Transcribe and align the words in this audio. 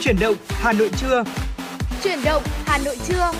Chuyển 0.00 0.16
động, 0.20 0.34
Hà 0.48 0.72
Nội 0.72 0.90
trưa. 0.96 1.24
Chuyển 2.04 2.18
động, 2.24 2.42
Hà 2.66 2.78
Nội 2.84 2.96
trưa. 3.08 3.32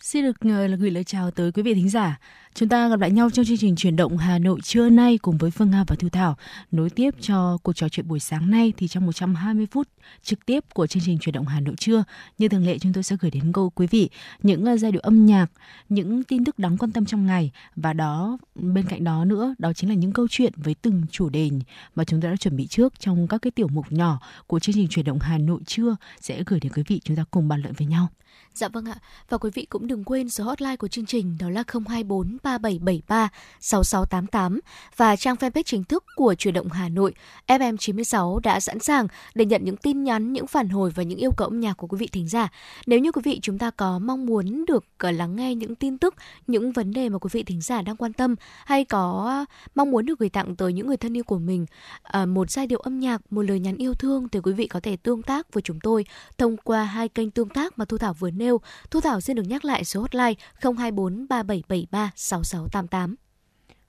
Xin 0.00 0.24
được 0.24 0.36
ờ, 0.40 0.66
gửi 0.76 0.90
lời 0.90 1.04
chào 1.04 1.30
tới 1.30 1.52
quý 1.52 1.62
vị 1.62 1.74
thính 1.74 1.88
giả. 1.88 2.18
Chúng 2.54 2.68
ta 2.68 2.88
gặp 2.88 3.00
lại 3.00 3.10
nhau 3.10 3.30
trong 3.30 3.44
chương 3.44 3.56
trình 3.56 3.76
chuyển 3.76 3.96
động 3.96 4.16
Hà 4.16 4.38
Nội 4.38 4.60
trưa 4.62 4.88
nay 4.90 5.18
cùng 5.18 5.38
với 5.38 5.50
Phương 5.50 5.70
Nga 5.70 5.84
và 5.86 5.96
Thu 5.96 6.08
Thảo. 6.08 6.36
Nối 6.70 6.90
tiếp 6.90 7.14
cho 7.20 7.58
cuộc 7.62 7.72
trò 7.72 7.88
chuyện 7.88 8.08
buổi 8.08 8.20
sáng 8.20 8.50
nay 8.50 8.72
thì 8.76 8.88
trong 8.88 9.06
120 9.06 9.66
phút 9.70 9.88
trực 10.22 10.46
tiếp 10.46 10.64
của 10.74 10.86
chương 10.86 11.02
trình 11.06 11.18
chuyển 11.18 11.32
động 11.32 11.46
Hà 11.46 11.60
Nội 11.60 11.74
trưa, 11.78 12.04
như 12.38 12.48
thường 12.48 12.66
lệ 12.66 12.78
chúng 12.78 12.92
tôi 12.92 13.02
sẽ 13.02 13.16
gửi 13.20 13.30
đến 13.30 13.52
cô 13.52 13.70
quý 13.74 13.86
vị 13.86 14.10
những 14.42 14.64
ờ, 14.64 14.76
giai 14.76 14.92
điệu 14.92 15.00
âm 15.00 15.26
nhạc, 15.26 15.46
những 15.88 16.24
tin 16.24 16.44
tức 16.44 16.58
đáng 16.58 16.78
quan 16.78 16.92
tâm 16.92 17.04
trong 17.04 17.26
ngày 17.26 17.50
và 17.76 17.92
đó 17.92 18.38
bên 18.54 18.86
cạnh 18.88 19.04
đó 19.04 19.24
nữa 19.24 19.54
đó 19.58 19.72
chính 19.72 19.90
là 19.90 19.96
những 19.96 20.12
câu 20.12 20.26
chuyện 20.30 20.52
với 20.56 20.74
từng 20.74 21.02
chủ 21.10 21.28
đề 21.28 21.50
mà 21.94 22.04
chúng 22.04 22.20
ta 22.20 22.28
đã 22.28 22.36
chuẩn 22.36 22.56
bị 22.56 22.66
trước 22.66 23.00
trong 23.00 23.28
các 23.28 23.42
cái 23.42 23.50
tiểu 23.50 23.68
mục 23.68 23.92
nhỏ 23.92 24.20
của 24.46 24.60
chương 24.60 24.74
trình 24.74 24.88
chuyển 24.88 25.04
động 25.04 25.18
Hà 25.20 25.38
Nội 25.38 25.60
trưa 25.66 25.96
sẽ 26.20 26.42
gửi 26.46 26.60
đến 26.60 26.72
quý 26.72 26.82
vị 26.86 27.00
chúng 27.04 27.16
ta 27.16 27.24
cùng 27.30 27.48
bàn 27.48 27.62
luận 27.62 27.74
với 27.78 27.86
nhau. 27.86 28.08
Dạ 28.54 28.68
vâng 28.68 28.84
ạ. 28.84 28.94
Và 29.28 29.38
quý 29.38 29.50
vị 29.54 29.64
cũng 29.64 29.86
đừng 29.86 30.04
quên 30.04 30.30
số 30.30 30.44
hotline 30.44 30.76
của 30.76 30.88
chương 30.88 31.06
trình 31.06 31.36
đó 31.38 31.50
là 31.50 31.64
024 31.88 32.38
3773 32.42 33.28
6688 33.60 34.60
và 34.96 35.16
trang 35.16 35.36
fanpage 35.36 35.62
chính 35.62 35.84
thức 35.84 36.04
của 36.16 36.34
Chuyển 36.34 36.54
động 36.54 36.68
Hà 36.68 36.88
Nội 36.88 37.14
FM96 37.46 38.38
đã 38.38 38.60
sẵn 38.60 38.78
sàng 38.78 39.06
để 39.34 39.44
nhận 39.44 39.64
những 39.64 39.76
tin 39.76 40.04
nhắn, 40.04 40.32
những 40.32 40.46
phản 40.46 40.68
hồi 40.68 40.90
và 40.94 41.02
những 41.02 41.18
yêu 41.18 41.30
cầu 41.36 41.48
âm 41.48 41.60
nhạc 41.60 41.74
của 41.74 41.86
quý 41.86 41.98
vị 41.98 42.08
thính 42.12 42.28
giả. 42.28 42.48
Nếu 42.86 42.98
như 42.98 43.12
quý 43.12 43.22
vị 43.24 43.38
chúng 43.42 43.58
ta 43.58 43.70
có 43.70 43.98
mong 43.98 44.26
muốn 44.26 44.64
được 44.64 44.84
ờ, 44.98 45.10
lắng 45.10 45.36
nghe 45.36 45.54
những 45.54 45.74
tin 45.74 45.98
tức, 45.98 46.14
những 46.46 46.72
vấn 46.72 46.92
đề 46.92 47.08
mà 47.08 47.18
quý 47.18 47.28
vị 47.32 47.42
thính 47.42 47.60
giả 47.60 47.82
đang 47.82 47.96
quan 47.96 48.12
tâm 48.12 48.34
hay 48.64 48.84
có 48.84 49.44
mong 49.74 49.90
muốn 49.90 50.06
được 50.06 50.18
gửi 50.18 50.28
tặng 50.28 50.56
tới 50.56 50.72
những 50.72 50.86
người 50.86 50.96
thân 50.96 51.16
yêu 51.16 51.24
của 51.24 51.38
mình 51.38 51.66
ờ, 52.02 52.26
một 52.26 52.50
giai 52.50 52.66
điệu 52.66 52.78
âm 52.78 53.00
nhạc, 53.00 53.32
một 53.32 53.42
lời 53.42 53.60
nhắn 53.60 53.76
yêu 53.76 53.94
thương 53.94 54.28
thì 54.28 54.40
quý 54.40 54.52
vị 54.52 54.66
có 54.66 54.80
thể 54.80 54.96
tương 54.96 55.22
tác 55.22 55.52
với 55.52 55.62
chúng 55.62 55.80
tôi 55.80 56.04
thông 56.38 56.56
qua 56.56 56.84
hai 56.84 57.08
kênh 57.08 57.30
tương 57.30 57.48
tác 57.48 57.78
mà 57.78 57.84
Thu 57.84 57.98
Thảo 57.98 58.14
vừa 58.14 58.30
nêu. 58.30 58.60
Thu 58.90 59.00
Thảo 59.00 59.20
xin 59.20 59.36
được 59.36 59.42
nhắc 59.46 59.64
lại 59.64 59.84
số 59.84 60.00
hotline 60.00 60.34
024 60.60 61.26
3773 61.28 62.10
6688. 62.32 63.16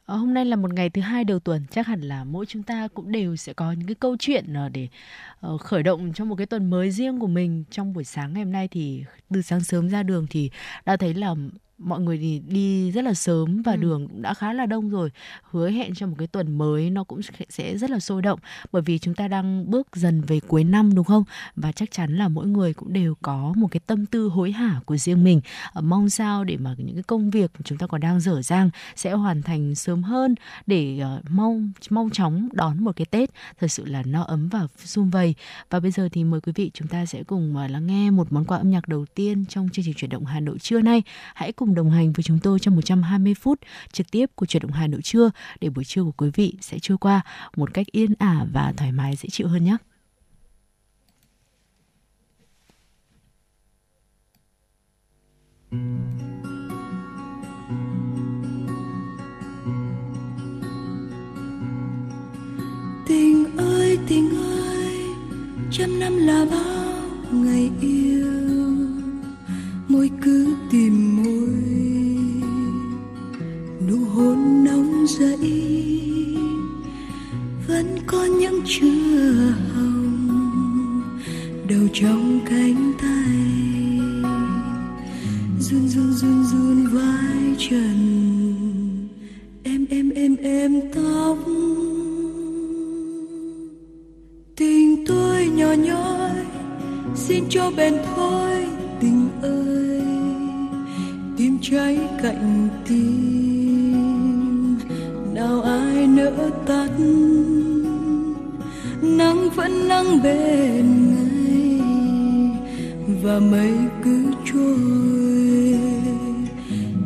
Ờ, 0.06 0.16
hôm 0.16 0.34
nay 0.34 0.46
là 0.46 0.56
một 0.56 0.74
ngày 0.74 0.90
thứ 0.90 1.02
hai 1.02 1.24
đầu 1.24 1.40
tuần, 1.40 1.66
chắc 1.72 1.88
hẳn 1.88 2.02
là 2.02 2.24
mỗi 2.24 2.46
chúng 2.46 2.64
ta 2.64 2.88
cũng 2.94 3.12
đều 3.12 3.36
sẽ 3.36 3.54
có 3.54 3.72
những 3.72 3.88
cái 3.88 3.96
câu 3.96 4.16
chuyện 4.20 4.54
ờ, 4.54 4.70
để 4.70 4.88
ờ, 5.40 5.58
khởi 5.58 5.84
động 5.84 6.14
cho 6.14 6.26
một 6.26 6.36
cái 6.36 6.46
tuần 6.46 6.70
mới 6.70 6.92
riêng 6.92 7.20
của 7.20 7.28
mình. 7.28 7.64
Trong 7.72 7.94
buổi 7.94 8.04
sáng 8.04 8.34
ngày 8.34 8.44
hôm 8.44 8.52
nay 8.52 8.68
thì 8.68 9.04
từ 9.34 9.42
sáng 9.42 9.64
sớm 9.64 9.90
ra 9.90 10.04
đường 10.04 10.28
thì 10.30 10.52
đã 10.86 10.98
thấy 10.98 11.14
là 11.14 11.36
mọi 11.78 12.00
người 12.00 12.18
thì 12.18 12.42
đi 12.48 12.92
rất 12.92 13.04
là 13.04 13.14
sớm 13.14 13.62
và 13.62 13.72
ừ. 13.72 13.78
đường 13.78 14.08
cũng 14.08 14.22
đã 14.22 14.34
khá 14.34 14.54
là 14.54 14.66
đông 14.66 14.90
rồi. 14.90 15.12
Hứa 15.52 15.70
hẹn 15.70 15.94
cho 15.94 16.08
một 16.08 16.16
cái 16.18 16.28
tuần 16.28 16.58
mới 16.58 16.90
nó 16.90 17.04
cũng 17.04 17.22
sẽ 17.50 17.78
rất 17.78 17.90
là 17.90 18.00
sôi 18.00 18.22
động. 18.22 18.40
Bởi 18.72 18.82
vì 18.82 19.00
chúng 19.00 19.16
ta 19.16 19.28
đang 19.28 19.72
bước 19.72 19.88
dần 19.96 20.22
về 20.22 20.40
cuối 20.40 20.64
năm 20.64 20.96
đúng 20.96 21.06
không? 21.06 21.24
Và 21.56 21.72
chắc 21.72 21.92
chắn 21.92 22.18
là 22.18 22.28
mỗi 22.28 22.48
người 22.48 22.74
cũng 22.74 22.94
đều 22.94 23.16
có 23.22 23.54
một 23.56 23.68
cái 23.72 23.80
tâm 23.80 24.06
tư 24.06 24.28
hối 24.28 24.52
hả 24.52 24.80
của 24.86 24.98
riêng 24.98 25.24
mình. 25.24 25.42
Ờ, 25.74 25.82
mong 25.82 26.10
sao 26.10 26.44
để 26.44 26.58
mà 26.58 26.76
những 26.78 26.96
cái 26.96 27.04
công 27.04 27.30
việc 27.30 27.52
chúng 27.64 27.78
ta 27.78 27.88
còn 27.88 28.02
đang 28.02 28.20
dở 28.20 28.42
dang 28.42 28.70
sẽ 28.96 29.12
hoàn 29.12 29.42
thành 29.42 29.76
sớm 29.76 30.04
hơn 30.04 30.36
để 30.68 31.02
uh, 31.18 31.32
mong 31.32 31.72
mong 31.90 32.10
chóng 32.10 32.50
đón 32.54 32.84
một 32.84 32.96
cái 32.96 33.06
tết. 33.06 33.30
Thật 33.60 33.68
sự 33.68 33.86
là 33.86 34.04
no 34.06 34.24
ấm 34.24 34.50
và 34.50 34.68
sum 34.78 35.10
vầy. 35.10 35.36
Và 35.70 35.80
bây 35.80 35.92
giờ 35.92 36.10
thì 36.12 36.24
mời 36.24 36.42
quý 36.42 36.52
vị 36.56 36.72
chúng 36.74 36.88
ta 36.88 37.06
sẽ 37.06 37.24
cùng 37.24 37.56
uh, 37.66 37.72
lắng 37.72 37.88
nghe 37.88 38.12
một 38.12 38.32
món 38.32 38.46
quà 38.46 38.58
âm 38.58 38.70
nhạc 38.70 38.88
đầu 38.88 39.06
tiên 39.16 39.46
trong 39.50 39.70
chương 39.70 39.86
trình 39.86 39.94
chuyển 39.98 40.10
động 40.10 40.26
Hà 40.26 40.40
Nội 40.40 40.60
trưa 40.60 40.82
nay. 40.82 41.04
Hãy 41.34 41.52
cùng 41.52 41.62
cùng 41.66 41.75
đồng 41.75 41.92
hành 41.92 42.14
với 42.14 42.23
chúng 42.23 42.39
tôi 42.39 42.59
trong 42.59 42.75
120 42.75 43.33
phút 43.33 43.59
trực 43.92 44.11
tiếp 44.11 44.30
của 44.36 44.45
chuyển 44.45 44.61
động 44.61 44.72
Hà 44.72 44.88
Nội 44.88 45.02
trưa 45.02 45.31
để 45.61 45.69
buổi 45.69 45.83
trưa 45.83 46.03
của 46.03 46.11
quý 46.17 46.30
vị 46.33 46.53
sẽ 46.61 46.80
trôi 46.80 46.97
qua 46.97 47.22
một 47.56 47.73
cách 47.73 47.88
yên 47.92 48.14
ả 48.19 48.45
và 48.53 48.73
thoải 48.78 48.92
mái, 48.92 49.16
dễ 49.16 49.30
chịu 49.30 49.47
hơn 49.47 49.63
nhé. 49.63 49.78
Tình 63.07 63.57
ơi 63.57 63.97
tình 64.07 64.29
ơi, 64.38 64.97
trăm 65.72 66.00
năm 66.00 66.18
là 66.18 66.46
bao 66.52 67.02
ngày 67.31 67.72
yêu 67.81 68.12
môi 69.94 70.12
cứ 70.22 70.56
tìm 70.72 71.16
môi. 71.16 71.64
Nụ 73.88 73.98
hôn 74.06 74.64
nóng 74.64 75.06
dậy 75.08 75.52
vẫn 77.68 77.98
có 78.08 78.26
những 78.26 78.62
chưa 78.66 79.53
hồng. 79.76 81.02
Đầu 81.70 81.88
trong 81.94 82.40
cánh 82.46 82.94
tay. 83.02 83.38
Run 85.59 85.88
run 85.88 86.14
run 86.14 86.44
run 86.44 86.88
vai 86.88 87.56
trần. 87.58 87.98
Em 89.64 89.86
em 89.90 90.09
em 90.09 90.36
em 90.36 90.82
tóc. 90.96 91.38
Tình 94.56 95.06
tôi 95.06 95.48
nhỏ 95.48 95.74
nhói 95.74 96.46
xin 97.16 97.44
cho 97.50 97.72
bền 97.78 97.94
thôi 98.16 98.83
cháy 101.72 101.97
cạnh 102.24 102.69
tim. 102.88 103.94
Nào 105.34 105.62
ai 105.62 106.07
nỡ 106.07 106.50
tắt? 106.66 106.90
Nắng 109.01 109.50
vẫn 109.56 109.88
nắng 109.88 110.23
bên 110.23 111.16
ngày 111.16 111.79
và 113.23 113.40
mây 113.40 113.73
cứ 114.03 114.23
trôi. 114.53 115.79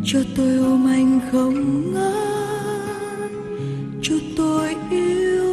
Cho 0.06 0.20
tôi 0.38 0.58
ôm 0.58 0.88
anh 0.88 1.20
không 1.32 1.94
ngớt, 1.94 3.32
cho 4.02 4.16
tôi 4.38 4.76
yêu 4.92 5.47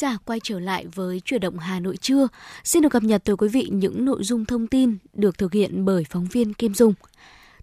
giả, 0.00 0.18
quay 0.24 0.40
trở 0.42 0.60
lại 0.60 0.86
với 0.94 1.20
chuyển 1.24 1.40
động 1.40 1.58
Hà 1.58 1.80
Nội 1.80 1.96
trưa. 1.96 2.28
Xin 2.64 2.82
được 2.82 2.88
cập 2.88 3.02
nhật 3.02 3.24
tới 3.24 3.36
quý 3.36 3.48
vị 3.48 3.68
những 3.72 4.04
nội 4.04 4.24
dung 4.24 4.44
thông 4.44 4.66
tin 4.66 4.98
được 5.14 5.38
thực 5.38 5.52
hiện 5.52 5.84
bởi 5.84 6.04
phóng 6.10 6.26
viên 6.32 6.54
Kim 6.54 6.74
Dung. 6.74 6.94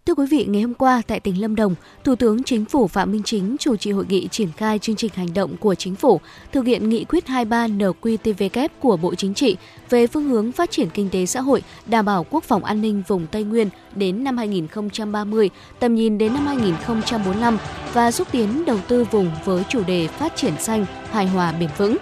Thưa 0.06 0.16
quý 0.16 0.26
vị, 0.26 0.46
ngày 0.46 0.62
hôm 0.62 0.74
qua 0.74 1.02
tại 1.08 1.20
tỉnh 1.20 1.42
Lâm 1.42 1.56
Đồng, 1.56 1.76
Thủ 2.04 2.16
tướng 2.16 2.44
Chính 2.44 2.66
phủ 2.66 2.88
Phạm 2.88 3.12
Minh 3.12 3.24
Chính 3.26 3.56
chủ 3.60 3.76
trì 3.76 3.92
hội 3.92 4.06
nghị 4.10 4.28
triển 4.28 4.52
khai 4.58 4.80
chương 4.80 4.96
trình 4.96 5.12
hành 5.14 5.34
động 5.34 5.58
của 5.58 5.76
Chính 5.76 5.96
phủ 5.96 6.20
thực 6.52 6.66
hiện 6.66 6.90
nghị 6.90 7.04
quyết 7.04 7.28
23 7.28 7.68
NQTVK 7.68 8.68
của 8.80 8.98
Bộ 8.98 9.16
Chính 9.16 9.34
trị 9.34 9.58
về 9.90 10.08
phương 10.08 10.30
hướng 10.30 10.52
phát 10.52 10.72
triển 10.72 10.90
kinh 10.94 11.10
tế 11.10 11.26
xã 11.26 11.42
hội, 11.42 11.64
đảm 11.86 12.06
bảo 12.06 12.26
quốc 12.30 12.44
phòng 12.44 12.64
an 12.64 12.82
ninh 12.82 13.04
vùng 13.08 13.28
Tây 13.28 13.44
Nguyên 13.44 13.70
đến 13.96 14.24
năm 14.24 14.38
2030, 14.38 15.50
tầm 15.80 15.96
nhìn 15.96 16.18
đến 16.18 16.34
năm 16.34 16.46
2045 16.48 17.58
và 17.94 18.12
xúc 18.12 18.28
tiến 18.32 18.66
đầu 18.66 18.80
tư 18.88 19.04
vùng 19.12 19.32
với 19.46 19.64
chủ 19.70 19.84
đề 19.84 20.08
phát 20.08 20.36
triển 20.36 20.54
xanh, 20.60 20.86
hài 21.12 21.28
hòa 21.28 21.52
bền 21.52 21.70
vững. 21.78 21.98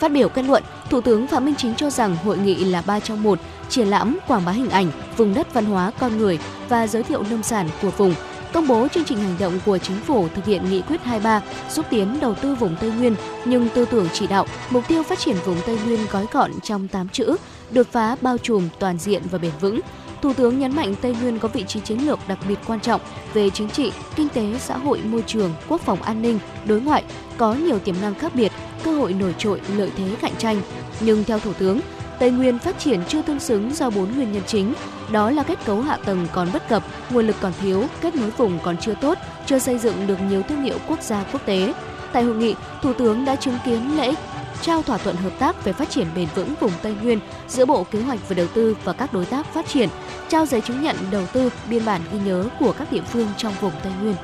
Phát 0.00 0.12
biểu 0.12 0.28
kết 0.28 0.42
luận, 0.42 0.62
Thủ 0.90 1.00
tướng 1.00 1.26
Phạm 1.26 1.44
Minh 1.44 1.54
Chính 1.58 1.74
cho 1.74 1.90
rằng 1.90 2.16
hội 2.24 2.38
nghị 2.38 2.64
là 2.64 2.82
ba 2.86 3.00
trong 3.00 3.22
một, 3.22 3.38
triển 3.68 3.88
lãm 3.88 4.18
quảng 4.28 4.44
bá 4.44 4.52
hình 4.52 4.70
ảnh, 4.70 4.90
vùng 5.16 5.34
đất 5.34 5.54
văn 5.54 5.64
hóa 5.64 5.90
con 5.98 6.18
người 6.18 6.38
và 6.68 6.86
giới 6.86 7.02
thiệu 7.02 7.22
nông 7.30 7.42
sản 7.42 7.68
của 7.82 7.90
vùng, 7.90 8.14
công 8.52 8.68
bố 8.68 8.88
chương 8.88 9.04
trình 9.04 9.18
hành 9.18 9.36
động 9.38 9.60
của 9.66 9.78
chính 9.78 9.96
phủ 9.96 10.28
thực 10.34 10.44
hiện 10.44 10.70
nghị 10.70 10.82
quyết 10.82 11.02
23 11.02 11.42
xúc 11.68 11.86
tiến 11.90 12.20
đầu 12.20 12.34
tư 12.34 12.54
vùng 12.54 12.76
Tây 12.80 12.90
Nguyên, 12.90 13.16
nhưng 13.44 13.68
tư 13.68 13.84
tưởng 13.84 14.08
chỉ 14.12 14.26
đạo, 14.26 14.46
mục 14.70 14.88
tiêu 14.88 15.02
phát 15.02 15.18
triển 15.18 15.36
vùng 15.44 15.56
Tây 15.66 15.78
Nguyên 15.86 16.00
gói 16.10 16.26
gọn 16.32 16.50
trong 16.62 16.88
8 16.88 17.08
chữ, 17.08 17.36
đột 17.70 17.86
phá 17.92 18.16
bao 18.20 18.38
trùm 18.38 18.68
toàn 18.78 18.98
diện 18.98 19.22
và 19.30 19.38
bền 19.38 19.52
vững. 19.60 19.80
Thủ 20.22 20.32
tướng 20.32 20.58
nhấn 20.58 20.76
mạnh 20.76 20.94
Tây 21.00 21.16
Nguyên 21.22 21.38
có 21.38 21.48
vị 21.48 21.64
trí 21.68 21.80
chiến 21.80 21.98
lược 22.06 22.18
đặc 22.28 22.38
biệt 22.48 22.58
quan 22.66 22.80
trọng 22.80 23.00
về 23.34 23.50
chính 23.50 23.70
trị, 23.70 23.92
kinh 24.16 24.28
tế, 24.28 24.54
xã 24.58 24.76
hội, 24.76 25.00
môi 25.04 25.24
trường, 25.26 25.52
quốc 25.68 25.80
phòng 25.80 26.02
an 26.02 26.22
ninh, 26.22 26.38
đối 26.66 26.80
ngoại, 26.80 27.04
có 27.36 27.54
nhiều 27.54 27.78
tiềm 27.78 27.94
năng 28.02 28.14
khác 28.14 28.34
biệt, 28.34 28.52
cơ 28.84 28.92
hội 28.92 29.12
nổi 29.12 29.34
trội, 29.38 29.60
lợi 29.76 29.90
thế 29.96 30.04
cạnh 30.20 30.32
tranh. 30.38 30.60
Nhưng 31.00 31.24
theo 31.24 31.38
Thủ 31.38 31.52
tướng, 31.52 31.80
Tây 32.18 32.30
Nguyên 32.30 32.58
phát 32.58 32.78
triển 32.78 33.00
chưa 33.08 33.22
tương 33.22 33.40
xứng 33.40 33.74
do 33.74 33.90
bốn 33.90 34.14
nguyên 34.14 34.32
nhân 34.32 34.42
chính, 34.46 34.74
đó 35.12 35.30
là 35.30 35.42
kết 35.42 35.58
cấu 35.64 35.80
hạ 35.80 35.96
tầng 36.04 36.26
còn 36.32 36.48
bất 36.52 36.68
cập, 36.68 36.82
nguồn 37.10 37.26
lực 37.26 37.36
còn 37.40 37.52
thiếu, 37.60 37.84
kết 38.00 38.14
nối 38.16 38.30
vùng 38.30 38.58
còn 38.62 38.76
chưa 38.80 38.94
tốt, 39.00 39.18
chưa 39.46 39.58
xây 39.58 39.78
dựng 39.78 40.06
được 40.06 40.18
nhiều 40.28 40.42
thương 40.42 40.62
hiệu 40.62 40.78
quốc 40.88 41.02
gia 41.02 41.24
quốc 41.32 41.46
tế. 41.46 41.74
Tại 42.12 42.22
hội 42.22 42.34
nghị, 42.34 42.54
Thủ 42.82 42.92
tướng 42.92 43.24
đã 43.24 43.36
chứng 43.36 43.58
kiến 43.64 43.96
lễ 43.96 44.14
trao 44.62 44.82
thỏa 44.82 44.98
thuận 44.98 45.16
hợp 45.16 45.32
tác 45.38 45.64
về 45.64 45.72
phát 45.72 45.90
triển 45.90 46.06
bền 46.14 46.28
vững 46.34 46.54
vùng 46.60 46.72
Tây 46.82 46.94
Nguyên 47.02 47.18
giữa 47.48 47.66
Bộ 47.66 47.84
Kế 47.84 48.02
hoạch 48.02 48.28
và 48.28 48.34
Đầu 48.34 48.46
tư 48.54 48.76
và 48.84 48.92
các 48.92 49.12
đối 49.12 49.26
tác 49.26 49.54
phát 49.54 49.66
triển, 49.68 49.88
trao 50.28 50.46
giấy 50.46 50.60
chứng 50.60 50.82
nhận 50.82 50.96
đầu 51.10 51.26
tư, 51.32 51.50
biên 51.70 51.84
bản 51.84 52.00
ghi 52.12 52.18
nhớ 52.18 52.48
của 52.60 52.72
các 52.72 52.92
địa 52.92 53.02
phương 53.12 53.28
trong 53.36 53.52
vùng 53.60 53.72
Tây 53.82 53.92
Nguyên. 54.02 54.16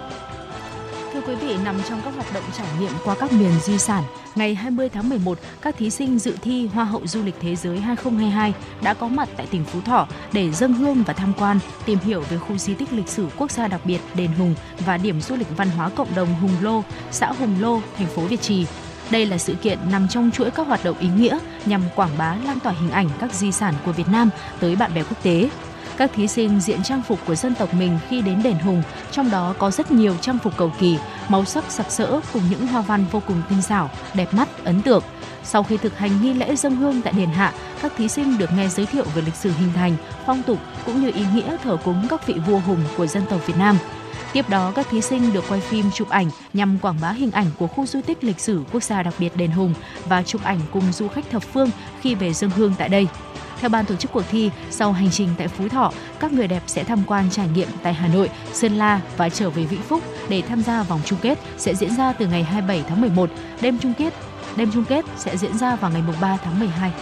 Thưa 1.12 1.20
quý 1.20 1.34
vị, 1.34 1.56
nằm 1.64 1.76
trong 1.88 2.00
các 2.04 2.14
hoạt 2.14 2.34
động 2.34 2.44
trải 2.58 2.66
nghiệm 2.80 2.92
qua 3.04 3.14
các 3.20 3.32
miền 3.32 3.52
di 3.62 3.78
sản, 3.78 4.04
ngày 4.34 4.54
20 4.54 4.88
tháng 4.88 5.08
11, 5.08 5.38
các 5.62 5.76
thí 5.78 5.90
sinh 5.90 6.18
dự 6.18 6.36
thi 6.42 6.66
Hoa 6.66 6.84
hậu 6.84 7.06
du 7.06 7.22
lịch 7.22 7.34
thế 7.40 7.56
giới 7.56 7.80
2022 7.80 8.54
đã 8.82 8.94
có 8.94 9.08
mặt 9.08 9.28
tại 9.36 9.46
tỉnh 9.50 9.64
Phú 9.64 9.80
Thọ 9.80 10.08
để 10.32 10.50
dâng 10.52 10.72
hương 10.72 11.02
và 11.06 11.12
tham 11.12 11.32
quan, 11.38 11.58
tìm 11.84 11.98
hiểu 11.98 12.20
về 12.30 12.38
khu 12.38 12.58
di 12.58 12.74
tích 12.74 12.92
lịch 12.92 13.08
sử 13.08 13.26
quốc 13.36 13.50
gia 13.50 13.68
đặc 13.68 13.80
biệt 13.84 14.00
Đền 14.14 14.32
Hùng 14.32 14.54
và 14.86 14.96
điểm 14.96 15.20
du 15.20 15.36
lịch 15.36 15.56
văn 15.56 15.70
hóa 15.70 15.88
cộng 15.88 16.14
đồng 16.14 16.34
Hùng 16.34 16.56
Lô, 16.60 16.82
xã 17.10 17.32
Hùng 17.32 17.56
Lô, 17.60 17.80
thành 17.98 18.06
phố 18.06 18.22
Việt 18.22 18.40
Trì. 18.40 18.66
Đây 19.10 19.26
là 19.26 19.38
sự 19.38 19.54
kiện 19.54 19.78
nằm 19.92 20.08
trong 20.08 20.30
chuỗi 20.30 20.50
các 20.50 20.66
hoạt 20.66 20.84
động 20.84 20.98
ý 20.98 21.08
nghĩa 21.16 21.38
nhằm 21.66 21.82
quảng 21.96 22.18
bá 22.18 22.36
lan 22.44 22.60
tỏa 22.60 22.72
hình 22.72 22.90
ảnh 22.90 23.08
các 23.20 23.34
di 23.34 23.52
sản 23.52 23.74
của 23.84 23.92
Việt 23.92 24.08
Nam 24.08 24.30
tới 24.60 24.76
bạn 24.76 24.94
bè 24.94 25.02
quốc 25.02 25.22
tế. 25.22 25.48
Các 26.00 26.10
thí 26.14 26.28
sinh 26.28 26.60
diện 26.60 26.82
trang 26.82 27.02
phục 27.02 27.18
của 27.26 27.34
dân 27.34 27.54
tộc 27.54 27.74
mình 27.74 27.98
khi 28.08 28.22
đến 28.22 28.42
đền 28.42 28.58
Hùng, 28.58 28.82
trong 29.10 29.30
đó 29.30 29.54
có 29.58 29.70
rất 29.70 29.92
nhiều 29.92 30.16
trang 30.20 30.38
phục 30.42 30.56
cầu 30.56 30.72
kỳ, 30.78 30.98
màu 31.28 31.44
sắc 31.44 31.64
sặc 31.68 31.90
sỡ 31.90 32.20
cùng 32.32 32.42
những 32.50 32.66
hoa 32.66 32.82
văn 32.82 33.04
vô 33.10 33.22
cùng 33.26 33.42
tinh 33.48 33.62
xảo, 33.62 33.90
đẹp 34.14 34.34
mắt, 34.34 34.64
ấn 34.64 34.82
tượng. 34.82 35.02
Sau 35.44 35.62
khi 35.62 35.76
thực 35.76 35.98
hành 35.98 36.22
nghi 36.22 36.34
lễ 36.34 36.56
dân 36.56 36.76
hương 36.76 37.02
tại 37.02 37.12
đền 37.12 37.28
hạ, 37.28 37.52
các 37.82 37.92
thí 37.96 38.08
sinh 38.08 38.38
được 38.38 38.50
nghe 38.56 38.68
giới 38.68 38.86
thiệu 38.86 39.04
về 39.14 39.22
lịch 39.22 39.34
sử 39.34 39.52
hình 39.52 39.72
thành, 39.74 39.96
phong 40.26 40.42
tục 40.42 40.58
cũng 40.86 41.00
như 41.00 41.10
ý 41.14 41.24
nghĩa 41.34 41.56
thờ 41.64 41.76
cúng 41.84 42.06
các 42.10 42.26
vị 42.26 42.34
vua 42.46 42.58
hùng 42.58 42.80
của 42.96 43.06
dân 43.06 43.22
tộc 43.30 43.46
Việt 43.46 43.56
Nam. 43.58 43.78
Tiếp 44.32 44.48
đó, 44.48 44.72
các 44.74 44.86
thí 44.90 45.00
sinh 45.00 45.32
được 45.32 45.44
quay 45.48 45.60
phim 45.60 45.90
chụp 45.90 46.08
ảnh 46.08 46.30
nhằm 46.52 46.78
quảng 46.78 46.98
bá 47.02 47.10
hình 47.10 47.30
ảnh 47.30 47.46
của 47.58 47.66
khu 47.66 47.86
di 47.86 48.02
tích 48.02 48.24
lịch 48.24 48.40
sử 48.40 48.62
quốc 48.72 48.82
gia 48.82 49.02
đặc 49.02 49.14
biệt 49.18 49.36
Đền 49.36 49.50
Hùng 49.50 49.74
và 50.08 50.22
chụp 50.22 50.44
ảnh 50.44 50.60
cùng 50.72 50.92
du 50.92 51.08
khách 51.08 51.30
thập 51.30 51.42
phương 51.42 51.70
khi 52.00 52.14
về 52.14 52.32
dân 52.32 52.50
hương 52.50 52.74
tại 52.78 52.88
đây. 52.88 53.06
Theo 53.60 53.68
ban 53.68 53.84
tổ 53.86 53.96
chức 53.96 54.12
cuộc 54.12 54.24
thi, 54.30 54.50
sau 54.70 54.92
hành 54.92 55.10
trình 55.10 55.28
tại 55.38 55.48
Phú 55.48 55.68
Thọ, 55.68 55.92
các 56.20 56.32
người 56.32 56.48
đẹp 56.48 56.62
sẽ 56.66 56.84
tham 56.84 57.02
quan 57.06 57.30
trải 57.30 57.48
nghiệm 57.54 57.68
tại 57.82 57.94
Hà 57.94 58.08
Nội, 58.08 58.30
Sơn 58.52 58.76
La 58.76 59.00
và 59.16 59.28
trở 59.28 59.50
về 59.50 59.64
Vĩnh 59.64 59.82
Phúc 59.82 60.02
để 60.28 60.42
tham 60.42 60.62
gia 60.62 60.82
vòng 60.82 61.00
chung 61.04 61.18
kết 61.22 61.38
sẽ 61.58 61.74
diễn 61.74 61.96
ra 61.96 62.12
từ 62.12 62.26
ngày 62.26 62.42
27 62.42 62.84
tháng 62.88 63.00
11. 63.00 63.30
Đêm 63.60 63.78
chung 63.78 63.94
kết 63.98 64.14
đêm 64.56 64.70
chung 64.74 64.84
kết 64.84 65.04
sẽ 65.16 65.36
diễn 65.36 65.58
ra 65.58 65.76
vào 65.76 65.90
ngày 65.90 66.02
3 66.20 66.36
tháng 66.36 66.60
12. 66.60 66.92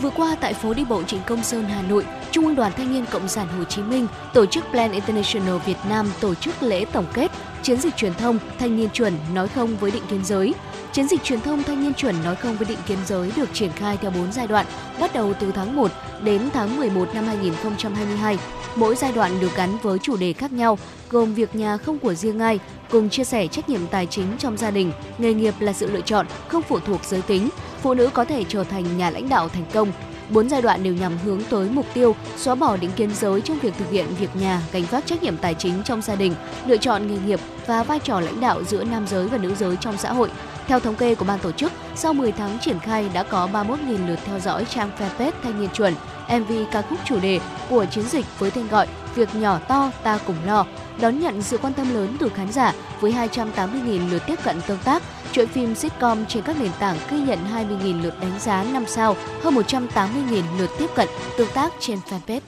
Vừa 0.00 0.10
qua 0.10 0.36
tại 0.40 0.54
phố 0.54 0.74
đi 0.74 0.84
bộ 0.84 1.02
Trịnh 1.02 1.20
Công 1.26 1.42
Sơn, 1.42 1.64
Hà 1.64 1.82
Nội, 1.82 2.04
Trung 2.30 2.46
ương 2.46 2.54
Đoàn 2.54 2.72
Thanh 2.76 2.92
niên 2.92 3.06
Cộng 3.10 3.28
sản 3.28 3.46
Hồ 3.58 3.64
Chí 3.64 3.82
Minh 3.82 4.06
tổ 4.34 4.46
chức 4.46 4.64
Plan 4.70 4.92
International 4.92 5.56
Việt 5.66 5.76
Nam 5.88 6.06
tổ 6.20 6.34
chức 6.34 6.62
lễ 6.62 6.84
tổng 6.84 7.06
kết 7.14 7.30
chiến 7.62 7.80
dịch 7.80 7.96
truyền 7.96 8.14
thông 8.14 8.38
thanh 8.58 8.76
niên 8.76 8.88
chuẩn 8.90 9.12
nói 9.34 9.48
không 9.48 9.76
với 9.76 9.90
định 9.90 10.02
kiến 10.10 10.24
giới. 10.24 10.54
Chiến 10.94 11.08
dịch 11.08 11.22
truyền 11.24 11.40
thông 11.40 11.62
thanh 11.62 11.82
niên 11.82 11.94
chuẩn 11.94 12.14
nói 12.24 12.36
không 12.36 12.56
với 12.56 12.68
định 12.68 12.78
kiến 12.86 12.98
giới 13.06 13.32
được 13.36 13.48
triển 13.52 13.70
khai 13.72 13.96
theo 13.96 14.10
4 14.10 14.32
giai 14.32 14.46
đoạn, 14.46 14.66
bắt 15.00 15.14
đầu 15.14 15.32
từ 15.40 15.52
tháng 15.52 15.76
1 15.76 15.90
đến 16.22 16.42
tháng 16.52 16.76
11 16.76 17.08
năm 17.14 17.26
2022. 17.26 18.38
Mỗi 18.76 18.96
giai 18.96 19.12
đoạn 19.12 19.40
được 19.40 19.56
gắn 19.56 19.76
với 19.82 19.98
chủ 19.98 20.16
đề 20.16 20.32
khác 20.32 20.52
nhau, 20.52 20.78
gồm 21.10 21.34
việc 21.34 21.54
nhà 21.54 21.76
không 21.76 21.98
của 21.98 22.14
riêng 22.14 22.38
ai, 22.38 22.58
cùng 22.90 23.10
chia 23.10 23.24
sẻ 23.24 23.46
trách 23.46 23.68
nhiệm 23.68 23.86
tài 23.86 24.06
chính 24.06 24.26
trong 24.38 24.56
gia 24.56 24.70
đình, 24.70 24.92
nghề 25.18 25.34
nghiệp 25.34 25.54
là 25.60 25.72
sự 25.72 25.90
lựa 25.90 26.00
chọn, 26.00 26.26
không 26.48 26.62
phụ 26.62 26.78
thuộc 26.78 27.04
giới 27.04 27.22
tính, 27.22 27.48
phụ 27.82 27.94
nữ 27.94 28.10
có 28.14 28.24
thể 28.24 28.44
trở 28.48 28.64
thành 28.64 28.98
nhà 28.98 29.10
lãnh 29.10 29.28
đạo 29.28 29.48
thành 29.48 29.66
công. 29.72 29.92
Bốn 30.30 30.48
giai 30.48 30.62
đoạn 30.62 30.82
đều 30.82 30.94
nhằm 30.94 31.12
hướng 31.24 31.42
tới 31.50 31.68
mục 31.70 31.86
tiêu 31.94 32.16
xóa 32.36 32.54
bỏ 32.54 32.76
định 32.76 32.90
kiến 32.96 33.10
giới 33.14 33.40
trong 33.40 33.58
việc 33.58 33.74
thực 33.78 33.90
hiện 33.90 34.06
việc 34.18 34.36
nhà, 34.36 34.62
gánh 34.72 34.84
vác 34.90 35.06
trách 35.06 35.22
nhiệm 35.22 35.36
tài 35.36 35.54
chính 35.54 35.82
trong 35.84 36.02
gia 36.02 36.14
đình, 36.14 36.34
lựa 36.66 36.76
chọn 36.76 37.06
nghề 37.06 37.18
nghiệp 37.26 37.40
và 37.66 37.82
vai 37.82 37.98
trò 37.98 38.20
lãnh 38.20 38.40
đạo 38.40 38.64
giữa 38.64 38.84
nam 38.84 39.06
giới 39.06 39.28
và 39.28 39.38
nữ 39.38 39.54
giới 39.54 39.76
trong 39.80 39.96
xã 39.98 40.12
hội. 40.12 40.30
Theo 40.66 40.80
thống 40.80 40.96
kê 40.96 41.14
của 41.14 41.24
ban 41.24 41.38
tổ 41.38 41.52
chức, 41.52 41.72
sau 41.94 42.12
10 42.12 42.32
tháng 42.32 42.58
triển 42.60 42.78
khai 42.78 43.08
đã 43.14 43.22
có 43.22 43.48
31.000 43.52 44.06
lượt 44.06 44.18
theo 44.24 44.40
dõi 44.40 44.64
trang 44.70 44.90
fanpage 44.98 45.32
Thanh 45.42 45.60
niên 45.60 45.70
chuẩn, 45.70 45.94
MV 46.28 46.52
ca 46.72 46.82
khúc 46.82 46.98
chủ 47.04 47.20
đề 47.20 47.40
của 47.70 47.84
chiến 47.84 48.04
dịch 48.04 48.26
với 48.38 48.50
tên 48.50 48.68
gọi 48.68 48.86
Việc 49.14 49.34
nhỏ 49.34 49.58
to 49.68 49.90
ta 50.02 50.18
cùng 50.26 50.36
lo, 50.46 50.66
đón 51.00 51.20
nhận 51.20 51.42
sự 51.42 51.58
quan 51.58 51.72
tâm 51.72 51.94
lớn 51.94 52.16
từ 52.20 52.28
khán 52.28 52.52
giả 52.52 52.72
với 53.00 53.12
280.000 53.12 54.10
lượt 54.10 54.22
tiếp 54.26 54.38
cận 54.44 54.60
tương 54.66 54.78
tác. 54.84 55.02
Chuỗi 55.32 55.46
phim 55.46 55.74
sitcom 55.74 56.26
trên 56.26 56.42
các 56.42 56.56
nền 56.60 56.70
tảng 56.78 56.96
ghi 57.10 57.20
nhận 57.20 57.38
20.000 57.54 58.02
lượt 58.02 58.20
đánh 58.20 58.38
giá 58.38 58.64
5 58.72 58.84
sao, 58.86 59.16
hơn 59.42 59.54
180.000 59.54 60.42
lượt 60.58 60.70
tiếp 60.78 60.90
cận 60.94 61.08
tương 61.38 61.50
tác 61.54 61.72
trên 61.80 61.98
fanpage. 62.10 62.40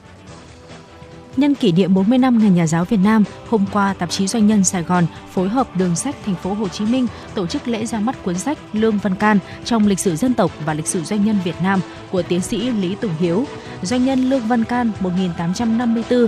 Nhân 1.37 1.55
kỷ 1.55 1.73
niệm 1.73 1.95
40 1.95 2.19
năm 2.19 2.38
Ngày 2.38 2.50
Nhà 2.50 2.66
giáo 2.66 2.85
Việt 2.85 3.00
Nam, 3.05 3.25
hôm 3.49 3.64
qua 3.73 3.95
tạp 3.99 4.11
chí 4.11 4.26
Doanh 4.26 4.47
nhân 4.47 4.64
Sài 4.64 4.83
Gòn 4.83 5.07
phối 5.31 5.49
hợp 5.49 5.76
Đường 5.76 5.97
sách 5.97 6.16
Thành 6.25 6.35
phố 6.35 6.55
Hồ 6.55 6.69
Chí 6.69 6.85
Minh 6.85 7.07
tổ 7.35 7.47
chức 7.47 7.69
lễ 7.69 7.87
ra 7.87 8.00
mắt 8.00 8.25
cuốn 8.25 8.35
sách 8.38 8.59
Lương 8.73 8.99
Văn 8.99 9.14
Can 9.14 9.38
trong 9.64 9.87
lịch 9.87 9.99
sử 9.99 10.16
dân 10.16 10.35
tộc 10.35 10.50
và 10.64 10.75
lịch 10.75 10.87
sử 10.87 11.05
doanh 11.05 11.25
nhân 11.25 11.38
Việt 11.45 11.55
Nam 11.62 11.81
của 12.11 12.23
tiến 12.23 12.40
sĩ 12.40 12.71
Lý 12.71 12.95
Tùng 12.95 13.12
Hiếu. 13.19 13.45
Doanh 13.83 14.05
nhân 14.05 14.31
Lương 14.31 14.47
Văn 14.47 14.64
Can 14.64 14.90
1854 15.00 16.26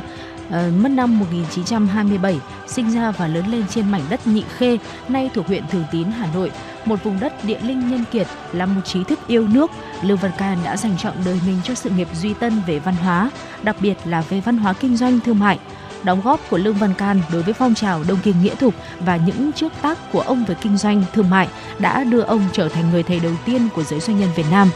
Ờ, 0.50 0.70
mất 0.78 0.88
năm 0.88 1.18
1927, 1.18 2.40
sinh 2.66 2.90
ra 2.90 3.10
và 3.10 3.28
lớn 3.28 3.44
lên 3.50 3.64
trên 3.70 3.90
mảnh 3.90 4.02
đất 4.10 4.26
Nhị 4.26 4.44
Khê, 4.56 4.78
nay 5.08 5.30
thuộc 5.34 5.46
huyện 5.46 5.64
Thường 5.70 5.84
Tín, 5.92 6.04
Hà 6.04 6.28
Nội, 6.34 6.50
một 6.84 7.04
vùng 7.04 7.20
đất 7.20 7.44
địa 7.44 7.58
linh 7.62 7.90
nhân 7.90 8.04
kiệt, 8.10 8.26
là 8.52 8.66
một 8.66 8.80
trí 8.84 9.04
thức 9.04 9.18
yêu 9.26 9.48
nước, 9.48 9.70
Lương 10.02 10.18
Văn 10.18 10.30
Can 10.38 10.58
đã 10.64 10.76
dành 10.76 10.98
trọn 10.98 11.14
đời 11.24 11.40
mình 11.46 11.60
cho 11.64 11.74
sự 11.74 11.90
nghiệp 11.90 12.08
duy 12.14 12.34
tân 12.34 12.62
về 12.66 12.78
văn 12.78 12.94
hóa, 12.94 13.30
đặc 13.62 13.76
biệt 13.80 13.94
là 14.04 14.20
về 14.20 14.40
văn 14.40 14.58
hóa 14.58 14.72
kinh 14.72 14.96
doanh 14.96 15.20
thương 15.20 15.38
mại. 15.38 15.58
Đóng 16.02 16.20
góp 16.20 16.40
của 16.50 16.58
Lương 16.58 16.74
Văn 16.74 16.94
Can 16.94 17.20
đối 17.32 17.42
với 17.42 17.54
phong 17.54 17.74
trào 17.74 18.04
Đông 18.08 18.18
Kinh 18.22 18.42
Nghĩa 18.42 18.54
Thục 18.54 18.74
và 19.00 19.16
những 19.16 19.52
trước 19.52 19.72
tác 19.82 20.12
của 20.12 20.20
ông 20.20 20.44
về 20.44 20.54
kinh 20.60 20.76
doanh 20.76 21.04
thương 21.12 21.30
mại 21.30 21.48
đã 21.78 22.04
đưa 22.04 22.20
ông 22.20 22.40
trở 22.52 22.68
thành 22.68 22.90
người 22.90 23.02
thầy 23.02 23.20
đầu 23.20 23.32
tiên 23.44 23.68
của 23.74 23.82
giới 23.82 24.00
doanh 24.00 24.18
nhân 24.18 24.28
Việt 24.36 24.46
Nam 24.50 24.68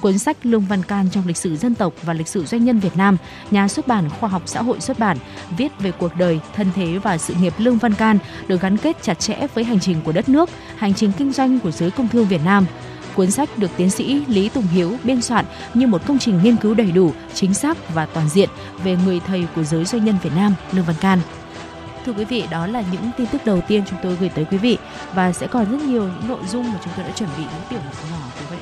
cuốn 0.00 0.18
sách 0.18 0.36
Lương 0.42 0.60
Văn 0.60 0.82
Can 0.82 1.08
trong 1.12 1.26
lịch 1.26 1.36
sử 1.36 1.56
dân 1.56 1.74
tộc 1.74 1.92
và 2.02 2.12
lịch 2.12 2.28
sử 2.28 2.44
doanh 2.44 2.64
nhân 2.64 2.78
Việt 2.78 2.96
Nam, 2.96 3.16
nhà 3.50 3.68
xuất 3.68 3.86
bản 3.86 4.10
Khoa 4.20 4.28
học 4.28 4.42
Xã 4.46 4.62
hội 4.62 4.80
xuất 4.80 4.98
bản, 4.98 5.16
viết 5.56 5.72
về 5.78 5.92
cuộc 5.92 6.16
đời, 6.16 6.40
thân 6.54 6.70
thế 6.74 6.98
và 6.98 7.18
sự 7.18 7.34
nghiệp 7.34 7.54
Lương 7.58 7.78
Văn 7.78 7.94
Can 7.94 8.18
được 8.48 8.60
gắn 8.60 8.76
kết 8.76 9.02
chặt 9.02 9.18
chẽ 9.18 9.46
với 9.54 9.64
hành 9.64 9.80
trình 9.80 9.96
của 10.04 10.12
đất 10.12 10.28
nước, 10.28 10.50
hành 10.76 10.94
trình 10.94 11.12
kinh 11.18 11.32
doanh 11.32 11.60
của 11.60 11.70
giới 11.70 11.90
công 11.90 12.08
thương 12.08 12.28
Việt 12.28 12.40
Nam. 12.44 12.66
Cuốn 13.14 13.30
sách 13.30 13.58
được 13.58 13.70
tiến 13.76 13.90
sĩ 13.90 14.24
Lý 14.28 14.48
Tùng 14.48 14.66
Hiếu 14.66 14.96
biên 15.04 15.22
soạn 15.22 15.44
như 15.74 15.86
một 15.86 16.06
công 16.06 16.18
trình 16.18 16.40
nghiên 16.42 16.56
cứu 16.56 16.74
đầy 16.74 16.90
đủ, 16.90 17.12
chính 17.34 17.54
xác 17.54 17.94
và 17.94 18.06
toàn 18.06 18.28
diện 18.28 18.48
về 18.84 18.96
người 19.04 19.20
thầy 19.20 19.46
của 19.56 19.64
giới 19.64 19.84
doanh 19.84 20.04
nhân 20.04 20.16
Việt 20.22 20.32
Nam 20.36 20.54
Lương 20.72 20.84
Văn 20.84 20.96
Can. 21.00 21.20
Thưa 22.06 22.12
quý 22.12 22.24
vị, 22.24 22.44
đó 22.50 22.66
là 22.66 22.82
những 22.92 23.10
tin 23.16 23.26
tức 23.26 23.44
đầu 23.44 23.60
tiên 23.68 23.82
chúng 23.90 23.98
tôi 24.02 24.16
gửi 24.20 24.28
tới 24.28 24.44
quý 24.44 24.58
vị 24.58 24.78
và 25.14 25.32
sẽ 25.32 25.46
còn 25.46 25.70
rất 25.70 25.80
nhiều 25.80 26.02
những 26.02 26.28
nội 26.28 26.40
dung 26.48 26.72
mà 26.72 26.78
chúng 26.84 26.92
tôi 26.96 27.04
đã 27.04 27.10
chuẩn 27.10 27.30
bị 27.38 27.42
những 27.42 27.62
tiểu 27.70 27.80
mục 27.84 28.10
nhỏ 28.10 28.18
của 28.38 28.44
vậy 28.50 28.58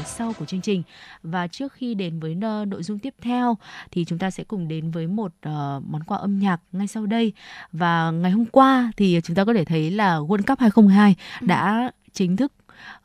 phía 0.00 0.06
sau 0.06 0.32
của 0.38 0.44
chương 0.44 0.60
trình. 0.60 0.82
Và 1.22 1.46
trước 1.46 1.72
khi 1.72 1.94
đến 1.94 2.20
với 2.20 2.36
ờ, 2.42 2.64
nội 2.64 2.82
dung 2.82 2.98
tiếp 2.98 3.14
theo 3.22 3.56
thì 3.90 4.04
chúng 4.04 4.18
ta 4.18 4.30
sẽ 4.30 4.44
cùng 4.44 4.68
đến 4.68 4.90
với 4.90 5.06
một 5.06 5.32
uh, 5.46 5.52
món 5.86 6.02
quà 6.06 6.18
âm 6.18 6.38
nhạc 6.38 6.60
ngay 6.72 6.86
sau 6.86 7.06
đây. 7.06 7.32
Và 7.72 8.10
ngày 8.10 8.30
hôm 8.30 8.44
qua 8.46 8.92
thì 8.96 9.20
chúng 9.24 9.36
ta 9.36 9.44
có 9.44 9.54
thể 9.54 9.64
thấy 9.64 9.90
là 9.90 10.16
World 10.16 10.42
Cup 10.46 10.58
2022 10.58 11.14
ừ. 11.40 11.46
đã 11.46 11.90
chính 12.12 12.36
thức 12.36 12.52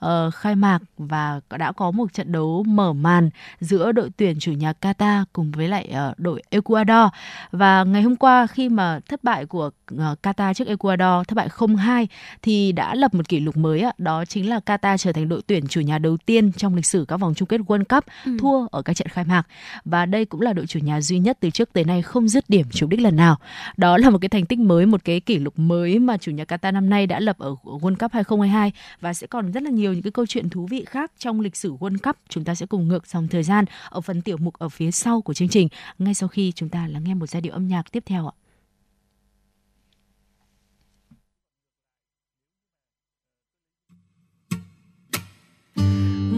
uh, 0.06 0.34
khai 0.34 0.56
mạc 0.56 0.80
và 0.98 1.40
đã 1.58 1.72
có 1.72 1.92
một 1.92 2.14
trận 2.14 2.32
đấu 2.32 2.64
mở 2.68 2.94
màn 2.94 3.30
giữa 3.60 3.92
đội 3.92 4.10
tuyển 4.18 4.40
chủ 4.40 4.52
nhà 4.52 4.74
Qatar 4.82 5.26
cùng 5.34 5.52
với 5.52 5.68
lại 5.68 5.94
uh, 6.12 6.20
đội 6.20 6.44
Ecuador 6.50 7.14
và 7.52 7.84
ngày 7.84 8.02
hôm 8.02 8.16
qua 8.16 8.48
khi 8.48 8.70
mà 8.70 9.00
thất 9.10 9.24
bại 9.24 9.46
của 9.46 9.70
uh, 9.94 10.00
Qatar 10.24 10.54
trước 10.54 10.68
Ecuador 10.68 11.28
thất 11.28 11.36
bại 11.36 11.48
0-2 11.48 12.06
thì 12.42 12.72
đã 12.72 12.96
lập 12.96 13.14
một 13.14 13.30
kỷ 13.30 13.40
lục 13.40 13.58
mới 13.58 13.82
ạ, 13.82 13.92
đó 13.98 14.26
chính 14.26 14.50
là 14.50 14.60
Qatar 14.66 14.98
trở 14.98 15.12
thành 15.12 15.30
đội 15.30 15.42
tuyển 15.48 15.68
chủ 15.68 15.82
nhà 15.82 15.98
đầu 15.98 16.18
tiên 16.26 16.52
trong 16.52 16.76
lịch 16.76 16.86
sử 16.86 17.06
các 17.08 17.18
vòng 17.18 17.34
chung 17.36 17.48
kết 17.48 17.62
World 17.62 17.84
Cup 17.84 18.04
ừ. 18.26 18.38
thua 18.40 18.68
ở 18.72 18.82
các 18.82 18.94
trận 18.94 19.08
khai 19.08 19.26
mạc 19.26 19.44
và 19.86 20.06
đây 20.06 20.26
cũng 20.26 20.42
là 20.42 20.54
đội 20.54 20.68
chủ 20.68 20.80
nhà 20.80 21.02
duy 21.02 21.20
nhất 21.20 21.38
từ 21.40 21.50
trước 21.50 21.74
tới 21.74 21.84
nay 21.84 22.02
không 22.02 22.28
dứt 22.28 22.50
điểm 22.50 22.66
trúng 22.72 22.90
đích 22.90 23.02
lần 23.02 23.16
nào. 23.16 23.38
Đó 23.78 23.98
là 23.98 24.10
một 24.10 24.18
cái 24.22 24.30
thành 24.30 24.46
tích 24.46 24.60
mới, 24.60 24.86
một 24.86 25.02
cái 25.06 25.20
kỷ 25.20 25.40
lục 25.40 25.60
mới 25.60 26.00
mà 26.00 26.18
chủ 26.18 26.32
nhà 26.32 26.44
Qatar 26.44 26.74
năm 26.74 26.90
nay 26.90 27.08
đã 27.08 27.20
lập 27.20 27.38
ở 27.40 27.56
World 27.64 27.96
Cup 27.96 28.12
2022 28.12 28.72
và 29.02 29.14
sẽ 29.14 29.28
còn 29.28 29.52
rất 29.52 29.64
là 29.64 29.70
nhiều 29.70 29.95
những 29.96 30.04
cái 30.04 30.12
câu 30.12 30.26
chuyện 30.26 30.50
thú 30.50 30.68
vị 30.68 30.86
khác 30.88 31.12
trong 31.18 31.42
lịch 31.42 31.56
sử 31.56 31.76
World 31.76 31.98
Cup. 32.04 32.16
Chúng 32.30 32.44
ta 32.44 32.56
sẽ 32.56 32.66
cùng 32.66 32.88
ngược 32.88 33.08
dòng 33.08 33.28
thời 33.28 33.44
gian 33.44 33.66
ở 33.90 34.02
phần 34.02 34.22
tiểu 34.22 34.38
mục 34.38 34.54
ở 34.54 34.70
phía 34.70 34.92
sau 34.92 35.22
của 35.22 35.34
chương 35.34 35.50
trình 35.50 35.68
ngay 36.00 36.14
sau 36.14 36.30
khi 36.30 36.52
chúng 36.56 36.70
ta 36.70 36.88
lắng 36.88 37.04
nghe 37.04 37.14
một 37.14 37.28
giai 37.30 37.42
điệu 37.42 37.54
âm 37.54 37.68
nhạc 37.68 37.92
tiếp 37.92 38.04
theo 38.06 38.28
ạ. 38.28 38.36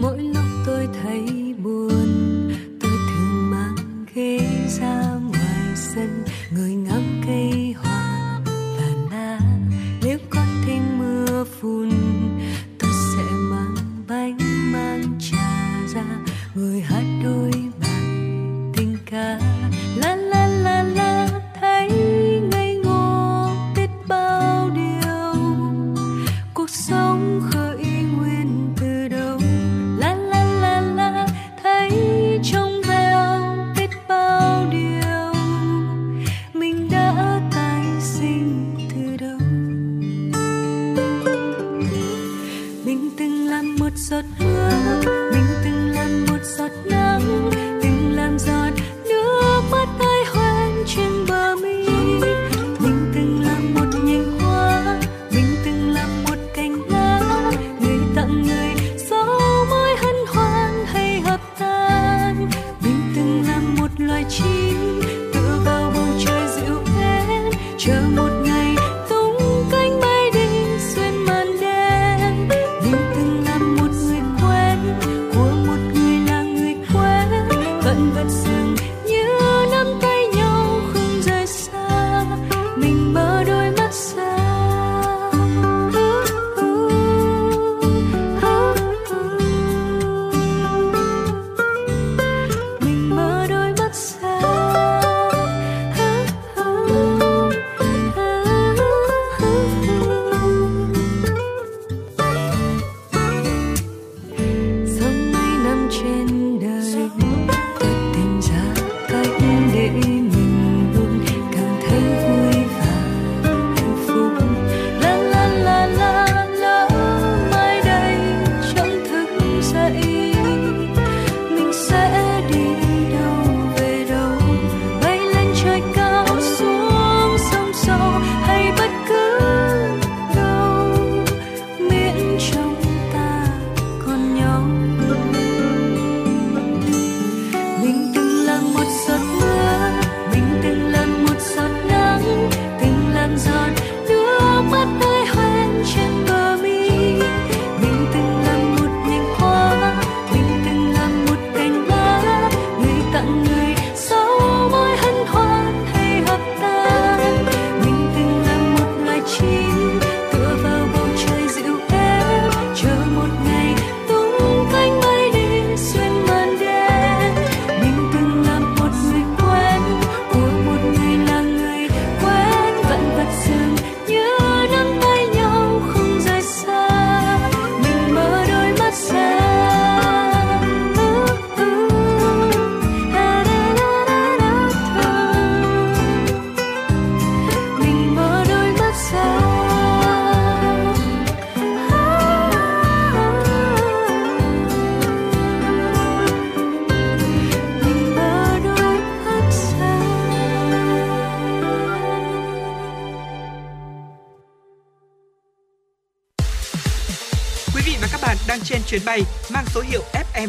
Mỗi 0.00 0.18
lúc 0.18 0.44
tôi 0.66 0.88
thấy 1.02 1.54
buồn, 1.62 2.08
tôi 2.80 2.92
thường 3.10 3.50
mang 3.50 3.76
ghế 4.14 4.38
ra 4.68 5.14
ngoài 5.14 5.76
sân, 5.76 6.24
người 6.54 6.74
ngắm 6.74 7.20
cây 7.26 7.74
hoa 7.78 8.40
và 8.44 8.88
lá. 9.10 9.40
Nếu 10.02 10.18
con 10.30 10.46
thêm 10.66 10.98
mưa 10.98 11.44
phùn 11.44 11.97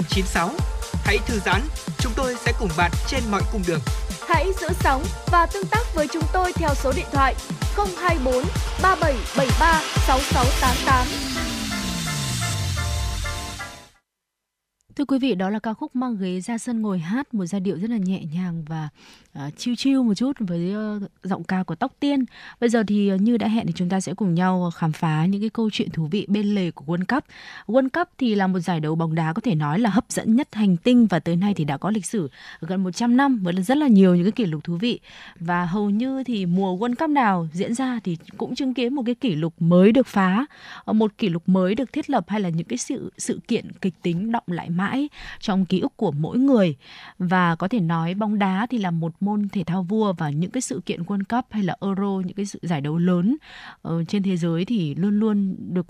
FM96. 0.09 0.49
Hãy 1.03 1.17
thư 1.27 1.39
giãn, 1.39 1.61
chúng 1.99 2.13
tôi 2.15 2.35
sẽ 2.45 2.53
cùng 2.59 2.69
bạn 2.77 2.91
trên 3.07 3.23
mọi 3.31 3.41
cung 3.51 3.61
đường. 3.67 3.79
Hãy 4.27 4.45
giữ 4.61 4.67
sóng 4.79 5.03
và 5.31 5.45
tương 5.45 5.67
tác 5.71 5.95
với 5.95 6.07
chúng 6.07 6.23
tôi 6.33 6.53
theo 6.53 6.69
số 6.75 6.91
điện 6.95 7.05
thoại 7.11 7.35
024 7.75 8.33
3773 8.81 9.81
6688. 10.07 11.07
Thưa 14.95 15.05
quý 15.05 15.19
vị, 15.19 15.35
đó 15.35 15.49
là 15.49 15.59
ca 15.59 15.73
khúc 15.73 15.95
mang 15.95 16.17
ghế 16.17 16.41
ra 16.41 16.57
sân 16.57 16.81
ngồi 16.81 16.99
hát 16.99 17.33
một 17.33 17.45
giai 17.45 17.61
điệu 17.61 17.77
rất 17.79 17.89
là 17.89 17.97
nhẹ 17.97 18.23
nhàng 18.33 18.48
chiêu 19.59 19.75
chiêu 19.75 20.03
một 20.03 20.13
chút 20.13 20.31
với 20.39 20.71
ờ, 20.71 20.99
giọng 21.23 21.43
ca 21.43 21.63
của 21.63 21.75
Tóc 21.75 21.93
Tiên. 21.99 22.25
Bây 22.59 22.69
giờ 22.69 22.83
thì 22.87 23.09
ờ, 23.09 23.15
như 23.15 23.37
đã 23.37 23.47
hẹn 23.47 23.67
thì 23.67 23.73
chúng 23.75 23.89
ta 23.89 24.01
sẽ 24.01 24.13
cùng 24.13 24.33
nhau 24.33 24.63
ờ, 24.63 24.69
khám 24.69 24.91
phá 24.91 25.25
những 25.25 25.41
cái 25.41 25.49
câu 25.49 25.69
chuyện 25.69 25.89
thú 25.89 26.07
vị 26.11 26.25
bên 26.29 26.55
lề 26.55 26.71
của 26.71 26.85
World 26.85 27.05
Cup. 27.15 27.23
World 27.67 27.89
Cup 27.89 28.07
thì 28.17 28.35
là 28.35 28.47
một 28.47 28.59
giải 28.59 28.79
đấu 28.79 28.95
bóng 28.95 29.15
đá 29.15 29.33
có 29.33 29.41
thể 29.41 29.55
nói 29.55 29.79
là 29.79 29.89
hấp 29.89 30.05
dẫn 30.09 30.35
nhất 30.35 30.55
hành 30.55 30.77
tinh 30.77 31.07
và 31.07 31.19
tới 31.19 31.35
nay 31.35 31.53
thì 31.53 31.63
đã 31.63 31.77
có 31.77 31.91
lịch 31.91 32.05
sử 32.05 32.29
gần 32.61 32.83
100 32.83 33.17
năm 33.17 33.39
với 33.43 33.53
rất 33.53 33.77
là 33.77 33.87
nhiều 33.87 34.15
những 34.15 34.25
cái 34.25 34.31
kỷ 34.31 34.45
lục 34.45 34.63
thú 34.63 34.77
vị. 34.77 34.99
Và 35.39 35.65
hầu 35.65 35.89
như 35.89 36.23
thì 36.23 36.45
mùa 36.45 36.77
World 36.77 36.95
Cup 36.95 37.09
nào 37.09 37.47
diễn 37.53 37.73
ra 37.73 37.99
thì 38.03 38.17
cũng 38.37 38.55
chứng 38.55 38.73
kiến 38.73 38.93
một 38.93 39.03
cái 39.05 39.15
kỷ 39.15 39.35
lục 39.35 39.53
mới 39.59 39.91
được 39.91 40.07
phá, 40.07 40.45
một 40.85 41.11
kỷ 41.17 41.29
lục 41.29 41.43
mới 41.49 41.75
được 41.75 41.93
thiết 41.93 42.09
lập 42.09 42.25
hay 42.27 42.39
là 42.39 42.49
những 42.49 42.67
cái 42.67 42.77
sự 42.77 43.11
sự 43.17 43.39
kiện 43.47 43.71
kịch 43.81 43.93
tính 44.01 44.31
động 44.31 44.43
lại 44.47 44.69
mãi 44.69 45.09
trong 45.39 45.65
ký 45.65 45.79
ức 45.79 45.93
của 45.97 46.11
mỗi 46.11 46.37
người. 46.37 46.75
Và 47.19 47.55
có 47.55 47.67
thể 47.67 47.79
nói 47.79 48.13
bóng 48.13 48.39
đá 48.39 48.67
thì 48.69 48.77
là 48.77 48.91
một 48.91 49.13
môn 49.19 49.48
thể 49.49 49.63
thao 49.63 49.83
vua 49.83 50.13
và 50.13 50.29
những 50.29 50.51
cái 50.51 50.61
sự 50.61 50.81
kiện 50.85 51.03
World 51.03 51.23
Cup 51.29 51.45
hay 51.49 51.63
là 51.63 51.75
Euro 51.81 52.21
những 52.25 52.35
cái 52.35 52.45
sự 52.45 52.59
giải 52.61 52.81
đấu 52.81 52.97
lớn 52.97 53.37
uh, 53.87 54.07
trên 54.07 54.23
thế 54.23 54.37
giới 54.37 54.65
thì 54.65 54.95
luôn 54.95 55.19
luôn 55.19 55.55
được 55.73 55.87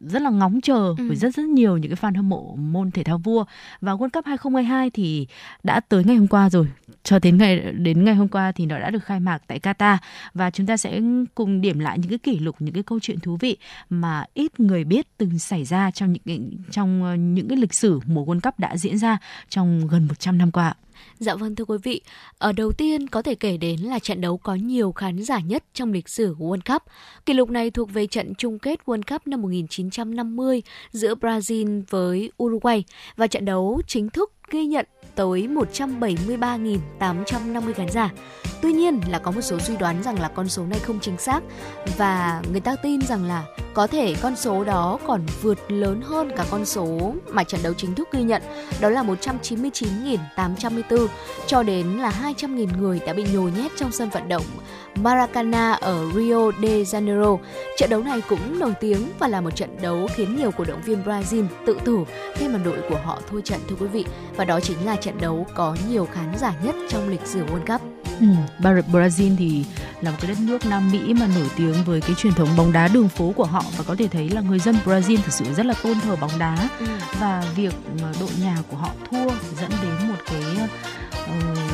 rất 0.00 0.22
là 0.22 0.30
ngóng 0.30 0.60
chờ 0.60 0.94
ừ. 0.98 1.08
với 1.08 1.16
rất 1.16 1.34
rất 1.34 1.44
nhiều 1.44 1.76
những 1.76 1.94
cái 1.94 2.10
fan 2.10 2.16
hâm 2.16 2.28
mộ 2.28 2.56
môn 2.56 2.90
thể 2.90 3.04
thao 3.04 3.18
vua 3.18 3.44
và 3.80 3.92
World 3.92 4.10
Cup 4.10 4.26
2022 4.26 4.90
thì 4.90 5.26
đã 5.62 5.80
tới 5.80 6.04
ngày 6.04 6.16
hôm 6.16 6.26
qua 6.26 6.50
rồi 6.50 6.66
cho 7.02 7.18
đến 7.18 7.38
ngày 7.38 7.72
đến 7.72 8.04
ngày 8.04 8.14
hôm 8.14 8.28
qua 8.28 8.52
thì 8.52 8.66
nó 8.66 8.78
đã 8.78 8.90
được 8.90 9.04
khai 9.04 9.20
mạc 9.20 9.38
tại 9.46 9.58
Qatar 9.58 9.96
và 10.34 10.50
chúng 10.50 10.66
ta 10.66 10.76
sẽ 10.76 11.00
cùng 11.34 11.60
điểm 11.60 11.78
lại 11.78 11.98
những 11.98 12.10
cái 12.10 12.18
kỷ 12.18 12.38
lục 12.38 12.56
những 12.58 12.74
cái 12.74 12.82
câu 12.82 13.00
chuyện 13.02 13.20
thú 13.20 13.36
vị 13.40 13.56
mà 13.90 14.24
ít 14.34 14.60
người 14.60 14.84
biết 14.84 15.06
từng 15.18 15.38
xảy 15.38 15.64
ra 15.64 15.90
trong 15.90 16.14
những 16.24 16.50
trong 16.70 17.04
ờ, 17.04 17.14
những 17.14 17.48
cái 17.48 17.58
lịch 17.58 17.74
sử 17.74 18.00
mùa 18.06 18.24
World 18.24 18.40
Cup 18.40 18.58
đã 18.58 18.76
diễn 18.76 18.98
ra 18.98 19.18
trong 19.48 19.88
gần 19.88 20.06
100 20.08 20.38
năm 20.38 20.50
qua. 20.50 20.74
Dạ 21.18 21.34
vâng 21.34 21.54
thưa 21.54 21.64
quý 21.64 21.78
vị, 21.82 22.00
ở 22.38 22.52
đầu 22.52 22.72
tiên 22.72 23.08
có 23.08 23.22
thể 23.22 23.34
kể 23.34 23.56
đến 23.56 23.80
là 23.80 23.98
trận 23.98 24.20
đấu 24.20 24.36
có 24.36 24.54
nhiều 24.54 24.92
khán 24.92 25.22
giả 25.22 25.40
nhất 25.40 25.64
trong 25.74 25.92
lịch 25.92 26.08
sử 26.08 26.34
World 26.34 26.60
Cup. 26.72 26.82
Kỷ 27.26 27.34
lục 27.34 27.50
này 27.50 27.70
thuộc 27.70 27.92
về 27.92 28.06
trận 28.06 28.34
chung 28.34 28.58
kết 28.58 28.80
World 28.86 29.02
Cup 29.10 29.26
năm 29.26 29.42
1950 29.42 30.62
giữa 30.90 31.14
Brazil 31.14 31.82
với 31.90 32.32
Uruguay 32.42 32.84
và 33.16 33.26
trận 33.26 33.44
đấu 33.44 33.80
chính 33.86 34.10
thức 34.10 34.32
ghi 34.50 34.66
nhận 34.66 34.86
tới 35.16 35.48
173.850 35.48 37.72
khán 37.72 37.88
giả. 37.88 38.10
Tuy 38.62 38.72
nhiên 38.72 39.00
là 39.10 39.18
có 39.18 39.30
một 39.30 39.40
số 39.40 39.58
suy 39.58 39.76
đoán 39.76 40.02
rằng 40.02 40.20
là 40.20 40.28
con 40.28 40.48
số 40.48 40.64
này 40.64 40.78
không 40.78 41.00
chính 41.00 41.18
xác 41.18 41.40
và 41.98 42.42
người 42.50 42.60
ta 42.60 42.76
tin 42.76 43.00
rằng 43.00 43.24
là 43.24 43.44
có 43.74 43.86
thể 43.86 44.14
con 44.22 44.36
số 44.36 44.64
đó 44.64 44.98
còn 45.06 45.22
vượt 45.42 45.58
lớn 45.68 46.00
hơn 46.04 46.30
cả 46.36 46.44
con 46.50 46.64
số 46.64 47.14
mà 47.28 47.44
trận 47.44 47.62
đấu 47.62 47.74
chính 47.74 47.94
thức 47.94 48.08
ghi 48.12 48.22
nhận, 48.22 48.42
đó 48.80 48.90
là 48.90 49.02
199.854 49.02 51.06
cho 51.46 51.62
đến 51.62 51.86
là 51.86 52.12
200.000 52.22 52.68
người 52.78 53.00
đã 53.06 53.12
bị 53.12 53.24
nhồi 53.32 53.52
nhét 53.56 53.72
trong 53.76 53.92
sân 53.92 54.10
vận 54.10 54.28
động 54.28 54.44
Maracana 55.02 55.72
ở 55.72 56.10
Rio 56.14 56.52
de 56.62 56.82
Janeiro. 56.82 57.38
Trận 57.78 57.90
đấu 57.90 58.02
này 58.02 58.20
cũng 58.28 58.58
nổi 58.58 58.72
tiếng 58.80 59.08
và 59.18 59.28
là 59.28 59.40
một 59.40 59.56
trận 59.56 59.76
đấu 59.82 60.08
khiến 60.14 60.36
nhiều 60.36 60.50
cổ 60.50 60.64
động 60.64 60.82
viên 60.82 61.04
Brazil 61.04 61.46
tự 61.66 61.78
tử 61.84 61.98
khi 62.34 62.48
mà 62.48 62.58
đội 62.58 62.78
của 62.88 62.98
họ 63.04 63.20
thua 63.30 63.40
trận 63.40 63.60
thưa 63.68 63.76
quý 63.80 63.86
vị. 63.86 64.04
Và 64.36 64.44
đó 64.44 64.60
chính 64.60 64.86
là 64.86 64.96
trận 64.96 65.18
đấu 65.20 65.46
có 65.54 65.76
nhiều 65.88 66.08
khán 66.12 66.32
giả 66.38 66.54
nhất 66.62 66.74
trong 66.88 67.08
lịch 67.08 67.26
sử 67.26 67.44
World 67.44 67.78
Cup. 67.78 67.80
Ừ, 68.20 68.26
Brazil 68.92 69.36
thì 69.38 69.64
là 70.00 70.10
một 70.10 70.16
cái 70.20 70.28
đất 70.28 70.38
nước 70.40 70.66
Nam 70.66 70.92
Mỹ 70.92 71.14
mà 71.14 71.26
nổi 71.26 71.50
tiếng 71.56 71.74
với 71.86 72.00
cái 72.00 72.14
truyền 72.14 72.32
thống 72.32 72.48
bóng 72.56 72.72
đá 72.72 72.88
đường 72.88 73.08
phố 73.08 73.32
của 73.36 73.44
họ 73.44 73.62
và 73.76 73.84
có 73.84 73.94
thể 73.98 74.08
thấy 74.08 74.28
là 74.30 74.40
người 74.40 74.58
dân 74.58 74.76
Brazil 74.84 75.16
thực 75.16 75.32
sự 75.32 75.44
rất 75.56 75.66
là 75.66 75.74
tôn 75.82 76.00
thờ 76.00 76.16
bóng 76.20 76.38
đá 76.38 76.68
ừ. 76.80 76.86
và 77.20 77.44
việc 77.56 77.74
đội 78.20 78.30
nhà 78.42 78.56
của 78.70 78.76
họ 78.76 78.90
thua 79.10 79.28
dẫn 79.60 79.70
đến 79.82 80.08
một 80.08 80.18
cái 80.26 80.68
uh, 81.24 81.65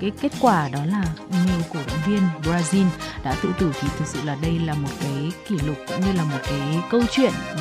cái 0.00 0.10
kết 0.20 0.32
quả 0.40 0.68
đó 0.68 0.80
là 0.86 1.04
nhiều 1.30 1.60
cổ 1.72 1.80
động 1.86 1.98
viên 2.06 2.22
Brazil 2.42 2.86
đã 3.24 3.34
tự 3.42 3.48
tử 3.58 3.72
thì 3.80 3.88
thực 3.98 4.06
sự 4.06 4.18
là 4.24 4.36
đây 4.42 4.58
là 4.58 4.74
một 4.74 4.88
cái 5.00 5.32
kỷ 5.48 5.58
lục 5.66 5.76
cũng 5.88 6.00
như 6.00 6.12
là 6.12 6.24
một 6.24 6.38
cái 6.42 6.80
câu 6.90 7.02
chuyện 7.10 7.32
ừ, 7.56 7.60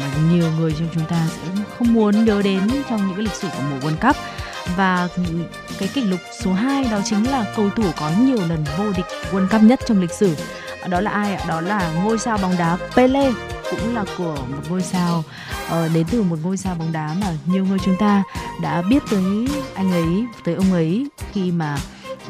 mà 0.00 0.06
nhiều 0.30 0.46
người 0.58 0.74
trong 0.78 0.88
chúng 0.94 1.04
ta 1.04 1.26
sẽ 1.28 1.62
không 1.78 1.94
muốn 1.94 2.24
nhớ 2.24 2.42
đến 2.44 2.60
trong 2.90 3.06
những 3.06 3.16
cái 3.16 3.24
lịch 3.24 3.34
sử 3.34 3.48
của 3.48 3.62
mùa 3.70 3.88
World 3.88 4.08
Cup 4.08 4.16
và 4.76 5.08
cái 5.78 5.88
kỷ 5.94 6.04
lục 6.04 6.20
số 6.40 6.52
2 6.52 6.84
đó 6.84 7.00
chính 7.04 7.30
là 7.30 7.44
cầu 7.56 7.70
thủ 7.76 7.84
có 8.00 8.10
nhiều 8.18 8.38
lần 8.48 8.64
vô 8.78 8.84
địch 8.96 9.06
World 9.32 9.48
Cup 9.48 9.62
nhất 9.62 9.80
trong 9.86 10.00
lịch 10.00 10.12
sử. 10.12 10.36
Đó 10.88 11.00
là 11.00 11.10
ai 11.10 11.34
ạ? 11.34 11.44
Đó 11.48 11.60
là 11.60 11.92
ngôi 12.04 12.18
sao 12.18 12.38
bóng 12.38 12.54
đá 12.58 12.78
Pele 12.96 13.32
cũng 13.70 13.94
là 13.94 14.04
của 14.18 14.34
một 14.34 14.62
ngôi 14.70 14.82
sao 14.82 15.24
uh, 15.66 15.94
đến 15.94 16.06
từ 16.10 16.22
một 16.22 16.36
ngôi 16.42 16.56
sao 16.56 16.74
bóng 16.74 16.92
đá 16.92 17.16
mà 17.20 17.26
nhiều 17.46 17.64
người 17.64 17.78
chúng 17.84 17.96
ta 17.98 18.22
đã 18.62 18.82
biết 18.82 19.02
tới 19.10 19.48
anh 19.74 19.92
ấy 19.92 20.24
tới 20.44 20.54
ông 20.54 20.72
ấy 20.72 21.06
khi 21.32 21.50
mà 21.50 21.76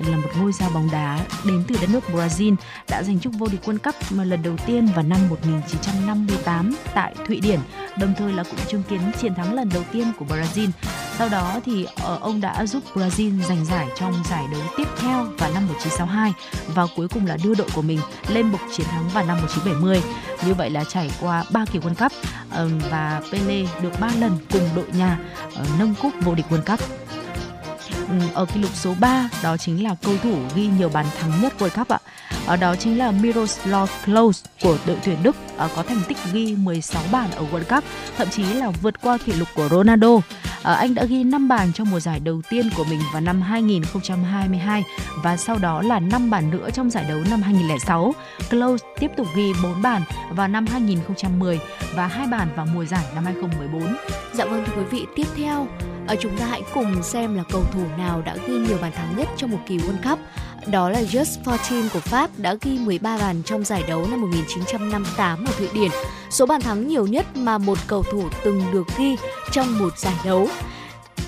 là 0.06 0.16
một 0.16 0.28
ngôi 0.38 0.52
sao 0.52 0.70
bóng 0.74 0.90
đá 0.92 1.18
đến 1.44 1.64
từ 1.68 1.76
đất 1.80 1.90
nước 1.90 2.04
Brazil 2.12 2.56
đã 2.88 3.02
giành 3.02 3.20
chức 3.20 3.32
vô 3.38 3.48
địch 3.52 3.60
World 3.64 3.78
Cup 3.78 3.94
mà 4.10 4.24
lần 4.24 4.42
đầu 4.42 4.56
tiên 4.66 4.86
vào 4.86 5.04
năm 5.04 5.18
1958 5.30 6.76
tại 6.94 7.14
Thụy 7.26 7.40
Điển, 7.40 7.60
đồng 7.98 8.14
thời 8.18 8.32
là 8.32 8.42
cũng 8.42 8.60
chứng 8.68 8.82
kiến 8.82 9.00
chiến 9.20 9.34
thắng 9.34 9.54
lần 9.54 9.70
đầu 9.74 9.82
tiên 9.92 10.12
của 10.18 10.24
Brazil. 10.24 10.68
Sau 11.18 11.28
đó 11.28 11.60
thì 11.64 11.86
ờ, 12.02 12.18
ông 12.20 12.40
đã 12.40 12.66
giúp 12.66 12.82
Brazil 12.94 13.42
giành 13.42 13.64
giải 13.64 13.88
trong 13.96 14.14
giải 14.30 14.44
đấu 14.52 14.60
tiếp 14.76 14.88
theo 15.00 15.24
vào 15.38 15.50
năm 15.54 15.66
1962 15.68 16.32
và 16.74 16.86
cuối 16.96 17.08
cùng 17.08 17.26
là 17.26 17.36
đưa 17.44 17.54
đội 17.54 17.68
của 17.74 17.82
mình 17.82 18.00
lên 18.28 18.52
bục 18.52 18.60
chiến 18.76 18.86
thắng 18.86 19.08
vào 19.08 19.24
năm 19.24 19.36
1970. 19.36 20.02
Như 20.46 20.54
vậy 20.54 20.70
là 20.70 20.84
trải 20.84 21.10
qua 21.20 21.44
3 21.50 21.64
kỳ 21.72 21.78
World 21.78 21.94
Cup 21.94 22.12
và 22.90 23.22
Pele 23.32 23.66
được 23.82 24.00
3 24.00 24.10
lần 24.20 24.38
cùng 24.52 24.68
đội 24.76 24.86
nhà 24.92 25.18
ờ, 25.54 25.64
nâng 25.78 25.94
cúp 26.02 26.12
vô 26.22 26.34
địch 26.34 26.46
World 26.50 26.76
Cup. 26.76 26.80
Ừ, 28.10 28.16
ở 28.34 28.44
kỷ 28.44 28.60
lục 28.60 28.70
số 28.74 28.94
3 29.00 29.28
đó 29.42 29.56
chính 29.56 29.84
là 29.84 29.94
cầu 30.02 30.14
thủ 30.22 30.38
ghi 30.54 30.66
nhiều 30.66 30.88
bàn 30.88 31.06
thắng 31.20 31.42
nhất 31.42 31.52
World 31.58 31.78
Cup 31.78 31.88
ạ. 31.88 31.98
Ở 32.46 32.56
đó 32.56 32.76
chính 32.76 32.98
là 32.98 33.10
Miroslav 33.10 33.90
Klose 34.04 34.46
của 34.62 34.76
đội 34.86 34.96
tuyển 35.04 35.16
Đức 35.22 35.36
ờ, 35.56 35.68
có 35.76 35.82
thành 35.82 36.02
tích 36.08 36.16
ghi 36.32 36.54
16 36.58 37.02
bàn 37.12 37.30
ở 37.36 37.44
World 37.52 37.76
Cup, 37.76 37.84
thậm 38.16 38.28
chí 38.30 38.42
là 38.42 38.70
vượt 38.82 39.00
qua 39.00 39.18
kỷ 39.18 39.32
lục 39.32 39.48
của 39.54 39.68
Ronaldo. 39.68 40.08
Ờ, 40.62 40.74
anh 40.74 40.94
đã 40.94 41.04
ghi 41.04 41.24
5 41.24 41.48
bàn 41.48 41.72
trong 41.72 41.90
mùa 41.90 42.00
giải 42.00 42.20
đầu 42.20 42.42
tiên 42.50 42.70
của 42.76 42.84
mình 42.84 43.00
vào 43.12 43.20
năm 43.20 43.42
2022 43.42 44.84
và 45.22 45.36
sau 45.36 45.58
đó 45.58 45.82
là 45.82 46.00
5 46.00 46.30
bàn 46.30 46.50
nữa 46.50 46.70
trong 46.70 46.90
giải 46.90 47.04
đấu 47.08 47.18
năm 47.30 47.42
2006. 47.42 48.14
Close 48.50 48.86
tiếp 48.98 49.10
tục 49.16 49.26
ghi 49.36 49.52
4 49.62 49.82
bàn 49.82 50.02
vào 50.30 50.48
năm 50.48 50.66
2010 50.66 51.60
và 51.94 52.06
2 52.06 52.26
bàn 52.26 52.48
vào 52.56 52.66
mùa 52.74 52.84
giải 52.84 53.04
năm 53.14 53.24
2014. 53.24 53.96
Dạ 54.32 54.44
vâng 54.44 54.64
thưa 54.66 54.72
quý 54.76 54.84
vị, 54.90 55.06
tiếp 55.16 55.26
theo 55.36 55.66
ở 56.06 56.16
chúng 56.20 56.36
ta 56.36 56.46
hãy 56.46 56.62
cùng 56.74 57.02
xem 57.02 57.34
là 57.34 57.42
cầu 57.52 57.62
thủ 57.72 57.82
nào 57.98 58.22
đã 58.22 58.36
ghi 58.46 58.54
nhiều 58.54 58.78
bàn 58.82 58.92
thắng 58.92 59.16
nhất 59.16 59.28
trong 59.36 59.50
một 59.50 59.58
kỳ 59.66 59.78
World 59.78 60.10
Cup. 60.10 60.18
Đó 60.66 60.90
là 60.90 61.02
Just 61.02 61.42
Fortin 61.44 61.88
của 61.92 62.00
Pháp 62.00 62.30
đã 62.36 62.54
ghi 62.60 62.78
13 62.78 63.18
bàn 63.18 63.42
trong 63.44 63.64
giải 63.64 63.82
đấu 63.88 64.06
năm 64.10 64.20
1958 64.20 65.44
ở 65.44 65.52
Thụy 65.58 65.68
Điển, 65.74 65.90
số 66.30 66.46
bàn 66.46 66.60
thắng 66.60 66.88
nhiều 66.88 67.06
nhất 67.06 67.36
mà 67.36 67.58
một 67.58 67.78
cầu 67.86 68.02
thủ 68.02 68.24
từng 68.44 68.62
được 68.72 68.86
ghi 68.98 69.16
trong 69.52 69.78
một 69.78 69.98
giải 69.98 70.14
đấu. 70.24 70.48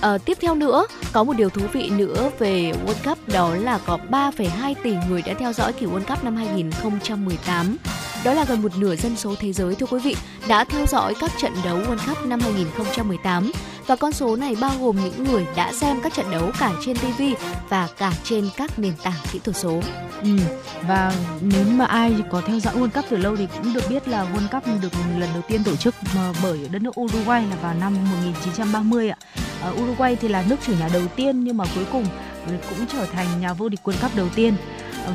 À, 0.01 0.19
tiếp 0.19 0.39
theo 0.41 0.55
nữa, 0.55 0.87
có 1.13 1.25
một 1.25 1.33
điều 1.37 1.51
thú 1.51 1.63
vị 1.73 1.91
nữa 1.91 2.31
về 2.39 2.73
World 2.87 3.11
Cup 3.11 3.29
đó 3.29 3.55
là 3.55 3.79
có 3.87 3.99
3,2 4.11 4.75
tỷ 4.83 4.95
người 5.09 5.23
đã 5.23 5.35
theo 5.39 5.53
dõi 5.53 5.73
kỳ 5.73 5.87
World 5.87 6.05
Cup 6.05 6.25
năm 6.25 6.37
2018. 6.37 7.77
Đó 8.25 8.35
là 8.35 8.45
gần 8.45 8.63
một 8.63 8.77
nửa 8.77 8.97
dân 8.97 9.17
số 9.17 9.35
thế 9.41 9.53
giới 9.53 9.75
thưa 9.75 9.87
quý 9.87 9.99
vị 9.99 10.17
đã 10.49 10.65
theo 10.65 10.87
dõi 10.87 11.15
các 11.21 11.31
trận 11.39 11.53
đấu 11.65 11.79
World 11.79 12.09
Cup 12.09 12.27
năm 12.27 12.41
2018 12.41 13.53
và 13.87 13.97
con 13.97 14.13
số 14.13 14.37
này 14.37 14.57
bao 14.61 14.73
gồm 14.81 14.97
những 15.05 15.25
người 15.25 15.47
đã 15.57 15.73
xem 15.73 16.01
các 16.03 16.15
trận 16.15 16.31
đấu 16.31 16.51
cả 16.59 16.73
trên 16.85 16.97
TV 16.97 17.23
và 17.69 17.89
cả 17.99 18.13
trên 18.25 18.49
các 18.57 18.79
nền 18.79 18.93
tảng 19.03 19.19
kỹ 19.33 19.41
thuật 19.45 19.57
số. 19.57 19.81
Ừ. 20.23 20.29
Và 20.89 21.13
nếu 21.41 21.65
mà 21.65 21.85
ai 21.85 22.15
có 22.31 22.43
theo 22.47 22.59
dõi 22.61 22.75
World 22.75 22.91
Cup 22.91 23.05
từ 23.11 23.17
lâu 23.17 23.37
thì 23.37 23.47
cũng 23.57 23.75
được 23.75 23.83
biết 23.89 24.09
là 24.09 24.27
World 24.35 24.49
Cup 24.49 24.83
được 24.83 24.93
lần 25.19 25.31
đầu 25.33 25.43
tiên 25.49 25.65
tổ 25.65 25.77
chức 25.77 25.95
bởi 26.43 26.69
đất 26.73 26.83
nước 26.83 27.01
Uruguay 27.01 27.47
là 27.51 27.57
vào 27.63 27.75
năm 27.75 27.95
1930 28.11 29.09
ạ. 29.09 29.17
Ở 29.63 29.73
Uruguay 29.83 30.17
thì 30.17 30.29
là 30.29 30.45
nước 30.49 30.57
chủ 30.67 30.73
nhà 30.81 30.89
đầu 30.93 31.03
tiên 31.17 31.45
nhưng 31.45 31.57
mà 31.57 31.65
cuối 31.75 31.85
cùng 31.93 32.07
cũng 32.69 32.87
trở 32.93 33.07
thành 33.07 33.27
nhà 33.41 33.53
vô 33.53 33.69
địch 33.69 33.81
World 33.85 34.03
Cup 34.03 34.17
đầu 34.17 34.29
tiên 34.35 34.55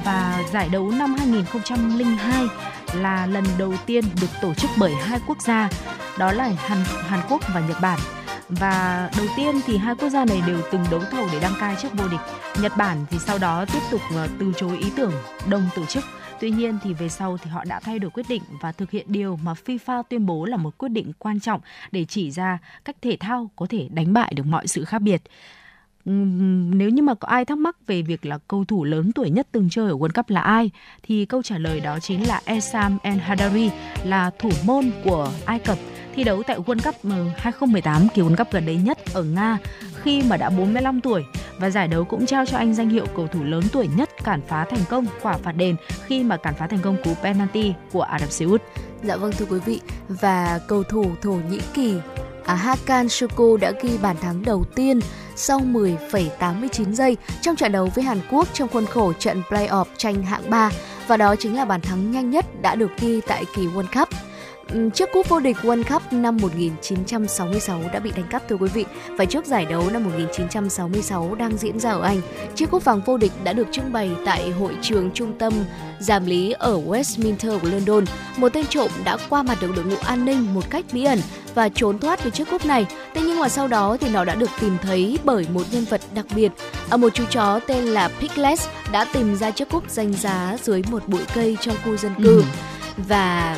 và 0.06 0.44
giải 0.54 0.70
đấu 0.70 0.92
năm 0.92 1.16
2002 1.18 2.48
là 2.94 3.26
lần 3.26 3.44
đầu 3.58 3.74
tiên 3.86 4.04
được 4.22 4.28
tổ 4.42 4.54
chức 4.54 4.70
bởi 4.78 4.94
hai 4.96 5.20
quốc 5.28 5.42
gia 5.42 5.70
đó 6.18 6.32
là 6.32 6.52
Hàn, 6.58 6.84
Hàn 7.08 7.20
Quốc 7.30 7.42
và 7.54 7.60
Nhật 7.60 7.78
Bản 7.82 8.00
và 8.50 9.10
đầu 9.18 9.26
tiên 9.38 9.56
thì 9.66 9.78
hai 9.78 9.96
quốc 9.96 10.10
gia 10.10 10.26
này 10.26 10.42
đều 10.48 10.62
từng 10.72 10.84
đấu 10.92 11.02
thầu 11.12 11.28
để 11.32 11.40
đăng 11.40 11.54
cai 11.60 11.76
chức 11.82 11.94
vô 11.94 12.08
địch. 12.08 12.20
Nhật 12.62 12.72
Bản 12.78 13.06
thì 13.10 13.20
sau 13.20 13.38
đó 13.38 13.66
tiếp 13.74 13.80
tục 13.92 14.02
ờ, 14.16 14.28
từ 14.40 14.54
chối 14.58 14.78
ý 14.78 14.90
tưởng 14.96 15.14
đồng 15.50 15.70
tổ 15.76 15.86
chức. 15.86 16.04
Tuy 16.40 16.52
nhiên 16.52 16.78
thì 16.84 16.94
về 16.94 17.10
sau 17.10 17.38
thì 17.38 17.50
họ 17.50 17.64
đã 17.64 17.80
thay 17.80 18.00
đổi 18.00 18.12
quyết 18.12 18.26
định 18.30 18.42
và 18.62 18.72
thực 18.72 18.92
hiện 18.92 19.06
điều 19.10 19.40
mà 19.44 19.54
FIFA 19.66 20.04
tuyên 20.04 20.26
bố 20.26 20.46
là 20.46 20.58
một 20.58 20.78
quyết 20.78 20.90
định 20.90 21.12
quan 21.20 21.40
trọng 21.40 21.62
để 21.92 22.06
chỉ 22.06 22.32
ra 22.32 22.58
cách 22.86 22.96
thể 23.02 23.18
thao 23.20 23.50
có 23.56 23.66
thể 23.70 23.88
đánh 23.92 24.14
bại 24.14 24.34
được 24.36 24.46
mọi 24.46 24.68
sự 24.68 24.86
khác 24.86 25.02
biệt. 25.02 25.22
Nếu 26.06 26.90
như 26.90 27.02
mà 27.02 27.14
có 27.14 27.28
ai 27.28 27.46
thắc 27.46 27.58
mắc 27.58 27.88
về 27.88 28.02
việc 28.02 28.26
là 28.26 28.38
cầu 28.48 28.66
thủ 28.66 28.84
lớn 28.84 29.12
tuổi 29.12 29.30
nhất 29.30 29.48
từng 29.52 29.70
chơi 29.70 29.90
ở 29.90 29.96
World 29.96 30.12
Cup 30.16 30.30
là 30.30 30.42
ai, 30.42 30.72
thì 31.04 31.26
câu 31.26 31.44
trả 31.44 31.58
lời 31.58 31.80
đó 31.80 32.00
chính 32.00 32.28
là 32.28 32.42
Esam 32.46 32.98
El 33.04 33.18
Hadari, 33.18 33.70
là 34.04 34.32
thủ 34.40 34.50
môn 34.66 34.92
của 35.04 35.32
Ai 35.46 35.60
Cập 35.60 35.78
thi 36.18 36.24
đấu 36.24 36.44
tại 36.44 36.58
World 36.58 36.80
Cup 36.84 36.96
ừ, 37.04 37.26
2018 37.38 38.08
kỳ 38.14 38.22
World 38.22 38.36
Cup 38.36 38.52
gần 38.52 38.66
đây 38.66 38.76
nhất 38.76 38.98
ở 39.14 39.24
Nga 39.24 39.58
khi 40.04 40.22
mà 40.22 40.38
đã 40.38 40.50
45 40.50 41.02
tuổi 41.02 41.24
và 41.58 41.70
giải 41.70 41.88
đấu 41.88 42.04
cũng 42.04 42.26
trao 42.26 42.46
cho 42.46 42.58
anh 42.58 42.74
danh 42.74 42.90
hiệu 42.90 43.06
cầu 43.16 43.28
thủ 43.28 43.44
lớn 43.44 43.64
tuổi 43.72 43.90
nhất 43.96 44.10
cản 44.24 44.42
phá 44.48 44.66
thành 44.70 44.80
công 44.90 45.06
quả 45.22 45.38
phạt 45.38 45.52
đền 45.52 45.76
khi 46.06 46.24
mà 46.24 46.38
cản 46.38 46.54
phá 46.60 46.68
thành 46.68 46.80
công 46.80 46.98
cú 47.04 47.14
penalty 47.14 47.74
của 47.92 48.02
Ả 48.02 48.20
Rập 48.20 48.32
Xê 48.32 48.46
Út. 48.46 48.62
Dạ 49.04 49.16
vâng 49.16 49.32
thưa 49.38 49.46
quý 49.46 49.60
vị 49.66 49.82
và 50.08 50.60
cầu 50.68 50.84
thủ 50.84 51.06
Thổ 51.22 51.32
Nhĩ 51.50 51.60
Kỳ 51.74 51.94
à, 52.46 52.56
Hakan 52.56 53.10
Şükür 53.10 53.58
đã 53.58 53.72
ghi 53.82 53.98
bàn 54.02 54.16
thắng 54.22 54.46
đầu 54.46 54.64
tiên 54.76 55.00
sau 55.36 55.60
10,89 55.60 56.94
giây 56.94 57.18
trong 57.42 57.56
trận 57.56 57.72
đấu 57.72 57.90
với 57.96 58.04
Hàn 58.04 58.20
Quốc 58.32 58.48
trong 58.54 58.70
khuôn 58.70 58.86
khổ 58.86 59.14
trận 59.14 59.42
playoff 59.50 59.86
tranh 59.98 60.24
hạng 60.24 60.50
3 60.50 60.72
và 61.08 61.18
đó 61.18 61.36
chính 61.36 61.56
là 61.56 61.66
bàn 61.66 61.82
thắng 61.82 62.12
nhanh 62.12 62.30
nhất 62.30 62.46
đã 62.62 62.76
được 62.76 62.92
ghi 63.00 63.22
tại 63.28 63.46
kỳ 63.56 63.68
World 63.68 64.00
Cup. 64.00 64.10
Chiếc 64.94 65.10
cúp 65.14 65.30
vô 65.30 65.40
địch 65.40 65.58
World 65.62 65.84
Cup 65.84 66.14
năm 66.14 66.38
1966 66.42 67.82
đã 67.94 68.00
bị 68.00 68.12
đánh 68.16 68.28
cắp 68.30 68.50
thưa 68.50 68.56
quý 68.56 68.70
vị 68.74 68.86
và 69.10 69.26
trước 69.26 69.46
giải 69.46 69.66
đấu 69.66 69.90
năm 69.94 70.04
1966 70.04 71.36
đang 71.36 71.58
diễn 71.58 71.80
ra 71.80 71.92
ở 71.92 72.02
Anh, 72.02 72.22
chiếc 72.56 72.72
cúp 72.72 72.86
vàng 72.86 73.02
vô 73.06 73.18
địch 73.18 73.32
đã 73.44 73.54
được 73.54 73.68
trưng 73.72 73.92
bày 73.92 74.12
tại 74.26 74.52
hội 74.52 74.74
trường 74.82 75.12
trung 75.12 75.34
tâm 75.40 75.54
giám 76.00 76.26
lý 76.26 76.52
ở 76.52 76.82
Westminster 76.88 77.60
của 77.60 77.68
London. 77.68 78.06
Một 78.38 78.54
tên 78.54 78.66
trộm 78.66 78.90
đã 79.04 79.18
qua 79.30 79.44
mặt 79.44 79.58
được 79.62 79.76
đội 79.76 79.86
ngũ 79.86 79.96
an 80.04 80.26
ninh 80.26 80.54
một 80.54 80.70
cách 80.70 80.86
bí 80.92 81.04
ẩn 81.04 81.20
và 81.56 81.70
trốn 81.70 82.00
thoát 82.00 82.24
với 82.24 82.32
chiếc 82.32 82.50
cúp 82.50 82.66
này. 82.66 82.86
Thế 83.14 83.22
nhưng 83.22 83.40
mà 83.40 83.50
sau 83.50 83.68
đó 83.68 83.98
thì 84.00 84.10
nó 84.10 84.26
đã 84.26 84.36
được 84.36 84.50
tìm 84.62 84.78
thấy 84.82 85.20
bởi 85.24 85.48
một 85.54 85.64
nhân 85.72 85.86
vật 85.90 86.02
đặc 86.16 86.26
biệt. 86.36 86.52
Ở 86.90 86.98
một 86.98 87.14
chú 87.14 87.24
chó 87.30 87.60
tên 87.68 87.84
là 87.84 88.10
Piglet 88.20 88.60
đã 88.92 89.06
tìm 89.14 89.36
ra 89.36 89.52
chiếc 89.52 89.70
cúp 89.70 89.90
danh 89.90 90.14
giá 90.14 90.58
dưới 90.64 90.82
một 90.92 91.08
bụi 91.08 91.22
cây 91.34 91.58
trong 91.62 91.76
khu 91.86 91.98
dân 91.98 92.12
cư. 92.24 92.38
Ừ. 92.38 92.44
Và 92.98 93.58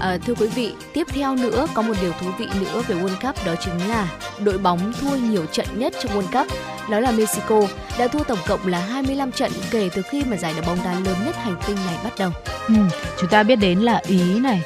À, 0.00 0.18
thưa 0.26 0.34
quý 0.34 0.46
vị, 0.46 0.72
tiếp 0.92 1.06
theo 1.10 1.36
nữa 1.36 1.66
có 1.74 1.82
một 1.82 1.94
điều 2.00 2.12
thú 2.12 2.26
vị 2.38 2.46
nữa 2.60 2.82
về 2.88 2.96
World 2.96 3.20
Cup 3.22 3.46
đó 3.46 3.54
chính 3.60 3.88
là 3.88 4.08
đội 4.38 4.58
bóng 4.58 4.92
thua 5.00 5.16
nhiều 5.16 5.46
trận 5.52 5.66
nhất 5.74 5.94
trong 6.02 6.12
World 6.12 6.42
Cup, 6.42 6.52
đó 6.90 7.00
là 7.00 7.10
Mexico 7.10 7.62
đã 7.98 8.08
thua 8.08 8.22
tổng 8.22 8.38
cộng 8.46 8.66
là 8.66 8.78
25 8.78 9.32
trận 9.32 9.52
kể 9.70 9.88
từ 9.94 10.02
khi 10.02 10.22
mà 10.30 10.36
giải 10.36 10.54
đấu 10.54 10.64
bóng 10.66 10.78
đá 10.84 10.92
lớn 10.92 11.16
nhất 11.26 11.36
hành 11.36 11.56
tinh 11.66 11.76
này 11.86 11.96
bắt 12.04 12.12
đầu. 12.18 12.30
Ừ, 12.68 12.74
chúng 13.20 13.30
ta 13.30 13.42
biết 13.42 13.56
đến 13.56 13.78
là 13.78 14.02
Ý 14.06 14.40
này, 14.40 14.62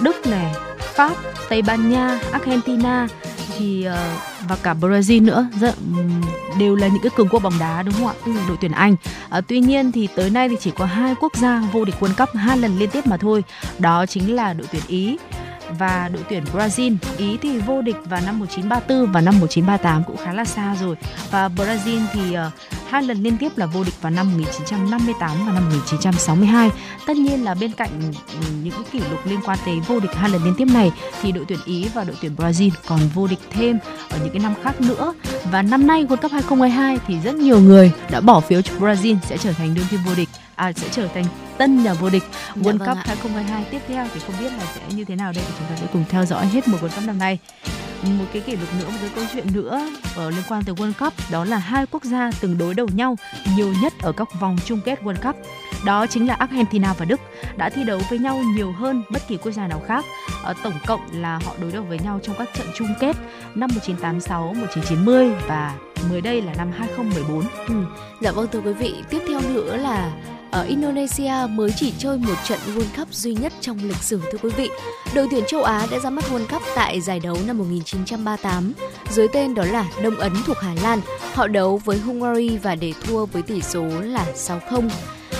Đức 0.00 0.26
này, 0.26 0.54
Pháp, 0.78 1.12
Tây 1.48 1.62
Ban 1.62 1.90
Nha, 1.90 2.20
Argentina 2.32 3.08
thì 3.60 3.84
ờ, 3.84 4.16
và 4.48 4.56
cả 4.62 4.74
Brazil 4.80 5.24
nữa 5.24 5.48
dạ, 5.52 5.58
rất, 5.60 5.74
đều 6.58 6.76
là 6.76 6.86
những 6.86 7.02
cái 7.02 7.10
cường 7.16 7.28
quốc 7.28 7.42
bóng 7.42 7.58
đá 7.60 7.82
đúng 7.82 7.94
không 7.94 8.06
ạ? 8.06 8.14
Ừ. 8.24 8.32
Đội 8.48 8.56
tuyển 8.60 8.72
Anh. 8.72 8.96
À, 9.30 9.40
tuy 9.40 9.60
nhiên 9.60 9.92
thì 9.92 10.08
tới 10.14 10.30
nay 10.30 10.48
thì 10.48 10.56
chỉ 10.60 10.70
có 10.70 10.84
hai 10.84 11.14
quốc 11.20 11.36
gia 11.36 11.62
vô 11.72 11.84
địch 11.84 11.94
World 12.00 12.14
Cup 12.14 12.28
hai 12.34 12.58
lần 12.58 12.78
liên 12.78 12.90
tiếp 12.90 13.06
mà 13.06 13.16
thôi. 13.16 13.44
Đó 13.78 14.06
chính 14.06 14.34
là 14.34 14.52
đội 14.52 14.66
tuyển 14.72 14.82
Ý 14.88 15.18
và 15.78 16.10
đội 16.12 16.22
tuyển 16.28 16.44
Brazil. 16.54 16.96
Ý 17.16 17.38
thì 17.42 17.58
vô 17.58 17.82
địch 17.82 17.96
vào 18.04 18.20
năm 18.26 18.38
1934 18.38 19.12
và 19.12 19.20
năm 19.20 19.40
1938 19.40 20.04
cũng 20.04 20.16
khá 20.16 20.32
là 20.32 20.44
xa 20.44 20.76
rồi. 20.80 20.96
Và 21.30 21.48
Brazil 21.48 22.00
thì 22.12 22.20
uh, 22.20 22.52
hai 22.90 23.02
lần 23.02 23.22
liên 23.22 23.36
tiếp 23.36 23.58
là 23.58 23.66
vô 23.66 23.84
địch 23.84 24.02
vào 24.02 24.10
năm 24.10 24.30
1958 24.32 25.30
và 25.46 25.52
năm 25.52 25.64
1962. 25.64 26.70
Tất 27.06 27.16
nhiên 27.16 27.44
là 27.44 27.54
bên 27.54 27.72
cạnh 27.72 27.90
ừ, 28.32 28.46
những 28.62 28.74
kỷ 28.92 28.98
lục 28.98 29.26
liên 29.26 29.40
quan 29.44 29.58
tới 29.66 29.80
vô 29.88 30.00
địch 30.00 30.14
hai 30.14 30.30
lần 30.30 30.44
liên 30.44 30.54
tiếp 30.58 30.68
này 30.74 30.92
thì 31.22 31.32
đội 31.32 31.44
tuyển 31.48 31.58
Ý 31.64 31.86
và 31.94 32.04
đội 32.04 32.16
tuyển 32.20 32.32
Brazil 32.36 32.70
còn 32.86 33.00
vô 33.14 33.26
địch 33.26 33.38
thêm 33.50 33.78
ở 34.10 34.18
những 34.18 34.30
cái 34.32 34.42
năm 34.42 34.54
khác 34.62 34.80
nữa. 34.80 35.14
Và 35.50 35.62
năm 35.62 35.86
nay 35.86 36.04
World 36.04 36.16
Cup 36.16 36.32
2022 36.32 36.98
thì 37.06 37.14
rất 37.24 37.34
nhiều 37.34 37.60
người 37.60 37.92
đã 38.10 38.20
bỏ 38.20 38.40
phiếu 38.40 38.62
cho 38.62 38.74
Brazil 38.74 39.16
sẽ 39.28 39.36
trở 39.38 39.52
thành 39.52 39.74
đương 39.74 39.86
kim 39.90 40.00
vô 40.06 40.12
địch 40.16 40.28
à, 40.60 40.72
sẽ 40.72 40.88
trở 40.92 41.08
thành 41.14 41.24
tân 41.58 41.82
nhà 41.82 41.94
vô 41.94 42.10
địch 42.10 42.22
dạ 42.32 42.62
World 42.62 42.78
vâng 42.78 42.78
Cup 42.78 42.96
ạ. 42.96 43.02
2022 43.06 43.64
tiếp 43.70 43.80
theo 43.88 44.06
thì 44.14 44.20
không 44.26 44.34
biết 44.40 44.52
là 44.52 44.64
sẽ 44.74 44.80
như 44.94 45.04
thế 45.04 45.16
nào 45.16 45.32
đây 45.32 45.44
thì 45.48 45.54
chúng 45.58 45.66
ta 45.68 45.76
sẽ 45.76 45.86
cùng 45.92 46.04
theo 46.08 46.24
dõi 46.24 46.46
hết 46.46 46.68
một 46.68 46.78
World 46.82 46.96
Cup 46.96 47.04
năm 47.04 47.18
nay. 47.18 47.38
Một 48.02 48.24
cái 48.32 48.42
kỷ 48.42 48.56
lục 48.56 48.68
nữa 48.78 48.86
một 48.86 48.98
cái 49.00 49.10
câu 49.14 49.24
chuyện 49.32 49.46
nữa 49.52 49.88
ở 50.16 50.24
ờ, 50.24 50.30
liên 50.30 50.42
quan 50.48 50.64
tới 50.64 50.74
World 50.74 50.92
Cup 50.92 51.12
đó 51.30 51.44
là 51.44 51.58
hai 51.58 51.86
quốc 51.86 52.04
gia 52.04 52.30
từng 52.40 52.58
đối 52.58 52.74
đầu 52.74 52.88
nhau 52.94 53.16
nhiều 53.56 53.74
nhất 53.82 53.92
ở 54.02 54.12
các 54.12 54.28
vòng 54.40 54.56
chung 54.64 54.80
kết 54.84 55.02
World 55.02 55.22
Cup. 55.22 55.36
Đó 55.84 56.06
chính 56.06 56.26
là 56.26 56.34
Argentina 56.34 56.94
và 56.98 57.04
Đức 57.04 57.20
đã 57.56 57.70
thi 57.70 57.84
đấu 57.84 58.00
với 58.10 58.18
nhau 58.18 58.42
nhiều 58.56 58.72
hơn 58.72 59.02
bất 59.10 59.22
kỳ 59.28 59.36
quốc 59.36 59.52
gia 59.52 59.66
nào 59.66 59.82
khác. 59.86 60.04
Ở 60.42 60.54
tổng 60.62 60.78
cộng 60.86 61.00
là 61.12 61.40
họ 61.44 61.54
đối 61.60 61.72
đầu 61.72 61.82
với 61.82 61.98
nhau 61.98 62.20
trong 62.22 62.36
các 62.38 62.48
trận 62.54 62.66
chung 62.74 62.94
kết 63.00 63.16
năm 63.54 63.70
1986, 63.74 64.54
1990 64.54 65.30
và 65.48 65.74
mới 66.10 66.20
đây 66.20 66.42
là 66.42 66.54
năm 66.54 66.72
2014. 66.72 67.44
Ừ. 67.68 67.74
Dạ 68.20 68.32
vâng 68.32 68.46
thưa 68.52 68.60
quý 68.60 68.72
vị, 68.72 68.94
tiếp 69.10 69.18
theo 69.28 69.40
nữa 69.54 69.76
là 69.76 70.12
ở 70.50 70.62
Indonesia 70.62 71.32
mới 71.50 71.70
chỉ 71.76 71.92
chơi 71.98 72.18
một 72.18 72.34
trận 72.44 72.58
World 72.66 72.96
Cup 72.96 73.14
duy 73.14 73.34
nhất 73.34 73.52
trong 73.60 73.78
lịch 73.82 74.02
sử 74.02 74.20
thưa 74.32 74.38
quý 74.42 74.50
vị. 74.56 74.70
Đội 75.14 75.28
tuyển 75.30 75.44
châu 75.48 75.62
Á 75.62 75.86
đã 75.90 75.98
ra 75.98 76.10
mắt 76.10 76.24
World 76.30 76.46
Cup 76.46 76.62
tại 76.74 77.00
giải 77.00 77.20
đấu 77.20 77.36
năm 77.46 77.58
1938 77.58 78.72
dưới 79.10 79.28
tên 79.32 79.54
đó 79.54 79.64
là 79.64 79.86
Đông 80.02 80.16
Ấn 80.16 80.32
thuộc 80.46 80.56
Hà 80.60 80.74
Lan. 80.82 81.00
Họ 81.34 81.46
đấu 81.46 81.80
với 81.84 81.98
Hungary 81.98 82.58
và 82.58 82.74
để 82.74 82.92
thua 83.04 83.26
với 83.26 83.42
tỷ 83.42 83.62
số 83.62 83.84
là 84.00 84.26
6-0. 84.34 84.88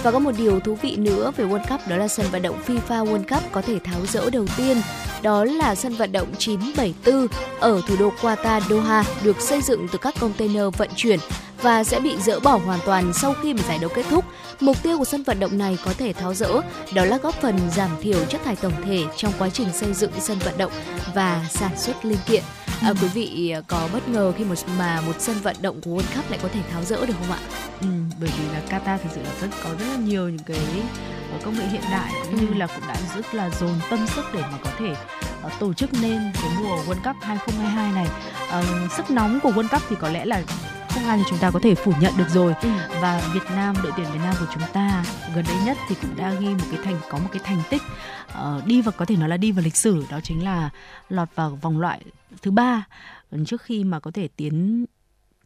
Và 0.03 0.11
có 0.11 0.19
một 0.19 0.33
điều 0.39 0.61
thú 0.61 0.75
vị 0.83 0.97
nữa 0.97 1.33
về 1.37 1.45
World 1.45 1.69
Cup, 1.69 1.89
đó 1.89 1.97
là 1.97 2.09
sân 2.09 2.27
vận 2.33 2.43
động 2.43 2.59
FIFA 2.67 3.05
World 3.05 3.25
Cup 3.29 3.53
có 3.53 3.63
thể 3.63 3.79
tháo 3.79 4.07
rỡ 4.07 4.31
đầu 4.31 4.47
tiên. 4.57 4.77
Đó 5.23 5.45
là 5.45 5.75
sân 5.75 5.95
vận 5.95 6.13
động 6.13 6.29
974 6.39 7.27
ở 7.61 7.81
thủ 7.89 7.97
đô 7.99 8.13
Qatar 8.21 8.61
Doha, 8.61 9.05
được 9.23 9.41
xây 9.41 9.63
dựng 9.63 9.87
từ 9.93 9.99
các 9.99 10.15
container 10.21 10.65
vận 10.77 10.89
chuyển 10.97 11.19
và 11.63 11.85
sẽ 11.85 12.01
bị 12.01 12.17
dỡ 12.17 12.41
bỏ 12.41 12.57
hoàn 12.57 12.79
toàn 12.87 13.13
sau 13.13 13.35
khi 13.43 13.55
mà 13.55 13.61
giải 13.69 13.79
đấu 13.79 13.91
kết 13.95 14.05
thúc. 14.11 14.25
Mục 14.61 14.83
tiêu 14.83 14.99
của 14.99 15.05
sân 15.05 15.23
vận 15.23 15.41
động 15.41 15.59
này 15.59 15.79
có 15.85 15.93
thể 15.99 16.13
tháo 16.13 16.35
rỡ 16.35 16.61
đó 16.95 17.05
là 17.05 17.19
góp 17.19 17.35
phần 17.35 17.59
giảm 17.77 17.91
thiểu 18.01 18.25
chất 18.25 18.41
thải 18.45 18.57
tổng 18.57 18.73
thể 18.85 19.05
trong 19.17 19.33
quá 19.39 19.49
trình 19.49 19.73
xây 19.73 19.93
dựng 19.93 20.13
sân 20.21 20.39
vận 20.39 20.59
động 20.59 20.73
và 21.15 21.47
sản 21.51 21.79
xuất 21.79 22.05
linh 22.05 22.19
kiện. 22.27 22.43
À, 22.83 22.93
quý 23.03 23.09
vị 23.15 23.55
có 23.69 23.89
bất 23.93 24.09
ngờ 24.09 24.33
khi 24.37 24.45
một 24.45 24.55
mà 24.79 25.01
một 25.01 25.13
sân 25.19 25.37
vận 25.43 25.57
động 25.63 25.81
của 25.81 25.91
World 25.91 26.17
Cup 26.17 26.31
lại 26.31 26.39
có 26.43 26.49
thể 26.49 26.61
tháo 26.73 26.85
rỡ 26.85 27.07
được 27.07 27.15
không 27.19 27.33
ạ? 27.33 27.39
Ừ, 27.81 27.87
bởi 28.21 28.31
vì 28.39 28.45
là 28.53 28.63
Qatar 28.71 28.99
thực 28.99 29.09
sự 29.15 29.23
là 29.23 29.31
rất 29.41 29.49
có 29.65 29.71
rất 29.71 29.87
là 29.89 29.97
nhiều 29.97 30.29
những 30.29 30.45
cái 30.47 30.61
ờ, 31.33 31.39
công 31.45 31.59
nghệ 31.59 31.65
hiện 31.67 31.83
đại 31.91 32.13
cũng 32.25 32.37
như 32.37 32.47
ừ. 32.47 32.55
là 32.55 32.67
cũng 32.67 32.89
đã 32.89 32.97
rất 33.17 33.35
là 33.35 33.51
dồn 33.61 33.75
tâm 33.91 34.07
sức 34.07 34.25
để 34.35 34.41
mà 34.41 34.59
có 34.65 34.71
thể 34.79 34.91
uh, 35.47 35.53
tổ 35.61 35.73
chức 35.73 35.91
nên 36.03 36.33
cái 36.35 36.51
mùa 36.59 36.77
World 36.77 37.03
Cup 37.05 37.17
2022 37.23 37.93
này. 37.93 38.07
Uh, 38.59 38.93
sức 38.93 39.11
nóng 39.11 39.41
của 39.43 39.51
World 39.51 39.69
Cup 39.69 39.83
thì 39.89 39.97
có 40.01 40.09
lẽ 40.09 40.25
là 40.25 40.43
không 40.91 41.05
ai 41.05 41.19
thì 41.19 41.25
chúng 41.29 41.39
ta 41.39 41.51
có 41.51 41.59
thể 41.63 41.75
phủ 41.75 41.93
nhận 42.01 42.13
được 42.17 42.29
rồi 42.29 42.55
ừ. 42.63 42.69
và 43.01 43.31
Việt 43.35 43.45
Nam 43.51 43.75
đội 43.83 43.93
tuyển 43.97 44.07
Việt 44.13 44.21
Nam 44.23 44.35
của 44.41 44.47
chúng 44.55 44.63
ta 44.73 45.05
gần 45.35 45.45
đây 45.49 45.57
nhất 45.65 45.77
thì 45.89 45.95
cũng 46.03 46.17
đã 46.17 46.35
ghi 46.35 46.49
một 46.49 46.65
cái 46.71 46.81
thành 46.85 46.97
có 47.11 47.19
một 47.19 47.29
cái 47.33 47.43
thành 47.45 47.63
tích 47.71 47.83
uh, 48.33 48.67
đi 48.67 48.83
vào 48.83 48.93
có 48.97 49.05
thể 49.05 49.17
nói 49.17 49.29
là 49.29 49.37
đi 49.37 49.53
vào 49.53 49.65
lịch 49.65 49.77
sử 49.77 50.05
đó 50.11 50.21
chính 50.23 50.45
là 50.45 50.71
lọt 51.09 51.29
vào 51.35 51.59
vòng 51.63 51.81
loại 51.81 52.01
thứ 52.43 52.51
ba 52.51 52.87
trước 53.47 53.63
khi 53.63 53.85
mà 53.85 54.01
có 54.01 54.11
thể 54.11 54.29
tiến 54.37 54.87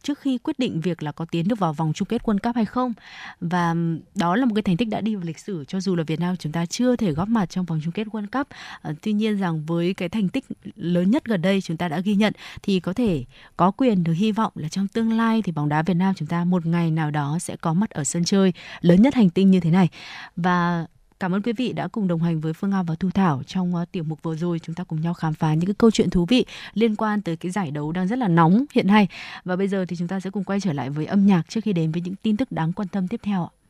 trước 0.05 0.19
khi 0.19 0.37
quyết 0.37 0.59
định 0.59 0.81
việc 0.81 1.03
là 1.03 1.11
có 1.11 1.25
tiến 1.25 1.47
được 1.47 1.59
vào 1.59 1.73
vòng 1.73 1.93
chung 1.95 2.07
kết 2.07 2.21
World 2.21 2.37
Cup 2.43 2.55
hay 2.55 2.65
không. 2.65 2.93
Và 3.41 3.75
đó 4.15 4.35
là 4.35 4.45
một 4.45 4.51
cái 4.55 4.61
thành 4.61 4.77
tích 4.77 4.89
đã 4.89 5.01
đi 5.01 5.15
vào 5.15 5.23
lịch 5.25 5.39
sử 5.39 5.65
cho 5.67 5.79
dù 5.79 5.95
là 5.95 6.03
Việt 6.03 6.19
Nam 6.19 6.37
chúng 6.37 6.51
ta 6.51 6.65
chưa 6.65 6.95
thể 6.95 7.11
góp 7.11 7.27
mặt 7.27 7.45
trong 7.45 7.65
vòng 7.65 7.81
chung 7.83 7.91
kết 7.91 8.07
World 8.07 8.27
Cup. 8.31 8.47
À, 8.81 8.91
tuy 9.01 9.13
nhiên 9.13 9.37
rằng 9.37 9.65
với 9.65 9.93
cái 9.93 10.09
thành 10.09 10.29
tích 10.29 10.45
lớn 10.75 11.11
nhất 11.11 11.25
gần 11.25 11.41
đây 11.41 11.61
chúng 11.61 11.77
ta 11.77 11.87
đã 11.87 11.99
ghi 11.99 12.15
nhận 12.15 12.33
thì 12.61 12.79
có 12.79 12.93
thể 12.93 13.23
có 13.57 13.71
quyền 13.71 14.03
được 14.03 14.13
hy 14.13 14.31
vọng 14.31 14.51
là 14.55 14.69
trong 14.69 14.87
tương 14.87 15.13
lai 15.17 15.41
thì 15.41 15.51
bóng 15.51 15.69
đá 15.69 15.81
Việt 15.81 15.93
Nam 15.93 16.13
chúng 16.15 16.27
ta 16.27 16.45
một 16.45 16.65
ngày 16.65 16.91
nào 16.91 17.11
đó 17.11 17.37
sẽ 17.39 17.55
có 17.55 17.73
mặt 17.73 17.89
ở 17.89 18.03
sân 18.03 18.23
chơi 18.23 18.53
lớn 18.81 19.01
nhất 19.01 19.15
hành 19.15 19.29
tinh 19.29 19.51
như 19.51 19.59
thế 19.59 19.69
này. 19.69 19.89
Và 20.35 20.85
Cảm 21.19 21.31
ơn 21.31 21.41
quý 21.41 21.53
vị 21.53 21.73
đã 21.73 21.87
cùng 21.87 22.07
đồng 22.07 22.21
hành 22.21 22.39
với 22.39 22.53
Phương 22.53 22.69
Nga 22.69 22.83
và 22.83 22.95
Thu 22.95 23.09
Thảo 23.09 23.43
trong 23.47 23.75
uh, 23.75 23.91
tiểu 23.91 24.03
mục 24.03 24.23
vừa 24.23 24.35
rồi 24.35 24.59
chúng 24.59 24.75
ta 24.75 24.83
cùng 24.83 25.01
nhau 25.01 25.13
khám 25.13 25.33
phá 25.33 25.53
những 25.53 25.65
cái 25.65 25.75
câu 25.77 25.91
chuyện 25.91 26.09
thú 26.09 26.25
vị 26.25 26.45
liên 26.73 26.95
quan 26.95 27.21
tới 27.21 27.35
cái 27.35 27.51
giải 27.51 27.71
đấu 27.71 27.91
đang 27.91 28.07
rất 28.07 28.19
là 28.19 28.27
nóng 28.27 28.65
hiện 28.73 28.87
nay. 28.87 29.07
Và 29.45 29.55
bây 29.55 29.67
giờ 29.67 29.85
thì 29.87 29.95
chúng 29.95 30.07
ta 30.07 30.19
sẽ 30.19 30.29
cùng 30.29 30.43
quay 30.43 30.59
trở 30.59 30.73
lại 30.73 30.89
với 30.89 31.05
âm 31.05 31.25
nhạc 31.25 31.49
trước 31.49 31.61
khi 31.63 31.73
đến 31.73 31.91
với 31.91 32.01
những 32.01 32.15
tin 32.15 32.37
tức 32.37 32.51
đáng 32.51 32.73
quan 32.73 32.87
tâm 32.87 33.07
tiếp 33.07 33.19
theo 33.23 33.43
ạ. 33.43 33.64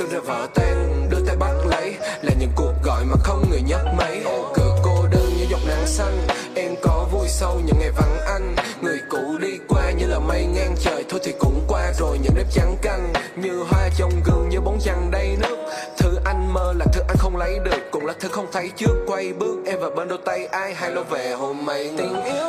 xương 0.00 0.10
ra 0.10 0.18
vỡ 0.18 0.46
tan 0.54 1.08
đưa 1.10 1.20
tay 1.26 1.36
bắt 1.36 1.52
lấy? 1.66 1.94
Là 2.22 2.32
những 2.40 2.50
cuộc 2.56 2.72
gọi 2.82 3.04
mà 3.04 3.16
không 3.22 3.50
người 3.50 3.60
nhắc 3.66 3.80
máy 3.98 4.22
ô 4.24 4.52
cửa 4.54 4.76
cô 4.82 5.06
đơn 5.10 5.32
như 5.38 5.46
giọt 5.50 5.60
nắng 5.68 5.86
xanh. 5.86 6.18
Em 6.54 6.74
có 6.82 7.06
vui 7.12 7.28
sâu 7.28 7.60
những 7.64 7.76
ngày 7.80 7.90
vắng 7.90 8.18
anh 8.26 8.54
người 8.82 8.98
cũ 9.10 9.38
đi 9.40 9.58
qua 9.68 9.90
như 9.90 10.06
là 10.06 10.18
mây 10.18 10.44
ngang 10.44 10.74
trời. 10.80 11.04
Thôi 11.10 11.20
thì 11.24 11.32
cũng 11.38 11.64
qua 11.68 11.92
rồi, 11.98 12.18
những 12.22 12.34
đêm 12.36 12.46
trắng 12.52 12.76
căng. 12.82 13.12
Như 13.36 13.64
hoa 13.70 13.88
trong 13.98 14.10
gương, 14.24 14.48
như 14.48 14.60
bóng 14.60 14.78
trăng 14.84 15.10
đầy 15.10 15.36
nước. 15.40 15.56
Thứ 15.98 16.18
anh 16.24 16.52
mơ 16.52 16.72
là 16.78 16.86
thứ 16.92 17.00
anh 17.08 17.16
không 17.18 17.36
lấy 17.36 17.58
được. 17.64 17.80
Cũng 17.90 18.06
là 18.06 18.14
thứ 18.20 18.28
không 18.28 18.46
thấy 18.52 18.70
trước. 18.76 19.04
Quay 19.06 19.32
bước, 19.32 19.56
em 19.66 19.80
vào 19.80 19.90
bên 19.90 20.08
đôi 20.08 20.18
tay 20.24 20.46
ai 20.46 20.74
hay 20.74 20.90
lo 20.90 21.02
về 21.02 21.30
hôm 21.30 21.70
ấy? 21.70 21.90
Tiếng 21.98 22.24
yêu 22.24 22.39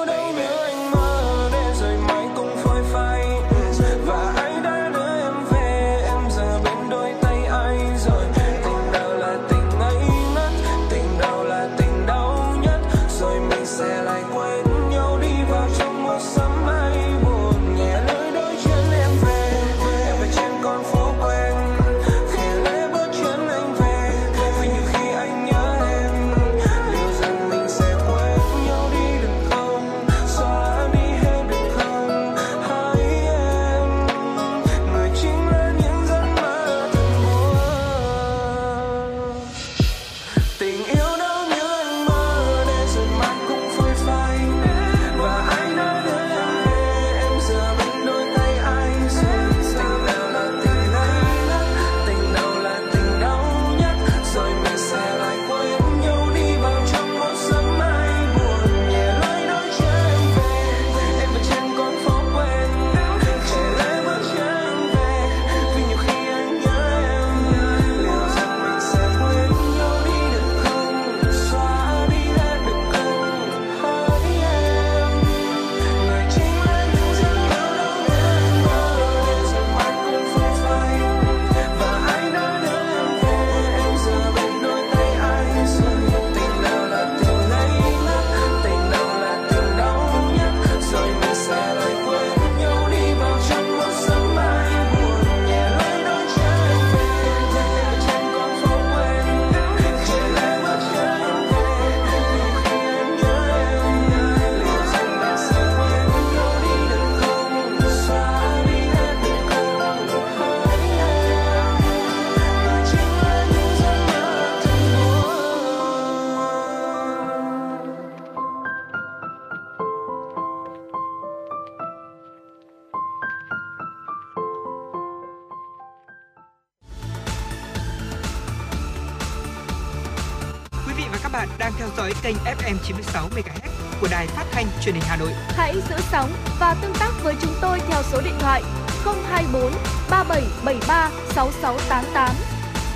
96 133.13 133.29
MHz 133.29 133.69
của 134.01 134.07
đài 134.11 134.27
phát 134.27 134.45
thanh 134.51 134.65
truyền 134.81 134.95
hình 134.95 135.03
Hà 135.07 135.17
Nội. 135.17 135.29
Hãy 135.47 135.75
giữ 135.89 135.95
sóng 136.11 136.31
và 136.59 136.75
tương 136.81 136.93
tác 136.99 137.11
với 137.23 137.35
chúng 137.41 137.53
tôi 137.61 137.79
theo 137.79 138.01
số 138.11 138.21
điện 138.21 138.33
thoại 138.39 138.63
024 139.05 139.71
3773 140.09 141.11
6688. 141.35 142.35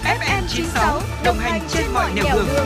FM 0.03 0.41
96 0.47 1.01
đồng 1.23 1.37
hành 1.37 1.61
trên 1.69 1.85
mọi 1.93 2.11
nẻo 2.15 2.23
đường. 2.35 2.45
đường. 2.47 2.65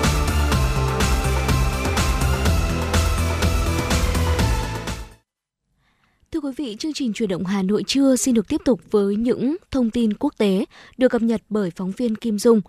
Thưa 6.32 6.40
quý 6.40 6.52
vị, 6.58 6.76
chương 6.80 6.94
trình 6.94 7.14
truyền 7.14 7.30
động 7.30 7.46
Hà 7.46 7.62
Nội 7.62 7.84
trưa 7.88 8.16
xin 8.16 8.36
được 8.36 8.48
tiếp 8.48 8.62
tục 8.66 8.82
với 8.92 9.16
những 9.16 9.56
thông 9.72 9.92
tin 9.92 10.14
quốc 10.14 10.34
tế 10.38 10.66
được 10.98 11.08
cập 11.08 11.22
nhật 11.22 11.42
bởi 11.50 11.72
phóng 11.72 11.92
viên 11.92 12.16
Kim 12.16 12.40
Dung 12.40 12.62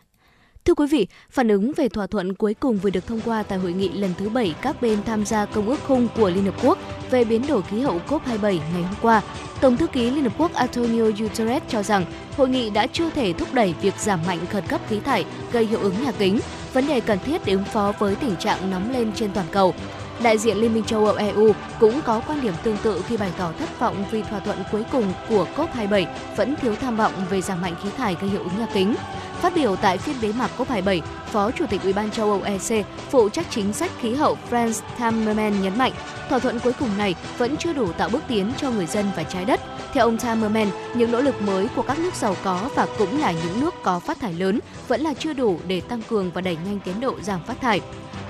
Thưa 0.64 0.74
quý 0.74 0.86
vị, 0.86 1.06
phản 1.30 1.48
ứng 1.48 1.72
về 1.76 1.88
thỏa 1.88 2.06
thuận 2.06 2.34
cuối 2.34 2.54
cùng 2.54 2.76
vừa 2.76 2.90
được 2.90 3.06
thông 3.06 3.20
qua 3.24 3.42
tại 3.42 3.58
hội 3.58 3.72
nghị 3.72 3.88
lần 3.88 4.10
thứ 4.18 4.28
7 4.28 4.54
các 4.62 4.82
bên 4.82 4.98
tham 5.06 5.24
gia 5.24 5.44
Công 5.44 5.68
ước 5.68 5.80
khung 5.86 6.08
của 6.16 6.30
Liên 6.30 6.44
Hợp 6.44 6.54
Quốc 6.62 6.78
về 7.10 7.24
biến 7.24 7.46
đổi 7.46 7.62
khí 7.62 7.80
hậu 7.80 8.00
COP27 8.08 8.40
ngày 8.42 8.82
hôm 8.82 8.94
qua, 9.02 9.22
Tổng 9.60 9.76
thư 9.76 9.86
ký 9.86 10.10
Liên 10.10 10.24
Hợp 10.24 10.32
Quốc 10.38 10.54
Antonio 10.54 11.02
Guterres 11.02 11.62
cho 11.68 11.82
rằng 11.82 12.04
hội 12.36 12.48
nghị 12.48 12.70
đã 12.70 12.86
chưa 12.86 13.10
thể 13.10 13.32
thúc 13.32 13.54
đẩy 13.54 13.74
việc 13.82 13.94
giảm 13.98 14.20
mạnh 14.26 14.38
khẩn 14.50 14.64
cấp 14.68 14.80
khí 14.88 15.00
thải 15.00 15.24
gây 15.52 15.66
hiệu 15.66 15.80
ứng 15.80 16.02
nhà 16.02 16.12
kính, 16.12 16.40
vấn 16.72 16.86
đề 16.86 17.00
cần 17.00 17.18
thiết 17.26 17.44
để 17.44 17.52
ứng 17.52 17.64
phó 17.64 17.92
với 17.98 18.14
tình 18.16 18.36
trạng 18.36 18.70
nóng 18.70 18.92
lên 18.92 19.12
trên 19.14 19.32
toàn 19.32 19.46
cầu. 19.52 19.74
Đại 20.22 20.38
diện 20.38 20.56
Liên 20.56 20.74
minh 20.74 20.84
châu 20.84 21.06
Âu 21.06 21.14
EU 21.14 21.52
cũng 21.80 22.00
có 22.04 22.20
quan 22.26 22.40
điểm 22.40 22.54
tương 22.62 22.76
tự 22.82 23.02
khi 23.08 23.16
bày 23.16 23.32
tỏ 23.38 23.52
thất 23.58 23.80
vọng 23.80 24.04
vì 24.10 24.22
thỏa 24.22 24.40
thuận 24.40 24.58
cuối 24.72 24.84
cùng 24.92 25.12
của 25.28 25.46
COP27 25.56 26.06
vẫn 26.36 26.54
thiếu 26.62 26.74
tham 26.74 26.96
vọng 26.96 27.12
về 27.30 27.40
giảm 27.40 27.60
mạnh 27.60 27.74
khí 27.82 27.88
thải 27.96 28.16
gây 28.20 28.30
hiệu 28.30 28.42
ứng 28.42 28.58
nhà 28.58 28.66
kính. 28.74 28.94
Phát 29.42 29.54
biểu 29.54 29.76
tại 29.76 29.98
phiên 29.98 30.16
bế 30.22 30.32
mạc 30.32 30.50
COP27, 30.58 31.00
Phó 31.26 31.50
Chủ 31.50 31.66
tịch 31.66 31.82
Ủy 31.82 31.92
ban 31.92 32.10
châu 32.10 32.30
Âu 32.30 32.42
EC, 32.42 32.86
phụ 33.10 33.28
trách 33.28 33.46
chính 33.50 33.72
sách 33.72 33.90
khí 34.00 34.14
hậu 34.14 34.38
Franz 34.50 34.80
Timmermans 34.98 35.62
nhấn 35.62 35.78
mạnh, 35.78 35.92
thỏa 36.28 36.38
thuận 36.38 36.58
cuối 36.58 36.72
cùng 36.72 36.98
này 36.98 37.14
vẫn 37.38 37.56
chưa 37.56 37.72
đủ 37.72 37.92
tạo 37.92 38.08
bước 38.08 38.22
tiến 38.28 38.52
cho 38.56 38.70
người 38.70 38.86
dân 38.86 39.06
và 39.16 39.22
trái 39.22 39.44
đất. 39.44 39.60
Theo 39.92 40.04
ông 40.04 40.18
Timmermans, 40.18 40.72
những 40.94 41.12
nỗ 41.12 41.20
lực 41.20 41.42
mới 41.42 41.68
của 41.76 41.82
các 41.82 41.98
nước 41.98 42.14
giàu 42.14 42.36
có 42.42 42.70
và 42.74 42.86
cũng 42.98 43.20
là 43.20 43.32
những 43.32 43.60
nước 43.60 43.74
có 43.82 43.98
phát 43.98 44.20
thải 44.20 44.32
lớn 44.32 44.60
vẫn 44.88 45.00
là 45.00 45.14
chưa 45.14 45.32
đủ 45.32 45.60
để 45.66 45.80
tăng 45.80 46.02
cường 46.02 46.30
và 46.30 46.40
đẩy 46.40 46.56
nhanh 46.64 46.80
tiến 46.84 47.00
độ 47.00 47.14
giảm 47.22 47.44
phát 47.44 47.60
thải. 47.60 47.80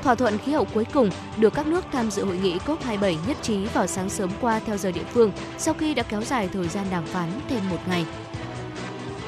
Thỏa 0.03 0.14
thuận 0.14 0.38
khí 0.38 0.53
hậu 0.53 0.64
cuối 0.64 0.87
cùng 0.92 1.11
được 1.37 1.55
các 1.55 1.66
nước 1.66 1.85
tham 1.92 2.11
dự 2.11 2.25
hội 2.25 2.37
nghị 2.37 2.59
COP27 2.59 3.16
nhất 3.29 3.37
trí 3.42 3.64
vào 3.64 3.87
sáng 3.87 4.11
sớm 4.11 4.31
qua 4.40 4.61
theo 4.66 4.77
giờ 4.77 4.92
địa 4.92 5.05
phương 5.14 5.33
sau 5.59 5.75
khi 5.75 5.94
đã 5.94 6.03
kéo 6.03 6.23
dài 6.23 6.49
thời 6.53 6.68
gian 6.68 6.87
đàm 6.90 7.07
phán 7.07 7.29
thêm 7.49 7.61
một 7.70 7.79
ngày. 7.88 8.05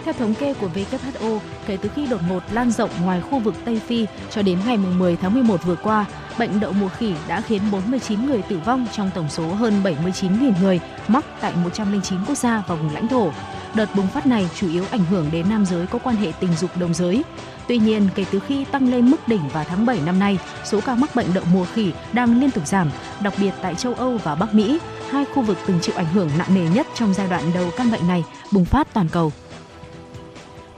Theo 0.05 0.15
thống 0.15 0.35
kê 0.35 0.55
của 0.55 0.69
WHO, 0.75 1.39
kể 1.67 1.79
từ 1.83 1.89
khi 1.97 2.07
đột 2.07 2.21
ngột 2.29 2.43
lan 2.53 2.71
rộng 2.71 2.91
ngoài 3.03 3.21
khu 3.21 3.39
vực 3.39 3.55
Tây 3.65 3.81
Phi 3.87 4.07
cho 4.31 4.43
đến 4.43 4.59
ngày 4.67 4.77
10 4.77 5.17
tháng 5.17 5.35
11 5.35 5.65
vừa 5.65 5.77
qua, 5.77 6.05
bệnh 6.39 6.61
đậu 6.61 6.73
mùa 6.73 6.89
khỉ 6.89 7.15
đã 7.29 7.41
khiến 7.41 7.63
49 7.73 8.27
người 8.27 8.43
tử 8.43 8.61
vong 8.65 8.87
trong 8.93 9.11
tổng 9.15 9.29
số 9.29 9.47
hơn 9.47 9.83
79.000 9.85 10.53
người 10.63 10.81
mắc 11.09 11.25
tại 11.41 11.53
109 11.65 12.19
quốc 12.27 12.39
gia 12.39 12.63
và 12.69 12.75
vùng 12.75 12.95
lãnh 12.95 13.09
thổ. 13.09 13.31
Đợt 13.75 13.95
bùng 13.97 14.07
phát 14.07 14.27
này 14.27 14.49
chủ 14.55 14.69
yếu 14.69 14.85
ảnh 14.91 15.05
hưởng 15.05 15.31
đến 15.33 15.47
nam 15.49 15.67
giới 15.67 15.87
có 15.87 15.99
quan 15.99 16.17
hệ 16.17 16.33
tình 16.41 16.55
dục 16.55 16.71
đồng 16.77 16.95
giới. 16.95 17.23
Tuy 17.69 17.79
nhiên, 17.79 18.09
kể 18.15 18.25
từ 18.31 18.41
khi 18.41 18.65
tăng 18.65 18.91
lên 18.91 19.11
mức 19.11 19.29
đỉnh 19.29 19.49
vào 19.49 19.65
tháng 19.65 19.87
7 19.87 19.99
năm 20.07 20.19
nay, 20.19 20.39
số 20.65 20.81
ca 20.81 20.95
mắc 20.95 21.15
bệnh 21.15 21.35
đậu 21.35 21.45
mùa 21.53 21.65
khỉ 21.75 21.93
đang 22.13 22.41
liên 22.41 22.51
tục 22.51 22.67
giảm, 22.67 22.91
đặc 23.23 23.35
biệt 23.41 23.53
tại 23.63 23.75
châu 23.75 23.95
Âu 23.95 24.19
và 24.25 24.35
Bắc 24.35 24.55
Mỹ, 24.55 24.79
hai 25.11 25.25
khu 25.25 25.43
vực 25.43 25.59
từng 25.67 25.79
chịu 25.83 25.95
ảnh 25.97 26.13
hưởng 26.13 26.31
nặng 26.39 26.55
nề 26.55 26.69
nhất 26.75 26.87
trong 26.95 27.15
giai 27.15 27.29
đoạn 27.29 27.43
đầu 27.55 27.71
căn 27.77 27.91
bệnh 27.91 28.09
này 28.09 28.25
bùng 28.53 28.65
phát 28.65 28.95
toàn 28.95 29.09
cầu. 29.09 29.33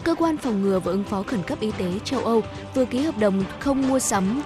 Cơ 0.05 0.14
quan 0.14 0.37
phòng 0.37 0.62
ngừa 0.62 0.81
và 0.81 0.93
ứng 0.93 1.05
phó 1.05 1.23
khẩn 1.23 1.43
cấp 1.43 1.61
y 1.61 1.71
tế 1.71 1.87
châu 2.05 2.21
Âu 2.21 2.43
vừa 2.75 2.85
ký 2.85 2.99
hợp 2.99 3.19
đồng 3.19 3.45
không 3.61 3.88
mua 3.88 3.99
sắm 3.99 4.43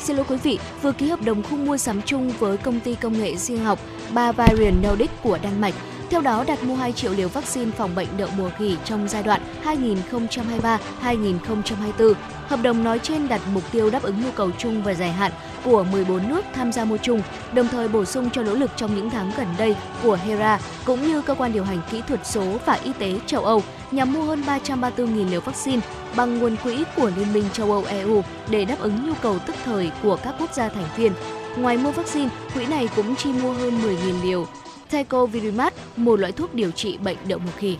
Xin 0.00 0.16
lỗi 0.16 0.26
quý 0.28 0.36
vị, 0.36 0.58
vừa 0.82 0.92
ký 0.92 1.08
hợp 1.08 1.22
đồng 1.22 1.42
không 1.42 1.66
mua 1.66 1.76
sắm 1.76 2.02
chung 2.02 2.32
với 2.38 2.56
công 2.56 2.80
ty 2.80 2.94
công 2.94 3.18
nghệ 3.18 3.36
sinh 3.36 3.64
học 3.64 3.78
Bavarian 4.14 4.82
Nordic 4.82 5.10
của 5.22 5.38
Đan 5.42 5.60
Mạch. 5.60 5.74
Theo 6.10 6.20
đó, 6.20 6.44
đặt 6.46 6.64
mua 6.64 6.74
2 6.74 6.92
triệu 6.92 7.12
liều 7.12 7.28
vaccine 7.28 7.70
phòng 7.70 7.94
bệnh 7.94 8.08
đậu 8.16 8.28
mùa 8.36 8.50
khỉ 8.58 8.76
trong 8.84 9.08
giai 9.08 9.22
đoạn 9.22 9.40
2023-2024. 9.64 12.14
Hợp 12.48 12.60
đồng 12.62 12.84
nói 12.84 12.98
trên 12.98 13.28
đặt 13.28 13.40
mục 13.54 13.62
tiêu 13.72 13.90
đáp 13.90 14.02
ứng 14.02 14.22
nhu 14.22 14.30
cầu 14.34 14.50
chung 14.58 14.82
và 14.82 14.94
dài 14.94 15.12
hạn 15.12 15.32
của 15.64 15.84
14 15.84 16.28
nước 16.28 16.44
tham 16.54 16.72
gia 16.72 16.84
mua 16.84 16.96
chung, 16.96 17.22
đồng 17.54 17.68
thời 17.68 17.88
bổ 17.88 18.04
sung 18.04 18.30
cho 18.30 18.42
nỗ 18.42 18.54
lực 18.54 18.70
trong 18.76 18.96
những 18.96 19.10
tháng 19.10 19.32
gần 19.36 19.46
đây 19.58 19.76
của 20.02 20.18
HERA 20.24 20.58
cũng 20.84 21.08
như 21.08 21.22
cơ 21.22 21.34
quan 21.34 21.52
điều 21.52 21.64
hành 21.64 21.80
kỹ 21.90 22.02
thuật 22.08 22.26
số 22.26 22.44
và 22.66 22.78
y 22.84 22.92
tế 22.98 23.14
châu 23.26 23.44
Âu 23.44 23.62
nhằm 23.90 24.12
mua 24.12 24.22
hơn 24.22 24.42
334.000 24.46 25.30
liều 25.30 25.40
vaccine 25.40 25.80
bằng 26.16 26.38
nguồn 26.38 26.56
quỹ 26.56 26.84
của 26.96 27.10
Liên 27.16 27.32
minh 27.32 27.44
châu 27.52 27.72
Âu 27.72 27.84
EU 27.88 28.22
để 28.48 28.64
đáp 28.64 28.76
ứng 28.78 29.06
nhu 29.06 29.14
cầu 29.22 29.38
tức 29.38 29.56
thời 29.64 29.90
của 30.02 30.16
các 30.16 30.34
quốc 30.38 30.54
gia 30.54 30.68
thành 30.68 30.88
viên. 30.96 31.12
Ngoài 31.56 31.76
mua 31.76 31.90
vaccine, 31.90 32.28
quỹ 32.54 32.66
này 32.66 32.88
cũng 32.96 33.16
chi 33.16 33.32
mua 33.32 33.52
hơn 33.52 33.80
10.000 33.82 34.22
liều 34.22 34.46
Tecovirimat, 34.90 35.74
một 35.96 36.20
loại 36.20 36.32
thuốc 36.32 36.54
điều 36.54 36.70
trị 36.70 36.98
bệnh 36.98 37.16
đậu 37.28 37.38
mùa 37.38 37.52
khỉ. 37.56 37.76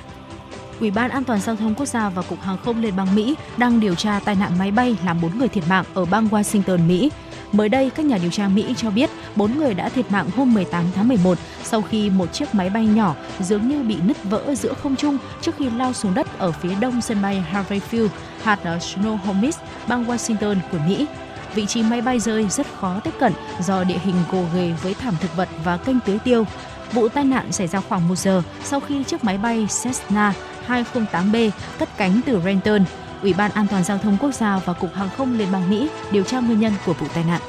Ủy 0.80 0.90
ban 0.90 1.10
An 1.10 1.24
toàn 1.24 1.40
giao 1.40 1.56
thông 1.56 1.74
quốc 1.74 1.86
gia 1.86 2.08
và 2.08 2.22
Cục 2.22 2.40
Hàng 2.40 2.56
không 2.64 2.82
Liên 2.82 2.96
bang 2.96 3.14
Mỹ 3.14 3.34
đang 3.56 3.80
điều 3.80 3.94
tra 3.94 4.20
tai 4.24 4.34
nạn 4.34 4.58
máy 4.58 4.70
bay 4.70 4.96
làm 5.04 5.20
4 5.20 5.38
người 5.38 5.48
thiệt 5.48 5.64
mạng 5.68 5.84
ở 5.94 6.04
bang 6.04 6.28
Washington, 6.28 6.86
Mỹ. 6.86 7.10
Mới 7.52 7.68
đây, 7.68 7.90
các 7.90 8.06
nhà 8.06 8.18
điều 8.22 8.30
tra 8.30 8.48
Mỹ 8.48 8.74
cho 8.76 8.90
biết 8.90 9.10
4 9.36 9.58
người 9.58 9.74
đã 9.74 9.88
thiệt 9.88 10.10
mạng 10.10 10.30
hôm 10.36 10.54
18 10.54 10.84
tháng 10.94 11.08
11 11.08 11.38
sau 11.62 11.82
khi 11.82 12.10
một 12.10 12.32
chiếc 12.32 12.54
máy 12.54 12.70
bay 12.70 12.86
nhỏ 12.86 13.14
dường 13.40 13.68
như 13.68 13.82
bị 13.82 13.96
nứt 14.02 14.24
vỡ 14.24 14.54
giữa 14.54 14.74
không 14.74 14.96
trung 14.96 15.18
trước 15.40 15.54
khi 15.58 15.70
lao 15.70 15.92
xuống 15.92 16.14
đất 16.14 16.38
ở 16.38 16.52
phía 16.52 16.74
đông 16.80 17.00
sân 17.00 17.22
bay 17.22 17.40
Harvey 17.40 17.80
Field, 17.90 18.08
hạt 18.42 18.78
Snohomish, 18.80 19.60
bang 19.88 20.04
Washington 20.04 20.56
của 20.72 20.78
Mỹ. 20.88 21.06
Vị 21.54 21.66
trí 21.66 21.82
máy 21.82 22.00
bay 22.00 22.20
rơi 22.20 22.48
rất 22.48 22.66
khó 22.80 23.00
tiếp 23.04 23.14
cận 23.20 23.32
do 23.60 23.84
địa 23.84 23.98
hình 24.04 24.14
gồ 24.32 24.44
ghề 24.54 24.72
với 24.82 24.94
thảm 24.94 25.14
thực 25.20 25.36
vật 25.36 25.48
và 25.64 25.76
kênh 25.76 26.00
tưới 26.06 26.18
tiêu. 26.24 26.44
Vụ 26.92 27.08
tai 27.08 27.24
nạn 27.24 27.52
xảy 27.52 27.66
ra 27.66 27.80
khoảng 27.80 28.08
1 28.08 28.18
giờ 28.18 28.42
sau 28.64 28.80
khi 28.80 29.04
chiếc 29.04 29.24
máy 29.24 29.38
bay 29.38 29.66
Cessna 29.84 30.34
208B 30.66 31.50
cất 31.78 31.88
cánh 31.96 32.20
từ 32.26 32.40
Renton. 32.44 32.84
Ủy 33.22 33.32
ban 33.32 33.50
An 33.50 33.66
toàn 33.70 33.84
giao 33.84 33.98
thông 33.98 34.16
quốc 34.20 34.34
gia 34.34 34.58
và 34.58 34.72
Cục 34.72 34.94
Hàng 34.94 35.08
không 35.16 35.38
Liên 35.38 35.52
bang 35.52 35.70
Mỹ 35.70 35.88
điều 36.10 36.22
tra 36.22 36.40
nguyên 36.40 36.60
nhân 36.60 36.72
của 36.86 36.92
vụ 36.92 37.06
tai 37.14 37.24
nạn. 37.24 37.40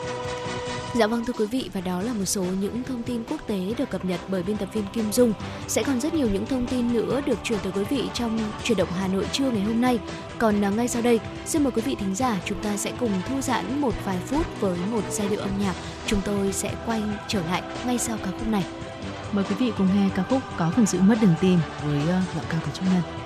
Dạ 0.96 1.08
vâng 1.08 1.26
thưa 1.26 1.34
quý 1.34 1.46
vị 1.46 1.70
và 1.74 1.82
đó 1.82 2.02
là 2.02 2.14
một 2.14 2.26
số 2.26 2.44
những 2.44 2.84
thông 2.84 3.04
tin 3.04 3.24
quốc 3.30 3.48
tế 3.48 3.74
được 3.78 3.89
cập 3.89 4.06
nhật 4.06 4.20
bởi 4.28 4.44
biên 4.44 4.58
tập 4.58 4.70
viên 4.74 4.84
Kim 4.94 5.12
Dung. 5.12 5.34
Sẽ 5.68 5.84
còn 5.84 6.00
rất 6.00 6.14
nhiều 6.14 6.28
những 6.34 6.46
thông 6.46 6.68
tin 6.68 6.94
nữa 6.94 7.22
được 7.26 7.39
truyền 7.44 7.60
tới 7.64 7.72
quý 7.76 7.84
vị 7.84 8.10
trong 8.14 8.39
chuyển 8.64 8.78
động 8.78 8.88
Hà 9.00 9.08
Nội 9.08 9.26
trưa 9.32 9.52
ngày 9.52 9.64
hôm 9.64 9.82
nay. 9.82 10.00
Còn 10.38 10.66
à, 10.66 10.70
ngay 10.70 10.88
sau 10.88 11.02
đây, 11.02 11.20
xin 11.46 11.64
mời 11.64 11.72
quý 11.72 11.82
vị 11.82 11.96
thính 12.00 12.16
giả 12.16 12.38
chúng 12.46 12.64
ta 12.64 12.78
sẽ 12.78 12.92
cùng 13.00 13.12
thư 13.30 13.42
giãn 13.42 13.82
một 13.82 13.94
vài 14.06 14.18
phút 14.26 14.62
với 14.62 14.78
một 14.92 15.02
giai 15.10 15.30
điệu 15.30 15.39
âm 15.39 15.50
nhạc. 15.60 15.74
Chúng 16.06 16.22
tôi 16.26 16.54
sẽ 16.54 16.74
quay 16.86 17.02
trở 17.28 17.42
lại 17.50 17.62
ngay 17.86 17.98
sau 17.98 18.18
ca 18.18 18.32
khúc 18.32 18.48
này. 18.48 18.64
Mời 19.32 19.46
quý 19.50 19.56
vị 19.60 19.74
cùng 19.78 19.88
nghe 19.96 20.10
ca 20.16 20.24
khúc 20.24 20.42
Có 20.58 20.72
phần 20.76 20.86
giữ 20.86 21.02
mất 21.02 21.16
đừng 21.22 21.34
tìm 21.42 21.60
với 21.84 22.00
ờ, 22.00 22.22
giọng 22.36 22.46
ca 22.50 22.58
của 22.66 22.72
Trung 22.74 22.86
Nhân. 22.94 23.21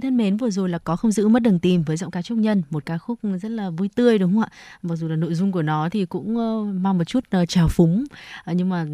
Vị 0.00 0.06
thân 0.06 0.16
mến, 0.16 0.36
vừa 0.36 0.50
rồi 0.50 0.68
là 0.68 0.78
có 0.78 0.96
không 0.96 1.12
giữ 1.12 1.28
mất 1.28 1.42
đường 1.42 1.58
tìm 1.58 1.82
với 1.82 1.96
giọng 1.96 2.10
ca 2.10 2.22
trúc 2.22 2.38
nhân, 2.38 2.62
một 2.70 2.86
ca 2.86 2.98
khúc 2.98 3.18
rất 3.42 3.48
là 3.48 3.70
vui 3.70 3.88
tươi 3.94 4.18
đúng 4.18 4.32
không 4.32 4.42
ạ? 4.42 4.48
Mặc 4.82 4.96
dù 4.96 5.08
là 5.08 5.16
nội 5.16 5.34
dung 5.34 5.52
của 5.52 5.62
nó 5.62 5.88
thì 5.88 6.04
cũng 6.04 6.36
ờ, 6.36 6.64
mang 6.64 6.98
một 6.98 7.04
chút 7.04 7.24
uh, 7.42 7.48
trào 7.48 7.68
phúng, 7.68 8.04
Ờ, 8.44 8.52
nhưng 8.52 8.68
mà 8.68 8.86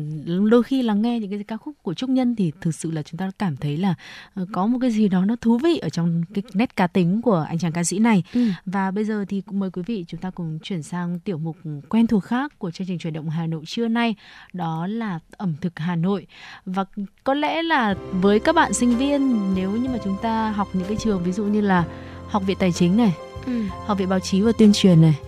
đôi 0.51 0.63
khi 0.63 0.83
lắng 0.83 1.03
nghe 1.03 1.21
những 1.21 1.31
cái 1.31 1.45
ca 1.45 1.57
khúc 1.57 1.75
của 1.83 1.95
trúc 1.95 2.11
nhân 2.11 2.37
thì 2.37 2.53
thực 2.61 2.75
sự 2.75 2.91
là 2.91 3.03
chúng 3.03 3.19
ta 3.19 3.31
cảm 3.39 3.57
thấy 3.57 3.77
là 3.77 3.95
ờ, 4.35 4.47
có 4.53 4.67
một 4.67 4.79
cái 4.81 4.91
gì 4.91 5.09
đó 5.09 5.25
nó 5.25 5.37
thú 5.37 5.59
vị 5.59 5.79
ở 5.79 5.89
trong 5.89 6.23
cái 6.35 6.43
nét 6.55 6.77
cá 6.77 6.87
tính 6.87 7.23
của 7.23 7.47
anh 7.49 7.59
chàng 7.59 7.73
ca 7.73 7.85
sĩ 7.85 7.99
này. 7.99 8.23
Ừ. 8.35 8.41
Và 8.67 8.91
bây 8.91 9.05
giờ 9.05 9.25
thì 9.29 9.43
mời 9.51 9.71
quý 9.71 9.83
vị 9.87 10.05
chúng 10.09 10.21
ta 10.21 10.31
cùng 10.31 10.59
chuyển 10.63 10.83
sang 10.83 11.21
tiểu 11.21 11.39
mục 11.39 11.57
quen 11.89 12.07
thuộc 12.07 12.25
khác 12.25 12.59
của 12.59 12.71
chương 12.71 12.87
trình 12.87 12.99
truyền 12.99 13.13
động 13.13 13.31
Hà 13.31 13.47
Nội 13.47 13.63
trưa 13.67 13.89
nay, 13.89 14.15
đó 14.53 14.87
là 14.87 15.19
ẩm 15.37 15.55
thực 15.61 15.79
Hà 15.79 15.97
Nội. 15.97 16.27
Và 16.67 16.85
có 17.25 17.35
lẽ 17.35 17.63
là 17.63 17.95
với 18.13 18.41
các 18.41 18.55
bạn 18.55 18.73
sinh 18.73 18.97
viên 18.97 19.55
nếu 19.55 19.71
như 19.71 19.89
mà 19.89 19.99
chúng 20.05 20.17
ta 20.23 20.51
học 20.51 20.69
những 20.73 20.89
cái 20.89 20.96
trường 20.97 21.23
ví 21.25 21.33
dụ 21.33 21.45
như 21.45 21.61
là 21.61 21.85
học 22.29 22.43
viện 22.47 22.57
tài 22.61 22.73
chính 22.73 22.97
này, 22.97 23.15
Ừ. 23.47 23.53
học 23.87 23.99
viện 23.99 24.09
báo 24.09 24.21
chí 24.21 24.41
và 24.41 24.53
tuyên 24.59 24.73
truyền 24.75 25.03
này, 25.03 25.19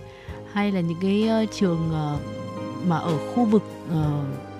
hay 0.53 0.71
là 0.71 0.79
những 0.79 0.97
cái 1.01 1.27
ờ, 1.27 1.45
trường 1.59 1.89
ờ, 1.93 2.17
mà 2.87 2.97
ở 2.97 3.17
khu 3.17 3.45
vực 3.45 3.63
ờ, 3.91 4.11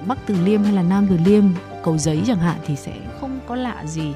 Bắc 0.07 0.18
Từ 0.28 0.36
Liêm 0.43 0.64
hay 0.64 0.74
là 0.74 0.84
Nam 0.84 1.07
Từ 1.10 1.18
Liêm, 1.26 1.43
Cầu 1.84 1.97
Giấy 1.97 2.22
chẳng 2.28 2.39
hạn 2.39 2.55
thì 2.68 2.76
sẽ 2.76 2.93
không 3.22 3.39
có 3.47 3.55
lạ 3.55 3.86
gì 3.86 4.14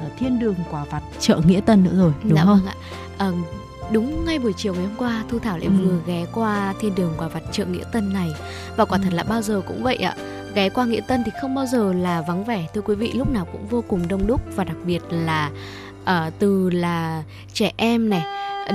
ờ, 0.00 0.06
thiên 0.18 0.38
đường 0.38 0.54
quả 0.70 0.84
vặt 0.84 1.02
chợ 1.20 1.40
Nghĩa 1.46 1.60
Tân 1.60 1.84
nữa 1.84 1.92
rồi, 1.96 2.12
đúng 2.22 2.34
dạ 2.36 2.44
không? 2.44 2.58
vâng 2.58 2.66
ạ. 2.66 2.74
Ờ, 3.18 3.32
đúng 3.92 4.24
ngay 4.24 4.38
buổi 4.38 4.52
chiều 4.52 4.74
ngày 4.74 4.82
hôm 4.82 4.96
qua 4.98 5.24
Thu 5.30 5.38
Thảo 5.38 5.58
lại 5.58 5.66
Ừ. 5.66 5.72
vừa 5.84 5.98
ghé 6.06 6.26
qua 6.34 6.74
thiên 6.80 6.94
đường 6.94 7.14
quả 7.18 7.28
vặt 7.28 7.42
chợ 7.52 7.64
Nghĩa 7.64 7.84
Tân 7.92 8.12
này 8.12 8.28
và 8.76 8.84
quả 8.84 8.98
Ừ. 8.98 9.04
thật 9.04 9.12
là 9.12 9.22
bao 9.22 9.42
giờ 9.42 9.62
cũng 9.66 9.82
vậy 9.82 9.96
ạ. 9.96 10.14
Ghé 10.54 10.68
qua 10.68 10.84
Nghĩa 10.84 11.00
Tân 11.00 11.22
thì 11.26 11.32
không 11.40 11.54
bao 11.54 11.66
giờ 11.66 11.92
là 11.92 12.22
vắng 12.28 12.44
vẻ 12.44 12.66
thưa 12.74 12.80
quý 12.80 12.94
vị 12.94 13.12
lúc 13.12 13.30
nào 13.32 13.46
cũng 13.52 13.66
vô 13.66 13.84
cùng 13.88 14.08
đông 14.08 14.26
đúc 14.26 14.40
và 14.56 14.64
đặc 14.64 14.76
biệt 14.84 15.02
là 15.10 15.50
ờ, 16.04 16.30
từ 16.38 16.70
là 16.70 17.22
trẻ 17.52 17.72
em 17.76 18.10
này 18.10 18.22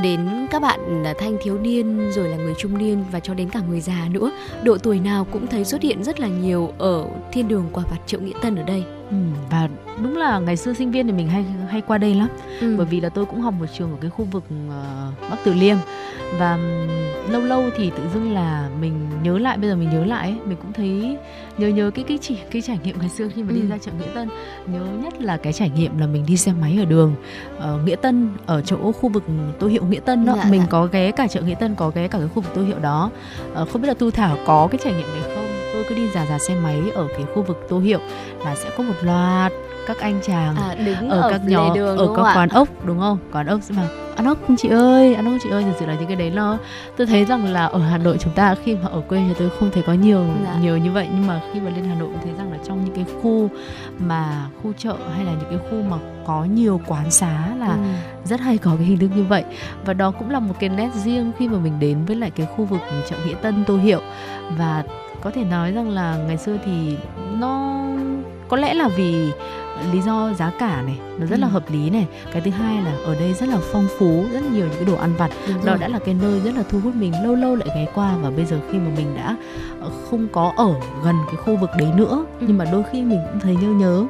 đến 0.04 0.48
các 0.52 0.62
bạn 0.62 1.04
thanh 1.20 1.38
thiếu 1.44 1.58
niên 1.58 2.12
rồi 2.12 2.30
là 2.30 2.38
người 2.38 2.54
trung 2.58 2.78
niên 2.78 3.04
và 3.12 3.20
cho 3.20 3.34
đến 3.34 3.50
cả 3.50 3.62
người 3.70 3.80
già 3.82 4.08
nữa 4.12 4.32
độ 4.64 4.78
tuổi 4.78 5.00
nào 5.00 5.28
cũng 5.32 5.48
thấy 5.48 5.66
xuất 5.66 5.82
hiện 5.82 6.04
rất 6.04 6.20
là 6.20 6.28
nhiều 6.28 6.74
ở 6.78 7.06
thiên 7.32 7.48
đường 7.48 7.66
quả 7.74 7.84
vặt 7.90 7.98
chợ 8.06 8.18
nghĩa 8.18 8.34
tân 8.42 8.56
ở 8.56 8.64
đây. 8.64 8.84
Ừ, 9.12 9.18
và 9.50 9.70
đúng 10.04 10.18
là 10.18 10.40
ngày 10.40 10.58
xưa 10.58 10.74
sinh 10.74 10.92
viên 10.92 11.08
thì 11.08 11.14
mình 11.14 11.28
hay 11.28 11.46
hay 11.70 11.82
qua 11.82 11.98
đây 11.98 12.16
lắm. 12.16 12.28
Ừ. 12.62 12.76
bởi 12.78 12.86
vì 12.86 13.02
là 13.02 13.10
tôi 13.10 13.26
cũng 13.26 13.42
học 13.42 13.54
một 13.60 13.66
trường 13.78 13.92
ở 13.92 13.98
cái 14.02 14.10
khu 14.10 14.26
vực 14.26 14.44
ờ, 14.70 15.12
Bắc 15.30 15.38
Từ 15.44 15.54
Liêm. 15.54 15.78
Và 16.40 16.52
ừm, 16.52 17.32
lâu 17.32 17.42
lâu 17.42 17.64
thì 17.78 17.90
tự 17.90 18.04
dưng 18.14 18.34
là 18.34 18.70
mình 18.82 19.10
nhớ 19.24 19.38
lại 19.38 19.58
bây 19.58 19.70
giờ 19.70 19.76
mình 19.76 19.90
nhớ 19.90 20.06
lại 20.06 20.30
ấy, 20.30 20.38
mình 20.46 20.58
cũng 20.58 20.74
thấy 20.74 21.18
nhớ 21.58 21.68
nhớ 21.68 21.92
cái 21.96 22.06
cái 22.08 22.18
chỉ 22.22 22.38
cái 22.52 22.62
trải 22.62 22.80
nghiệm 22.84 23.00
ngày 23.00 23.10
xưa 23.10 23.28
khi 23.36 23.44
mà 23.44 23.52
đi 23.52 23.62
Ừ. 23.62 23.68
ra 23.70 23.78
chợ 23.78 23.92
Nghĩa 24.00 24.08
Tân 24.16 24.30
nhớ 24.68 24.80
nhất 25.04 25.22
là 25.22 25.38
cái 25.38 25.54
trải 25.54 25.70
nghiệm 25.70 25.98
là 25.98 26.08
mình 26.08 26.26
đi 26.28 26.38
xe 26.38 26.52
máy 26.62 26.78
ở 26.80 26.86
đường 26.86 27.16
ờ, 27.60 27.80
Nghĩa 27.86 27.96
Tân 27.96 28.30
ở 28.46 28.62
chỗ 28.62 28.92
khu 28.92 29.10
vực 29.10 29.24
tô 29.60 29.68
hiệu 29.68 29.84
Nghĩa 29.86 30.00
Tân 30.00 30.26
đó 30.26 30.34
Dạ, 30.38 30.50
mình 30.52 30.62
dạ. 30.62 30.68
có 30.70 30.86
ghé 30.92 31.12
cả 31.12 31.28
chợ 31.28 31.42
Nghĩa 31.42 31.56
Tân 31.56 31.76
có 31.76 31.92
ghé 31.96 32.08
cả 32.08 32.18
cái 32.20 32.28
khu 32.28 32.42
vực 32.42 32.54
tô 32.56 32.62
hiệu 32.62 32.80
đó 32.80 33.10
Ờ, 33.54 33.66
không 33.66 33.82
biết 33.82 33.88
là 33.88 33.94
Tu 33.94 34.12
Thảo 34.12 34.38
có 34.46 34.68
cái 34.72 34.80
trải 34.84 34.94
nghiệm 34.94 35.08
này 35.14 35.22
không 35.36 35.46
tôi 35.74 35.84
cứ 35.90 35.96
đi 35.96 36.08
già 36.14 36.26
già 36.30 36.40
xe 36.40 36.56
máy 36.64 36.78
ở 36.96 37.08
cái 37.18 37.26
khu 37.36 37.44
vực 37.44 37.66
tô 37.70 37.80
hiệu 37.80 38.00
là 38.46 38.56
sẽ 38.56 38.70
có 38.78 38.84
một 38.84 38.94
loạt 39.02 39.52
các 39.88 39.98
anh 40.00 40.20
chàng 40.24 40.56
à, 40.56 40.76
đứng 40.86 41.10
ở, 41.10 41.22
ở, 41.22 41.30
các 41.32 41.42
đường 41.46 41.98
ở 41.98 42.14
các 42.16 42.24
ạ? 42.26 42.34
quán 42.36 42.50
ốc 42.50 42.68
đúng 42.86 43.00
không 43.00 43.18
quán 43.32 43.48
ốc 43.48 43.60
sẽ 43.64 43.76
bảo 43.78 43.86
ăn 44.16 44.26
ốc 44.26 44.38
chị 44.58 44.70
ơi 44.70 45.16
ăn 45.16 45.26
ốc 45.26 45.34
chị 45.44 45.50
ơi 45.50 45.64
thực 45.64 45.72
sự 45.80 45.86
là 45.86 45.94
những 45.94 46.08
cái 46.08 46.16
đấy 46.16 46.30
nó 46.30 46.58
tôi 46.98 47.08
thấy 47.08 47.26
rằng 47.26 47.46
là 47.46 47.66
ở 47.66 47.80
Hà 47.80 47.98
Nội 47.98 48.18
chúng 48.20 48.34
ta 48.34 48.56
khi 48.64 48.76
mà 48.76 48.88
ở 48.92 49.02
quê 49.02 49.20
thì 49.28 49.34
tôi 49.40 49.50
không 49.60 49.70
thấy 49.74 49.84
có 49.88 49.94
nhiều 49.94 50.26
Dạ. 50.46 50.56
nhiều 50.62 50.78
như 50.78 50.92
vậy 50.92 51.08
nhưng 51.16 51.28
mà 51.28 51.42
khi 51.54 51.60
mà 51.60 51.70
lên 51.70 51.86
Hà 51.90 51.96
Nội 51.96 52.10
tôi 52.14 52.22
thấy 52.24 52.34
rằng 52.38 52.52
là 52.52 52.58
trong 52.68 52.86
những 52.86 52.96
cái 52.96 53.06
khu 53.22 53.50
mà 54.00 54.48
khu 54.64 54.74
chợ 54.78 54.96
hay 55.16 55.26
là 55.26 55.32
những 55.32 55.50
cái 55.50 55.60
khu 55.70 55.82
mà 55.90 55.98
có 56.26 56.44
nhiều 56.44 56.82
quán 56.88 57.12
xá 57.12 57.48
là 57.60 57.68
Ừ. 57.68 57.78
rất 58.26 58.40
hay 58.40 58.58
có 58.58 58.72
cái 58.78 58.86
hình 58.86 58.98
thức 59.00 59.10
như 59.16 59.24
vậy 59.24 59.44
và 59.86 59.94
đó 59.94 60.12
cũng 60.12 60.30
là 60.30 60.40
một 60.40 60.54
cái 60.60 60.70
nét 60.70 60.90
riêng 61.04 61.32
khi 61.40 61.48
mà 61.48 61.58
mình 61.58 61.74
đến 61.80 61.98
với 62.08 62.16
lại 62.16 62.32
cái 62.36 62.48
khu 62.58 62.66
vực 62.66 62.80
chợ 63.10 63.16
Nghĩa 63.26 63.36
Tân 63.42 63.64
Tô 63.68 63.78
Hiệu 63.78 64.00
và 64.58 64.84
có 65.22 65.32
thể 65.32 65.44
nói 65.44 65.72
rằng 65.72 65.90
là 65.90 66.18
ngày 66.28 66.38
xưa 66.38 66.58
thì 66.66 66.98
nó 67.40 67.78
có 68.48 68.58
lẽ 68.58 68.74
là 68.74 68.88
vì 68.88 69.32
lý 69.94 70.02
do 70.02 70.34
giá 70.34 70.52
cả 70.60 70.82
này 70.82 70.98
nó 71.20 71.26
rất 71.26 71.40
là 71.40 71.48
Ừ. 71.48 71.52
hợp 71.52 71.72
lý 71.72 71.90
này 71.90 72.08
cái 72.32 72.42
thứ 72.42 72.52
hai 72.52 72.82
là 72.84 72.92
ở 73.06 73.16
đây 73.16 73.34
rất 73.34 73.50
là 73.50 73.58
phong 73.72 73.88
phú 74.00 74.26
rất 74.34 74.40
là 74.44 74.50
nhiều 74.52 74.66
những 74.66 74.76
cái 74.76 74.86
đồ 74.86 74.96
ăn 74.96 75.14
vặt 75.18 75.32
Đúng 75.48 75.58
đó 75.66 75.72
rồi. 75.72 75.78
đã 75.78 75.88
là 75.88 76.00
cái 76.00 76.14
nơi 76.22 76.40
rất 76.40 76.52
là 76.56 76.64
thu 76.70 76.80
hút 76.84 76.96
mình 76.96 77.14
lâu 77.24 77.36
lâu 77.36 77.56
lại 77.56 77.68
ghé 77.76 77.86
qua 77.96 78.14
và 78.22 78.30
bây 78.30 78.46
giờ 78.46 78.60
khi 78.72 78.78
mà 78.78 78.90
mình 78.98 79.16
đã 79.16 79.36
ờ, 79.82 79.90
không 80.10 80.28
có 80.32 80.54
ở 80.58 80.74
gần 81.04 81.16
cái 81.28 81.36
khu 81.36 81.56
vực 81.56 81.70
đấy 81.78 81.90
nữa 81.96 82.26
Ừ. 82.40 82.46
nhưng 82.48 82.58
mà 82.58 82.66
đôi 82.72 82.84
khi 82.92 83.02
mình 83.02 83.20
cũng 83.32 83.40
thấy 83.40 83.56
nhớ 83.62 83.68
nhớ 83.70 84.06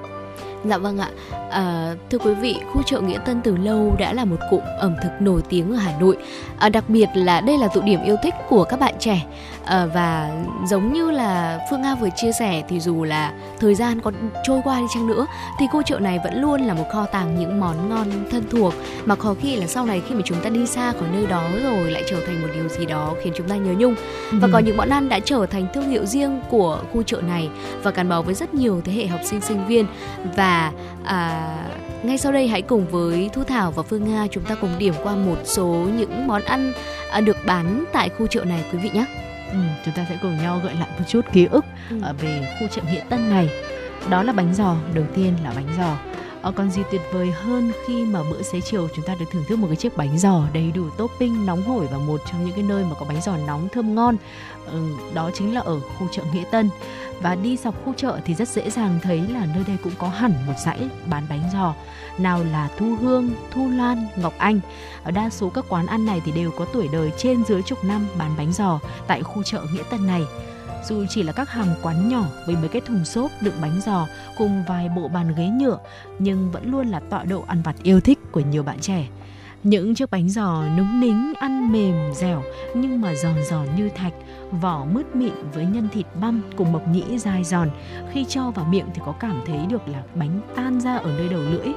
Dạ 0.66 0.78
vâng 0.78 0.98
ạ. 0.98 1.10
À, 1.50 1.96
thưa 2.10 2.18
quý 2.18 2.34
vị, 2.34 2.56
khu 2.74 2.82
chợ 2.84 3.02
Nghĩa 3.02 3.18
Tân 3.26 3.42
từ 3.42 3.58
lâu 3.58 3.96
đã 4.00 4.14
là 4.14 4.26
một 4.26 4.36
cụm 4.52 4.60
ẩm 4.80 4.96
thực 5.04 5.10
nổi 5.20 5.42
tiếng 5.50 5.72
ở 5.72 5.78
Hà 5.78 5.94
Nội. 6.00 6.18
À, 6.60 6.70
đặc 6.70 6.84
biệt 6.90 7.10
là 7.14 7.42
đây 7.42 7.58
là 7.58 7.68
tụ 7.68 7.82
điểm 7.82 8.04
yêu 8.04 8.16
thích 8.24 8.34
của 8.50 8.64
các 8.64 8.80
bạn 8.80 8.94
trẻ. 9.00 9.26
À, 9.68 9.86
và 9.86 10.32
giống 10.66 10.94
như 10.94 11.12
là 11.12 11.60
Phương 11.70 11.82
Nga 11.82 11.96
vừa 11.96 12.10
chia 12.16 12.32
sẻ 12.32 12.64
thì 12.70 12.80
dù 12.80 13.04
là 13.04 13.34
thời 13.60 13.76
gian 13.76 14.02
có 14.02 14.12
trôi 14.44 14.62
qua 14.64 14.80
đi 14.80 14.86
chăng 14.94 15.08
nữa 15.08 15.26
thì 15.60 15.68
khu 15.72 15.82
chợ 15.82 16.00
này 16.00 16.20
vẫn 16.24 16.42
luôn 16.42 16.62
là 16.62 16.74
một 16.74 16.86
kho 16.92 17.06
tàng 17.06 17.40
những 17.40 17.60
món 17.60 17.90
ngon 17.90 18.08
thân 18.32 18.44
thuộc 18.52 18.74
mà 19.06 19.16
khó 19.16 19.36
khi 19.42 19.56
là 19.56 19.68
sau 19.68 19.86
này 19.86 20.02
khi 20.08 20.16
mà 20.16 20.22
chúng 20.26 20.42
ta 20.42 20.50
đi 20.50 20.68
xa 20.68 20.92
khỏi 20.92 21.10
nơi 21.14 21.26
đó 21.26 21.50
rồi 21.64 21.92
lại 21.92 22.04
trở 22.10 22.18
thành 22.26 22.42
một 22.42 22.48
điều 22.54 22.70
gì 22.70 22.86
đó 22.86 23.14
khiến 23.24 23.34
chúng 23.38 23.50
ta 23.50 23.56
nhớ 23.56 23.74
nhung. 23.78 23.96
Và 24.32 24.48
ừ. 24.48 24.50
có 24.54 24.60
những 24.60 24.78
món 24.78 24.90
ăn 24.90 25.10
đã 25.10 25.20
trở 25.20 25.46
thành 25.46 25.68
thương 25.74 25.90
hiệu 25.90 26.06
riêng 26.06 26.42
của 26.50 26.80
khu 26.94 27.04
chợ 27.04 27.22
này 27.22 27.50
và 27.84 27.92
gắn 27.92 28.10
bó 28.10 28.22
với 28.22 28.36
rất 28.36 28.54
nhiều 28.54 28.82
thế 28.86 28.94
hệ 28.94 29.08
học 29.08 29.22
sinh 29.24 29.42
sinh 29.42 29.68
viên 29.68 29.86
và 30.36 30.72
à, 31.04 31.52
ngay 32.04 32.18
sau 32.18 32.32
đây 32.32 32.48
hãy 32.48 32.62
cùng 32.62 32.88
với 32.88 33.30
Thu 33.34 33.44
Thảo 33.44 33.72
và 33.72 33.84
Phương 33.84 34.14
Nga 34.14 34.28
chúng 34.32 34.44
ta 34.44 34.56
cùng 34.56 34.72
điểm 34.78 34.94
qua 35.04 35.16
một 35.16 35.38
số 35.44 35.88
những 35.98 36.28
món 36.28 36.42
ăn 36.42 36.74
à, 37.12 37.22
được 37.22 37.38
bán 37.46 37.84
tại 37.94 38.10
khu 38.10 38.28
chợ 38.28 38.46
này 38.46 38.64
quý 38.72 38.80
vị 38.80 38.90
nhé. 38.94 39.06
Ừ, 39.52 39.58
chúng 39.86 39.94
ta 39.94 40.06
sẽ 40.10 40.18
cùng 40.22 40.38
nhau 40.38 40.62
gợi 40.64 40.74
lại 40.74 40.90
một 41.00 41.06
chút 41.08 41.26
ký 41.34 41.46
ức 41.46 41.66
ừ. 41.90 41.98
về 42.22 42.58
khu 42.60 42.68
chợ 42.68 42.82
Nghĩa 42.92 43.04
Tân 43.10 43.30
này. 43.30 43.50
Đó 44.10 44.24
là 44.24 44.34
bánh 44.34 44.54
giò, 44.54 44.76
đầu 44.94 45.06
tiên 45.16 45.34
là 45.44 45.52
bánh 45.56 45.68
giò. 45.78 45.98
Ờ, 46.42 46.52
còn 46.52 46.72
gì 46.72 46.82
tuyệt 46.92 47.02
vời 47.12 47.32
hơn 47.32 47.72
khi 47.86 48.06
mà 48.06 48.20
bữa 48.32 48.42
xế 48.42 48.62
chiều 48.62 48.88
chúng 48.96 49.06
ta 49.06 49.16
được 49.20 49.26
thưởng 49.32 49.44
thức 49.48 49.60
một 49.60 49.68
cái 49.68 49.76
chiếc 49.76 49.98
bánh 49.98 50.18
giò 50.18 50.44
đầy 50.54 50.72
đủ 50.72 50.90
topping 50.98 51.46
nóng 51.46 51.64
hổi 51.64 51.88
và 51.92 51.98
một 51.98 52.22
trong 52.32 52.46
những 52.46 52.54
cái 52.54 52.64
nơi 52.64 52.84
mà 52.84 52.96
có 53.00 53.06
bánh 53.10 53.22
giò 53.22 53.38
nóng 53.48 53.68
thơm 53.70 53.96
ngon 53.96 54.16
ừ, 54.66 54.80
đó 55.14 55.32
chính 55.34 55.54
là 55.54 55.62
ở 55.62 55.80
khu 55.80 56.08
chợ 56.12 56.24
Nghĩa 56.34 56.44
Tân 56.52 56.70
và 57.22 57.36
đi 57.36 57.58
dọc 57.58 57.86
khu 57.86 57.94
chợ 57.98 58.20
thì 58.26 58.34
rất 58.34 58.48
dễ 58.48 58.70
dàng 58.70 59.00
thấy 59.04 59.22
là 59.22 59.46
nơi 59.56 59.64
đây 59.68 59.78
cũng 59.84 59.94
có 59.98 60.10
hẳn 60.10 60.34
một 60.48 60.54
dãy 60.66 60.80
bán 61.06 61.24
bánh 61.30 61.50
giò 61.54 61.74
nào 62.20 62.44
là 62.44 62.70
Thu 62.78 62.96
Hương, 63.02 63.30
Thu 63.52 63.70
Lan, 63.70 64.08
Ngọc 64.16 64.34
Anh. 64.38 64.60
Ở 65.04 65.12
đa 65.12 65.30
số 65.30 65.50
các 65.50 65.66
quán 65.70 65.88
ăn 65.88 66.06
này 66.06 66.22
thì 66.26 66.32
đều 66.32 66.52
có 66.52 66.66
tuổi 66.74 66.88
đời 66.92 67.12
trên 67.18 67.44
dưới 67.46 67.62
chục 67.62 67.84
năm 67.84 68.08
bán 68.18 68.32
bánh 68.38 68.54
giò 68.54 68.80
tại 69.08 69.24
khu 69.24 69.44
chợ 69.44 69.66
Nghĩa 69.74 69.84
Tân 69.90 70.08
này. 70.08 70.24
Dù 70.88 71.06
chỉ 71.10 71.24
là 71.24 71.32
các 71.32 71.50
hàng 71.50 71.76
quán 71.82 72.10
nhỏ 72.10 72.24
với 72.46 72.56
mấy 72.56 72.70
cái 72.70 72.82
thùng 72.82 73.06
xốp 73.06 73.32
đựng 73.42 73.54
bánh 73.62 73.82
giò 73.86 74.08
cùng 74.38 74.64
vài 74.68 74.90
bộ 74.90 75.08
bàn 75.08 75.36
ghế 75.36 75.48
nhựa 75.48 75.78
nhưng 76.20 76.52
vẫn 76.52 76.72
luôn 76.72 76.88
là 76.88 77.00
tọa 77.00 77.24
độ 77.24 77.44
ăn 77.48 77.62
vặt 77.62 77.76
yêu 77.84 78.02
thích 78.02 78.20
của 78.32 78.40
nhiều 78.40 78.64
bạn 78.64 78.80
trẻ. 78.80 79.08
Những 79.64 79.96
chiếc 79.96 80.12
bánh 80.12 80.30
giò 80.30 80.64
núng 80.78 81.00
nính, 81.00 81.34
ăn 81.40 81.72
mềm, 81.72 82.14
dẻo 82.14 82.44
nhưng 82.74 83.02
mà 83.02 83.16
giòn 83.16 83.44
giòn 83.50 83.68
như 83.76 83.90
thạch, 83.90 84.14
vỏ 84.52 84.86
mướt 84.86 85.16
mịn 85.16 85.34
với 85.54 85.66
nhân 85.66 85.88
thịt 85.94 86.06
băm 86.22 86.42
cùng 86.56 86.72
mộc 86.72 86.88
nhĩ 86.88 87.18
dai 87.18 87.44
giòn. 87.44 87.70
Khi 88.12 88.26
cho 88.26 88.52
vào 88.52 88.66
miệng 88.66 88.86
thì 88.94 89.02
có 89.06 89.12
cảm 89.12 89.42
thấy 89.46 89.66
được 89.70 89.88
là 89.88 90.04
bánh 90.16 90.42
tan 90.56 90.80
ra 90.80 90.98
ở 90.98 91.18
nơi 91.18 91.30
đầu 91.30 91.42
lưỡi 91.42 91.68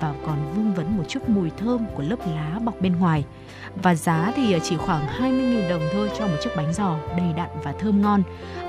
và 0.00 0.14
còn 0.26 0.52
vương 0.54 0.74
vấn 0.74 0.96
một 0.96 1.04
chút 1.08 1.28
mùi 1.28 1.50
thơm 1.50 1.86
của 1.94 2.02
lớp 2.02 2.18
lá 2.34 2.60
bọc 2.64 2.80
bên 2.80 2.96
ngoài. 2.96 3.24
Và 3.82 3.94
giá 3.94 4.32
thì 4.36 4.56
chỉ 4.62 4.76
khoảng 4.76 5.06
20.000 5.20 5.68
đồng 5.68 5.82
thôi 5.92 6.10
cho 6.18 6.26
một 6.26 6.36
chiếc 6.44 6.50
bánh 6.56 6.72
giò 6.72 6.96
đầy 7.16 7.32
đặn 7.36 7.48
và 7.64 7.72
thơm 7.72 8.02
ngon. 8.02 8.22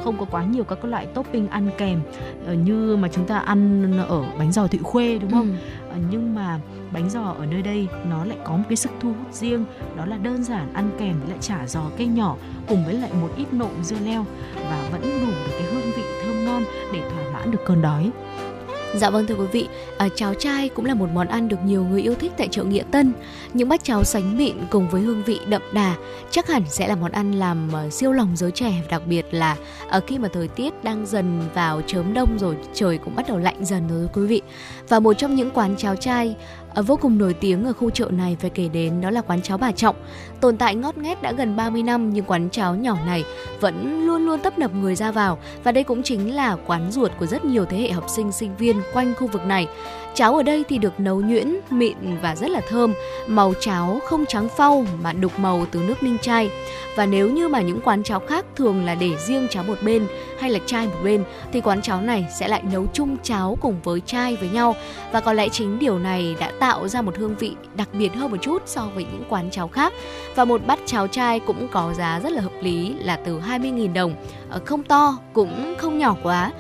Không 0.03 0.17
có 0.17 0.25
quá 0.31 0.43
nhiều 0.43 0.63
các 0.63 0.85
loại 0.85 1.05
topping 1.05 1.47
ăn 1.47 1.69
kèm 1.77 2.01
ờ, 2.47 2.53
như 2.53 2.95
mà 2.95 3.07
chúng 3.11 3.25
ta 3.25 3.39
ăn 3.39 3.91
ở 4.07 4.23
bánh 4.39 4.51
giò 4.51 4.67
Thụy 4.67 4.79
Khuê 4.83 5.19
đúng 5.19 5.31
không? 5.31 5.57
Ừ. 5.89 5.95
Nhưng 6.11 6.35
mà 6.35 6.59
bánh 6.91 7.09
giò 7.09 7.21
ở 7.21 7.45
nơi 7.45 7.61
đây 7.61 7.87
nó 8.09 8.25
lại 8.25 8.37
có 8.43 8.57
một 8.57 8.63
cái 8.69 8.75
sức 8.75 8.91
thu 8.99 9.09
hút 9.09 9.33
riêng 9.33 9.65
đó 9.95 10.05
là 10.05 10.17
đơn 10.17 10.43
giản 10.43 10.73
ăn 10.73 10.89
kèm 10.99 11.19
với 11.19 11.29
lại 11.29 11.37
chả 11.41 11.67
giò 11.67 11.81
cây 11.97 12.07
nhỏ 12.07 12.35
cùng 12.67 12.85
với 12.85 12.93
lại 12.93 13.09
một 13.21 13.29
ít 13.37 13.53
nộm 13.53 13.83
dưa 13.83 13.99
leo 14.05 14.25
và 14.69 14.89
vẫn 14.91 15.01
đủ 15.01 15.25
được 15.25 15.51
cái 15.59 15.67
hương 15.73 15.91
vị 15.95 16.03
thơm 16.23 16.45
ngon 16.45 16.63
để 16.93 17.01
thỏa 17.09 17.33
mãn 17.33 17.51
được 17.51 17.65
cơn 17.65 17.81
đói 17.81 18.11
Dạ 18.95 19.09
vâng 19.09 19.27
thưa 19.27 19.35
quý 19.35 19.45
vị, 19.51 19.67
à, 19.97 20.09
cháo 20.15 20.33
chai 20.33 20.69
cũng 20.69 20.85
là 20.85 20.93
một 20.93 21.09
món 21.13 21.27
ăn 21.27 21.47
được 21.47 21.57
nhiều 21.65 21.83
người 21.83 22.01
yêu 22.01 22.15
thích 22.15 22.31
tại 22.37 22.47
chợ 22.51 22.63
Nghĩa 22.63 22.83
Tân. 22.91 23.13
Những 23.53 23.69
bát 23.69 23.83
cháo 23.83 24.03
sánh 24.03 24.37
mịn 24.37 24.55
cùng 24.69 24.89
với 24.89 25.01
hương 25.01 25.23
vị 25.23 25.39
đậm 25.47 25.61
đà 25.73 25.95
chắc 26.31 26.47
hẳn 26.47 26.63
sẽ 26.67 26.87
là 26.87 26.95
món 26.95 27.11
ăn 27.11 27.31
làm 27.31 27.69
uh, 27.87 27.93
siêu 27.93 28.11
lòng 28.11 28.35
giới 28.35 28.51
trẻ, 28.51 28.73
đặc 28.89 29.01
biệt 29.07 29.25
là 29.31 29.55
uh, 29.97 30.03
khi 30.07 30.17
mà 30.17 30.27
thời 30.33 30.47
tiết 30.47 30.83
đang 30.83 31.05
dần 31.05 31.41
vào 31.53 31.81
chớm 31.87 32.13
đông 32.13 32.37
rồi, 32.39 32.55
trời 32.73 32.97
cũng 32.97 33.15
bắt 33.15 33.25
đầu 33.27 33.37
lạnh 33.37 33.65
dần 33.65 33.87
rồi 33.87 34.07
quý 34.13 34.27
vị. 34.27 34.41
Và 34.89 34.99
một 34.99 35.13
trong 35.13 35.35
những 35.35 35.51
quán 35.51 35.75
cháo 35.77 35.95
chai 35.95 36.35
Ờ, 36.73 36.81
vô 36.81 36.95
cùng 36.95 37.17
nổi 37.17 37.33
tiếng 37.33 37.65
ở 37.65 37.73
khu 37.73 37.89
chợ 37.89 38.09
này 38.11 38.37
phải 38.39 38.49
kể 38.49 38.69
đến 38.73 39.01
đó 39.01 39.09
là 39.09 39.21
quán 39.21 39.41
cháo 39.41 39.57
bà 39.57 39.71
Trọng. 39.71 39.95
Tồn 40.41 40.57
tại 40.57 40.75
ngót 40.75 40.97
nghét 40.97 41.21
đã 41.21 41.31
gần 41.31 41.55
30 41.55 41.83
năm, 41.83 42.13
nhưng 42.13 42.25
quán 42.25 42.49
cháo 42.49 42.75
nhỏ 42.75 42.97
này 43.05 43.23
vẫn 43.59 44.05
luôn 44.05 44.25
luôn 44.25 44.39
tấp 44.39 44.59
nập 44.59 44.75
người 44.75 44.95
ra 44.95 45.11
vào 45.11 45.37
và 45.63 45.71
đây 45.71 45.83
cũng 45.83 46.03
chính 46.03 46.35
là 46.35 46.57
quán 46.67 46.91
ruột 46.91 47.11
của 47.19 47.25
rất 47.25 47.45
nhiều 47.45 47.65
thế 47.65 47.77
hệ 47.77 47.91
học 47.91 48.05
sinh 48.09 48.31
sinh 48.31 48.55
viên 48.55 48.81
quanh 48.93 49.13
khu 49.15 49.27
vực 49.27 49.45
này. 49.45 49.67
Cháo 50.13 50.35
ở 50.35 50.43
đây 50.43 50.63
thì 50.69 50.77
được 50.77 50.99
nấu 50.99 51.21
nhuyễn, 51.21 51.55
mịn 51.69 51.97
và 52.21 52.35
rất 52.35 52.49
là 52.49 52.61
thơm. 52.69 52.93
Màu 53.27 53.53
cháo 53.59 53.99
không 54.05 54.25
trắng 54.25 54.49
phau 54.57 54.85
mà 55.01 55.13
đục 55.13 55.39
màu 55.39 55.65
từ 55.71 55.79
nước 55.79 56.03
ninh 56.03 56.17
chai. 56.21 56.49
Và 56.95 57.05
nếu 57.05 57.29
như 57.29 57.47
mà 57.47 57.61
những 57.61 57.81
quán 57.81 58.03
cháo 58.03 58.19
khác 58.19 58.45
thường 58.55 58.85
là 58.85 58.95
để 58.95 59.17
riêng 59.17 59.47
cháo 59.49 59.63
một 59.63 59.77
bên 59.83 60.07
hay 60.39 60.49
là 60.49 60.59
chai 60.65 60.87
một 60.87 60.99
bên 61.03 61.23
thì 61.51 61.61
quán 61.61 61.81
cháo 61.81 62.01
này 62.01 62.25
sẽ 62.35 62.47
lại 62.47 62.63
nấu 62.71 62.85
chung 62.93 63.17
cháo 63.23 63.57
cùng 63.61 63.75
với 63.83 64.01
chai 64.05 64.35
với 64.35 64.49
nhau. 64.49 64.75
Và 65.11 65.21
có 65.21 65.33
lẽ 65.33 65.49
chính 65.49 65.79
điều 65.79 65.99
này 65.99 66.35
đã 66.39 66.51
tạo 66.59 66.87
ra 66.87 67.01
một 67.01 67.17
hương 67.17 67.35
vị 67.35 67.55
đặc 67.75 67.89
biệt 67.93 68.15
hơn 68.15 68.31
một 68.31 68.37
chút 68.41 68.61
so 68.65 68.87
với 68.95 69.03
những 69.03 69.23
quán 69.29 69.51
cháo 69.51 69.67
khác. 69.67 69.93
Và 70.35 70.45
một 70.45 70.61
bát 70.67 70.79
cháo 70.85 71.07
chai 71.07 71.39
cũng 71.39 71.67
có 71.71 71.93
giá 71.93 72.19
rất 72.23 72.31
là 72.31 72.41
hợp 72.41 72.53
lý 72.61 72.95
là 72.99 73.15
từ 73.25 73.39
20.000 73.39 73.93
đồng. 73.93 74.13
Ờ, 74.49 74.59
không 74.65 74.83
to 74.83 75.17
cũng 75.33 75.75
không 75.77 75.97
nhỏ 75.97 76.15
quá 76.23 76.51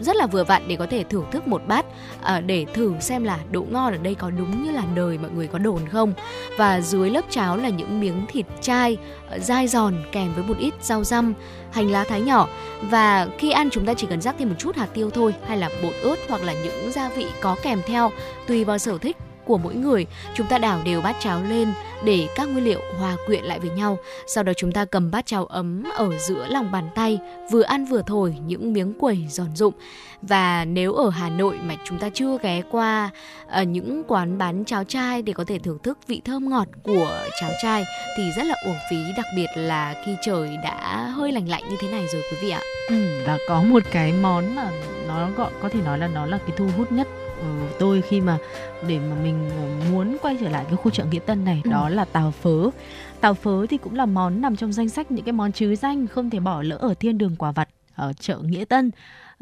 rất 0.00 0.16
là 0.16 0.26
vừa 0.26 0.44
vặn 0.44 0.62
để 0.68 0.76
có 0.76 0.86
thể 0.86 1.04
thưởng 1.04 1.26
thức 1.30 1.48
một 1.48 1.62
bát 1.66 1.86
à, 2.22 2.40
để 2.40 2.66
thử 2.74 2.94
xem 3.00 3.24
là 3.24 3.38
độ 3.50 3.66
ngon 3.70 3.92
ở 3.92 3.98
đây 3.98 4.14
có 4.14 4.30
đúng 4.30 4.64
như 4.64 4.70
là 4.70 4.82
đời 4.94 5.18
mọi 5.18 5.30
người 5.30 5.46
có 5.46 5.58
đồn 5.58 5.88
không. 5.88 6.12
Và 6.56 6.80
dưới 6.80 7.10
lớp 7.10 7.24
cháo 7.30 7.56
là 7.56 7.68
những 7.68 8.00
miếng 8.00 8.26
thịt 8.28 8.46
chai 8.60 8.98
ờ, 9.30 9.38
dai 9.38 9.68
giòn 9.68 9.94
kèm 10.12 10.34
với 10.34 10.44
một 10.44 10.58
ít 10.58 10.74
rau 10.80 11.04
răm 11.04 11.34
hành 11.70 11.90
lá 11.90 12.04
thái 12.04 12.20
nhỏ. 12.20 12.48
Và 12.82 13.28
khi 13.38 13.50
ăn 13.50 13.70
chúng 13.70 13.86
ta 13.86 13.94
chỉ 13.94 14.06
cần 14.10 14.20
rắc 14.20 14.34
thêm 14.38 14.48
một 14.48 14.54
chút 14.58 14.76
hạt 14.76 14.88
tiêu 14.94 15.10
thôi 15.10 15.34
hay 15.46 15.56
là 15.56 15.70
bột 15.82 15.94
ớt 16.02 16.16
hoặc 16.28 16.42
là 16.42 16.52
những 16.52 16.92
gia 16.92 17.08
vị 17.08 17.26
có 17.40 17.56
kèm 17.62 17.80
theo 17.86 18.10
tùy 18.46 18.64
vào 18.64 18.78
sở 18.78 18.98
thích 18.98 19.16
của 19.48 19.58
mỗi 19.58 19.74
người. 19.74 20.06
Chúng 20.34 20.46
ta 20.46 20.58
đảo 20.58 20.80
đều 20.84 21.00
bát 21.00 21.16
cháo 21.20 21.42
lên 21.42 21.68
để 22.04 22.28
các 22.34 22.48
nguyên 22.48 22.64
liệu 22.64 22.80
hòa 22.98 23.16
quyện 23.26 23.44
lại 23.44 23.58
với 23.58 23.70
nhau. 23.70 23.98
Sau 24.26 24.44
đó 24.44 24.52
chúng 24.56 24.72
ta 24.72 24.84
cầm 24.84 25.10
bát 25.10 25.26
cháo 25.26 25.46
ấm 25.46 25.84
ở 25.96 26.18
giữa 26.18 26.46
lòng 26.48 26.72
bàn 26.72 26.88
tay, 26.94 27.18
vừa 27.52 27.62
ăn 27.62 27.84
vừa 27.84 28.02
thổi 28.06 28.34
những 28.46 28.72
miếng 28.72 28.94
quẩy 28.98 29.26
giòn 29.30 29.56
rụng. 29.56 29.74
Và 30.22 30.64
nếu 30.64 30.92
ở 30.92 31.10
Hà 31.10 31.28
Nội 31.28 31.58
mà 31.62 31.74
chúng 31.84 31.98
ta 31.98 32.08
chưa 32.14 32.38
ghé 32.42 32.62
qua 32.70 33.10
ở 33.48 33.62
những 33.62 34.02
quán 34.08 34.38
bán 34.38 34.64
cháo 34.64 34.84
chai 34.84 35.22
để 35.22 35.32
có 35.32 35.44
thể 35.44 35.58
thưởng 35.58 35.78
thức 35.82 35.98
vị 36.06 36.20
thơm 36.24 36.50
ngọt 36.50 36.68
của 36.82 37.20
cháo 37.40 37.50
chai 37.62 37.84
thì 38.16 38.30
rất 38.36 38.46
là 38.46 38.54
uổng 38.66 38.78
phí, 38.90 38.96
đặc 39.16 39.26
biệt 39.36 39.46
là 39.54 40.02
khi 40.04 40.16
trời 40.22 40.56
đã 40.62 41.06
hơi 41.06 41.32
lạnh 41.32 41.48
lạnh 41.48 41.62
như 41.70 41.76
thế 41.80 41.90
này 41.90 42.06
rồi 42.12 42.22
quý 42.30 42.36
vị 42.40 42.50
ạ. 42.50 42.60
Ừ, 42.88 43.22
và 43.26 43.38
có 43.48 43.62
một 43.62 43.82
cái 43.90 44.12
món 44.12 44.56
mà 44.56 44.70
nó 45.08 45.28
gọi 45.36 45.50
có 45.62 45.68
thể 45.68 45.80
nói 45.84 45.98
là 45.98 46.08
nó 46.08 46.26
là 46.26 46.38
cái 46.38 46.56
thu 46.56 46.68
hút 46.76 46.92
nhất 46.92 47.08
tôi 47.78 48.02
khi 48.02 48.20
mà 48.20 48.38
để 48.88 48.98
mà 48.98 49.16
mình 49.22 49.50
ờ, 49.50 49.90
muốn 49.90 50.16
quay 50.22 50.36
trở 50.40 50.48
lại 50.48 50.64
cái 50.64 50.76
khu 50.76 50.90
chợ 50.90 51.04
Nghĩa 51.04 51.18
Tân 51.18 51.44
này 51.44 51.60
ừ. 51.64 51.70
đó 51.70 51.88
là 51.88 52.04
tàu 52.04 52.30
phớ. 52.30 52.70
Tàu 53.20 53.34
phớ 53.34 53.66
thì 53.66 53.78
cũng 53.78 53.94
là 53.94 54.06
món 54.06 54.40
nằm 54.40 54.56
trong 54.56 54.72
danh 54.72 54.88
sách 54.88 55.10
những 55.10 55.24
cái 55.24 55.32
món 55.32 55.52
chứ 55.52 55.76
danh 55.76 56.06
không 56.06 56.30
thể 56.30 56.40
bỏ 56.40 56.62
lỡ 56.62 56.76
ở 56.76 56.94
thiên 57.00 57.18
đường 57.18 57.36
quả 57.36 57.52
vặt 57.52 57.68
ở 57.94 58.12
chợ 58.12 58.38
Nghĩa 58.38 58.64
Tân 58.64 58.90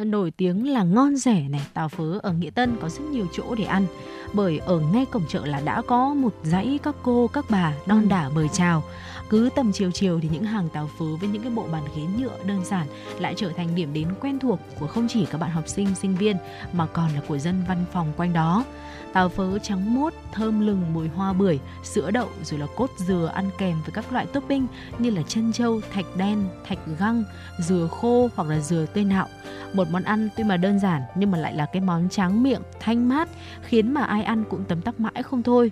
nổi 0.04 0.30
tiếng 0.30 0.72
là 0.72 0.82
ngon 0.82 1.16
rẻ 1.16 1.48
này 1.48 1.66
tàu 1.74 1.88
phớ 1.88 2.18
ở 2.22 2.32
nghĩa 2.32 2.50
tân 2.50 2.76
có 2.80 2.88
rất 2.88 3.04
nhiều 3.10 3.26
chỗ 3.32 3.54
để 3.54 3.64
ăn 3.64 3.86
bởi 4.32 4.58
ở 4.58 4.80
ngay 4.80 5.06
cổng 5.06 5.22
chợ 5.28 5.46
là 5.46 5.60
đã 5.60 5.82
có 5.82 6.14
một 6.14 6.34
dãy 6.42 6.78
các 6.82 6.94
cô 7.02 7.26
các 7.32 7.44
bà 7.50 7.72
đon 7.86 8.02
ừ. 8.02 8.06
đả 8.08 8.28
mời 8.28 8.48
chào 8.52 8.82
cứ 9.30 9.50
tầm 9.56 9.72
chiều 9.72 9.90
chiều 9.90 10.20
thì 10.20 10.28
những 10.32 10.44
hàng 10.44 10.68
tàu 10.68 10.90
phớ 10.98 11.16
với 11.20 11.28
những 11.28 11.42
cái 11.42 11.50
bộ 11.50 11.66
bàn 11.72 11.82
ghế 11.96 12.02
nhựa 12.18 12.36
đơn 12.44 12.64
giản 12.64 12.86
lại 13.18 13.34
trở 13.36 13.52
thành 13.56 13.74
điểm 13.74 13.92
đến 13.92 14.08
quen 14.20 14.38
thuộc 14.38 14.60
của 14.80 14.86
không 14.86 15.08
chỉ 15.08 15.26
các 15.26 15.38
bạn 15.38 15.50
học 15.50 15.68
sinh 15.68 15.94
sinh 15.94 16.14
viên 16.14 16.36
mà 16.72 16.86
còn 16.86 17.14
là 17.14 17.20
của 17.28 17.38
dân 17.38 17.64
văn 17.68 17.84
phòng 17.92 18.12
quanh 18.16 18.32
đó. 18.32 18.64
Tàu 19.12 19.28
phớ 19.28 19.58
trắng 19.58 19.94
muốt, 19.94 20.14
thơm 20.32 20.66
lừng 20.66 20.94
mùi 20.94 21.08
hoa 21.08 21.32
bưởi, 21.32 21.58
sữa 21.84 22.10
đậu 22.10 22.28
rồi 22.44 22.60
là 22.60 22.66
cốt 22.76 22.90
dừa 22.98 23.30
ăn 23.34 23.50
kèm 23.58 23.76
với 23.82 23.92
các 23.92 24.12
loại 24.12 24.26
topping 24.26 24.66
như 24.98 25.10
là 25.10 25.22
chân 25.28 25.52
trâu, 25.52 25.80
thạch 25.92 26.16
đen, 26.16 26.48
thạch 26.66 26.78
găng, 26.98 27.24
dừa 27.58 27.88
khô 27.90 28.28
hoặc 28.34 28.48
là 28.48 28.58
dừa 28.58 28.86
tươi 28.94 29.04
nạo. 29.04 29.28
Một 29.72 29.88
món 29.90 30.02
ăn 30.02 30.28
tuy 30.36 30.44
mà 30.44 30.56
đơn 30.56 30.78
giản 30.78 31.02
nhưng 31.14 31.30
mà 31.30 31.38
lại 31.38 31.54
là 31.54 31.66
cái 31.66 31.82
món 31.82 32.08
tráng 32.08 32.42
miệng, 32.42 32.62
thanh 32.80 33.08
mát 33.08 33.28
khiến 33.62 33.94
mà 33.94 34.02
ai 34.02 34.22
ăn 34.22 34.44
cũng 34.50 34.64
tấm 34.64 34.82
tắc 34.82 35.00
mãi 35.00 35.22
không 35.22 35.42
thôi. 35.42 35.70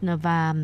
Và 0.00 0.54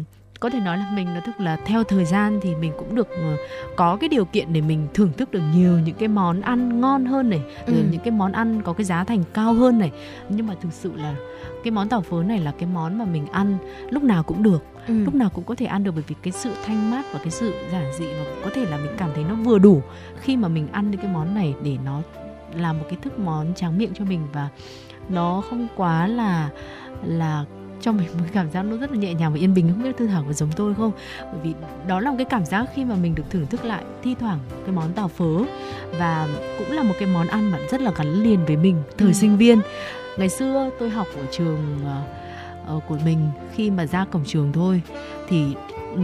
có 0.47 0.51
thể 0.51 0.61
nói 0.61 0.79
là 0.79 0.91
mình 0.95 1.15
là 1.15 1.21
tức 1.21 1.41
là 1.41 1.57
theo 1.65 1.85
thời 1.85 2.05
gian 2.05 2.41
thì 2.43 2.55
mình 2.55 2.73
cũng 2.79 2.95
được 2.95 3.09
ờ, 3.11 3.37
có 3.77 3.97
cái 3.97 4.09
điều 4.09 4.25
kiện 4.25 4.53
để 4.53 4.61
mình 4.61 4.89
thưởng 4.95 5.13
thức 5.17 5.31
được 5.31 5.43
nhiều 5.55 5.79
những 5.79 5.95
cái 5.95 6.09
món 6.09 6.41
ăn 6.41 6.81
ngon 6.81 7.05
hơn 7.05 7.31
này 7.31 7.41
ừ. 7.67 7.73
những 7.91 8.01
cái 8.01 8.11
món 8.11 8.33
ăn 8.33 8.63
có 8.63 8.73
cái 8.73 8.85
giá 8.85 9.05
thành 9.05 9.25
cao 9.35 9.53
hơn 9.53 9.79
này 9.79 9.93
nhưng 10.29 10.47
mà 10.47 10.55
thực 10.61 10.73
sự 10.73 10.93
là 10.97 11.15
cái 11.65 11.71
món 11.71 11.89
tàu 11.89 12.01
phớ 12.01 12.23
này 12.23 12.41
là 12.41 12.53
cái 12.59 12.69
món 12.75 12.99
mà 12.99 13.05
mình 13.05 13.27
ăn 13.27 13.59
lúc 13.91 14.03
nào 14.03 14.23
cũng 14.23 14.43
được 14.43 14.65
ừ. 14.89 15.05
lúc 15.05 15.15
nào 15.15 15.31
cũng 15.35 15.45
có 15.45 15.55
thể 15.55 15.67
ăn 15.67 15.85
được 15.85 15.93
bởi 15.95 16.05
vì 16.09 16.15
cái 16.23 16.33
sự 16.33 16.51
thanh 16.67 16.91
mát 16.91 17.05
và 17.13 17.19
cái 17.19 17.31
sự 17.31 17.55
giản 17.73 17.93
dị 17.99 18.07
và 18.07 18.25
có 18.45 18.51
thể 18.55 18.65
là 18.65 18.77
mình 18.77 18.93
cảm 18.99 19.11
thấy 19.15 19.25
nó 19.25 19.35
vừa 19.35 19.59
đủ 19.59 19.83
khi 20.21 20.37
mà 20.37 20.49
mình 20.49 20.69
ăn 20.73 20.91
những 20.91 21.01
cái 21.01 21.11
món 21.13 21.35
này 21.35 21.55
để 21.63 21.77
nó 21.85 22.03
là 22.55 22.73
một 22.73 22.85
cái 22.89 22.99
thức 23.03 23.19
món 23.19 23.55
tráng 23.55 23.79
miệng 23.79 23.95
cho 23.95 24.05
mình 24.05 24.21
và 24.33 24.49
nó 25.09 25.43
không 25.51 25.67
quá 25.77 26.07
là 26.07 26.51
là 27.05 27.45
cho 27.81 27.93
mình 27.93 28.09
một 28.19 28.25
cảm 28.33 28.51
giác 28.51 28.63
nó 28.63 28.77
rất 28.77 28.91
là 28.91 28.97
nhẹ 28.97 29.15
nhàng 29.15 29.33
và 29.33 29.39
yên 29.39 29.55
bình. 29.55 29.69
Không 29.73 29.83
biết 29.83 29.97
thư 29.97 30.07
thảo 30.07 30.25
có 30.27 30.33
giống 30.33 30.53
tôi 30.57 30.75
không? 30.75 30.93
Bởi 31.21 31.41
vì 31.43 31.55
đó 31.87 32.01
là 32.01 32.11
một 32.11 32.17
cái 32.19 32.27
cảm 32.31 32.45
giác 32.45 32.67
khi 32.75 32.85
mà 32.85 32.95
mình 33.03 33.15
được 33.15 33.25
thưởng 33.31 33.47
thức 33.47 33.65
lại 33.65 33.85
thi 34.03 34.15
thoảng 34.21 34.39
cái 34.67 34.75
món 34.75 34.93
tàu 34.93 35.09
phớ. 35.09 35.39
Và 35.99 36.29
cũng 36.59 36.73
là 36.73 36.83
một 36.83 36.95
cái 36.99 37.09
món 37.09 37.27
ăn 37.27 37.51
mà 37.51 37.59
rất 37.71 37.81
là 37.81 37.93
gắn 37.99 38.23
liền 38.23 38.47
với 38.47 38.57
mình 38.57 38.77
thời 38.99 39.09
ừ. 39.09 39.15
sinh 39.15 39.37
viên. 39.37 39.61
Ngày 40.19 40.29
xưa 40.29 40.71
tôi 40.79 40.91
học 40.91 41.07
ở 41.17 41.23
trường 41.33 41.79
uh, 42.77 42.83
của 42.89 42.99
mình 43.05 43.31
khi 43.55 43.71
mà 43.71 43.87
ra 43.87 44.05
cổng 44.05 44.25
trường 44.25 44.53
thôi 44.53 44.83
thì 45.29 45.45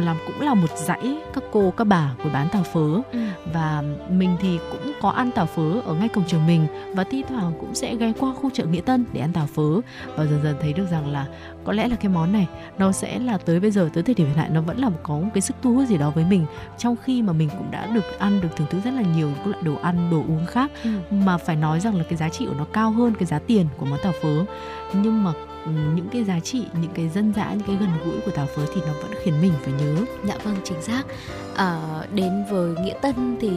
làm 0.01 0.17
cũng 0.27 0.41
là 0.41 0.55
một 0.55 0.71
dãy 0.77 1.17
các 1.35 1.45
cô 1.53 1.71
các 1.77 1.85
bà 1.85 2.15
của 2.23 2.31
bán 2.33 2.49
tàu 2.49 2.63
phớ 2.63 3.01
ừ. 3.13 3.19
và 3.53 3.83
mình 4.11 4.37
thì 4.41 4.59
cũng 4.71 4.93
có 5.03 5.11
ăn 5.11 5.31
tàu 5.31 5.47
phớ 5.47 5.81
ở 5.81 5.95
ngay 5.95 6.09
cổng 6.09 6.25
trường 6.27 6.47
mình 6.47 6.67
và 6.95 7.05
thi 7.05 7.23
thoảng 7.29 7.53
cũng 7.61 7.75
sẽ 7.75 7.97
ghé 7.97 8.13
qua 8.19 8.33
khu 8.35 8.51
chợ 8.51 8.65
nghĩa 8.65 8.81
tân 8.81 9.05
để 9.13 9.21
ăn 9.21 9.33
tàu 9.33 9.47
phớ 9.47 9.81
và 10.17 10.25
dần 10.25 10.41
dần 10.43 10.57
thấy 10.61 10.73
được 10.73 10.87
rằng 10.91 11.13
là 11.13 11.27
có 11.65 11.73
lẽ 11.73 11.89
là 11.89 11.97
cái 11.97 12.09
món 12.09 12.33
này 12.33 12.47
nó 12.79 12.93
sẽ 12.93 13.19
là 13.19 13.39
tới 13.39 13.61
bây 13.61 13.71
giờ 13.71 13.89
tới 13.95 14.03
thời 14.03 14.15
điểm 14.15 14.27
hiện 14.27 14.37
tại 14.37 14.51
nó 14.51 14.61
vẫn 14.61 14.79
là 14.79 14.91
có 15.03 15.15
một 15.15 15.29
cái 15.35 15.41
sức 15.41 15.57
thu 15.63 15.75
hút 15.75 15.89
gì 15.89 15.99
đó 15.99 16.11
với 16.11 16.25
mình 16.25 16.47
trong 16.79 16.97
khi 17.05 17.23
mà 17.23 17.33
mình 17.33 17.49
cũng 17.49 17.71
đã 17.71 17.87
được 17.87 18.19
ăn 18.19 18.41
được 18.41 18.49
thưởng 18.57 18.67
thức 18.71 18.81
rất 18.85 18.95
là 18.95 19.03
nhiều 19.17 19.31
các 19.37 19.47
loại 19.47 19.63
đồ 19.63 19.75
ăn 19.83 20.11
đồ 20.11 20.19
uống 20.19 20.47
khác 20.47 20.71
ừ. 20.85 20.91
mà 21.11 21.39
phải 21.39 21.57
nói 21.57 21.81
rằng 21.81 21.97
là 21.97 22.05
cái 22.09 22.17
giá 22.17 22.29
trị 22.29 22.47
của 22.47 22.55
nó 22.59 22.65
cao 22.73 22.91
hơn 22.91 23.15
cái 23.19 23.27
giá 23.27 23.39
tiền 23.39 23.67
của 23.77 23.87
món 23.87 23.99
tàu 24.03 24.13
phớ 24.23 24.45
nhưng 24.93 25.25
mà 25.25 25.33
những 25.67 26.09
cái 26.13 26.25
giá 26.25 26.41
trị 26.41 26.67
những 26.81 26.91
cái 26.95 27.09
dân 27.09 27.33
dã 27.37 27.53
những 27.53 27.67
cái 27.67 27.77
gần 27.77 27.91
gũi 28.05 28.21
của 28.25 28.31
tàu 28.31 28.47
phớ 28.47 28.63
thì 28.75 28.81
nó 28.87 28.93
vẫn 29.03 29.13
khiến 29.23 29.35
mình 29.43 29.53
phải 29.63 29.73
nhớ. 29.73 29.97
Dạ 30.25 30.39
vâng 30.45 30.57
chính 30.65 30.83
xác. 30.83 31.03
À, 31.55 31.81
đến 32.15 32.45
với 32.51 32.75
nghĩa 32.85 32.95
tân 33.03 33.37
thì 33.41 33.51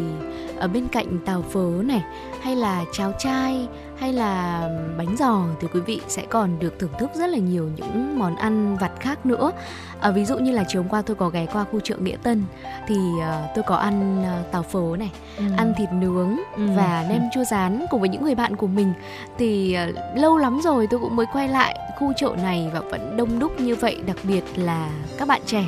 ở 0.58 0.68
bên 0.68 0.88
cạnh 0.88 1.18
tàu 1.26 1.42
phớ 1.42 1.70
này 1.84 2.04
hay 2.42 2.56
là 2.56 2.86
cháo 2.94 3.14
chai 3.20 3.68
hay 3.98 4.14
là 4.14 4.62
bánh 4.98 5.16
giò 5.18 5.44
thì 5.62 5.68
quý 5.74 5.80
vị 5.80 6.02
sẽ 6.08 6.26
còn 6.30 6.60
được 6.60 6.80
thưởng 6.80 6.94
thức 7.00 7.10
rất 7.14 7.28
là 7.28 7.38
nhiều 7.38 7.70
những 7.76 8.20
món 8.20 8.36
ăn 8.36 8.78
vặt 8.78 8.92
khác 9.00 9.26
nữa 9.26 9.52
à, 10.00 10.12
ví 10.12 10.26
dụ 10.26 10.38
như 10.38 10.52
là 10.52 10.64
chiều 10.68 10.82
hôm 10.82 10.90
qua 10.90 11.02
tôi 11.02 11.16
có 11.16 11.30
ghé 11.30 11.46
qua 11.54 11.66
khu 11.72 11.80
chợ 11.80 11.96
nghĩa 11.98 12.18
tân 12.24 12.44
thì 12.88 12.96
uh, 12.96 13.24
tôi 13.56 13.64
có 13.68 13.76
ăn 13.76 14.22
uh, 14.22 14.52
tàu 14.52 14.64
phớ 14.64 14.98
này 15.00 15.12
ừ. 15.38 15.44
ăn 15.58 15.74
thịt 15.78 15.90
nướng 15.92 16.40
ừ. 16.58 16.64
và 16.76 17.06
nem 17.10 17.22
chua 17.34 17.44
rán 17.44 17.86
cùng 17.90 18.00
với 18.00 18.10
những 18.10 18.24
người 18.24 18.36
bạn 18.36 18.56
của 18.56 18.68
mình 18.68 18.94
thì 19.38 19.78
uh, 19.90 20.18
lâu 20.18 20.38
lắm 20.38 20.60
rồi 20.64 20.88
tôi 20.90 21.00
cũng 21.00 21.16
mới 21.16 21.26
quay 21.34 21.48
lại 21.48 21.80
khu 22.00 22.14
chợ 22.18 22.30
này 22.44 22.70
và 22.74 22.80
vẫn 22.80 23.18
đông 23.18 23.40
đúc 23.40 23.62
như 23.62 23.76
vậy 23.76 23.98
đặc 24.06 24.18
biệt 24.24 24.44
là 24.56 24.90
các 25.18 25.28
bạn 25.28 25.42
trẻ 25.46 25.66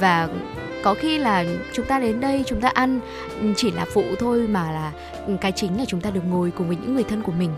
và 0.00 0.28
có 0.84 0.94
khi 0.94 1.18
là 1.18 1.44
chúng 1.72 1.86
ta 1.86 1.98
đến 1.98 2.20
đây 2.20 2.44
chúng 2.46 2.60
ta 2.60 2.68
ăn 2.68 3.00
chỉ 3.56 3.70
là 3.70 3.84
phụ 3.94 4.04
thôi 4.18 4.46
mà 4.48 4.70
là 4.70 4.92
cái 5.40 5.52
chính 5.52 5.78
là 5.78 5.84
chúng 5.84 6.00
ta 6.00 6.10
được 6.10 6.20
ngồi 6.28 6.50
cùng 6.50 6.68
với 6.68 6.76
những 6.76 6.94
người 6.94 7.04
thân 7.04 7.22
của 7.22 7.32
mình 7.32 7.50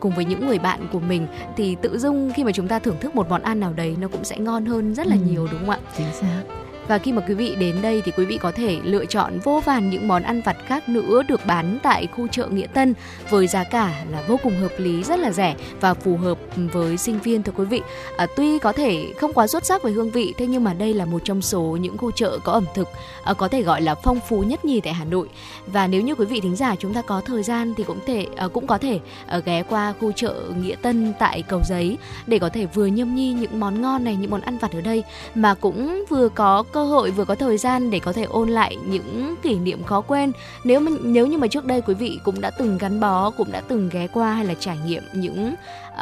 cùng 0.00 0.14
với 0.14 0.24
những 0.24 0.46
người 0.46 0.58
bạn 0.58 0.88
của 0.92 1.00
mình. 1.00 1.26
Thì 1.56 1.76
tự 1.82 1.98
dưng 1.98 2.32
khi 2.34 2.44
mà 2.44 2.52
chúng 2.52 2.68
ta 2.68 2.78
thưởng 2.78 2.96
thức 3.00 3.16
một 3.16 3.28
món 3.28 3.42
ăn 3.42 3.60
nào 3.60 3.72
đấy 3.72 3.96
nó 4.00 4.08
cũng 4.08 4.24
sẽ 4.24 4.38
ngon 4.38 4.66
hơn 4.66 4.94
rất 4.94 5.06
là 5.06 5.16
ừ. 5.16 5.30
nhiều 5.30 5.48
đúng 5.50 5.60
không 5.60 5.70
ạ? 5.70 5.78
Chính 5.96 6.12
xác 6.12 6.42
và 6.88 6.98
khi 6.98 7.12
mà 7.12 7.22
quý 7.28 7.34
vị 7.34 7.56
đến 7.58 7.76
đây 7.82 8.02
thì 8.04 8.12
quý 8.16 8.24
vị 8.24 8.38
có 8.38 8.52
thể 8.52 8.78
lựa 8.84 9.04
chọn 9.04 9.38
vô 9.38 9.62
vàn 9.64 9.90
những 9.90 10.08
món 10.08 10.22
ăn 10.22 10.40
vặt 10.40 10.56
khác 10.66 10.88
nữa 10.88 11.22
được 11.28 11.46
bán 11.46 11.78
tại 11.82 12.06
khu 12.06 12.28
chợ 12.28 12.48
Nghĩa 12.48 12.66
Tân 12.66 12.94
với 13.30 13.46
giá 13.46 13.64
cả 13.64 14.04
là 14.10 14.22
vô 14.28 14.36
cùng 14.42 14.56
hợp 14.60 14.72
lý, 14.78 15.02
rất 15.02 15.18
là 15.18 15.30
rẻ 15.30 15.54
và 15.80 15.94
phù 15.94 16.16
hợp 16.16 16.38
với 16.72 16.96
sinh 16.96 17.18
viên 17.18 17.42
thưa 17.42 17.52
quý 17.56 17.64
vị. 17.64 17.82
À, 18.16 18.26
tuy 18.36 18.58
có 18.58 18.72
thể 18.72 19.12
không 19.20 19.32
quá 19.32 19.46
xuất 19.46 19.64
sắc 19.64 19.82
về 19.82 19.92
hương 19.92 20.10
vị, 20.10 20.34
thế 20.38 20.46
nhưng 20.46 20.64
mà 20.64 20.74
đây 20.74 20.94
là 20.94 21.04
một 21.04 21.22
trong 21.24 21.42
số 21.42 21.60
những 21.60 21.98
khu 21.98 22.10
chợ 22.10 22.38
có 22.44 22.52
ẩm 22.52 22.64
thực 22.74 22.88
à, 23.24 23.34
có 23.34 23.48
thể 23.48 23.62
gọi 23.62 23.82
là 23.82 23.94
phong 23.94 24.20
phú 24.28 24.42
nhất 24.42 24.64
nhì 24.64 24.80
tại 24.80 24.92
Hà 24.92 25.04
Nội. 25.04 25.28
Và 25.66 25.86
nếu 25.86 26.02
như 26.02 26.14
quý 26.14 26.26
vị 26.26 26.40
thính 26.40 26.56
giả 26.56 26.74
chúng 26.78 26.94
ta 26.94 27.02
có 27.02 27.20
thời 27.20 27.42
gian 27.42 27.74
thì 27.76 27.84
cũng 27.84 27.98
thể 28.06 28.26
à, 28.36 28.48
cũng 28.48 28.66
có 28.66 28.78
thể 28.78 29.00
à, 29.26 29.38
ghé 29.38 29.62
qua 29.62 29.94
khu 30.00 30.12
chợ 30.12 30.34
Nghĩa 30.62 30.76
Tân 30.82 31.12
tại 31.18 31.42
Cầu 31.42 31.60
Giấy 31.64 31.98
để 32.26 32.38
có 32.38 32.48
thể 32.48 32.66
vừa 32.66 32.86
nhâm 32.86 33.14
nhi 33.14 33.32
những 33.32 33.60
món 33.60 33.82
ngon 33.82 34.04
này, 34.04 34.16
những 34.16 34.30
món 34.30 34.40
ăn 34.40 34.58
vặt 34.58 34.72
ở 34.72 34.80
đây 34.80 35.04
mà 35.34 35.54
cũng 35.54 36.04
vừa 36.08 36.28
có 36.28 36.64
cơ 36.74 36.84
hội 36.84 37.10
vừa 37.10 37.24
có 37.24 37.34
thời 37.34 37.58
gian 37.58 37.90
để 37.90 37.98
có 37.98 38.12
thể 38.12 38.22
ôn 38.22 38.48
lại 38.48 38.76
những 38.86 39.34
kỷ 39.42 39.58
niệm 39.58 39.84
khó 39.84 40.00
quên 40.00 40.32
nếu 40.64 40.80
mà 40.80 40.92
nếu 41.02 41.26
như 41.26 41.38
mà 41.38 41.46
trước 41.46 41.64
đây 41.64 41.80
quý 41.80 41.94
vị 41.94 42.18
cũng 42.24 42.40
đã 42.40 42.50
từng 42.50 42.78
gắn 42.78 43.00
bó 43.00 43.30
cũng 43.30 43.52
đã 43.52 43.62
từng 43.68 43.88
ghé 43.92 44.06
qua 44.06 44.34
hay 44.34 44.44
là 44.44 44.54
trải 44.54 44.78
nghiệm 44.86 45.02
những 45.14 45.54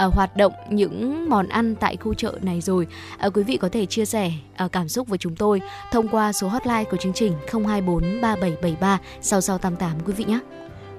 uh, 0.07 0.15
hoạt 0.15 0.37
động 0.37 0.53
những 0.71 1.31
món 1.31 1.49
ăn 1.49 1.75
tại 1.75 1.97
khu 1.97 2.15
chợ 2.15 2.39
này 2.43 2.61
rồi 2.61 2.87
uh, 3.27 3.37
quý 3.37 3.43
vị 3.43 3.57
có 3.57 3.69
thể 3.69 3.87
chia 3.87 4.05
sẻ 4.05 4.33
uh, 4.65 4.73
cảm 4.73 4.89
xúc 4.89 5.09
với 5.09 5.19
chúng 5.19 5.37
tôi 5.37 5.61
thông 5.93 6.09
qua 6.09 6.33
số 6.33 6.49
hotline 6.49 6.85
của 6.85 6.97
chương 6.97 7.13
trình 7.13 7.33
024 7.53 8.21
3773 8.21 8.99
6688 9.21 10.07
quý 10.07 10.13
vị 10.13 10.25
nhé 10.25 10.39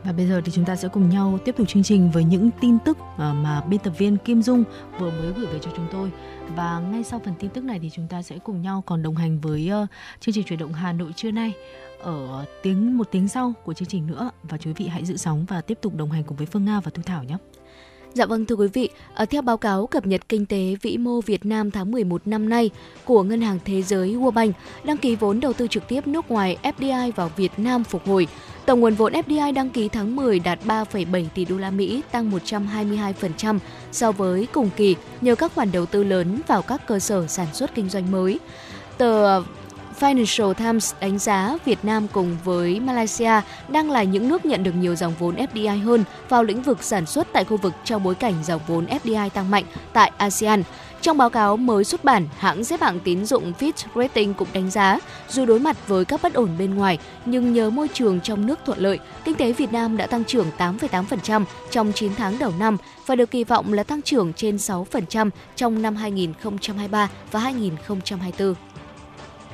và 0.03 0.11
bây 0.11 0.28
giờ 0.28 0.41
thì 0.45 0.51
chúng 0.55 0.65
ta 0.65 0.76
sẽ 0.76 0.88
cùng 0.88 1.09
nhau 1.09 1.39
tiếp 1.45 1.55
tục 1.57 1.67
chương 1.67 1.84
trình 1.84 2.11
với 2.11 2.24
những 2.24 2.49
tin 2.61 2.78
tức 2.86 2.97
mà 3.17 3.61
biên 3.67 3.80
tập 3.80 3.93
viên 3.97 4.17
Kim 4.17 4.41
Dung 4.41 4.63
vừa 4.99 5.11
mới 5.11 5.34
gửi 5.36 5.45
về 5.45 5.59
cho 5.61 5.71
chúng 5.76 5.88
tôi. 5.91 6.11
Và 6.55 6.79
ngay 6.79 7.03
sau 7.03 7.19
phần 7.19 7.33
tin 7.39 7.49
tức 7.49 7.63
này 7.63 7.79
thì 7.79 7.89
chúng 7.89 8.07
ta 8.07 8.21
sẽ 8.21 8.37
cùng 8.39 8.61
nhau 8.61 8.83
còn 8.85 9.03
đồng 9.03 9.15
hành 9.15 9.39
với 9.39 9.71
uh, 9.83 9.89
chương 10.19 10.35
trình 10.35 10.43
chuyển 10.43 10.59
động 10.59 10.73
Hà 10.73 10.93
Nội 10.93 11.13
trưa 11.15 11.31
nay 11.31 11.53
ở 11.99 12.45
tiếng 12.61 12.97
một 12.97 13.07
tiếng 13.11 13.27
sau 13.27 13.53
của 13.63 13.73
chương 13.73 13.87
trình 13.87 14.07
nữa 14.07 14.31
và 14.43 14.57
quý 14.57 14.73
vị 14.73 14.87
hãy 14.87 15.05
giữ 15.05 15.17
sóng 15.17 15.45
và 15.45 15.61
tiếp 15.61 15.77
tục 15.81 15.95
đồng 15.95 16.11
hành 16.11 16.23
cùng 16.23 16.37
với 16.37 16.47
Phương 16.47 16.65
Nga 16.65 16.79
và 16.79 16.91
Thu 16.93 17.03
Thảo 17.05 17.23
nhé. 17.23 17.37
Dạ 18.14 18.26
vâng 18.26 18.45
thưa 18.45 18.55
quý 18.55 18.68
vị, 18.74 18.89
à, 19.14 19.26
theo 19.26 19.41
báo 19.41 19.57
cáo 19.57 19.88
cập 19.88 20.07
nhật 20.07 20.30
kinh 20.30 20.45
tế 20.45 20.76
vĩ 20.82 20.97
mô 20.97 21.22
Việt 21.22 21.45
Nam 21.45 21.72
tháng 21.72 21.91
11 21.91 22.28
năm 22.28 22.49
nay 22.49 22.70
của 23.05 23.24
Ngân 23.24 23.41
hàng 23.41 23.59
Thế 23.66 23.82
giới 23.82 24.16
World 24.16 24.32
Bank, 24.32 24.55
đăng 24.84 24.97
ký 24.97 25.16
vốn 25.16 25.39
đầu 25.39 25.53
tư 25.53 25.68
trực 25.68 25.88
tiếp 25.88 26.07
nước 26.07 26.32
ngoài 26.32 26.57
FDI 26.64 27.11
vào 27.11 27.32
Việt 27.36 27.51
Nam 27.57 27.84
phục 27.84 28.07
hồi. 28.07 28.28
Tổng 28.66 28.80
nguồn 28.80 28.93
vốn 28.93 29.14
FDI 29.14 29.53
đăng 29.53 29.70
ký 29.70 29.89
tháng 29.89 30.16
10 30.16 30.39
đạt 30.39 30.59
3,7 30.66 31.26
tỷ 31.36 31.45
đô 31.45 31.57
la 31.57 31.72
Mỹ, 31.72 32.01
tăng 32.11 32.32
122% 32.32 33.59
so 33.91 34.11
với 34.11 34.47
cùng 34.51 34.70
kỳ 34.76 34.95
nhờ 35.22 35.36
các 35.36 35.51
khoản 35.55 35.72
đầu 35.72 35.86
tư 35.86 36.03
lớn 36.03 36.41
vào 36.47 36.61
các 36.61 36.88
cơ 36.88 36.99
sở 36.99 37.28
sản 37.28 37.47
xuất 37.53 37.76
kinh 37.76 37.89
doanh 37.89 38.11
mới. 38.11 38.39
Tờ 38.97 39.41
Financial 39.99 40.53
Times 40.53 40.93
đánh 40.99 41.19
giá 41.19 41.57
Việt 41.65 41.85
Nam 41.85 42.07
cùng 42.13 42.37
với 42.43 42.79
Malaysia 42.79 43.41
đang 43.67 43.91
là 43.91 44.03
những 44.03 44.27
nước 44.27 44.45
nhận 44.45 44.63
được 44.63 44.75
nhiều 44.75 44.95
dòng 44.95 45.13
vốn 45.19 45.35
FDI 45.35 45.83
hơn 45.83 46.03
vào 46.29 46.43
lĩnh 46.43 46.61
vực 46.61 46.83
sản 46.83 47.05
xuất 47.05 47.27
tại 47.33 47.43
khu 47.43 47.57
vực 47.57 47.73
trong 47.83 48.03
bối 48.03 48.15
cảnh 48.15 48.33
dòng 48.43 48.61
vốn 48.67 48.85
FDI 48.85 49.29
tăng 49.29 49.51
mạnh 49.51 49.63
tại 49.93 50.11
ASEAN. 50.17 50.63
Trong 51.01 51.17
báo 51.17 51.29
cáo 51.29 51.57
mới 51.57 51.83
xuất 51.83 52.03
bản, 52.03 52.27
hãng 52.37 52.63
xếp 52.63 52.81
hạng 52.81 52.99
tín 52.99 53.25
dụng 53.25 53.53
Fitch 53.59 53.87
Rating 53.95 54.33
cũng 54.33 54.47
đánh 54.53 54.71
giá, 54.71 54.99
dù 55.29 55.45
đối 55.45 55.59
mặt 55.59 55.87
với 55.87 56.05
các 56.05 56.21
bất 56.23 56.33
ổn 56.33 56.49
bên 56.59 56.75
ngoài, 56.75 56.97
nhưng 57.25 57.53
nhờ 57.53 57.69
môi 57.69 57.87
trường 57.87 58.21
trong 58.21 58.45
nước 58.45 58.59
thuận 58.65 58.79
lợi, 58.79 58.99
kinh 59.23 59.35
tế 59.35 59.53
Việt 59.53 59.71
Nam 59.71 59.97
đã 59.97 60.07
tăng 60.07 60.23
trưởng 60.23 60.47
8,8% 60.57 61.43
trong 61.71 61.93
9 61.93 62.15
tháng 62.15 62.39
đầu 62.39 62.53
năm 62.59 62.77
và 63.05 63.15
được 63.15 63.31
kỳ 63.31 63.43
vọng 63.43 63.73
là 63.73 63.83
tăng 63.83 64.01
trưởng 64.01 64.33
trên 64.33 64.55
6% 64.55 65.29
trong 65.55 65.81
năm 65.81 65.95
2023 65.95 67.09
và 67.31 67.39
2024. 67.39 68.72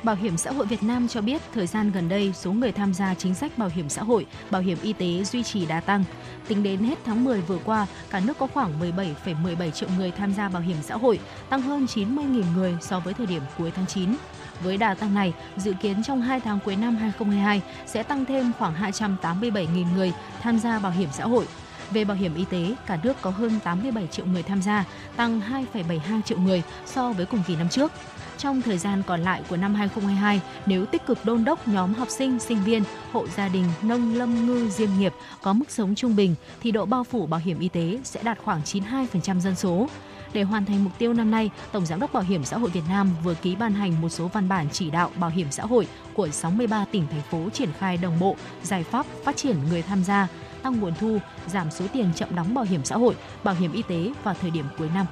Bảo 0.02 0.16
hiểm 0.16 0.36
xã 0.36 0.52
hội 0.52 0.66
Việt 0.66 0.82
Nam 0.82 1.08
cho 1.08 1.20
biết 1.20 1.42
thời 1.54 1.66
gian 1.66 1.92
gần 1.92 2.08
đây 2.08 2.32
số 2.34 2.52
người 2.52 2.72
tham 2.72 2.94
gia 2.94 3.14
chính 3.14 3.34
sách 3.34 3.58
bảo 3.58 3.70
hiểm 3.74 3.88
xã 3.88 4.02
hội, 4.02 4.26
bảo 4.50 4.62
hiểm 4.62 4.78
y 4.82 4.92
tế 4.92 5.24
duy 5.24 5.42
trì 5.42 5.66
đà 5.66 5.80
tăng. 5.80 6.04
Tính 6.48 6.62
đến 6.62 6.78
hết 6.78 6.98
tháng 7.04 7.24
10 7.24 7.40
vừa 7.40 7.58
qua, 7.64 7.86
cả 8.10 8.20
nước 8.20 8.38
có 8.38 8.46
khoảng 8.46 8.80
17,17 8.80 9.70
triệu 9.70 9.88
người 9.98 10.10
tham 10.10 10.34
gia 10.34 10.48
bảo 10.48 10.62
hiểm 10.62 10.76
xã 10.82 10.96
hội, 10.96 11.20
tăng 11.48 11.62
hơn 11.62 11.86
90.000 11.86 12.42
người 12.54 12.76
so 12.80 13.00
với 13.00 13.14
thời 13.14 13.26
điểm 13.26 13.42
cuối 13.58 13.72
tháng 13.76 13.86
9. 13.86 14.16
Với 14.62 14.76
đà 14.76 14.94
tăng 14.94 15.14
này, 15.14 15.32
dự 15.56 15.72
kiến 15.82 16.02
trong 16.02 16.20
2 16.22 16.40
tháng 16.40 16.58
cuối 16.64 16.76
năm 16.76 16.96
2022 16.96 17.62
sẽ 17.86 18.02
tăng 18.02 18.24
thêm 18.24 18.52
khoảng 18.58 18.74
287.000 18.74 19.94
người 19.94 20.12
tham 20.42 20.58
gia 20.58 20.78
bảo 20.78 20.92
hiểm 20.92 21.08
xã 21.12 21.24
hội. 21.24 21.46
Về 21.90 22.04
bảo 22.04 22.16
hiểm 22.16 22.34
y 22.34 22.44
tế, 22.44 22.74
cả 22.86 22.98
nước 23.02 23.16
có 23.20 23.30
hơn 23.30 23.58
87 23.64 24.06
triệu 24.06 24.26
người 24.26 24.42
tham 24.42 24.62
gia, 24.62 24.84
tăng 25.16 25.40
2,72 25.74 26.22
triệu 26.22 26.38
người 26.38 26.62
so 26.86 27.12
với 27.12 27.26
cùng 27.26 27.42
kỳ 27.46 27.56
năm 27.56 27.68
trước. 27.68 27.92
Trong 28.40 28.62
thời 28.62 28.78
gian 28.78 29.02
còn 29.06 29.20
lại 29.20 29.42
của 29.48 29.56
năm 29.56 29.74
2022, 29.74 30.40
nếu 30.66 30.86
tích 30.86 31.06
cực 31.06 31.24
đôn 31.24 31.44
đốc 31.44 31.68
nhóm 31.68 31.94
học 31.94 32.08
sinh, 32.10 32.38
sinh 32.38 32.62
viên, 32.64 32.82
hộ 33.12 33.26
gia 33.36 33.48
đình, 33.48 33.64
nông 33.82 34.14
lâm 34.14 34.46
ngư 34.46 34.68
diêm 34.68 34.88
nghiệp 34.98 35.12
có 35.42 35.52
mức 35.52 35.70
sống 35.70 35.94
trung 35.94 36.16
bình 36.16 36.34
thì 36.62 36.70
độ 36.70 36.84
bao 36.86 37.04
phủ 37.04 37.26
bảo 37.26 37.40
hiểm 37.44 37.58
y 37.58 37.68
tế 37.68 37.98
sẽ 38.04 38.22
đạt 38.22 38.38
khoảng 38.44 38.60
92% 38.62 39.40
dân 39.40 39.54
số. 39.54 39.88
Để 40.32 40.42
hoàn 40.42 40.64
thành 40.64 40.84
mục 40.84 40.92
tiêu 40.98 41.12
năm 41.12 41.30
nay, 41.30 41.50
Tổng 41.72 41.86
giám 41.86 42.00
đốc 42.00 42.12
Bảo 42.12 42.22
hiểm 42.22 42.44
xã 42.44 42.58
hội 42.58 42.70
Việt 42.70 42.82
Nam 42.88 43.10
vừa 43.24 43.34
ký 43.34 43.56
ban 43.56 43.72
hành 43.72 44.00
một 44.00 44.08
số 44.08 44.28
văn 44.28 44.48
bản 44.48 44.66
chỉ 44.72 44.90
đạo 44.90 45.10
bảo 45.16 45.30
hiểm 45.30 45.46
xã 45.50 45.62
hội 45.62 45.88
của 46.14 46.28
63 46.28 46.84
tỉnh 46.92 47.06
thành 47.10 47.22
phố 47.30 47.50
triển 47.52 47.70
khai 47.78 47.96
đồng 47.96 48.18
bộ 48.18 48.36
giải 48.62 48.84
pháp 48.84 49.06
phát 49.24 49.36
triển 49.36 49.56
người 49.70 49.82
tham 49.82 50.04
gia, 50.04 50.28
tăng 50.62 50.80
nguồn 50.80 50.92
thu, 51.00 51.18
giảm 51.46 51.70
số 51.70 51.84
tiền 51.92 52.10
chậm 52.14 52.36
đóng 52.36 52.54
bảo 52.54 52.64
hiểm 52.64 52.84
xã 52.84 52.96
hội, 52.96 53.16
bảo 53.44 53.54
hiểm 53.54 53.72
y 53.72 53.82
tế 53.82 54.12
vào 54.24 54.34
thời 54.40 54.50
điểm 54.50 54.64
cuối 54.78 54.88
năm. 54.94 55.06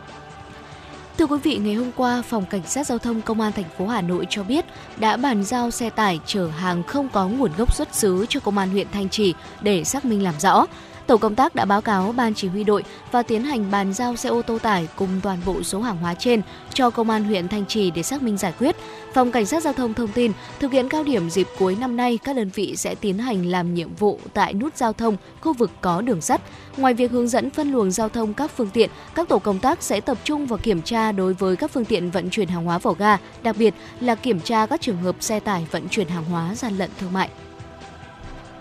Thưa 1.18 1.26
quý 1.26 1.38
vị, 1.42 1.56
ngày 1.56 1.74
hôm 1.74 1.92
qua, 1.96 2.22
Phòng 2.22 2.46
Cảnh 2.46 2.62
sát 2.66 2.86
Giao 2.86 2.98
thông 2.98 3.22
Công 3.22 3.40
an 3.40 3.52
thành 3.52 3.64
phố 3.78 3.86
Hà 3.86 4.00
Nội 4.00 4.26
cho 4.30 4.42
biết 4.42 4.64
đã 4.96 5.16
bàn 5.16 5.44
giao 5.44 5.70
xe 5.70 5.90
tải 5.90 6.20
chở 6.26 6.48
hàng 6.48 6.82
không 6.82 7.08
có 7.08 7.28
nguồn 7.28 7.50
gốc 7.58 7.74
xuất 7.74 7.94
xứ 7.94 8.26
cho 8.28 8.40
Công 8.40 8.58
an 8.58 8.70
huyện 8.70 8.86
Thanh 8.92 9.08
Trì 9.08 9.34
để 9.60 9.84
xác 9.84 10.04
minh 10.04 10.22
làm 10.22 10.34
rõ. 10.40 10.66
Tổ 11.08 11.16
công 11.16 11.34
tác 11.34 11.54
đã 11.54 11.64
báo 11.64 11.80
cáo 11.80 12.12
ban 12.12 12.34
chỉ 12.34 12.48
huy 12.48 12.64
đội 12.64 12.84
và 13.12 13.22
tiến 13.22 13.44
hành 13.44 13.70
bàn 13.70 13.92
giao 13.92 14.16
xe 14.16 14.28
ô 14.28 14.42
tô 14.42 14.58
tải 14.58 14.88
cùng 14.96 15.08
toàn 15.22 15.38
bộ 15.46 15.62
số 15.62 15.80
hàng 15.80 15.96
hóa 15.96 16.14
trên 16.14 16.42
cho 16.74 16.90
công 16.90 17.10
an 17.10 17.24
huyện 17.24 17.48
Thanh 17.48 17.66
Trì 17.66 17.90
để 17.90 18.02
xác 18.02 18.22
minh 18.22 18.36
giải 18.36 18.52
quyết. 18.58 18.76
Phòng 19.14 19.32
Cảnh 19.32 19.46
sát 19.46 19.62
Giao 19.62 19.72
thông 19.72 19.94
thông 19.94 20.08
tin, 20.08 20.32
thực 20.60 20.72
hiện 20.72 20.88
cao 20.88 21.02
điểm 21.02 21.30
dịp 21.30 21.46
cuối 21.58 21.76
năm 21.80 21.96
nay, 21.96 22.18
các 22.24 22.36
đơn 22.36 22.50
vị 22.54 22.76
sẽ 22.76 22.94
tiến 22.94 23.18
hành 23.18 23.46
làm 23.46 23.74
nhiệm 23.74 23.94
vụ 23.94 24.18
tại 24.34 24.54
nút 24.54 24.76
giao 24.76 24.92
thông, 24.92 25.16
khu 25.40 25.52
vực 25.52 25.70
có 25.80 26.00
đường 26.00 26.20
sắt. 26.20 26.40
Ngoài 26.76 26.94
việc 26.94 27.10
hướng 27.10 27.28
dẫn 27.28 27.50
phân 27.50 27.72
luồng 27.72 27.90
giao 27.90 28.08
thông 28.08 28.34
các 28.34 28.50
phương 28.56 28.70
tiện, 28.70 28.90
các 29.14 29.28
tổ 29.28 29.38
công 29.38 29.58
tác 29.58 29.82
sẽ 29.82 30.00
tập 30.00 30.18
trung 30.24 30.46
vào 30.46 30.58
kiểm 30.62 30.82
tra 30.82 31.12
đối 31.12 31.34
với 31.34 31.56
các 31.56 31.70
phương 31.70 31.84
tiện 31.84 32.10
vận 32.10 32.30
chuyển 32.30 32.48
hàng 32.48 32.64
hóa 32.64 32.78
vào 32.78 32.94
ga, 32.94 33.18
đặc 33.42 33.56
biệt 33.58 33.74
là 34.00 34.14
kiểm 34.14 34.40
tra 34.40 34.66
các 34.66 34.80
trường 34.80 35.02
hợp 35.02 35.16
xe 35.20 35.40
tải 35.40 35.66
vận 35.70 35.88
chuyển 35.88 36.08
hàng 36.08 36.24
hóa 36.24 36.54
gian 36.54 36.78
lận 36.78 36.90
thương 37.00 37.12
mại. 37.12 37.28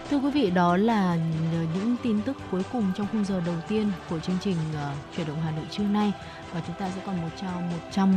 Thưa 0.10 0.18
quý 0.18 0.32
vị, 0.32 0.49
đó 0.49 0.78
là 0.78 1.18
những 1.74 1.95
tin 2.03 2.22
tức 2.22 2.38
cuối 2.51 2.62
cùng 2.72 2.91
trong 2.97 3.08
khung 3.12 3.26
giờ 3.26 3.41
đầu 3.45 3.55
tiên 3.68 3.91
của 4.10 4.20
chương 4.20 4.36
trình 4.41 4.55
uh, 4.74 5.16
chuyển 5.16 5.28
động 5.28 5.38
Hà 5.45 5.51
Nội 5.51 5.66
trưa 5.72 5.84
nay. 5.84 6.12
Và 6.53 6.62
chúng 6.68 6.76
ta 6.80 6.89
sẽ 6.95 7.01
còn 7.05 7.22
một 7.22 7.30
trăm 7.41 7.70
một 7.70 7.78
trăm 7.91 8.14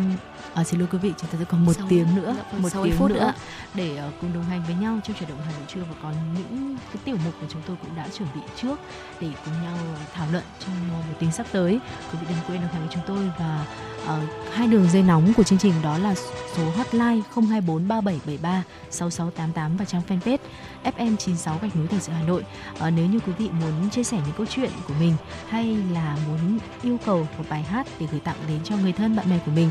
à, 0.55 0.65
xin 0.65 0.81
lỗi 0.81 0.89
quý 0.93 0.99
vị 0.99 1.13
chúng 1.19 1.31
ta 1.31 1.39
sẽ 1.39 1.45
còn 1.45 1.65
một 1.65 1.73
6, 1.73 1.87
tiếng 1.89 2.07
nữa 2.15 2.37
một 2.59 2.69
tiếng 2.85 2.97
phút 2.99 3.11
nữa, 3.11 3.19
nữa. 3.19 3.33
để 3.75 4.01
uh, 4.09 4.15
cùng 4.21 4.33
đồng 4.35 4.45
hành 4.45 4.63
với 4.67 4.75
nhau 4.75 5.01
trong 5.05 5.17
chuyển 5.17 5.29
động 5.29 5.39
Hà 5.45 5.53
Nội 5.53 5.63
trưa. 5.69 5.81
Và 5.81 5.95
còn 6.03 6.15
những 6.35 6.77
cái 6.93 7.03
tiểu 7.05 7.17
mục 7.25 7.35
mà 7.41 7.47
chúng 7.51 7.63
tôi 7.67 7.77
cũng 7.83 7.97
đã 7.97 8.09
chuẩn 8.19 8.29
bị 8.35 8.41
trước 8.57 8.81
để 9.21 9.29
cùng 9.45 9.55
nhau 9.63 9.77
thảo 10.15 10.27
luận 10.33 10.45
trong 10.61 10.89
một 10.89 11.15
tiếng 11.19 11.33
sắp 11.33 11.47
tới. 11.53 11.81
Quý 12.13 12.19
vị 12.21 12.27
đừng 12.29 12.39
quên 12.49 12.61
đồng 12.61 12.71
hành 12.71 12.81
với 12.81 12.91
chúng 12.91 13.03
tôi 13.07 13.31
và 13.39 13.67
uh, 14.05 14.53
hai 14.53 14.67
đường 14.67 14.89
dây 14.91 15.03
nóng 15.03 15.33
của 15.37 15.43
chương 15.43 15.59
trình 15.59 15.75
đó 15.83 15.99
là 15.99 16.15
số 16.57 16.71
hotline 16.77 17.21
024 17.35 17.89
3773 17.89 18.65
6688 18.91 19.77
và 19.77 19.85
trang 19.85 20.03
fanpage 20.09 20.39
FM 20.85 21.17
96 21.17 21.59
gạch 21.63 21.77
núi 21.77 21.87
thành 21.87 22.01
sự 22.01 22.13
Hà 22.13 22.23
Nội. 22.23 22.45
À, 22.79 22.91
nếu 22.91 23.07
như 23.07 23.21
quý 23.27 23.33
vị 23.39 23.51
muốn 23.61 23.91
chia 23.91 24.05
sẻ 24.05 24.17
những 24.17 24.35
câu 24.37 24.47
chuyện 24.47 24.71
của 24.89 24.95
mình 25.01 25.15
hay 25.49 25.77
là 25.93 26.17
muốn 26.29 26.59
yêu 26.83 26.99
cầu 27.05 27.27
một 27.39 27.45
bài 27.51 27.63
hát 27.63 27.87
để 28.01 28.07
gửi 28.11 28.21
tặng 28.21 28.37
đến 28.49 28.59
cho 28.65 28.77
người 28.77 28.93
thân 28.93 29.17
bạn 29.17 29.31
bè 29.31 29.39
của 29.47 29.53
mình 29.53 29.71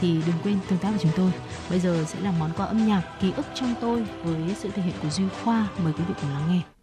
thì 0.00 0.22
đừng 0.26 0.36
quên 0.42 0.58
tương 0.68 0.78
tác 0.78 0.90
với 0.90 0.98
chúng 1.02 1.12
tôi. 1.16 1.30
Bây 1.70 1.80
giờ 1.80 2.04
sẽ 2.06 2.20
là 2.20 2.32
món 2.38 2.50
quà 2.56 2.66
âm 2.66 2.86
nhạc 2.86 3.02
ký 3.20 3.32
ức 3.36 3.46
trong 3.54 3.74
tôi 3.80 4.04
với 4.22 4.54
sự 4.58 4.70
thể 4.70 4.82
hiện 4.82 4.94
của 5.02 5.10
Duy 5.10 5.24
Khoa. 5.44 5.68
Mời 5.84 5.92
quý 5.92 6.04
vị 6.08 6.14
cùng 6.20 6.30
lắng 6.30 6.46
nghe. 6.50 6.79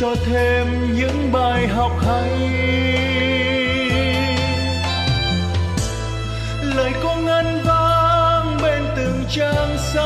Cho 0.00 0.14
thêm 0.26 0.94
những 0.94 1.32
bài 1.32 1.68
học 1.68 1.92
hay. 2.06 2.30
Lời 6.76 6.92
cô 7.02 7.14
ngân 7.16 7.62
vang 7.64 8.58
bên 8.62 8.82
từng 8.96 9.24
trang 9.30 9.76
sách. 9.78 10.02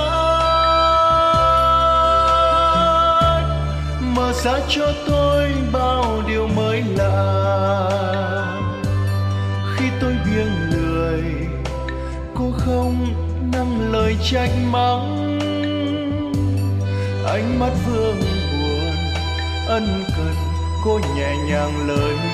Mở 4.00 4.32
ra 4.44 4.52
cho 4.68 4.92
tôi 5.06 5.52
bao 5.72 6.22
điều 6.28 6.48
mới 6.48 6.82
lạ. 6.96 7.90
Khi 9.76 9.84
tôi 10.00 10.12
biếng 10.24 10.70
lười, 10.70 11.22
cô 12.34 12.44
không 12.58 13.06
nặng 13.52 13.92
lời 13.92 14.16
trách 14.30 14.50
mắng. 14.70 15.38
Ánh 17.26 17.58
mắt 17.60 17.70
vừa 17.86 18.13
nhẹ 21.16 21.36
nhàng 21.48 21.88
lời 21.88 22.33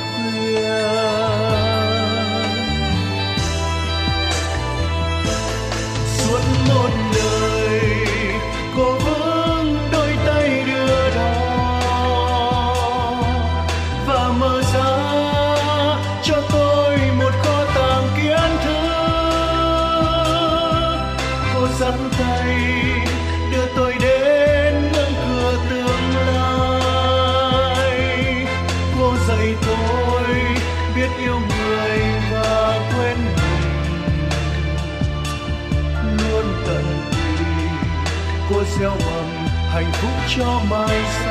cho 40.37 40.61
mai 40.71 41.03
sau 41.25 41.30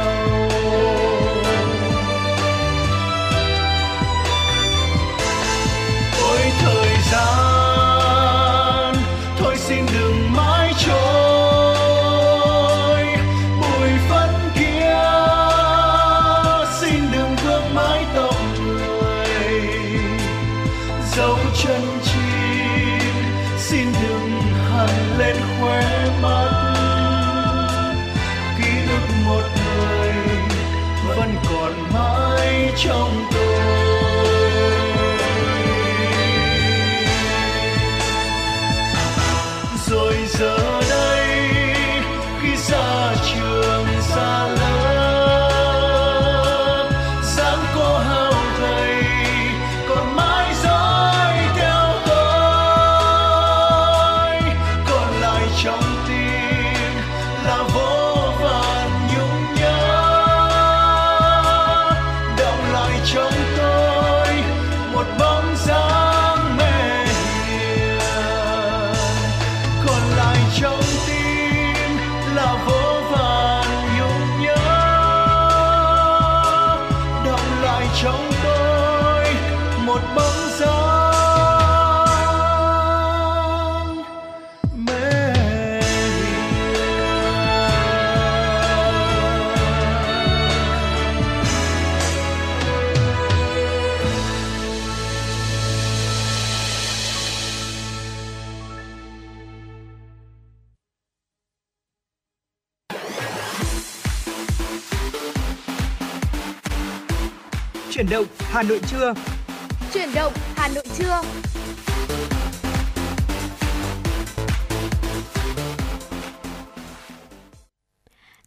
Chuyển 109.93 110.09
động 110.15 110.33
Hà 110.55 110.67
Nội 110.67 110.83
trưa. 110.97 111.21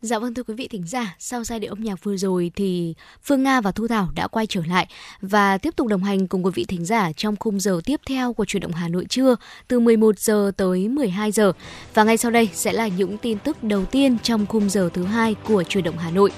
Dạ 0.01 0.19
vâng 0.19 0.35
thưa 0.35 0.43
quý 0.43 0.55
vị 0.55 0.69
thính 0.69 0.87
giả, 0.87 1.17
sau 1.19 1.45
giai 1.45 1.61
điệu 1.61 1.73
âm 1.73 1.81
nhạc 1.81 2.05
vừa 2.05 2.17
rồi 2.17 2.51
thì 2.57 2.95
Phương 3.23 3.43
Nga 3.43 3.61
và 3.61 3.73
Thu 3.73 3.89
Thảo 3.89 4.09
đã 4.15 4.27
quay 4.27 4.47
trở 4.47 4.63
lại 4.69 4.87
và 5.21 5.59
tiếp 5.59 5.77
tục 5.77 5.87
đồng 5.87 6.03
hành 6.03 6.29
cùng 6.29 6.45
quý 6.45 6.51
vị 6.55 6.65
thính 6.65 6.85
giả 6.85 7.13
trong 7.13 7.37
khung 7.37 7.61
giờ 7.61 7.81
tiếp 7.85 8.01
theo 8.09 8.33
của 8.33 8.45
chuyển 8.45 8.61
động 8.61 8.73
Hà 8.73 8.89
Nội 8.89 9.07
trưa 9.09 9.37
từ 9.69 9.81
11 9.81 10.19
giờ 10.19 10.53
tới 10.57 10.89
12 10.89 11.33
giờ. 11.33 11.53
Và 11.95 12.05
ngay 12.05 12.17
sau 12.17 12.31
đây 12.31 12.49
sẽ 12.53 12.73
là 12.73 12.89
những 12.89 13.19
tin 13.19 13.39
tức 13.39 13.65
đầu 13.65 13.85
tiên 13.85 14.17
trong 14.23 14.47
khung 14.47 14.71
giờ 14.71 14.91
thứ 14.95 15.05
hai 15.05 15.35
của 15.35 15.63
chuyển 15.63 15.85
động 15.85 15.99
Hà 15.99 16.11
Nội. 16.11 16.31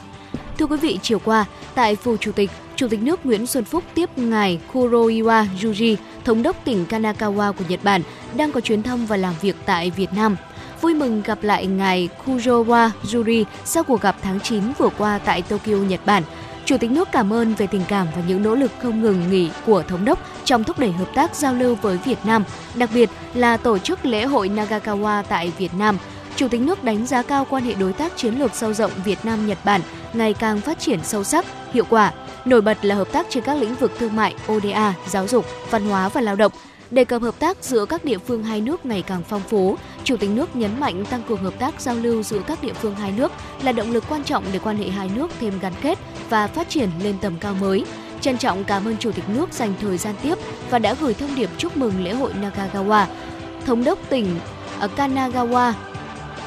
Thưa 0.58 0.66
quý 0.66 0.76
vị, 0.76 0.98
chiều 1.02 1.18
qua, 1.18 1.44
tại 1.74 1.96
Phủ 1.96 2.16
Chủ 2.16 2.32
tịch, 2.32 2.50
Chủ 2.76 2.88
tịch 2.88 3.02
nước 3.02 3.26
Nguyễn 3.26 3.46
Xuân 3.46 3.64
Phúc 3.64 3.84
tiếp 3.94 4.18
ngài 4.18 4.60
Kuroiwa 4.72 5.46
Yuji, 5.60 5.96
Thống 6.24 6.42
đốc 6.42 6.64
tỉnh 6.64 6.84
Kanagawa 6.88 7.52
của 7.52 7.64
Nhật 7.68 7.80
Bản, 7.84 8.02
đang 8.36 8.52
có 8.52 8.60
chuyến 8.60 8.82
thăm 8.82 9.06
và 9.06 9.16
làm 9.16 9.34
việc 9.40 9.56
tại 9.66 9.90
Việt 9.90 10.12
Nam. 10.12 10.36
Vui 10.80 10.94
mừng 10.94 11.22
gặp 11.24 11.38
lại 11.42 11.66
ngài 11.66 12.08
Kuroiwa 12.26 12.90
Yuri 13.14 13.44
sau 13.64 13.84
cuộc 13.84 14.00
gặp 14.00 14.16
tháng 14.22 14.40
9 14.40 14.62
vừa 14.78 14.88
qua 14.98 15.18
tại 15.18 15.42
Tokyo, 15.42 15.72
Nhật 15.72 16.00
Bản. 16.06 16.22
Chủ 16.64 16.76
tịch 16.78 16.90
nước 16.90 17.08
cảm 17.12 17.32
ơn 17.32 17.54
về 17.54 17.66
tình 17.66 17.82
cảm 17.88 18.06
và 18.16 18.22
những 18.28 18.42
nỗ 18.42 18.54
lực 18.54 18.70
không 18.82 19.00
ngừng 19.00 19.30
nghỉ 19.30 19.50
của 19.66 19.82
Thống 19.82 20.04
đốc 20.04 20.18
trong 20.44 20.64
thúc 20.64 20.78
đẩy 20.78 20.92
hợp 20.92 21.08
tác 21.14 21.34
giao 21.34 21.54
lưu 21.54 21.74
với 21.82 21.98
Việt 22.04 22.18
Nam, 22.24 22.44
đặc 22.74 22.90
biệt 22.94 23.10
là 23.34 23.56
tổ 23.56 23.78
chức 23.78 24.04
lễ 24.06 24.24
hội 24.24 24.48
Nagakawa 24.48 25.22
tại 25.28 25.52
Việt 25.58 25.74
Nam. 25.78 25.98
Chủ 26.36 26.48
tịch 26.48 26.60
nước 26.60 26.84
đánh 26.84 27.06
giá 27.06 27.22
cao 27.22 27.46
quan 27.50 27.64
hệ 27.64 27.74
đối 27.74 27.92
tác 27.92 28.16
chiến 28.16 28.34
lược 28.34 28.54
sâu 28.54 28.72
rộng 28.72 28.90
Việt 29.04 29.24
Nam-Nhật 29.24 29.58
Bản 29.64 29.80
ngày 30.12 30.34
càng 30.34 30.60
phát 30.60 30.78
triển 30.78 31.00
sâu 31.02 31.24
sắc, 31.24 31.44
hiệu 31.72 31.84
quả. 31.90 32.12
Nổi 32.44 32.60
bật 32.60 32.84
là 32.84 32.94
hợp 32.94 33.12
tác 33.12 33.26
trên 33.30 33.44
các 33.44 33.58
lĩnh 33.58 33.74
vực 33.74 33.92
thương 33.98 34.16
mại, 34.16 34.34
ODA, 34.52 34.94
giáo 35.06 35.28
dục, 35.28 35.46
văn 35.70 35.88
hóa 35.88 36.08
và 36.08 36.20
lao 36.20 36.36
động. 36.36 36.52
Đề 36.90 37.04
cập 37.04 37.22
hợp 37.22 37.38
tác 37.38 37.64
giữa 37.64 37.84
các 37.84 38.04
địa 38.04 38.18
phương 38.18 38.44
hai 38.44 38.60
nước 38.60 38.86
ngày 38.86 39.02
càng 39.02 39.22
phong 39.28 39.40
phú, 39.48 39.76
Chủ 40.04 40.16
tịch 40.16 40.30
nước 40.30 40.56
nhấn 40.56 40.80
mạnh 40.80 41.04
tăng 41.04 41.22
cường 41.22 41.42
hợp 41.42 41.54
tác 41.58 41.80
giao 41.80 41.94
lưu 41.94 42.22
giữa 42.22 42.40
các 42.46 42.62
địa 42.62 42.72
phương 42.72 42.94
hai 42.94 43.12
nước 43.12 43.32
là 43.62 43.72
động 43.72 43.92
lực 43.92 44.04
quan 44.08 44.24
trọng 44.24 44.44
để 44.52 44.58
quan 44.58 44.76
hệ 44.76 44.88
hai 44.88 45.10
nước 45.14 45.30
thêm 45.40 45.58
gắn 45.60 45.72
kết 45.82 45.98
và 46.30 46.46
phát 46.46 46.68
triển 46.68 46.88
lên 47.02 47.14
tầm 47.20 47.38
cao 47.40 47.54
mới. 47.60 47.84
Trân 48.20 48.38
trọng 48.38 48.64
cảm 48.64 48.84
ơn 48.84 48.96
Chủ 48.96 49.12
tịch 49.12 49.28
nước 49.28 49.52
dành 49.52 49.74
thời 49.80 49.98
gian 49.98 50.14
tiếp 50.22 50.34
và 50.70 50.78
đã 50.78 50.94
gửi 51.00 51.14
thông 51.14 51.34
điệp 51.34 51.50
chúc 51.58 51.76
mừng 51.76 52.04
lễ 52.04 52.12
hội 52.12 52.32
Nagagawa, 52.42 53.06
Thống 53.66 53.84
đốc 53.84 53.98
tỉnh 54.08 54.26
ở 54.78 54.88
Kanagawa 54.96 55.72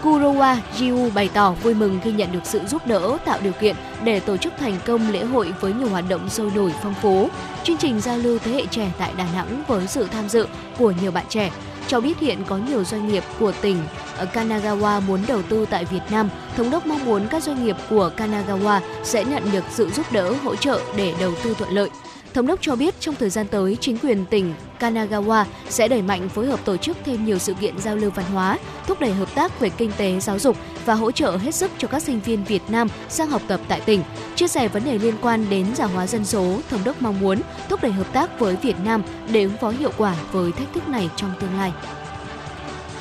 Kurowa 0.07 0.57
Jiu 0.77 1.13
bày 1.13 1.29
tỏ 1.33 1.51
vui 1.51 1.73
mừng 1.73 1.99
khi 2.03 2.11
nhận 2.11 2.31
được 2.31 2.39
sự 2.43 2.61
giúp 2.67 2.87
đỡ 2.87 3.17
tạo 3.25 3.39
điều 3.43 3.53
kiện 3.53 3.75
để 4.03 4.19
tổ 4.19 4.37
chức 4.37 4.53
thành 4.59 4.79
công 4.85 5.11
lễ 5.11 5.23
hội 5.23 5.53
với 5.61 5.73
nhiều 5.73 5.89
hoạt 5.89 6.05
động 6.09 6.29
sôi 6.29 6.51
nổi 6.55 6.73
phong 6.83 6.93
phú. 7.01 7.29
Chương 7.63 7.77
trình 7.77 8.01
giao 8.01 8.17
lưu 8.17 8.39
thế 8.39 8.51
hệ 8.51 8.65
trẻ 8.65 8.91
tại 8.97 9.13
Đà 9.17 9.25
Nẵng 9.33 9.63
với 9.67 9.87
sự 9.87 10.07
tham 10.11 10.29
dự 10.29 10.47
của 10.77 10.93
nhiều 11.01 11.11
bạn 11.11 11.25
trẻ. 11.29 11.51
cho 11.87 11.99
biết 11.99 12.19
hiện 12.19 12.43
có 12.47 12.57
nhiều 12.57 12.83
doanh 12.83 13.07
nghiệp 13.07 13.23
của 13.39 13.51
tỉnh 13.61 13.77
ờ, 14.17 14.27
Kanagawa 14.33 15.01
muốn 15.01 15.21
đầu 15.27 15.41
tư 15.41 15.65
tại 15.69 15.85
Việt 15.85 16.01
Nam. 16.11 16.29
Thống 16.57 16.69
đốc 16.69 16.87
mong 16.87 17.05
muốn 17.05 17.27
các 17.27 17.43
doanh 17.43 17.65
nghiệp 17.65 17.75
của 17.89 18.11
Kanagawa 18.17 18.79
sẽ 19.03 19.25
nhận 19.25 19.43
được 19.51 19.63
sự 19.71 19.89
giúp 19.89 20.05
đỡ, 20.11 20.33
hỗ 20.43 20.55
trợ 20.55 20.81
để 20.95 21.13
đầu 21.19 21.31
tư 21.43 21.53
thuận 21.57 21.71
lợi. 21.71 21.89
Thống 22.37 22.47
đốc 22.47 22.61
cho 22.61 22.75
biết 22.75 22.95
trong 22.99 23.15
thời 23.15 23.29
gian 23.29 23.47
tới, 23.47 23.77
chính 23.81 23.97
quyền 23.97 24.25
tỉnh 24.25 24.53
Kanagawa 24.79 25.45
sẽ 25.69 25.87
đẩy 25.87 26.01
mạnh 26.01 26.29
phối 26.29 26.45
hợp 26.45 26.59
tổ 26.65 26.77
chức 26.77 26.97
thêm 27.05 27.25
nhiều 27.25 27.39
sự 27.39 27.53
kiện 27.53 27.79
giao 27.79 27.95
lưu 27.95 28.11
văn 28.11 28.25
hóa, 28.25 28.59
thúc 28.87 28.99
đẩy 28.99 29.11
hợp 29.11 29.35
tác 29.35 29.59
về 29.59 29.69
kinh 29.69 29.91
tế, 29.97 30.19
giáo 30.19 30.39
dục 30.39 30.57
và 30.85 30.93
hỗ 30.93 31.11
trợ 31.11 31.37
hết 31.37 31.55
sức 31.55 31.71
cho 31.77 31.87
các 31.87 32.01
sinh 32.03 32.19
viên 32.19 32.43
Việt 32.43 32.61
Nam 32.67 32.87
sang 33.09 33.29
học 33.29 33.41
tập 33.47 33.59
tại 33.67 33.81
tỉnh. 33.85 34.03
Chia 34.35 34.47
sẻ 34.47 34.67
vấn 34.67 34.85
đề 34.85 34.97
liên 34.97 35.15
quan 35.21 35.45
đến 35.49 35.65
già 35.75 35.85
hóa 35.85 36.07
dân 36.07 36.25
số, 36.25 36.59
Thống 36.69 36.83
đốc 36.83 37.01
mong 37.01 37.19
muốn 37.19 37.41
thúc 37.69 37.81
đẩy 37.81 37.91
hợp 37.91 38.13
tác 38.13 38.39
với 38.39 38.55
Việt 38.55 38.75
Nam 38.85 39.03
để 39.31 39.43
ứng 39.43 39.57
phó 39.61 39.69
hiệu 39.69 39.91
quả 39.97 40.15
với 40.31 40.51
thách 40.51 40.73
thức 40.73 40.89
này 40.89 41.09
trong 41.15 41.33
tương 41.39 41.57
lai. 41.57 41.71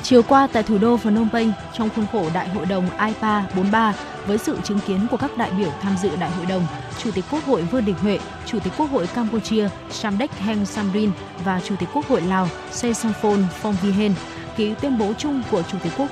Chiều 0.09 0.21
qua 0.23 0.47
tại 0.53 0.63
thủ 0.63 0.77
đô 0.77 0.97
Phnom 0.97 1.29
Penh, 1.33 1.51
trong 1.73 1.89
khuôn 1.95 2.05
khổ 2.11 2.29
Đại 2.33 2.49
hội 2.49 2.65
đồng 2.65 2.89
IPA 2.99 3.41
43, 3.55 3.93
với 4.27 4.37
sự 4.37 4.57
chứng 4.63 4.79
kiến 4.87 5.07
của 5.11 5.17
các 5.17 5.37
đại 5.37 5.51
biểu 5.57 5.69
tham 5.81 5.97
dự 6.01 6.09
đại 6.19 6.29
hội 6.31 6.45
đồng, 6.45 6.67
Chủ 6.97 7.11
tịch 7.11 7.25
Quốc 7.31 7.45
hội 7.45 7.61
Vương 7.61 7.85
Đình 7.85 7.95
Huệ, 7.95 8.19
Chủ 8.45 8.59
tịch 8.59 8.73
Quốc 8.77 8.85
hội 8.91 9.07
Campuchia 9.07 9.69
Samdech 9.89 10.31
Heng 10.39 10.65
Samrin 10.65 11.11
và 11.45 11.61
Chủ 11.65 11.75
tịch 11.79 11.89
Quốc 11.93 12.07
hội 12.07 12.21
Lào 12.21 12.47
Se 12.71 12.93
Somphone 12.93 13.41
Phong 13.61 13.75
ký 14.57 14.73
tuyên 14.81 14.97
bố 14.97 15.13
chung 15.17 15.43
của 15.51 15.61
Chủ 15.71 15.77
tịch 15.83 15.93
Quốc 15.97 16.09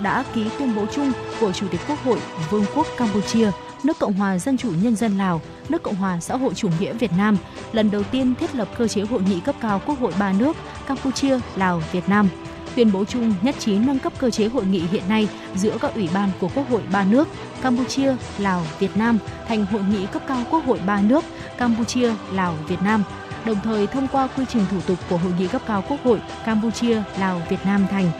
đã 0.00 0.24
ký 0.34 0.44
tuyên 0.58 0.74
bố 0.76 0.86
chung 0.94 1.12
của 1.40 1.52
Chủ 1.52 1.66
tịch 1.70 1.80
Quốc 1.88 2.04
hội 2.04 2.18
Vương 2.50 2.64
quốc 2.74 2.86
Campuchia, 2.96 3.50
nước 3.84 3.98
Cộng 3.98 4.12
hòa 4.12 4.38
Dân 4.38 4.56
chủ 4.56 4.72
Nhân 4.82 4.96
dân 4.96 5.18
Lào, 5.18 5.40
nước 5.68 5.82
Cộng 5.82 5.96
hòa 5.96 6.20
xã 6.20 6.36
hội 6.36 6.54
chủ 6.54 6.68
nghĩa 6.80 6.92
Việt 6.92 7.12
Nam, 7.18 7.36
lần 7.72 7.90
đầu 7.90 8.02
tiên 8.02 8.34
thiết 8.34 8.54
lập 8.54 8.68
cơ 8.78 8.88
chế 8.88 9.02
hội 9.02 9.22
nghị 9.22 9.40
cấp 9.40 9.54
cao 9.60 9.80
Quốc 9.86 10.00
hội 10.00 10.12
ba 10.18 10.32
nước 10.32 10.56
Campuchia, 10.86 11.38
Lào, 11.56 11.82
Việt 11.92 12.08
Nam– 12.08 12.28
tuyên 12.74 12.92
bố 12.92 13.04
chung 13.04 13.34
nhất 13.42 13.54
trí 13.58 13.78
nâng 13.78 13.98
cấp 13.98 14.12
cơ 14.18 14.30
chế 14.30 14.48
hội 14.48 14.66
nghị 14.66 14.80
hiện 14.80 15.02
nay 15.08 15.28
giữa 15.54 15.76
các 15.80 15.94
ủy 15.94 16.08
ban 16.14 16.30
của 16.40 16.48
Quốc 16.54 16.70
hội 16.70 16.82
ba 16.92 17.04
nước 17.04 17.28
Campuchia, 17.62 18.14
Lào, 18.38 18.66
Việt 18.78 18.96
Nam 18.96 19.18
thành 19.48 19.66
hội 19.66 19.82
nghị 19.90 20.06
cấp 20.06 20.22
cao 20.26 20.44
Quốc 20.50 20.64
hội 20.64 20.80
ba 20.86 21.02
nước 21.02 21.24
Campuchia, 21.58 22.12
Lào, 22.32 22.54
Việt 22.68 22.82
Nam 22.82 23.04
đồng 23.44 23.56
thời 23.64 23.86
thông 23.86 24.08
qua 24.08 24.28
quy 24.36 24.44
trình 24.48 24.64
thủ 24.70 24.80
tục 24.86 24.98
của 25.10 25.16
hội 25.16 25.32
nghị 25.38 25.48
cấp 25.48 25.62
cao 25.66 25.84
Quốc 25.88 25.98
hội 26.04 26.20
Campuchia, 26.44 27.02
Lào, 27.18 27.42
Việt 27.48 27.60
Nam 27.64 27.86
thành. 27.90 28.10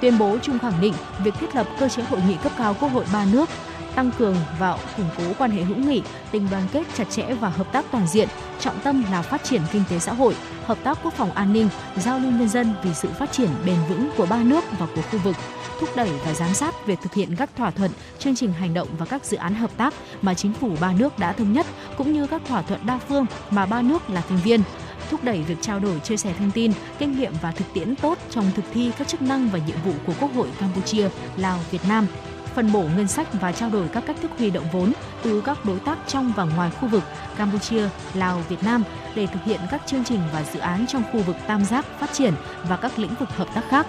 Tuyên 0.00 0.18
bố 0.18 0.38
chung 0.42 0.58
khẳng 0.58 0.80
định 0.80 0.94
việc 1.24 1.34
thiết 1.40 1.54
lập 1.56 1.66
cơ 1.78 1.88
chế 1.88 2.02
hội 2.02 2.20
nghị 2.28 2.34
cấp 2.42 2.52
cao 2.58 2.76
Quốc 2.80 2.88
hội 2.88 3.04
ba 3.12 3.24
nước 3.32 3.48
tăng 3.94 4.10
cường 4.18 4.36
và 4.58 4.78
củng 4.96 5.08
cố 5.18 5.24
quan 5.38 5.50
hệ 5.50 5.62
hữu 5.62 5.76
nghị, 5.76 6.02
tình 6.30 6.48
đoàn 6.50 6.62
kết 6.72 6.82
chặt 6.94 7.10
chẽ 7.10 7.34
và 7.40 7.48
hợp 7.48 7.72
tác 7.72 7.84
toàn 7.90 8.06
diện, 8.06 8.28
trọng 8.60 8.80
tâm 8.80 9.04
là 9.10 9.22
phát 9.22 9.44
triển 9.44 9.62
kinh 9.72 9.82
tế 9.90 9.98
xã 9.98 10.12
hội, 10.12 10.34
hợp 10.64 10.78
tác 10.84 10.98
quốc 11.02 11.14
phòng 11.14 11.32
an 11.32 11.52
ninh, 11.52 11.68
giao 11.96 12.18
lưu 12.18 12.30
nhân 12.30 12.48
dân 12.48 12.74
vì 12.82 12.94
sự 12.94 13.08
phát 13.18 13.32
triển 13.32 13.48
bền 13.66 13.76
vững 13.88 14.10
của 14.16 14.26
ba 14.26 14.42
nước 14.42 14.64
và 14.78 14.86
của 14.94 15.02
khu 15.02 15.18
vực, 15.18 15.36
thúc 15.80 15.88
đẩy 15.96 16.10
và 16.26 16.34
giám 16.34 16.54
sát 16.54 16.86
việc 16.86 16.98
thực 17.02 17.14
hiện 17.14 17.36
các 17.36 17.50
thỏa 17.56 17.70
thuận, 17.70 17.90
chương 18.18 18.36
trình 18.36 18.52
hành 18.52 18.74
động 18.74 18.88
và 18.98 19.06
các 19.06 19.24
dự 19.24 19.36
án 19.36 19.54
hợp 19.54 19.70
tác 19.76 19.94
mà 20.22 20.34
chính 20.34 20.52
phủ 20.52 20.70
ba 20.80 20.92
nước 20.92 21.18
đã 21.18 21.32
thống 21.32 21.52
nhất, 21.52 21.66
cũng 21.96 22.12
như 22.12 22.26
các 22.26 22.42
thỏa 22.48 22.62
thuận 22.62 22.86
đa 22.86 22.98
phương 23.08 23.26
mà 23.50 23.66
ba 23.66 23.82
nước 23.82 24.10
là 24.10 24.20
thành 24.28 24.38
viên. 24.44 24.62
Thúc 25.10 25.24
đẩy 25.24 25.42
việc 25.42 25.56
trao 25.60 25.80
đổi 25.80 26.00
chia 26.00 26.16
sẻ 26.16 26.34
thông 26.38 26.50
tin, 26.50 26.72
kinh 26.98 27.18
nghiệm 27.18 27.32
và 27.42 27.50
thực 27.50 27.64
tiễn 27.74 27.96
tốt 27.96 28.18
trong 28.30 28.50
thực 28.56 28.64
thi 28.74 28.92
các 28.98 29.08
chức 29.08 29.22
năng 29.22 29.48
và 29.48 29.58
nhiệm 29.66 29.76
vụ 29.84 29.92
của 30.06 30.12
Quốc 30.20 30.34
hội 30.34 30.48
Campuchia, 30.60 31.08
Lào, 31.36 31.58
Việt 31.70 31.82
Nam 31.88 32.06
phân 32.54 32.72
bổ 32.72 32.82
ngân 32.96 33.08
sách 33.08 33.26
và 33.40 33.52
trao 33.52 33.70
đổi 33.70 33.88
các 33.88 34.04
cách 34.06 34.16
thức 34.22 34.30
huy 34.38 34.50
động 34.50 34.64
vốn 34.72 34.92
từ 35.22 35.40
các 35.40 35.64
đối 35.64 35.78
tác 35.78 35.98
trong 36.06 36.32
và 36.36 36.44
ngoài 36.44 36.70
khu 36.80 36.88
vực 36.88 37.02
Campuchia, 37.36 37.88
Lào, 38.14 38.42
Việt 38.48 38.62
Nam 38.62 38.84
để 39.14 39.26
thực 39.26 39.44
hiện 39.44 39.60
các 39.70 39.82
chương 39.86 40.04
trình 40.04 40.20
và 40.32 40.44
dự 40.52 40.60
án 40.60 40.86
trong 40.88 41.02
khu 41.12 41.20
vực 41.20 41.36
tam 41.46 41.64
giác 41.64 41.86
phát 42.00 42.12
triển 42.12 42.34
và 42.68 42.76
các 42.76 42.98
lĩnh 42.98 43.14
vực 43.20 43.28
hợp 43.28 43.48
tác 43.54 43.64
khác. 43.68 43.86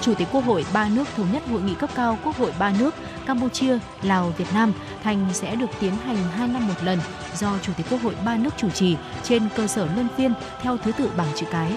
Chủ 0.00 0.14
tịch 0.14 0.28
Quốc 0.32 0.44
hội 0.44 0.64
ba 0.72 0.88
nước 0.88 1.04
thống 1.16 1.32
nhất 1.32 1.42
hội 1.50 1.60
nghị 1.62 1.74
cấp 1.74 1.90
cao 1.94 2.18
Quốc 2.24 2.36
hội 2.36 2.52
ba 2.58 2.72
nước 2.78 2.94
Campuchia, 3.26 3.78
Lào, 4.02 4.32
Việt 4.38 4.54
Nam 4.54 4.72
thành 5.02 5.26
sẽ 5.32 5.56
được 5.56 5.70
tiến 5.80 5.96
hành 5.96 6.16
2 6.16 6.48
năm 6.48 6.68
một 6.68 6.74
lần 6.82 6.98
do 7.36 7.58
Chủ 7.62 7.72
tịch 7.76 7.86
Quốc 7.90 8.02
hội 8.02 8.14
ba 8.24 8.36
nước 8.36 8.50
chủ 8.56 8.70
trì 8.70 8.96
trên 9.22 9.42
cơ 9.56 9.66
sở 9.66 9.88
luân 9.94 10.08
phiên 10.16 10.34
theo 10.62 10.76
thứ 10.84 10.92
tự 10.92 11.10
bảng 11.16 11.28
chữ 11.36 11.46
cái. 11.50 11.72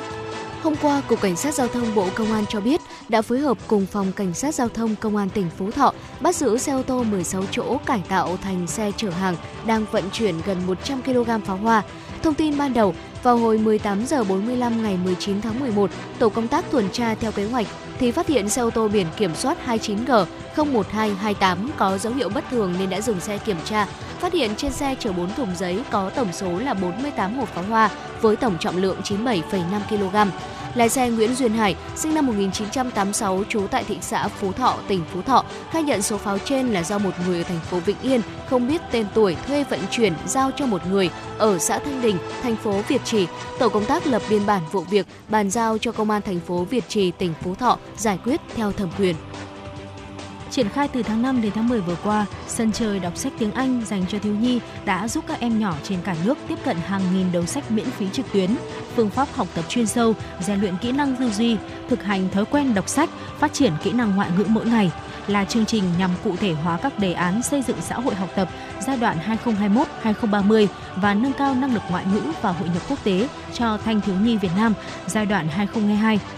Hôm 0.64 0.76
qua, 0.82 1.02
Cục 1.08 1.22
Cảnh 1.22 1.36
sát 1.36 1.54
Giao 1.54 1.68
thông 1.68 1.96
Bộ 1.96 2.08
Công 2.16 2.32
an 2.32 2.46
cho 2.50 2.62
biết 2.62 2.82
đã 3.10 3.22
phối 3.22 3.40
hợp 3.40 3.58
cùng 3.68 3.86
Phòng 3.86 4.12
Cảnh 4.12 4.34
sát 4.34 4.56
Giao 4.56 4.70
thông 4.70 4.96
Công 4.96 5.18
an 5.18 5.30
tỉnh 5.30 5.50
Phú 5.58 5.72
Thọ 5.72 5.94
bắt 6.22 6.36
giữ 6.36 6.58
xe 6.58 6.72
ô 6.72 6.82
tô 6.82 7.04
16 7.04 7.44
chỗ 7.52 7.78
cải 7.86 8.02
tạo 8.10 8.38
thành 8.38 8.68
xe 8.68 8.92
chở 8.98 9.10
hàng 9.10 9.36
đang 9.66 9.86
vận 9.92 10.04
chuyển 10.12 10.36
gần 10.46 10.58
100 10.68 11.02
kg 11.02 11.30
pháo 11.46 11.58
hoa. 11.58 11.84
Thông 12.24 12.34
tin 12.34 12.58
ban 12.58 12.74
đầu, 12.74 12.94
vào 13.24 13.38
hồi 13.38 13.58
18 13.58 14.06
giờ 14.06 14.24
45 14.24 14.84
ngày 14.84 14.98
19 15.04 15.42
tháng 15.42 15.60
11, 15.60 15.92
tổ 16.20 16.30
công 16.30 16.48
tác 16.48 16.72
tuần 16.72 16.90
tra 16.92 17.16
theo 17.16 17.32
kế 17.32 17.46
hoạch 17.46 17.68
thì 18.00 18.12
phát 18.12 18.28
hiện 18.28 18.50
xe 18.50 18.62
ô 18.62 18.70
tô 18.70 18.88
biển 18.88 19.08
kiểm 19.18 19.36
soát 19.36 19.58
29G 19.68 20.26
01228 20.58 21.72
có 21.78 21.98
dấu 21.98 22.14
hiệu 22.14 22.30
bất 22.30 22.44
thường 22.52 22.74
nên 22.80 22.90
đã 22.90 23.02
dừng 23.02 23.20
xe 23.20 23.38
kiểm 23.38 23.58
tra. 23.66 23.88
Phát 24.20 24.34
hiện 24.34 24.56
trên 24.56 24.72
xe 24.72 24.96
chở 25.00 25.12
4 25.12 25.34
thùng 25.34 25.56
giấy 25.56 25.84
có 25.92 26.10
tổng 26.10 26.34
số 26.34 26.60
là 26.60 26.74
48 26.74 27.38
hộp 27.38 27.50
pháo 27.50 27.64
hoa 27.64 27.90
với 28.22 28.36
tổng 28.36 28.58
trọng 28.60 28.78
lượng 28.78 28.98
97,5 29.04 29.42
kg. 29.90 30.32
Lái 30.76 30.90
xe 30.90 31.10
Nguyễn 31.10 31.36
Duyên 31.36 31.54
Hải, 31.54 31.76
sinh 31.96 32.16
năm 32.16 32.26
1986, 32.26 33.44
trú 33.50 33.68
tại 33.72 33.84
thị 33.84 33.98
xã 34.02 34.28
Phú 34.28 34.52
Thọ, 34.52 34.76
tỉnh 34.88 35.04
Phú 35.14 35.22
Thọ, 35.22 35.46
khai 35.72 35.84
nhận 35.84 36.02
số 36.02 36.18
pháo 36.18 36.38
trên 36.38 36.68
là 36.68 36.84
do 36.84 36.98
một 36.98 37.12
người 37.28 37.38
ở 37.38 37.44
thành 37.44 37.60
phố 37.60 37.80
Vĩnh 37.80 38.00
Yên 38.02 38.22
không 38.50 38.68
biết 38.68 38.82
tên 38.92 39.06
tuổi 39.14 39.36
thuê 39.48 39.64
vận 39.64 39.80
chuyển 39.92 40.14
giao 40.26 40.52
cho 40.56 40.66
một 40.66 40.82
người 40.88 41.10
ở 41.38 41.58
xã 41.58 41.80
Thanh 41.80 42.02
Đình, 42.02 42.18
thành 42.44 42.56
phố 42.56 42.82
Việt 42.88 43.02
Trì. 43.06 43.28
Tổ 43.60 43.70
công 43.70 43.86
tác 43.86 44.08
lập 44.08 44.22
biên 44.30 44.46
bản 44.46 44.62
vụ 44.72 44.82
việc, 44.82 45.08
bàn 45.30 45.50
giao 45.50 45.78
cho 45.78 45.92
công 45.92 46.10
an 46.10 46.22
thành 46.22 46.40
phố 46.40 46.64
Việt 46.64 46.84
Trì, 46.88 47.12
tỉnh 47.12 47.34
Phú 47.44 47.56
Thọ 47.56 47.78
giải 47.98 48.20
quyết 48.24 48.42
theo 48.56 48.72
thẩm 48.72 48.90
quyền. 49.00 49.16
Triển 50.52 50.70
khai 50.70 50.88
từ 50.88 51.04
tháng 51.04 51.22
5 51.22 51.42
đến 51.42 51.52
tháng 51.56 51.70
10 51.70 51.82
vừa 51.82 51.96
qua, 52.04 52.26
sân 52.48 52.72
chơi 52.72 53.00
đọc 53.00 53.18
sách 53.18 53.34
tiếng 53.40 53.52
Anh 53.52 53.82
dành 53.86 54.06
cho 54.10 54.20
thiếu 54.20 54.36
nhi 54.36 54.60
đã 54.86 55.08
giúp 55.08 55.24
các 55.28 55.40
em 55.40 55.60
nhỏ 55.60 55.74
trên 55.84 56.00
cả 56.04 56.16
nước 56.26 56.38
tiếp 56.48 56.56
cận 56.66 56.78
hàng 56.78 57.02
nghìn 57.14 57.32
đầu 57.32 57.46
sách 57.46 57.72
miễn 57.72 57.86
phí 57.86 58.06
trực 58.14 58.26
tuyến, 58.34 58.50
phương 58.96 59.10
pháp 59.10 59.28
học 59.34 59.48
tập 59.56 59.66
chuyên 59.70 59.88
sâu, 59.88 60.14
rèn 60.40 60.60
luyện 60.60 60.74
kỹ 60.82 60.92
năng 60.92 61.16
tư 61.16 61.30
duy, 61.30 61.58
thực 61.90 62.04
hành 62.04 62.30
thói 62.30 62.46
quen 62.46 62.74
đọc 62.74 62.90
sách, 62.90 63.10
phát 63.40 63.54
triển 63.54 63.74
kỹ 63.84 63.92
năng 63.92 64.16
ngoại 64.16 64.30
ngữ 64.38 64.44
mỗi 64.48 64.66
ngày 64.66 64.92
là 65.28 65.46
chương 65.46 65.66
trình 65.66 65.84
nhằm 66.00 66.12
cụ 66.24 66.36
thể 66.36 66.54
hóa 66.54 66.80
các 66.82 67.00
đề 67.00 67.14
án 67.14 67.44
xây 67.44 67.62
dựng 67.62 67.78
xã 67.82 67.96
hội 67.96 68.16
học 68.16 68.30
tập 68.36 68.50
giai 68.80 68.98
đoạn 68.98 69.18
2021-2030 70.04 70.68
và 70.96 71.14
nâng 71.14 71.34
cao 71.34 71.56
năng 71.56 71.74
lực 71.74 71.84
ngoại 71.90 72.06
ngữ 72.14 72.22
và 72.42 72.52
hội 72.52 72.70
nhập 72.74 72.84
quốc 72.90 73.04
tế 73.04 73.28
cho 73.54 73.78
thanh 73.78 74.02
thiếu 74.02 74.16
nhi 74.24 74.38
Việt 74.38 74.52
Nam 74.58 74.74
giai 75.08 75.26
đoạn 75.26 75.48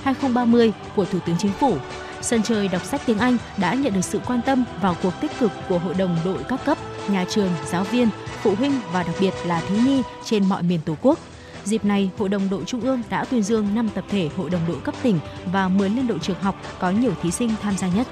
2022-2030 0.06 0.72
của 0.96 1.06
Thủ 1.06 1.20
tướng 1.26 1.36
Chính 1.40 1.52
phủ. 1.52 1.78
Sân 2.22 2.44
chơi 2.44 2.68
đọc 2.68 2.86
sách 2.86 3.02
tiếng 3.06 3.20
Anh 3.20 3.38
đã 3.58 3.74
nhận 3.74 3.94
được 3.94 4.02
sự 4.02 4.20
quan 4.28 4.42
tâm 4.46 4.64
vào 4.82 4.96
cuộc 5.04 5.14
tích 5.22 5.32
cực 5.40 5.52
của 5.70 5.80
hội 5.80 5.94
đồng 5.94 6.18
đội 6.26 6.44
các 6.50 6.66
cấp, 6.66 6.78
nhà 7.10 7.26
trường, 7.30 7.50
giáo 7.66 7.84
viên, 7.84 8.10
phụ 8.42 8.56
huynh 8.56 8.80
và 8.92 9.04
đặc 9.04 9.16
biệt 9.20 9.34
là 9.46 9.62
thiếu 9.62 9.78
nhi 9.86 10.02
trên 10.26 10.46
mọi 10.46 10.64
miền 10.64 10.80
Tổ 10.86 10.96
quốc. 11.02 11.20
Dịp 11.64 11.86
này, 11.86 12.10
Hội 12.18 12.30
đồng 12.30 12.50
đội 12.50 12.64
Trung 12.66 12.82
ương 12.82 13.02
đã 13.10 13.26
tuyên 13.26 13.44
dương 13.44 13.76
5 13.76 13.90
tập 13.96 14.04
thể 14.10 14.30
hội 14.38 14.50
đồng 14.50 14.62
đội 14.68 14.78
cấp 14.84 14.96
tỉnh 15.02 15.20
và 15.52 15.68
10 15.68 15.90
liên 15.90 16.08
đội 16.08 16.20
trường 16.20 16.40
học 16.42 16.56
có 16.80 16.92
nhiều 16.92 17.12
thí 17.22 17.32
sinh 17.32 17.52
tham 17.62 17.78
gia 17.78 17.88
nhất. 17.88 18.08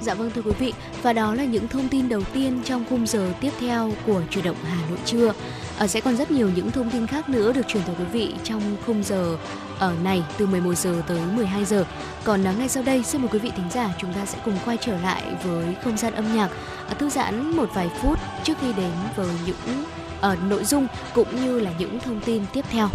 Dạ 0.00 0.14
vâng 0.14 0.30
thưa 0.34 0.42
quý 0.42 0.52
vị, 0.58 0.72
và 1.02 1.12
đó 1.12 1.34
là 1.34 1.44
những 1.44 1.68
thông 1.68 1.88
tin 1.88 2.08
đầu 2.08 2.22
tiên 2.32 2.60
trong 2.64 2.84
khung 2.90 3.06
giờ 3.06 3.32
tiếp 3.40 3.52
theo 3.60 3.92
của 4.06 4.22
Chủ 4.30 4.40
động 4.44 4.56
Hà 4.64 4.88
Nội 4.88 4.98
trưa. 5.04 5.32
À, 5.78 5.86
sẽ 5.86 6.00
còn 6.00 6.16
rất 6.16 6.30
nhiều 6.30 6.50
những 6.54 6.70
thông 6.70 6.90
tin 6.90 7.06
khác 7.06 7.28
nữa 7.28 7.52
được 7.52 7.68
truyền 7.68 7.82
tới 7.82 7.94
quý 7.98 8.04
vị 8.04 8.34
trong 8.44 8.62
khung 8.86 9.02
giờ 9.02 9.36
ở 9.78 9.94
này 10.04 10.22
từ 10.38 10.46
11 10.46 10.74
giờ 10.74 11.02
tới 11.06 11.20
12 11.36 11.64
giờ. 11.64 11.84
Còn 12.24 12.44
à, 12.44 12.52
ngay 12.52 12.68
sau 12.68 12.82
đây 12.82 13.02
xin 13.02 13.20
mời 13.20 13.30
quý 13.32 13.38
vị 13.38 13.50
thính 13.56 13.70
giả 13.70 13.94
chúng 13.98 14.12
ta 14.12 14.26
sẽ 14.26 14.38
cùng 14.44 14.58
quay 14.64 14.76
trở 14.80 14.98
lại 14.98 15.22
với 15.44 15.76
không 15.84 15.96
gian 15.96 16.14
âm 16.14 16.36
nhạc 16.36 16.48
à, 16.88 16.94
thư 16.94 17.08
giãn 17.10 17.56
một 17.56 17.70
vài 17.74 17.90
phút 18.02 18.18
trước 18.44 18.54
khi 18.60 18.72
đến 18.72 18.90
với 19.16 19.28
những 19.46 19.84
à, 20.20 20.36
nội 20.48 20.64
dung 20.64 20.86
cũng 21.14 21.44
như 21.44 21.60
là 21.60 21.70
những 21.78 22.00
thông 22.00 22.20
tin 22.20 22.42
tiếp 22.52 22.64
theo. 22.70 22.88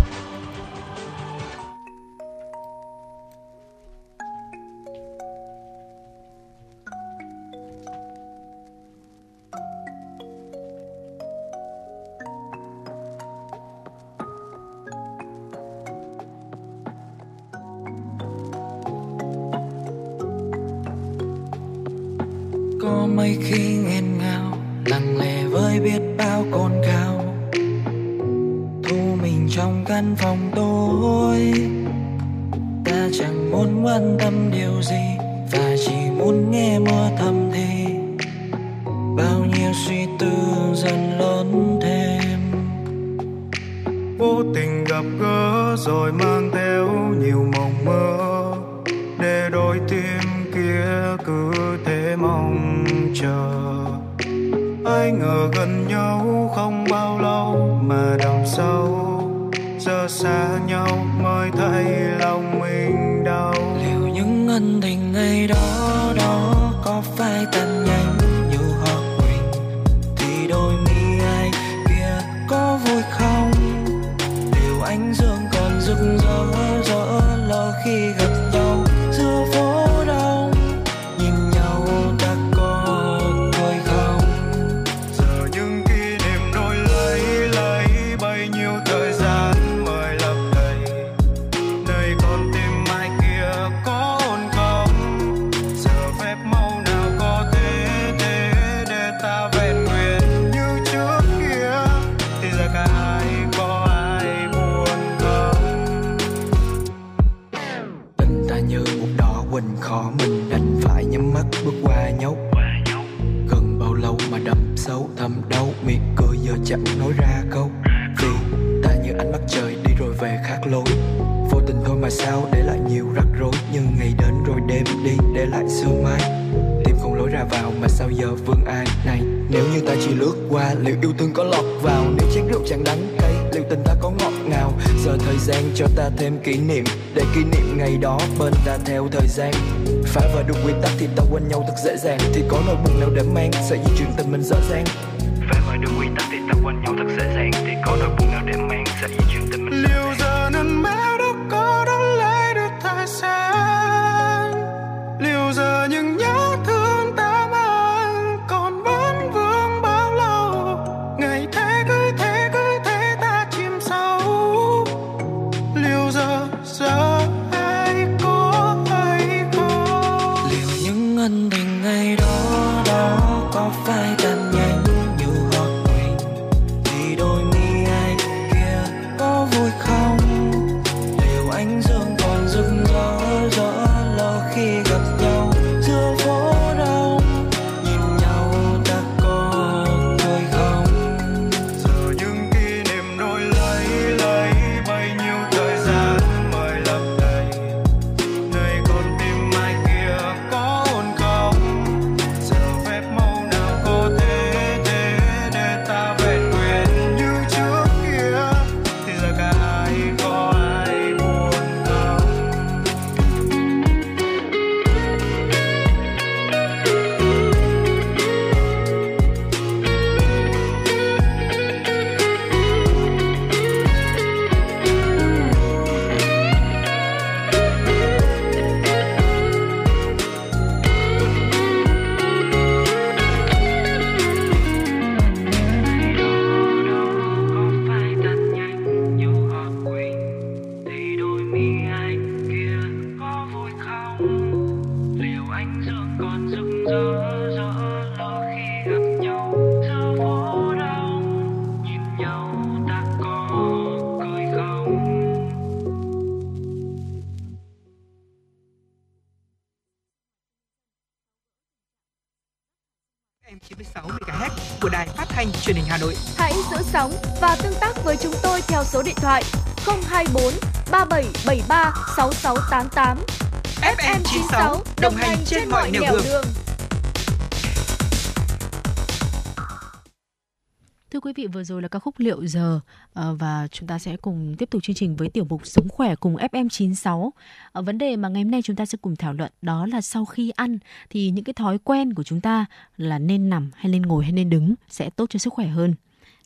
Vừa 281.53 281.63
rồi 281.63 281.81
là 281.81 281.87
ca 281.87 281.99
khúc 281.99 282.15
Liệu 282.17 282.47
giờ 282.47 282.79
ờ, 283.13 283.35
và 283.35 283.67
chúng 283.71 283.87
ta 283.87 283.99
sẽ 283.99 284.17
cùng 284.17 284.55
tiếp 284.57 284.69
tục 284.69 284.83
chương 284.83 284.95
trình 284.95 285.15
với 285.15 285.29
tiểu 285.29 285.45
mục 285.49 285.67
Sống 285.67 285.89
khỏe 285.89 286.15
cùng 286.15 286.35
FM96. 286.35 287.29
Ờ, 287.71 287.81
vấn 287.81 287.97
đề 287.97 288.15
mà 288.15 288.29
ngày 288.29 288.43
hôm 288.43 288.51
nay 288.51 288.61
chúng 288.61 288.75
ta 288.75 288.85
sẽ 288.85 288.97
cùng 289.01 289.15
thảo 289.15 289.33
luận 289.33 289.51
đó 289.61 289.85
là 289.85 290.01
sau 290.01 290.25
khi 290.25 290.49
ăn 290.49 290.77
thì 291.09 291.29
những 291.29 291.43
cái 291.43 291.53
thói 291.53 291.77
quen 291.83 292.13
của 292.13 292.23
chúng 292.23 292.41
ta 292.41 292.65
là 292.97 293.19
nên 293.19 293.49
nằm 293.49 293.71
hay 293.75 293.91
nên 293.91 294.01
ngồi 294.01 294.23
hay 294.23 294.31
nên 294.33 294.49
đứng 294.49 294.75
sẽ 294.89 295.09
tốt 295.09 295.29
cho 295.29 295.39
sức 295.39 295.53
khỏe 295.53 295.67
hơn. 295.67 295.93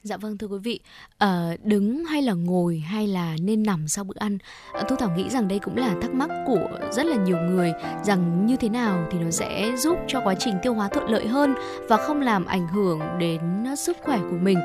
Dạ 0.07 0.17
vâng 0.17 0.37
thưa 0.37 0.47
quý 0.47 0.57
vị, 0.63 0.79
à, 1.17 1.51
đứng 1.63 2.05
hay 2.05 2.21
là 2.21 2.33
ngồi 2.33 2.79
hay 2.79 3.07
là 3.07 3.35
nên 3.41 3.63
nằm 3.63 3.87
sau 3.87 4.03
bữa 4.03 4.15
ăn? 4.19 4.37
À, 4.73 4.81
Thu 4.89 4.95
Thảo 4.95 5.09
nghĩ 5.17 5.29
rằng 5.29 5.47
đây 5.47 5.59
cũng 5.59 5.77
là 5.77 5.95
thắc 6.01 6.13
mắc 6.13 6.29
của 6.45 6.69
rất 6.91 7.05
là 7.05 7.15
nhiều 7.15 7.37
người 7.37 7.73
rằng 8.03 8.45
như 8.45 8.55
thế 8.55 8.69
nào 8.69 9.07
thì 9.11 9.19
nó 9.19 9.31
sẽ 9.31 9.71
giúp 9.77 9.97
cho 10.07 10.21
quá 10.23 10.35
trình 10.39 10.53
tiêu 10.63 10.73
hóa 10.73 10.87
thuận 10.87 11.09
lợi 11.09 11.27
hơn 11.27 11.55
và 11.89 11.97
không 11.97 12.21
làm 12.21 12.45
ảnh 12.45 12.67
hưởng 12.67 12.99
đến 13.19 13.41
sức 13.77 13.97
khỏe 14.01 14.17
của 14.17 14.37
mình. 14.41 14.59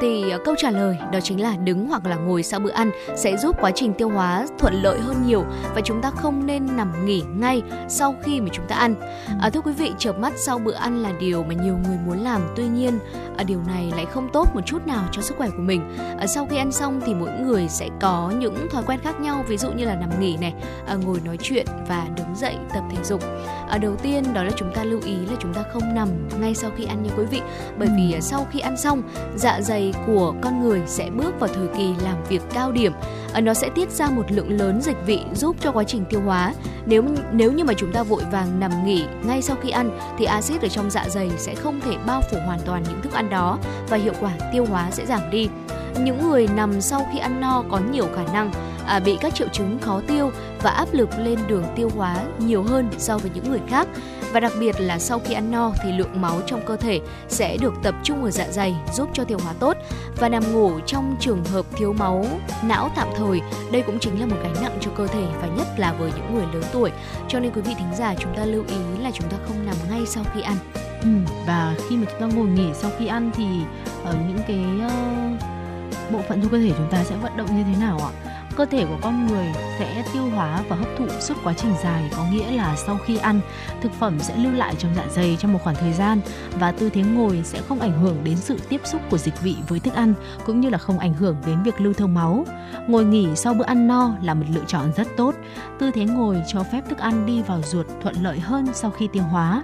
Thì 0.00 0.30
à, 0.30 0.38
câu 0.44 0.54
trả 0.58 0.70
lời 0.70 0.96
đó 1.12 1.20
chính 1.20 1.40
là 1.40 1.56
đứng 1.56 1.88
hoặc 1.88 2.06
là 2.06 2.16
ngồi 2.16 2.42
sau 2.42 2.60
bữa 2.60 2.70
ăn 2.70 2.90
sẽ 3.16 3.36
giúp 3.36 3.56
quá 3.60 3.70
trình 3.74 3.92
tiêu 3.98 4.08
hóa 4.08 4.46
thuận 4.58 4.74
lợi 4.82 5.00
hơn 5.00 5.16
nhiều 5.26 5.44
và 5.74 5.80
chúng 5.84 6.02
ta 6.02 6.10
không 6.10 6.46
nên 6.46 6.76
nằm 6.76 7.06
nghỉ 7.06 7.22
ngay 7.36 7.62
sau 7.88 8.14
khi 8.22 8.40
mà 8.40 8.48
chúng 8.52 8.66
ta 8.68 8.76
ăn. 8.76 8.94
À, 9.40 9.50
thưa 9.50 9.60
quý 9.60 9.72
vị, 9.72 9.92
chợp 9.98 10.18
mắt 10.18 10.32
sau 10.36 10.58
bữa 10.58 10.74
ăn 10.74 11.02
là 11.02 11.12
điều 11.20 11.42
mà 11.42 11.54
nhiều 11.54 11.78
người 11.88 11.98
muốn 12.06 12.18
làm, 12.18 12.42
tuy 12.56 12.66
nhiên 12.66 12.98
à, 13.36 13.44
điều 13.44 13.60
này 13.66 13.92
lại 13.96 14.06
không 14.06 14.28
tốt 14.32 14.48
một 14.54 14.60
chút 14.66 14.85
nào 14.86 15.04
cho 15.12 15.22
sức 15.22 15.36
khỏe 15.38 15.48
của 15.50 15.62
mình. 15.62 15.82
À, 16.18 16.26
sau 16.26 16.46
khi 16.50 16.56
ăn 16.56 16.72
xong 16.72 17.00
thì 17.06 17.14
mỗi 17.14 17.30
người 17.30 17.68
sẽ 17.68 17.88
có 18.00 18.32
những 18.38 18.68
thói 18.70 18.82
quen 18.86 19.00
khác 19.02 19.20
nhau, 19.20 19.44
ví 19.48 19.56
dụ 19.56 19.72
như 19.72 19.84
là 19.84 19.94
nằm 19.94 20.20
nghỉ 20.20 20.36
này, 20.36 20.54
à, 20.86 20.94
ngồi 20.94 21.20
nói 21.24 21.36
chuyện 21.42 21.66
và 21.88 22.06
đứng 22.16 22.34
dậy 22.36 22.54
tập 22.74 22.82
thể 22.90 23.04
dục. 23.04 23.22
À, 23.68 23.78
đầu 23.78 23.96
tiên 23.96 24.24
đó 24.34 24.42
là 24.42 24.50
chúng 24.56 24.72
ta 24.74 24.84
lưu 24.84 25.00
ý 25.04 25.16
là 25.16 25.36
chúng 25.40 25.54
ta 25.54 25.62
không 25.72 25.94
nằm 25.94 26.08
ngay 26.40 26.54
sau 26.54 26.70
khi 26.76 26.84
ăn 26.84 27.02
nha 27.02 27.10
quý 27.16 27.24
vị, 27.24 27.40
bởi 27.78 27.88
vì 27.96 28.12
à, 28.12 28.20
sau 28.20 28.46
khi 28.50 28.60
ăn 28.60 28.76
xong, 28.76 29.02
dạ 29.36 29.60
dày 29.60 29.94
của 30.06 30.34
con 30.42 30.62
người 30.62 30.82
sẽ 30.86 31.10
bước 31.10 31.40
vào 31.40 31.50
thời 31.54 31.68
kỳ 31.76 31.94
làm 32.04 32.24
việc 32.28 32.42
cao 32.54 32.72
điểm. 32.72 32.92
Ờ, 33.36 33.40
nó 33.40 33.54
sẽ 33.54 33.68
tiết 33.74 33.90
ra 33.90 34.10
một 34.10 34.32
lượng 34.32 34.50
lớn 34.50 34.80
dịch 34.82 34.96
vị 35.06 35.20
giúp 35.34 35.56
cho 35.60 35.72
quá 35.72 35.84
trình 35.84 36.04
tiêu 36.10 36.20
hóa. 36.20 36.54
Nếu 36.86 37.04
nếu 37.32 37.52
như 37.52 37.64
mà 37.64 37.74
chúng 37.76 37.92
ta 37.92 38.02
vội 38.02 38.22
vàng 38.32 38.60
nằm 38.60 38.86
nghỉ 38.86 39.04
ngay 39.26 39.42
sau 39.42 39.56
khi 39.62 39.70
ăn 39.70 39.98
thì 40.18 40.24
axit 40.24 40.62
ở 40.62 40.68
trong 40.68 40.90
dạ 40.90 41.08
dày 41.08 41.30
sẽ 41.38 41.54
không 41.54 41.80
thể 41.80 41.96
bao 42.06 42.22
phủ 42.30 42.36
hoàn 42.46 42.60
toàn 42.60 42.82
những 42.82 43.02
thức 43.02 43.12
ăn 43.12 43.30
đó 43.30 43.58
và 43.88 43.96
hiệu 43.96 44.12
quả 44.20 44.32
tiêu 44.52 44.64
hóa 44.64 44.90
sẽ 44.90 45.06
giảm 45.06 45.30
đi. 45.30 45.48
Những 45.98 46.28
người 46.28 46.48
nằm 46.56 46.80
sau 46.80 47.06
khi 47.12 47.18
ăn 47.18 47.40
no 47.40 47.64
có 47.70 47.80
nhiều 47.92 48.06
khả 48.16 48.32
năng 48.32 48.50
à, 48.86 49.00
bị 49.00 49.16
các 49.20 49.34
triệu 49.34 49.48
chứng 49.48 49.78
khó 49.78 50.00
tiêu 50.06 50.30
và 50.62 50.70
áp 50.70 50.88
lực 50.92 51.08
lên 51.18 51.38
đường 51.48 51.64
tiêu 51.76 51.90
hóa 51.96 52.16
nhiều 52.38 52.62
hơn 52.62 52.88
so 52.98 53.18
với 53.18 53.30
những 53.34 53.50
người 53.50 53.60
khác 53.68 53.88
và 54.36 54.40
đặc 54.40 54.52
biệt 54.60 54.80
là 54.80 54.98
sau 54.98 55.18
khi 55.18 55.34
ăn 55.34 55.50
no 55.50 55.72
thì 55.82 55.92
lượng 55.92 56.20
máu 56.20 56.40
trong 56.46 56.60
cơ 56.66 56.76
thể 56.76 57.00
sẽ 57.28 57.56
được 57.56 57.74
tập 57.82 57.94
trung 58.02 58.24
ở 58.24 58.30
dạ 58.30 58.48
dày 58.50 58.74
giúp 58.94 59.08
cho 59.12 59.24
tiêu 59.24 59.38
hóa 59.42 59.54
tốt. 59.60 59.76
Và 60.16 60.28
nằm 60.28 60.52
ngủ 60.52 60.80
trong 60.86 61.16
trường 61.20 61.44
hợp 61.44 61.66
thiếu 61.76 61.92
máu 61.92 62.26
não 62.62 62.90
tạm 62.96 63.08
thời 63.16 63.40
đây 63.72 63.82
cũng 63.82 63.98
chính 63.98 64.20
là 64.20 64.26
một 64.26 64.36
gánh 64.42 64.54
nặng 64.62 64.78
cho 64.80 64.90
cơ 64.96 65.06
thể 65.06 65.24
và 65.40 65.48
nhất 65.56 65.66
là 65.76 65.92
với 65.92 66.12
những 66.16 66.34
người 66.34 66.44
lớn 66.52 66.62
tuổi. 66.72 66.90
Cho 67.28 67.40
nên 67.40 67.52
quý 67.52 67.60
vị 67.60 67.74
thính 67.78 67.94
giả 67.96 68.14
chúng 68.18 68.34
ta 68.36 68.44
lưu 68.44 68.64
ý 68.68 69.02
là 69.02 69.10
chúng 69.10 69.28
ta 69.28 69.36
không 69.46 69.66
nằm 69.66 69.76
ngay 69.90 70.06
sau 70.06 70.24
khi 70.34 70.42
ăn. 70.42 70.56
Ừ, 71.02 71.08
và 71.46 71.74
khi 71.88 71.96
mà 71.96 72.06
chúng 72.10 72.20
ta 72.20 72.36
ngồi 72.36 72.46
nghỉ 72.46 72.68
sau 72.74 72.90
khi 72.98 73.06
ăn 73.06 73.30
thì 73.34 73.46
ở 74.04 74.14
những 74.28 74.40
cái 74.48 74.64
uh, 74.86 76.12
bộ 76.12 76.20
phận 76.28 76.40
trong 76.40 76.50
cơ 76.50 76.58
thể 76.58 76.72
chúng 76.76 76.90
ta 76.90 77.04
sẽ 77.04 77.16
vận 77.16 77.36
động 77.36 77.56
như 77.56 77.62
thế 77.62 77.80
nào 77.80 77.98
ạ? 77.98 78.35
Cơ 78.56 78.64
thể 78.64 78.86
của 78.86 78.98
con 79.02 79.26
người 79.26 79.46
sẽ 79.78 80.04
tiêu 80.12 80.22
hóa 80.34 80.62
và 80.68 80.76
hấp 80.76 80.88
thụ 80.98 81.06
suốt 81.20 81.34
quá 81.44 81.54
trình 81.56 81.74
dài, 81.82 82.10
có 82.16 82.24
nghĩa 82.32 82.50
là 82.50 82.76
sau 82.76 82.98
khi 83.06 83.16
ăn, 83.16 83.40
thực 83.82 83.92
phẩm 83.92 84.20
sẽ 84.20 84.36
lưu 84.36 84.52
lại 84.52 84.74
trong 84.78 84.94
dạ 84.96 85.04
dày 85.10 85.36
trong 85.40 85.52
một 85.52 85.58
khoảng 85.64 85.76
thời 85.76 85.92
gian 85.92 86.20
và 86.58 86.72
tư 86.72 86.90
thế 86.90 87.02
ngồi 87.02 87.42
sẽ 87.44 87.62
không 87.68 87.80
ảnh 87.80 88.02
hưởng 88.02 88.24
đến 88.24 88.36
sự 88.36 88.58
tiếp 88.68 88.80
xúc 88.84 89.00
của 89.10 89.18
dịch 89.18 89.42
vị 89.42 89.56
với 89.68 89.80
thức 89.80 89.94
ăn, 89.94 90.14
cũng 90.46 90.60
như 90.60 90.70
là 90.70 90.78
không 90.78 90.98
ảnh 90.98 91.14
hưởng 91.14 91.36
đến 91.46 91.62
việc 91.62 91.80
lưu 91.80 91.92
thông 91.92 92.14
máu. 92.14 92.44
Ngồi 92.88 93.04
nghỉ 93.04 93.28
sau 93.36 93.54
bữa 93.54 93.64
ăn 93.64 93.88
no 93.88 94.12
là 94.22 94.34
một 94.34 94.46
lựa 94.54 94.64
chọn 94.66 94.92
rất 94.96 95.06
tốt. 95.16 95.34
Tư 95.78 95.90
thế 95.94 96.04
ngồi 96.04 96.42
cho 96.48 96.62
phép 96.72 96.82
thức 96.88 96.98
ăn 96.98 97.26
đi 97.26 97.42
vào 97.42 97.62
ruột 97.62 97.86
thuận 98.02 98.14
lợi 98.22 98.38
hơn 98.38 98.66
sau 98.74 98.90
khi 98.90 99.08
tiêu 99.12 99.22
hóa 99.22 99.62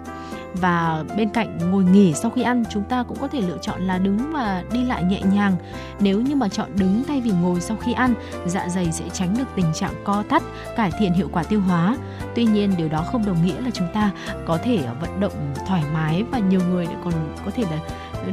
và 0.55 1.05
bên 1.17 1.29
cạnh 1.29 1.59
ngồi 1.71 1.85
nghỉ 1.85 2.15
sau 2.15 2.31
khi 2.31 2.43
ăn, 2.43 2.65
chúng 2.71 2.85
ta 2.85 3.03
cũng 3.03 3.19
có 3.21 3.29
thể 3.29 3.41
lựa 3.41 3.59
chọn 3.63 3.83
là 3.83 3.99
đứng 3.99 4.33
và 4.33 4.65
đi 4.73 4.85
lại 4.85 5.05
nhẹ 5.05 5.21
nhàng. 5.33 5.57
Nếu 6.01 6.21
như 6.21 6.35
mà 6.35 6.49
chọn 6.49 6.69
đứng 6.79 7.05
thay 7.09 7.21
vì 7.21 7.31
ngồi 7.31 7.61
sau 7.61 7.77
khi 7.77 7.93
ăn 7.93 8.15
dạ 8.47 8.69
dày 8.69 8.93
sẽ 8.93 9.05
tránh 9.13 9.35
được 9.39 9.49
tình 9.57 9.73
trạng 9.75 9.95
co 10.05 10.25
thắt, 10.29 10.43
cải 10.77 10.91
thiện 10.99 11.13
hiệu 11.13 11.29
quả 11.33 11.43
tiêu 11.43 11.61
hóa. 11.61 11.97
Tuy 12.35 12.45
nhiên, 12.45 12.75
điều 12.77 12.89
đó 12.89 13.03
không 13.03 13.27
đồng 13.27 13.45
nghĩa 13.45 13.61
là 13.61 13.71
chúng 13.71 13.89
ta 13.95 14.11
có 14.47 14.59
thể 14.63 14.79
vận 15.01 15.21
động 15.21 15.55
thoải 15.69 15.83
mái 15.93 16.25
và 16.31 16.39
nhiều 16.39 16.61
người 16.71 16.89
còn 17.05 17.15
có 17.45 17.51
thể 17.55 17.63
là 17.63 17.79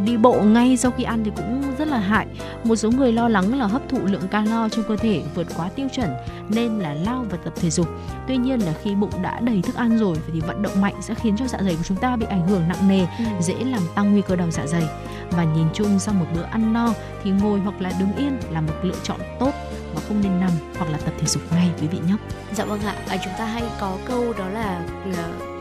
đi 0.06 0.18
bộ 0.18 0.41
ngay 0.41 0.78
sau 0.78 0.91
khi 0.91 1.03
ăn 1.03 1.24
thì 1.26 1.32
cũng 1.36 1.61
rất 1.78 1.88
là 1.88 1.99
hại 1.99 2.28
một 2.64 2.76
số 2.76 2.91
người 2.91 3.14
lo 3.14 3.30
lắng 3.30 3.60
là 3.60 3.68
hấp 3.68 3.90
thụ 3.90 3.99
lượng 4.03 4.28
calo 4.32 4.70
trong 4.70 4.86
cơ 4.88 4.95
thể 4.95 5.22
vượt 5.36 5.48
quá 5.57 5.70
tiêu 5.76 5.88
chuẩn 5.95 6.10
nên 6.49 6.80
là 6.80 6.94
lao 6.94 7.26
và 7.30 7.38
tập 7.38 7.53
thể 7.56 7.70
dục 7.70 7.88
tuy 8.28 8.38
nhiên 8.38 8.60
là 8.60 8.74
khi 8.84 8.95
bụng 8.95 9.22
đã 9.22 9.40
đầy 9.40 9.61
thức 9.61 9.76
ăn 9.76 9.98
rồi 9.98 10.18
thì 10.34 10.40
vận 10.40 10.61
động 10.61 10.82
mạnh 10.82 10.95
sẽ 11.02 11.14
khiến 11.14 11.36
cho 11.38 11.48
dạ 11.48 11.60
dày 11.61 11.76
của 11.76 11.84
chúng 11.84 11.98
ta 11.98 12.16
bị 12.16 12.26
ảnh 12.30 12.48
hưởng 12.48 12.68
nặng 12.68 12.88
nề 12.88 12.99
ừ. 12.99 13.26
dễ 13.41 13.56
làm 13.64 13.82
tăng 13.95 14.11
nguy 14.11 14.22
cơ 14.22 14.36
đau 14.36 14.52
dạ 14.52 14.68
dày 14.68 14.84
và 15.32 15.44
nhìn 15.44 15.68
chung 15.74 15.99
sau 15.99 16.14
một 16.14 16.26
bữa 16.36 16.44
ăn 16.44 16.74
no 16.74 16.94
thì 17.24 17.32
ngồi 17.32 17.60
hoặc 17.60 17.82
là 17.82 17.91
đứng 17.99 18.16
yên 18.16 18.40
là 18.52 18.61
một 18.61 18.74
lựa 18.84 18.95
chọn 19.03 19.20
tốt 19.40 19.52
mà 19.95 20.02
không 20.07 20.22
nên 20.22 20.40
nằm 20.40 20.52
hoặc 20.78 20.91
là 20.91 20.98
tập 20.98 21.14
thể 21.20 21.28
dục 21.28 21.44
ngay 21.52 21.70
quý 21.82 21.88
vị 21.88 21.99
nhé. 22.07 22.16
Dạ 22.53 22.66
vâng 22.66 22.80
ạ, 22.82 22.95
à, 23.07 23.18
chúng 23.24 23.34
ta 23.38 23.45
hay 23.45 23.64
có 23.80 23.98
câu 24.07 24.34
đó 24.38 24.49
là 24.49 24.82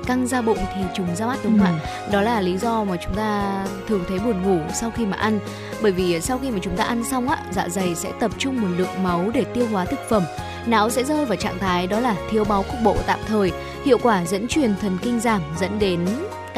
căng 0.08 0.26
ra 0.26 0.42
bụng 0.42 0.58
thì 0.74 0.80
trùng 0.94 1.16
ra 1.16 1.26
mắt 1.26 1.38
đúng 1.44 1.58
không 1.58 1.78
ừ. 1.80 1.84
ạ 1.84 2.08
đó 2.12 2.20
là 2.20 2.40
lý 2.40 2.58
do 2.58 2.84
mà 2.84 2.96
chúng 3.04 3.14
ta 3.14 3.64
thường 3.88 4.04
thấy 4.08 4.18
buồn 4.18 4.42
ngủ 4.42 4.60
sau 4.74 4.90
khi 4.90 5.06
mà 5.06 5.16
ăn 5.16 5.40
bởi 5.82 5.92
vì 5.92 6.20
sau 6.20 6.38
khi 6.38 6.50
mà 6.50 6.58
chúng 6.62 6.76
ta 6.76 6.84
ăn 6.84 7.04
xong 7.04 7.28
á 7.28 7.38
dạ 7.50 7.68
dày 7.68 7.94
sẽ 7.94 8.12
tập 8.20 8.30
trung 8.38 8.60
một 8.60 8.68
lượng 8.76 9.02
máu 9.02 9.30
để 9.34 9.44
tiêu 9.44 9.66
hóa 9.72 9.84
thực 9.84 10.00
phẩm 10.08 10.22
não 10.66 10.90
sẽ 10.90 11.04
rơi 11.04 11.24
vào 11.24 11.36
trạng 11.36 11.58
thái 11.58 11.86
đó 11.86 12.00
là 12.00 12.16
thiếu 12.30 12.44
máu 12.44 12.62
cục 12.62 12.80
bộ 12.84 12.96
tạm 13.06 13.18
thời 13.28 13.52
hiệu 13.84 13.98
quả 14.02 14.24
dẫn 14.24 14.48
truyền 14.48 14.74
thần 14.80 14.98
kinh 15.02 15.20
giảm 15.20 15.42
dẫn 15.60 15.78
đến 15.78 16.00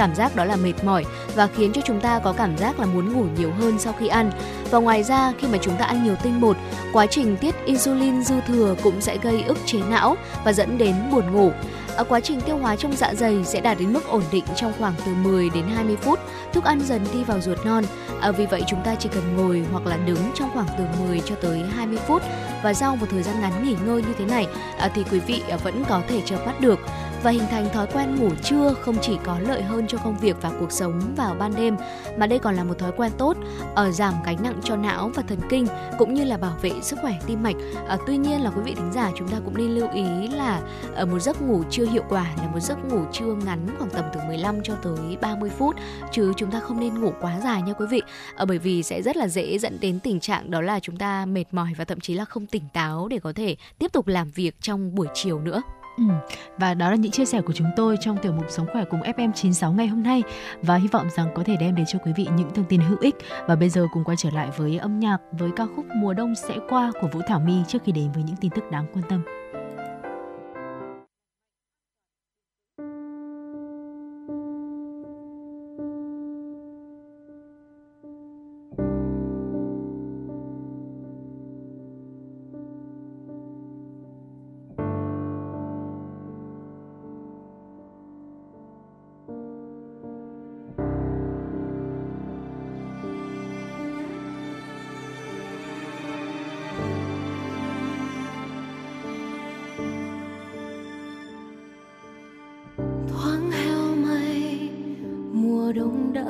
cảm 0.01 0.15
giác 0.15 0.37
đó 0.37 0.45
là 0.45 0.57
mệt 0.57 0.85
mỏi 0.85 1.05
và 1.35 1.47
khiến 1.47 1.73
cho 1.73 1.81
chúng 1.85 2.01
ta 2.01 2.19
có 2.19 2.33
cảm 2.33 2.57
giác 2.57 2.81
là 2.81 2.87
muốn 2.87 3.13
ngủ 3.13 3.25
nhiều 3.39 3.53
hơn 3.53 3.79
sau 3.79 3.95
khi 3.99 4.09
ăn. 4.09 4.31
Và 4.71 4.79
ngoài 4.79 5.03
ra 5.03 5.33
khi 5.39 5.49
mà 5.49 5.59
chúng 5.63 5.77
ta 5.77 5.85
ăn 5.85 6.05
nhiều 6.05 6.15
tinh 6.23 6.41
bột, 6.41 6.57
quá 6.93 7.07
trình 7.07 7.37
tiết 7.37 7.55
insulin 7.65 8.23
dư 8.23 8.41
thừa 8.41 8.75
cũng 8.83 9.01
sẽ 9.01 9.19
gây 9.23 9.43
ức 9.43 9.59
chế 9.67 9.79
não 9.91 10.17
và 10.45 10.53
dẫn 10.53 10.79
đến 10.79 10.95
buồn 11.11 11.33
ngủ. 11.33 11.53
Ở 12.01 12.05
quá 12.05 12.21
trình 12.21 12.41
tiêu 12.41 12.57
hóa 12.57 12.77
trong 12.77 12.97
dạ 12.97 13.15
dày 13.15 13.45
sẽ 13.45 13.61
đạt 13.61 13.79
đến 13.79 13.93
mức 13.93 14.09
ổn 14.09 14.23
định 14.33 14.45
trong 14.57 14.73
khoảng 14.79 14.95
từ 15.07 15.15
10 15.15 15.51
đến 15.51 15.65
20 15.75 15.97
phút, 15.97 16.19
thức 16.53 16.65
ăn 16.65 16.81
dần 16.81 17.07
đi 17.13 17.25
vào 17.25 17.41
ruột 17.41 17.59
non. 17.65 17.85
À, 18.21 18.31
vì 18.31 18.47
vậy 18.47 18.63
chúng 18.69 18.83
ta 18.85 18.95
chỉ 18.95 19.09
cần 19.13 19.37
ngồi 19.37 19.65
hoặc 19.73 19.87
là 19.87 19.97
đứng 19.97 20.31
trong 20.35 20.51
khoảng 20.55 20.67
từ 20.79 20.85
10 21.07 21.21
cho 21.21 21.35
tới 21.35 21.63
20 21.77 21.99
phút 22.07 22.23
và 22.63 22.75
sau 22.75 22.97
một 22.97 23.07
thời 23.11 23.23
gian 23.23 23.41
ngắn 23.41 23.65
nghỉ 23.65 23.77
ngơi 23.87 24.03
như 24.03 24.15
thế 24.19 24.25
này 24.25 24.47
à, 24.79 24.91
thì 24.95 25.05
quý 25.11 25.19
vị 25.19 25.43
à, 25.51 25.57
vẫn 25.57 25.85
có 25.89 26.03
thể 26.09 26.23
chợp 26.25 26.47
mắt 26.47 26.61
được 26.61 26.79
và 27.23 27.31
hình 27.31 27.47
thành 27.51 27.69
thói 27.73 27.87
quen 27.93 28.17
ngủ 28.17 28.31
trưa 28.43 28.75
không 28.81 28.97
chỉ 29.03 29.19
có 29.25 29.39
lợi 29.39 29.63
hơn 29.63 29.87
cho 29.89 29.99
công 29.99 30.19
việc 30.19 30.37
và 30.41 30.51
cuộc 30.61 30.73
sống 30.73 31.01
vào 31.17 31.35
ban 31.39 31.55
đêm 31.57 31.77
mà 32.19 32.27
đây 32.27 32.39
còn 32.39 32.55
là 32.55 32.65
một 32.65 32.79
thói 32.79 32.93
quen 32.97 33.13
tốt 33.19 33.37
ở 33.75 33.91
giảm 33.91 34.15
gánh 34.25 34.43
nặng 34.43 34.61
cho 34.65 34.77
não 34.77 35.11
và 35.15 35.23
thần 35.23 35.39
kinh 35.49 35.67
cũng 35.99 36.15
như 36.15 36.25
là 36.25 36.37
bảo 36.37 36.57
vệ 36.63 36.71
sức 36.83 36.99
khỏe 37.03 37.19
tim 37.27 37.43
mạch. 37.43 37.57
À, 37.89 37.97
tuy 38.07 38.17
nhiên 38.17 38.41
là 38.41 38.51
quý 38.51 38.63
vị 38.65 38.75
thính 38.75 38.93
giả 38.93 39.11
chúng 39.17 39.29
ta 39.29 39.37
cũng 39.45 39.57
nên 39.57 39.71
lưu 39.71 39.89
ý 39.95 40.29
là 40.29 40.61
ở 40.95 41.07
một 41.07 41.19
giấc 41.19 41.43
ngủ 41.43 41.63
chưa 41.71 41.87
hiệu 41.87 42.05
quả 42.09 42.27
là 42.37 42.49
một 42.49 42.61
giấc 42.61 42.85
ngủ 42.85 43.05
trưa 43.13 43.35
ngắn 43.45 43.67
khoảng 43.79 43.91
tầm 43.91 44.05
từ 44.15 44.21
15 44.27 44.63
cho 44.63 44.75
tới 44.75 45.17
30 45.21 45.51
phút 45.51 45.77
chứ 46.13 46.33
chúng 46.37 46.51
ta 46.51 46.61
không 46.61 46.81
nên 46.81 47.01
ngủ 47.01 47.13
quá 47.21 47.41
dài 47.45 47.63
nha 47.63 47.73
quý 47.73 47.87
vị. 47.91 48.03
À, 48.37 48.45
bởi 48.45 48.59
vì 48.59 48.83
sẽ 48.83 49.03
rất 49.03 49.17
là 49.17 49.29
dễ 49.29 49.59
dẫn 49.59 49.79
đến 49.81 50.01
tình 50.01 50.21
trạng 50.21 50.51
đó 50.51 50.61
là 50.61 50.81
chúng 50.81 50.97
ta 50.97 51.27
mệt 51.27 51.45
mỏi 51.53 51.73
và 51.77 51.85
thậm 51.85 52.01
chí 52.01 52.15
là 52.15 52.25
không 52.25 52.47
tỉnh 52.47 52.65
táo 52.73 53.09
để 53.09 53.19
có 53.19 53.33
thể 53.33 53.57
tiếp 53.79 53.93
tục 53.93 54.07
làm 54.07 54.31
việc 54.31 54.57
trong 54.61 54.95
buổi 54.95 55.07
chiều 55.15 55.41
nữa. 55.41 55.63
Ừ. 56.09 56.35
Và 56.59 56.75
đó 56.75 56.91
là 56.91 56.97
những 56.97 57.13
chia 57.13 57.25
sẻ 57.25 57.41
của 57.41 57.53
chúng 57.53 57.71
tôi 57.77 57.97
trong 58.01 58.17
tiểu 58.23 58.33
mục 58.33 58.47
Sống 58.49 58.67
khỏe 58.73 58.85
cùng 58.85 59.01
FM96 59.01 59.73
ngày 59.73 59.87
hôm 59.87 60.03
nay 60.03 60.23
và 60.63 60.77
hy 60.77 60.89
vọng 60.89 61.09
rằng 61.17 61.29
có 61.35 61.43
thể 61.47 61.57
đem 61.61 61.75
đến 61.75 61.87
cho 61.89 61.99
quý 61.99 62.13
vị 62.17 62.27
những 62.37 62.55
thông 62.55 62.65
tin 62.65 62.81
hữu 62.81 62.99
ích. 63.01 63.17
Và 63.47 63.57
bây 63.57 63.69
giờ 63.69 63.87
cùng 63.93 64.05
quay 64.05 64.17
trở 64.17 64.31
lại 64.31 64.49
với 64.57 64.79
âm 64.79 65.01
nhạc, 65.01 65.19
với 65.33 65.51
ca 65.57 65.67
khúc 65.77 65.85
Mùa 65.95 66.15
đông 66.15 66.35
sẽ 66.35 66.57
qua 66.69 66.93
của 67.01 67.09
Vũ 67.13 67.21
Thảo 67.27 67.41
My 67.41 67.63
trước 67.69 67.79
khi 67.85 67.93
đến 67.93 68.13
với 68.15 68.23
những 68.23 68.37
tin 68.37 68.51
tức 68.51 68.71
đáng 68.71 68.87
quan 68.95 69.05
tâm. 69.09 69.40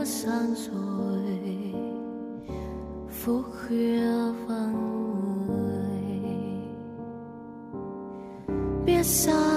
đã 0.00 0.06
sang 0.06 0.54
rồi 0.54 1.74
phút 3.10 3.44
khuya 3.52 4.32
vắng 4.46 5.46
người 5.46 6.20
biết 8.86 9.02
sao 9.02 9.49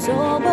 phùn 0.00 0.16
gió 0.16 0.49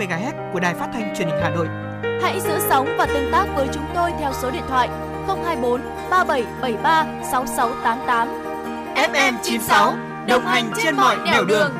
MHz 0.00 0.52
của 0.52 0.60
đài 0.60 0.74
phát 0.74 0.90
thanh 0.92 1.14
truyền 1.16 1.28
hình 1.28 1.38
Hà 1.42 1.50
Nội. 1.50 1.66
Hãy 2.22 2.40
giữ 2.40 2.58
sóng 2.68 2.94
và 2.98 3.06
tương 3.06 3.32
tác 3.32 3.46
với 3.56 3.68
chúng 3.74 3.84
tôi 3.94 4.10
theo 4.20 4.32
số 4.42 4.50
điện 4.50 4.62
thoại 4.68 4.88
024 5.26 5.80
3773 6.10 7.06
6688. 7.32 8.28
FM 8.94 9.34
96 9.42 9.96
đồng 10.28 10.46
hành 10.46 10.72
trên 10.76 10.96
mọi 10.96 11.16
nẻo 11.24 11.44
đường. 11.44 11.72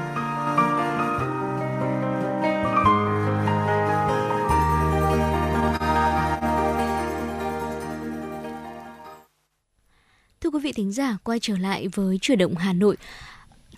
Thưa 10.40 10.50
quý 10.50 10.60
vị 10.62 10.72
thính 10.72 10.92
giả, 10.92 11.16
quay 11.24 11.38
trở 11.42 11.56
lại 11.58 11.88
với 11.94 12.18
chuyển 12.20 12.38
động 12.38 12.54
Hà 12.54 12.72
Nội. 12.72 12.96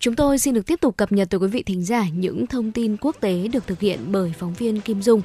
Chúng 0.02 0.14
tôi 0.14 0.38
xin 0.38 0.54
được 0.54 0.66
tiếp 0.66 0.80
tục 0.80 0.96
cập 0.96 1.12
nhật 1.12 1.30
tới 1.30 1.40
quý 1.40 1.46
vị 1.48 1.62
thính 1.62 1.84
giả 1.84 2.04
những 2.14 2.46
thông 2.46 2.72
tin 2.72 2.96
quốc 3.00 3.16
tế 3.20 3.48
được 3.48 3.66
thực 3.66 3.80
hiện 3.80 3.98
bởi 4.06 4.32
phóng 4.38 4.54
viên 4.54 4.80
Kim 4.80 5.02
Dung. 5.02 5.22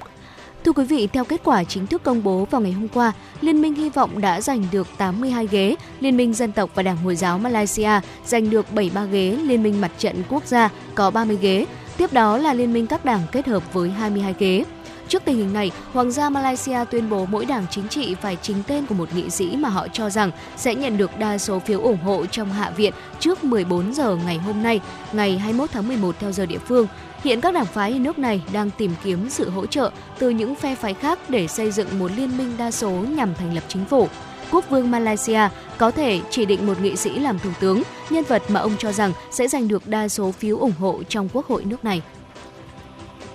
Thưa 0.65 0.71
quý 0.71 0.85
vị, 0.85 1.07
theo 1.07 1.25
kết 1.25 1.41
quả 1.43 1.63
chính 1.63 1.87
thức 1.87 2.03
công 2.03 2.23
bố 2.23 2.45
vào 2.45 2.61
ngày 2.61 2.71
hôm 2.71 2.87
qua, 2.87 3.11
Liên 3.41 3.61
minh 3.61 3.75
hy 3.75 3.89
vọng 3.89 4.21
đã 4.21 4.41
giành 4.41 4.67
được 4.71 4.87
82 4.97 5.47
ghế, 5.47 5.75
Liên 5.99 6.17
minh 6.17 6.33
Dân 6.33 6.51
tộc 6.51 6.69
và 6.75 6.83
Đảng 6.83 6.97
Hồi 6.97 7.15
giáo 7.15 7.39
Malaysia 7.39 7.89
giành 8.25 8.49
được 8.49 8.65
73 8.73 9.05
ghế, 9.05 9.37
Liên 9.43 9.63
minh 9.63 9.81
Mặt 9.81 9.91
trận 9.97 10.23
Quốc 10.29 10.45
gia 10.45 10.69
có 10.95 11.11
30 11.11 11.37
ghế, 11.41 11.65
tiếp 11.97 12.13
đó 12.13 12.37
là 12.37 12.53
Liên 12.53 12.73
minh 12.73 12.87
các 12.87 13.05
đảng 13.05 13.21
kết 13.31 13.47
hợp 13.47 13.73
với 13.73 13.89
22 13.89 14.35
ghế. 14.39 14.63
Trước 15.09 15.25
tình 15.25 15.37
hình 15.37 15.53
này, 15.53 15.71
Hoàng 15.93 16.11
gia 16.11 16.29
Malaysia 16.29 16.77
tuyên 16.91 17.09
bố 17.09 17.25
mỗi 17.25 17.45
đảng 17.45 17.65
chính 17.71 17.87
trị 17.87 18.15
phải 18.21 18.37
chính 18.41 18.63
tên 18.67 18.85
của 18.85 18.95
một 18.95 19.09
nghị 19.15 19.29
sĩ 19.29 19.55
mà 19.57 19.69
họ 19.69 19.87
cho 19.87 20.09
rằng 20.09 20.31
sẽ 20.57 20.75
nhận 20.75 20.97
được 20.97 21.19
đa 21.19 21.37
số 21.37 21.59
phiếu 21.59 21.81
ủng 21.81 21.97
hộ 21.97 22.25
trong 22.25 22.53
Hạ 22.53 22.69
viện 22.69 22.93
trước 23.19 23.43
14 23.43 23.93
giờ 23.93 24.17
ngày 24.25 24.37
hôm 24.37 24.63
nay, 24.63 24.81
ngày 25.13 25.37
21 25.37 25.69
tháng 25.71 25.87
11 25.87 26.15
theo 26.19 26.31
giờ 26.31 26.45
địa 26.45 26.57
phương. 26.57 26.87
Hiện 27.23 27.41
các 27.41 27.53
đảng 27.53 27.65
phái 27.65 27.91
ở 27.91 27.99
nước 27.99 28.19
này 28.19 28.41
đang 28.53 28.69
tìm 28.77 28.91
kiếm 29.03 29.29
sự 29.29 29.49
hỗ 29.49 29.65
trợ 29.65 29.91
từ 30.19 30.29
những 30.29 30.55
phe 30.55 30.75
phái 30.75 30.93
khác 30.93 31.19
để 31.29 31.47
xây 31.47 31.71
dựng 31.71 31.99
một 31.99 32.11
liên 32.15 32.37
minh 32.37 32.53
đa 32.57 32.71
số 32.71 32.91
nhằm 32.91 33.35
thành 33.35 33.53
lập 33.53 33.63
chính 33.67 33.85
phủ. 33.85 34.07
Quốc 34.51 34.69
vương 34.69 34.91
Malaysia 34.91 35.41
có 35.77 35.91
thể 35.91 36.21
chỉ 36.29 36.45
định 36.45 36.67
một 36.67 36.81
nghị 36.81 36.95
sĩ 36.95 37.19
làm 37.19 37.39
thủ 37.39 37.49
tướng, 37.59 37.81
nhân 38.09 38.23
vật 38.27 38.43
mà 38.49 38.59
ông 38.59 38.75
cho 38.77 38.91
rằng 38.91 39.11
sẽ 39.31 39.47
giành 39.47 39.67
được 39.67 39.87
đa 39.87 40.07
số 40.07 40.31
phiếu 40.31 40.57
ủng 40.57 40.73
hộ 40.79 41.03
trong 41.09 41.29
quốc 41.33 41.47
hội 41.47 41.65
nước 41.65 41.85
này. 41.85 42.01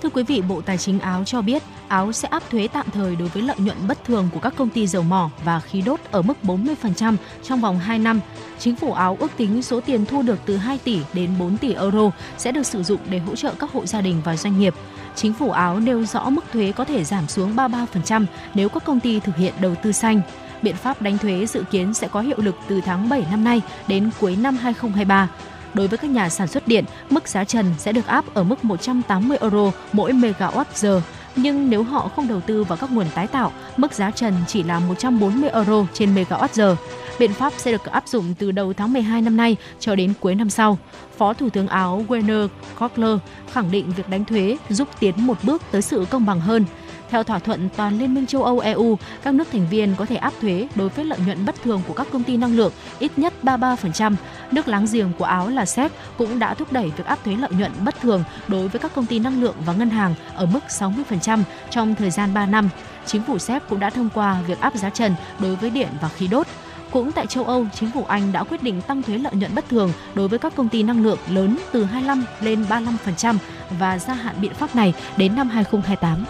Thưa 0.03 0.09
quý 0.09 0.23
vị, 0.23 0.43
Bộ 0.49 0.61
Tài 0.61 0.79
chính 0.79 1.01
Áo 1.01 1.25
cho 1.25 1.43
biết 1.43 1.63
Áo 1.89 2.13
sẽ 2.13 2.29
áp 2.29 2.43
thuế 2.51 2.69
tạm 2.73 2.87
thời 2.93 3.17
đối 3.17 3.29
với 3.29 3.43
lợi 3.43 3.57
nhuận 3.59 3.77
bất 3.89 4.05
thường 4.05 4.29
của 4.35 4.41
các 4.41 4.55
công 4.57 4.69
ty 4.69 4.87
dầu 4.87 5.03
mỏ 5.03 5.31
và 5.45 5.61
khí 5.61 5.83
đốt 5.83 6.01
ở 6.11 6.23
mức 6.23 6.35
40% 6.43 7.17
trong 7.43 7.61
vòng 7.61 7.79
2 7.79 7.99
năm. 7.99 8.21
Chính 8.59 8.77
phủ 8.77 8.93
Áo 8.93 9.17
ước 9.21 9.31
tính 9.37 9.63
số 9.63 9.81
tiền 9.81 10.07
thu 10.07 10.23
được 10.23 10.39
từ 10.47 10.57
2 10.57 10.79
tỷ 10.85 11.01
đến 11.13 11.31
4 11.39 11.57
tỷ 11.57 11.75
euro 11.75 12.11
sẽ 12.39 12.53
được 12.53 12.67
sử 12.67 12.83
dụng 12.83 13.01
để 13.11 13.19
hỗ 13.19 13.37
trợ 13.37 13.55
các 13.59 13.73
hộ 13.73 13.87
gia 13.87 14.01
đình 14.01 14.23
và 14.25 14.37
doanh 14.37 14.59
nghiệp. 14.59 14.75
Chính 15.15 15.33
phủ 15.33 15.51
Áo 15.51 15.81
nêu 15.81 16.05
rõ 16.05 16.31
mức 16.31 16.45
thuế 16.53 16.73
có 16.73 16.85
thể 16.85 17.05
giảm 17.05 17.29
xuống 17.29 17.57
33% 17.57 18.25
nếu 18.55 18.69
các 18.69 18.85
công 18.85 19.01
ty 19.01 19.21
thực 19.21 19.37
hiện 19.37 19.55
đầu 19.61 19.75
tư 19.75 19.93
xanh. 19.93 20.21
Biện 20.63 20.77
pháp 20.77 21.03
đánh 21.03 21.19
thuế 21.19 21.47
dự 21.47 21.65
kiến 21.71 21.95
sẽ 21.95 22.09
có 22.09 22.21
hiệu 22.21 22.39
lực 22.39 22.57
từ 22.69 22.81
tháng 22.81 23.09
7 23.09 23.27
năm 23.31 23.45
nay 23.45 23.61
đến 23.89 24.11
cuối 24.21 24.37
năm 24.37 24.57
2023. 24.57 25.29
Đối 25.75 25.89
với 25.89 25.99
các 25.99 26.11
nhà 26.11 26.29
sản 26.29 26.49
xuất 26.49 26.69
điện, 26.69 26.85
mức 27.11 27.29
giá 27.29 27.45
trần 27.45 27.67
sẽ 27.79 27.93
được 27.93 28.07
áp 28.07 28.35
ở 28.35 28.43
mức 28.43 28.65
180 28.65 29.37
euro 29.41 29.73
mỗi 29.93 30.13
megawatt 30.13 30.65
giờ. 30.75 31.03
Nhưng 31.37 31.71
nếu 31.71 31.83
họ 31.83 32.11
không 32.17 32.29
đầu 32.29 32.41
tư 32.41 32.65
vào 32.65 32.79
các 32.81 32.93
nguồn 32.93 33.07
tái 33.15 33.27
tạo, 33.27 33.53
mức 33.77 33.93
giá 33.93 34.11
trần 34.11 34.35
chỉ 34.47 34.63
là 34.63 34.79
140 34.79 35.51
euro 35.51 35.87
trên 35.93 36.15
megawatt 36.15 36.49
giờ. 36.53 36.77
Biện 37.19 37.33
pháp 37.33 37.53
sẽ 37.57 37.73
được 37.73 37.85
áp 37.85 38.09
dụng 38.09 38.35
từ 38.39 38.53
đầu 38.53 38.73
tháng 38.73 38.93
12 38.93 39.23
năm 39.23 39.37
nay 39.37 39.57
cho 39.81 39.95
đến 39.95 40.13
cuối 40.21 40.35
năm 40.35 40.51
sau. 40.51 40.79
Phó 41.19 41.33
Thủ 41.33 41.51
tướng 41.51 41.69
Áo 41.69 42.05
Werner 42.09 42.49
Kogler 42.79 43.19
khẳng 43.53 43.71
định 43.71 43.93
việc 43.97 44.09
đánh 44.09 44.25
thuế 44.25 44.57
giúp 44.69 44.89
tiến 45.01 45.27
một 45.27 45.39
bước 45.43 45.63
tới 45.71 45.83
sự 45.83 46.07
công 46.11 46.27
bằng 46.27 46.41
hơn. 46.41 46.65
Theo 47.13 47.23
thỏa 47.23 47.39
thuận 47.39 47.69
toàn 47.77 47.99
Liên 47.99 48.15
minh 48.15 48.27
châu 48.27 48.45
Âu 48.45 48.59
EU, 48.59 48.99
các 49.23 49.35
nước 49.35 49.49
thành 49.53 49.67
viên 49.71 49.95
có 49.97 50.07
thể 50.07 50.17
áp 50.17 50.33
thuế 50.41 50.69
đối 50.75 50.89
với 50.89 51.05
lợi 51.05 51.19
nhuận 51.27 51.47
bất 51.47 51.63
thường 51.63 51.83
của 51.89 51.95
các 51.95 52.07
công 52.13 52.23
ty 52.23 52.37
năng 52.37 52.57
lượng 52.57 52.73
ít 52.99 53.13
nhất 53.17 53.33
33%. 53.43 54.15
Nước 54.53 54.69
láng 54.69 54.87
giềng 54.93 55.13
của 55.19 55.25
Áo 55.25 55.49
là 55.49 55.65
Séc 55.67 55.93
cũng 56.19 56.39
đã 56.39 56.55
thúc 56.55 56.73
đẩy 56.73 56.93
việc 56.97 57.07
áp 57.07 57.19
thuế 57.25 57.37
lợi 57.37 57.51
nhuận 57.59 57.73
bất 57.85 58.01
thường 58.01 58.25
đối 58.49 58.69
với 58.69 58.81
các 58.81 58.95
công 58.95 59.07
ty 59.07 59.19
năng 59.19 59.41
lượng 59.43 59.55
và 59.67 59.73
ngân 59.73 59.91
hàng 59.91 60.15
ở 60.35 60.47
mức 60.47 60.61
60% 60.69 61.43
trong 61.71 61.95
thời 61.95 62.11
gian 62.11 62.35
3 62.35 62.47
năm. 62.47 62.69
Chính 63.07 63.23
phủ 63.23 63.39
Séc 63.39 63.63
cũng 63.69 63.81
đã 63.81 63.91
thông 63.91 64.09
qua 64.15 64.43
việc 64.47 64.61
áp 64.61 64.75
giá 64.77 64.91
trần 64.91 65.15
đối 65.39 65.57
với 65.57 65.71
điện 65.71 65.89
và 66.01 66.09
khí 66.09 66.29
đốt. 66.29 66.47
Cũng 66.91 67.13
tại 67.13 67.27
châu 67.27 67.45
Âu, 67.45 67.67
chính 67.75 67.91
phủ 67.91 68.05
Anh 68.09 68.33
đã 68.33 68.45
quyết 68.45 68.63
định 68.63 68.83
tăng 68.83 69.03
thuế 69.03 69.19
lợi 69.19 69.33
nhuận 69.35 69.55
bất 69.55 69.69
thường 69.69 69.93
đối 70.15 70.29
với 70.29 70.39
các 70.39 70.55
công 70.57 70.69
ty 70.69 70.83
năng 70.83 71.03
lượng 71.03 71.19
lớn 71.31 71.59
từ 71.73 71.85
25 71.85 72.25
lên 72.41 72.65
35% 72.69 73.37
và 73.79 73.99
gia 73.99 74.15
hạn 74.15 74.37
biện 74.41 74.55
pháp 74.55 74.77
này 74.77 74.95
đến 75.17 75.37
năm 75.37 75.49
2028. 75.49 76.25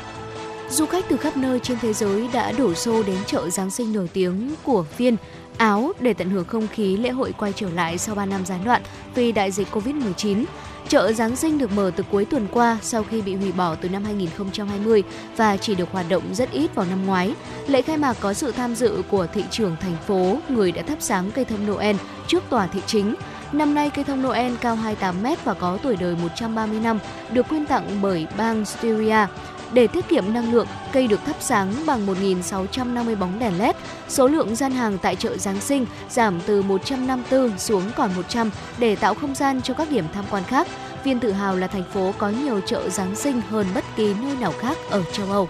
Du 0.73 0.86
khách 0.86 1.05
từ 1.09 1.16
khắp 1.16 1.36
nơi 1.36 1.59
trên 1.59 1.78
thế 1.78 1.93
giới 1.93 2.28
đã 2.32 2.53
đổ 2.53 2.74
xô 2.74 3.03
đến 3.03 3.16
chợ 3.27 3.51
Giáng 3.51 3.70
sinh 3.70 3.93
nổi 3.93 4.09
tiếng 4.12 4.55
của 4.62 4.85
Viên, 4.99 5.16
Áo 5.57 5.93
để 6.01 6.15
tận 6.15 6.31
hưởng 6.31 6.44
không 6.44 6.69
khí 6.69 6.97
lễ 6.97 7.11
hội 7.11 7.32
quay 7.39 7.53
trở 7.57 7.70
lại 7.70 7.99
sau 7.99 8.15
3 8.15 8.27
năm 8.27 8.47
gián 8.47 8.65
đoạn 8.65 8.82
vì 9.15 9.32
đại 9.32 9.51
dịch 9.51 9.69
Covid-19. 9.73 10.44
Chợ 10.89 11.12
Giáng 11.12 11.36
sinh 11.36 11.59
được 11.59 11.73
mở 11.73 11.90
từ 11.97 12.05
cuối 12.11 12.24
tuần 12.24 12.47
qua 12.53 12.78
sau 12.82 13.03
khi 13.03 13.23
bị 13.23 13.35
hủy 13.35 13.53
bỏ 13.53 13.74
từ 13.74 13.89
năm 13.89 14.05
2020 14.05 15.03
và 15.36 15.57
chỉ 15.57 15.74
được 15.74 15.93
hoạt 15.93 16.07
động 16.09 16.23
rất 16.35 16.51
ít 16.51 16.74
vào 16.74 16.86
năm 16.90 17.07
ngoái. 17.07 17.35
Lễ 17.66 17.82
khai 17.82 17.97
mạc 17.97 18.16
có 18.20 18.32
sự 18.32 18.53
tham 18.53 18.74
dự 18.74 19.03
của 19.11 19.27
thị 19.27 19.44
trưởng 19.51 19.77
thành 19.81 19.97
phố, 20.07 20.39
người 20.49 20.73
đã 20.73 20.82
thắp 20.82 20.99
sáng 21.01 21.31
cây 21.31 21.44
thông 21.44 21.66
Noel 21.66 21.97
trước 22.27 22.44
tòa 22.51 22.66
thị 22.66 22.81
chính. 22.86 23.15
Năm 23.53 23.74
nay, 23.74 23.90
cây 23.90 24.05
thông 24.05 24.23
Noel 24.23 24.53
cao 24.61 24.77
28 24.77 25.23
mét 25.23 25.44
và 25.44 25.55
có 25.55 25.78
tuổi 25.82 25.97
đời 25.97 26.16
130 26.23 26.81
năm, 26.81 26.99
được 27.32 27.49
quyên 27.49 27.66
tặng 27.66 27.99
bởi 28.03 28.27
bang 28.36 28.65
Styria. 28.65 29.27
Để 29.73 29.86
tiết 29.86 30.09
kiệm 30.09 30.35
năng 30.35 30.53
lượng, 30.53 30.66
cây 30.93 31.07
được 31.07 31.20
thắp 31.27 31.36
sáng 31.40 31.73
bằng 31.86 32.07
1.650 32.07 33.16
bóng 33.16 33.39
đèn 33.39 33.59
LED. 33.59 33.77
Số 34.09 34.27
lượng 34.27 34.57
gian 34.57 34.73
hàng 34.73 34.99
tại 34.99 35.16
chợ 35.16 35.36
Giáng 35.36 35.61
sinh 35.61 35.86
giảm 36.11 36.40
từ 36.47 36.62
154 36.62 37.59
xuống 37.59 37.82
còn 37.97 38.11
100 38.16 38.51
để 38.78 38.97
tạo 38.97 39.15
không 39.15 39.35
gian 39.35 39.62
cho 39.62 39.74
các 39.74 39.90
điểm 39.90 40.05
tham 40.15 40.24
quan 40.31 40.44
khác. 40.44 40.69
Viên 41.05 41.20
tự 41.20 41.32
hào 41.32 41.57
là 41.57 41.66
thành 41.66 41.85
phố 41.93 42.15
có 42.19 42.28
nhiều 42.28 42.61
chợ 42.66 42.89
Giáng 42.89 43.16
sinh 43.16 43.40
hơn 43.51 43.66
bất 43.74 43.85
kỳ 43.97 44.15
nơi 44.23 44.36
nào 44.40 44.53
khác 44.61 44.77
ở 44.90 45.03
châu 45.12 45.27
Âu. 45.31 45.49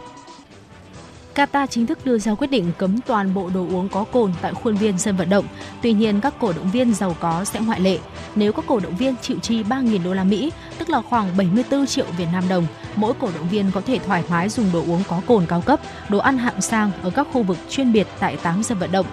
Qatar 1.34 1.66
chính 1.66 1.86
thức 1.86 1.98
đưa 2.04 2.18
ra 2.18 2.34
quyết 2.34 2.50
định 2.50 2.72
cấm 2.78 3.00
toàn 3.00 3.34
bộ 3.34 3.50
đồ 3.54 3.60
uống 3.60 3.88
có 3.88 4.04
cồn 4.04 4.32
tại 4.42 4.54
khuôn 4.54 4.74
viên 4.74 4.98
sân 4.98 5.16
vận 5.16 5.30
động. 5.30 5.44
Tuy 5.82 5.92
nhiên, 5.92 6.20
các 6.20 6.34
cổ 6.40 6.52
động 6.52 6.70
viên 6.70 6.94
giàu 6.94 7.16
có 7.20 7.44
sẽ 7.44 7.60
ngoại 7.60 7.80
lệ. 7.80 7.98
Nếu 8.34 8.52
các 8.52 8.64
cổ 8.68 8.80
động 8.80 8.96
viên 8.96 9.14
chịu 9.22 9.38
chi 9.42 9.62
3.000 9.62 10.04
đô 10.04 10.14
la 10.14 10.24
Mỹ, 10.24 10.52
tức 10.78 10.90
là 10.90 11.02
khoảng 11.02 11.36
74 11.36 11.86
triệu 11.86 12.06
Việt 12.18 12.26
Nam 12.32 12.48
đồng, 12.48 12.66
mỗi 12.96 13.14
cổ 13.20 13.28
động 13.34 13.48
viên 13.48 13.70
có 13.74 13.80
thể 13.80 13.98
thoải 13.98 14.24
mái 14.30 14.48
dùng 14.48 14.72
đồ 14.72 14.80
uống 14.80 15.02
có 15.08 15.20
cồn 15.26 15.46
cao 15.46 15.60
cấp, 15.60 15.80
đồ 16.08 16.18
ăn 16.18 16.38
hạng 16.38 16.60
sang 16.60 16.90
ở 17.02 17.10
các 17.10 17.26
khu 17.32 17.42
vực 17.42 17.58
chuyên 17.70 17.92
biệt 17.92 18.06
tại 18.18 18.36
8 18.36 18.62
sân 18.62 18.78
vận 18.78 18.92
động. 18.92 19.06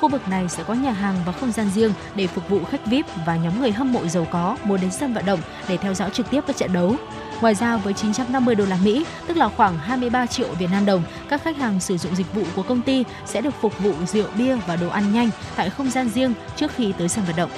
Khu 0.00 0.08
vực 0.08 0.28
này 0.28 0.48
sẽ 0.48 0.62
có 0.62 0.74
nhà 0.74 0.92
hàng 0.92 1.16
và 1.26 1.32
không 1.32 1.52
gian 1.52 1.70
riêng 1.74 1.92
để 2.14 2.26
phục 2.26 2.48
vụ 2.48 2.64
khách 2.64 2.86
VIP 2.86 3.06
và 3.26 3.36
nhóm 3.36 3.60
người 3.60 3.72
hâm 3.72 3.92
mộ 3.92 4.06
giàu 4.06 4.26
có 4.30 4.56
muốn 4.64 4.80
đến 4.80 4.90
sân 4.90 5.14
vận 5.14 5.26
động 5.26 5.40
để 5.68 5.76
theo 5.76 5.94
dõi 5.94 6.10
trực 6.10 6.30
tiếp 6.30 6.40
các 6.46 6.56
trận 6.56 6.72
đấu. 6.72 6.96
Ngoài 7.40 7.54
ra 7.54 7.76
với 7.76 7.92
950 7.92 8.54
đô 8.54 8.64
la 8.64 8.78
Mỹ, 8.84 9.06
tức 9.26 9.36
là 9.36 9.48
khoảng 9.48 9.78
23 9.78 10.26
triệu 10.26 10.48
Việt 10.58 10.70
Nam 10.70 10.86
đồng, 10.86 11.02
các 11.28 11.42
khách 11.42 11.56
hàng 11.56 11.80
sử 11.80 11.98
dụng 11.98 12.14
dịch 12.14 12.34
vụ 12.34 12.42
của 12.56 12.62
công 12.62 12.82
ty 12.82 13.04
sẽ 13.26 13.40
được 13.40 13.54
phục 13.60 13.78
vụ 13.78 13.92
rượu 14.06 14.26
bia 14.38 14.56
và 14.66 14.76
đồ 14.76 14.88
ăn 14.88 15.12
nhanh 15.12 15.30
tại 15.56 15.70
không 15.70 15.90
gian 15.90 16.08
riêng 16.08 16.34
trước 16.56 16.70
khi 16.76 16.92
tới 16.98 17.08
sân 17.08 17.24
vận 17.24 17.36
động. 17.36 17.50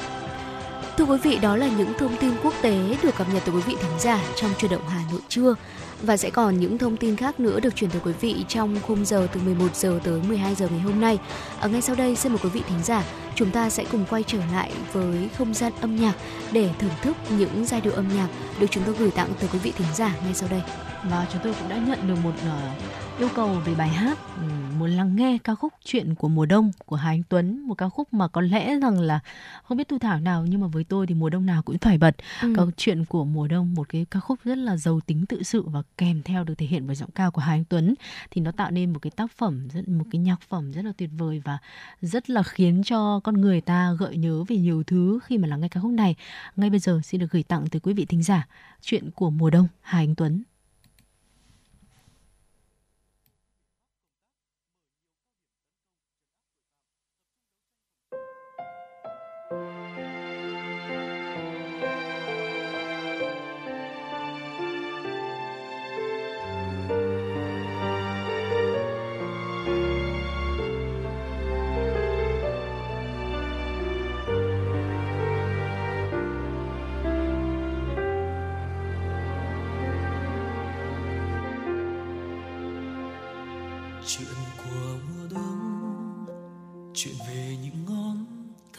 Thưa 0.96 1.04
quý 1.04 1.18
vị, 1.22 1.38
đó 1.38 1.56
là 1.56 1.68
những 1.68 1.92
thông 1.98 2.16
tin 2.16 2.32
quốc 2.42 2.54
tế 2.62 2.96
được 3.02 3.16
cập 3.16 3.28
nhật 3.34 3.42
tới 3.44 3.54
quý 3.54 3.62
vị 3.66 3.76
thính 3.80 3.98
giả 3.98 4.20
trong 4.36 4.50
truyền 4.58 4.70
động 4.70 4.88
Hà 4.88 5.00
Nội 5.10 5.20
trưa 5.28 5.54
và 6.02 6.16
sẽ 6.16 6.30
còn 6.30 6.60
những 6.60 6.78
thông 6.78 6.96
tin 6.96 7.16
khác 7.16 7.40
nữa 7.40 7.60
được 7.60 7.76
chuyển 7.76 7.90
tới 7.90 8.00
quý 8.04 8.12
vị 8.20 8.44
trong 8.48 8.76
khung 8.86 9.04
giờ 9.04 9.28
từ 9.32 9.40
11 9.40 9.76
giờ 9.76 10.00
tới 10.04 10.20
12 10.28 10.54
giờ 10.54 10.68
ngày 10.70 10.80
hôm 10.80 11.00
nay. 11.00 11.18
Ở 11.60 11.68
ngay 11.68 11.82
sau 11.82 11.96
đây 11.96 12.16
xin 12.16 12.32
mời 12.32 12.40
quý 12.42 12.50
vị 12.50 12.62
thính 12.68 12.82
giả 12.84 13.04
chúng 13.34 13.50
ta 13.50 13.70
sẽ 13.70 13.84
cùng 13.92 14.04
quay 14.10 14.22
trở 14.26 14.38
lại 14.52 14.72
với 14.92 15.28
không 15.38 15.54
gian 15.54 15.72
âm 15.80 15.96
nhạc 15.96 16.14
để 16.52 16.70
thưởng 16.78 16.90
thức 17.02 17.16
những 17.38 17.64
giai 17.64 17.80
điệu 17.80 17.92
âm 17.92 18.08
nhạc 18.16 18.28
được 18.60 18.66
chúng 18.70 18.84
tôi 18.86 18.94
gửi 18.98 19.10
tặng 19.10 19.28
tới 19.40 19.48
quý 19.52 19.58
vị 19.58 19.72
thính 19.78 19.94
giả 19.94 20.14
ngay 20.24 20.34
sau 20.34 20.48
đây. 20.48 20.62
Và 21.10 21.26
chúng 21.32 21.42
tôi 21.44 21.54
cũng 21.60 21.68
đã 21.68 21.76
nhận 21.76 22.08
được 22.08 22.14
một 22.22 22.32
uh, 22.34 23.20
yêu 23.20 23.28
cầu 23.34 23.56
về 23.64 23.74
bài 23.74 23.88
hát 23.88 24.18
um, 24.78 24.80
muốn 24.80 24.90
lắng 24.90 25.16
nghe 25.16 25.38
ca 25.44 25.54
khúc 25.54 25.72
Chuyện 25.84 26.14
của 26.14 26.28
mùa 26.28 26.46
đông 26.46 26.72
của 26.86 26.96
Hà 26.96 27.10
Anh 27.10 27.22
Tuấn, 27.28 27.60
một 27.60 27.74
ca 27.74 27.88
khúc 27.88 28.12
mà 28.12 28.28
có 28.28 28.40
lẽ 28.40 28.78
rằng 28.78 29.00
là 29.00 29.20
không 29.62 29.78
biết 29.78 29.88
thu 29.88 29.98
thảo 29.98 30.20
nào 30.20 30.46
nhưng 30.46 30.60
mà 30.60 30.66
với 30.66 30.84
tôi 30.84 31.06
thì 31.06 31.14
mùa 31.14 31.30
đông 31.30 31.46
nào 31.46 31.62
cũng 31.62 31.78
phải 31.78 31.98
bật. 31.98 32.16
Ừ. 32.42 32.52
Câu 32.56 32.70
chuyện 32.76 33.04
của 33.04 33.24
mùa 33.24 33.48
đông 33.48 33.74
một 33.74 33.88
cái 33.88 34.06
ca 34.10 34.20
khúc 34.20 34.38
rất 34.44 34.58
là 34.58 34.76
giàu 34.76 35.00
tính 35.00 35.26
tự 35.26 35.42
sự 35.42 35.62
và 35.62 35.82
kèm 35.98 36.22
theo 36.22 36.44
được 36.44 36.54
thể 36.58 36.66
hiện 36.66 36.86
bởi 36.86 36.96
giọng 36.96 37.10
ca 37.10 37.30
của 37.30 37.40
Hà 37.40 37.52
Anh 37.52 37.64
Tuấn 37.64 37.94
thì 38.30 38.40
nó 38.40 38.50
tạo 38.50 38.70
nên 38.70 38.92
một 38.92 38.98
cái 39.02 39.10
tác 39.10 39.32
phẩm 39.32 39.68
rất 39.68 39.88
một 39.88 40.04
cái 40.10 40.20
nhạc 40.20 40.40
phẩm 40.48 40.72
rất 40.72 40.84
là 40.84 40.92
tuyệt 40.98 41.10
vời 41.18 41.42
và 41.44 41.58
rất 42.00 42.30
là 42.30 42.42
khiến 42.42 42.82
cho 42.84 43.20
con 43.24 43.40
người 43.40 43.60
ta 43.60 43.92
gợi 43.98 44.16
nhớ 44.16 44.44
về 44.48 44.56
nhiều 44.56 44.82
thứ 44.82 45.18
khi 45.24 45.38
mà 45.38 45.48
lắng 45.48 45.60
nghe 45.60 45.68
ca 45.68 45.80
khúc 45.80 45.92
này. 45.92 46.16
Ngay 46.56 46.70
bây 46.70 46.78
giờ 46.78 47.00
xin 47.04 47.20
được 47.20 47.30
gửi 47.30 47.42
tặng 47.42 47.68
tới 47.70 47.80
quý 47.80 47.92
vị 47.92 48.04
thính 48.04 48.22
giả 48.22 48.46
chuyện 48.82 49.10
của 49.10 49.30
mùa 49.30 49.50
đông 49.50 49.68
Hà 49.80 49.98
Anh 49.98 50.14
Tuấn. 50.14 50.42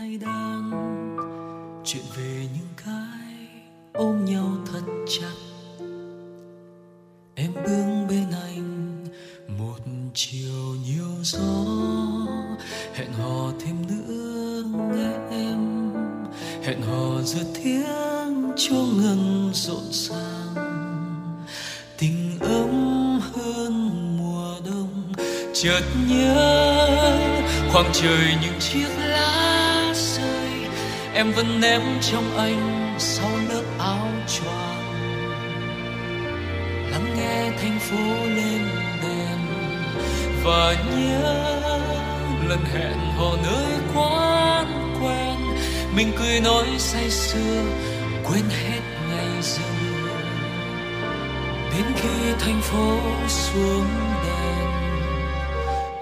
Cay 0.09 0.17
đắng 0.17 0.71
chuyện 1.85 2.03
về 2.15 2.47
những 2.53 2.67
cái 2.85 3.47
ôm 3.93 4.25
nhau 4.25 4.51
thật 4.71 4.81
chặt. 5.07 5.35
Em 7.35 7.53
đứng 7.53 8.07
bên 8.09 8.25
anh, 8.43 9.05
một 9.57 9.77
chiều 10.13 10.75
nhiều 10.85 11.23
gió, 11.23 11.65
hẹn 12.93 13.13
hò 13.13 13.51
thêm 13.59 13.75
nữa 13.87 14.63
nghe 14.95 15.37
em. 15.37 15.91
Hẹn 16.63 16.81
hò 16.81 17.21
giữa 17.21 17.43
tiếng 17.63 18.51
chuông 18.57 18.97
ngân 18.97 19.51
rộn 19.53 19.83
ràng. 19.91 20.55
Tình 21.97 22.39
ấm 22.39 23.19
hơn 23.33 23.89
mùa 24.17 24.55
đông, 24.65 25.13
chợt 25.53 25.83
nhớ 26.09 26.79
khoảng 27.71 27.89
trời 27.93 28.35
những 28.41 28.59
chiếc 28.59 29.08
em 31.19 31.31
vẫn 31.31 31.61
ném 31.61 31.81
trong 32.01 32.37
anh 32.37 32.95
sau 32.99 33.29
lớp 33.49 33.63
áo 33.79 34.07
choàng. 34.27 34.93
Lắng 36.91 37.15
nghe 37.17 37.51
thành 37.61 37.79
phố 37.79 38.25
lên 38.35 38.61
đèn 39.03 39.39
và 40.43 40.75
nhớ 40.97 41.59
lần 42.47 42.59
hẹn 42.73 42.97
hò 43.17 43.35
nơi 43.43 43.71
quán 43.95 44.95
quen. 45.01 45.35
Mình 45.95 46.11
cười 46.19 46.39
nói 46.39 46.65
say 46.77 47.09
sưa, 47.09 47.63
quên 48.23 48.43
hết 48.49 48.81
ngày 49.09 49.41
giờ. 49.41 49.69
Đến 51.73 51.85
khi 51.95 52.33
thành 52.39 52.61
phố 52.61 52.97
xuống 53.27 53.87
đèn, 54.25 54.69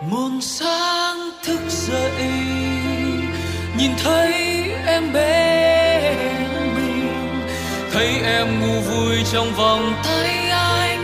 muôn 0.09 0.41
sáng 0.41 1.29
thức 1.43 1.59
dậy 1.69 2.56
nhìn 3.77 3.91
thấy 4.03 4.33
em 4.87 5.13
bên 5.13 6.17
mình, 6.75 7.09
thấy 7.93 8.07
em 8.23 8.59
ngủ 8.61 8.81
vui 8.81 9.15
trong 9.31 9.53
vòng 9.53 9.93
tay 10.03 10.49
anh. 10.49 11.03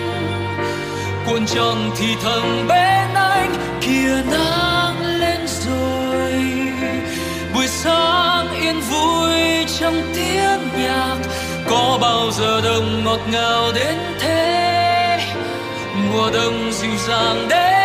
Cuộn 1.28 1.46
tròn 1.46 1.92
thì 1.98 2.08
thầm 2.24 2.68
bên 2.68 3.14
anh 3.14 3.54
kia 3.82 4.22
nắng 4.32 5.20
lên 5.20 5.40
rồi. 5.48 6.34
Buổi 7.56 7.68
sáng 7.68 8.62
yên 8.62 8.80
vui 8.80 9.66
trong 9.80 10.02
tiếng 10.16 10.84
nhạc, 10.84 11.18
có 11.70 11.98
bao 12.02 12.32
giờ 12.32 12.62
đông 12.62 13.04
ngọt 13.04 13.20
ngào 13.32 13.72
đến 13.76 13.96
thế? 14.20 15.20
Mùa 15.96 16.30
đông 16.34 16.72
dịu 16.72 16.92
dàng 17.08 17.48
đến 17.50 17.83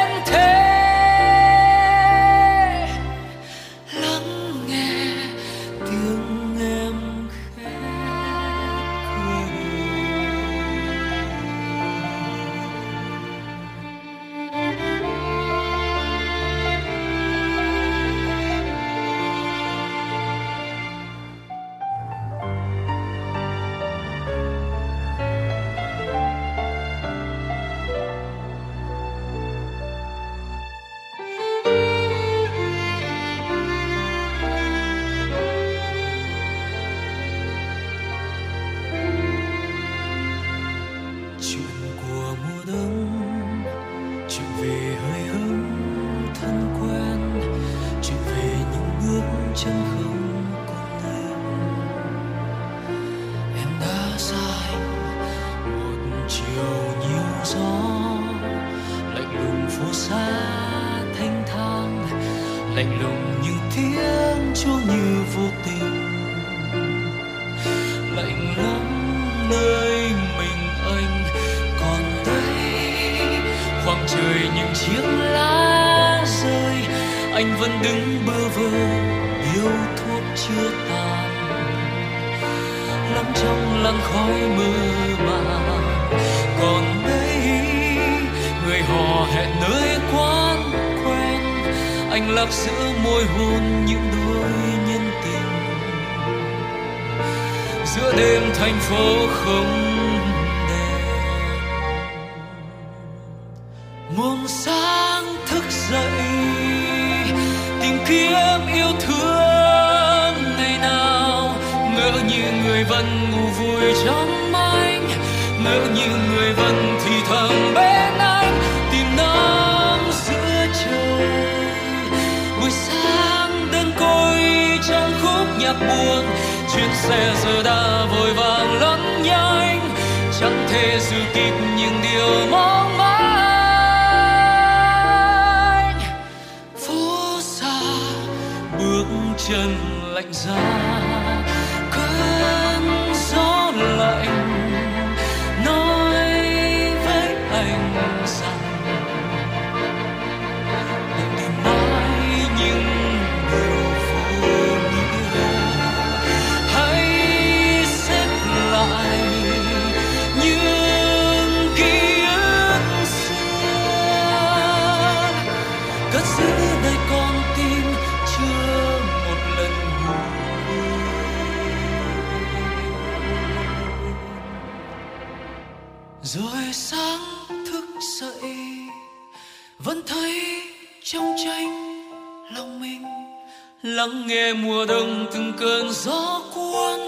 lắng 183.98 184.26
nghe 184.26 184.52
mùa 184.52 184.84
đông 184.84 185.26
từng 185.32 185.52
cơn 185.58 185.92
gió 185.92 186.40
cuốn. 186.54 187.00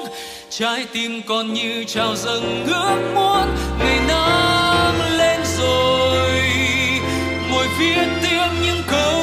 Trái 0.50 0.86
tim 0.92 1.22
còn 1.26 1.52
như 1.52 1.84
trào 1.84 2.16
dâng 2.16 2.66
ước 2.66 3.12
muốn. 3.14 3.48
Ngày 3.78 3.98
nắng 4.08 5.18
lên 5.18 5.40
rồi 5.58 6.42
ngồi 7.50 7.66
viết 7.78 8.06
tiếp 8.22 8.48
những 8.64 8.82
câu 8.90 9.22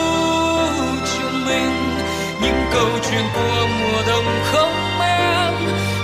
chuyện 1.14 1.46
mình. 1.48 1.76
Những 2.42 2.62
câu 2.74 2.90
chuyện 3.10 3.26
của 3.34 3.68
mùa 3.80 4.02
đông 4.08 4.26
không 4.52 5.00
em, 5.02 5.54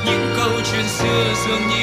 những 0.06 0.34
câu 0.38 0.52
chuyện 0.72 0.86
xưa 0.88 1.34
dường 1.48 1.68
như 1.68 1.83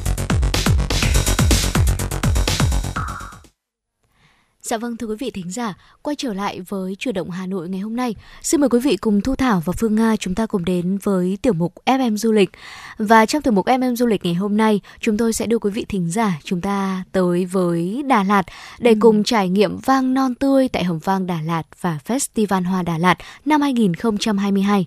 Dạ 4.71 4.77
vâng 4.77 4.97
thưa 4.97 5.07
quý 5.07 5.15
vị 5.19 5.31
thính 5.31 5.51
giả, 5.51 5.73
quay 6.01 6.15
trở 6.15 6.33
lại 6.33 6.61
với 6.61 6.95
chuyển 6.95 7.15
động 7.15 7.29
Hà 7.29 7.45
Nội 7.45 7.69
ngày 7.69 7.79
hôm 7.79 7.95
nay. 7.95 8.15
Xin 8.41 8.61
mời 8.61 8.69
quý 8.69 8.79
vị 8.79 8.97
cùng 8.97 9.21
Thu 9.21 9.35
Thảo 9.35 9.61
và 9.65 9.73
Phương 9.77 9.95
Nga 9.95 10.15
chúng 10.15 10.35
ta 10.35 10.45
cùng 10.45 10.65
đến 10.65 10.97
với 11.03 11.37
tiểu 11.41 11.53
mục 11.53 11.73
FM 11.85 12.17
Du 12.17 12.31
lịch. 12.31 12.49
Và 12.97 13.25
trong 13.25 13.41
tiểu 13.41 13.53
mục 13.53 13.65
FM 13.65 13.95
Du 13.95 14.05
lịch 14.05 14.25
ngày 14.25 14.33
hôm 14.33 14.57
nay, 14.57 14.81
chúng 14.99 15.17
tôi 15.17 15.33
sẽ 15.33 15.45
đưa 15.45 15.59
quý 15.59 15.71
vị 15.71 15.85
thính 15.89 16.09
giả 16.09 16.39
chúng 16.43 16.61
ta 16.61 17.03
tới 17.11 17.45
với 17.45 18.03
Đà 18.07 18.23
Lạt 18.23 18.43
để 18.79 18.95
cùng 18.99 19.23
trải 19.23 19.49
nghiệm 19.49 19.77
vang 19.77 20.13
non 20.13 20.35
tươi 20.35 20.67
tại 20.67 20.83
Hầm 20.83 20.99
Vang 20.99 21.27
Đà 21.27 21.41
Lạt 21.45 21.63
và 21.81 21.99
Festival 22.07 22.63
Hoa 22.63 22.83
Đà 22.83 22.97
Lạt 22.97 23.17
năm 23.45 23.61
2022. 23.61 24.85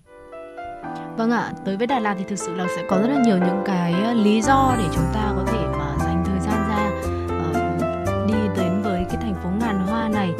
Vâng 1.17 1.31
ạ, 1.31 1.53
tới 1.65 1.77
với 1.77 1.87
Đà 1.87 1.99
Lạt 1.99 2.15
thì 2.19 2.25
thực 2.29 2.39
sự 2.39 2.55
là 2.55 2.67
sẽ 2.77 2.85
có 2.89 2.99
rất 2.99 3.09
là 3.09 3.23
nhiều 3.27 3.39
những 3.39 3.63
cái 3.65 3.93
ờ, 3.93 4.13
lý 4.13 4.43
do 4.43 4.75
để 4.79 4.85
chúng 4.95 5.07
ta 5.15 5.33
có 5.37 5.45
thể 5.47 5.74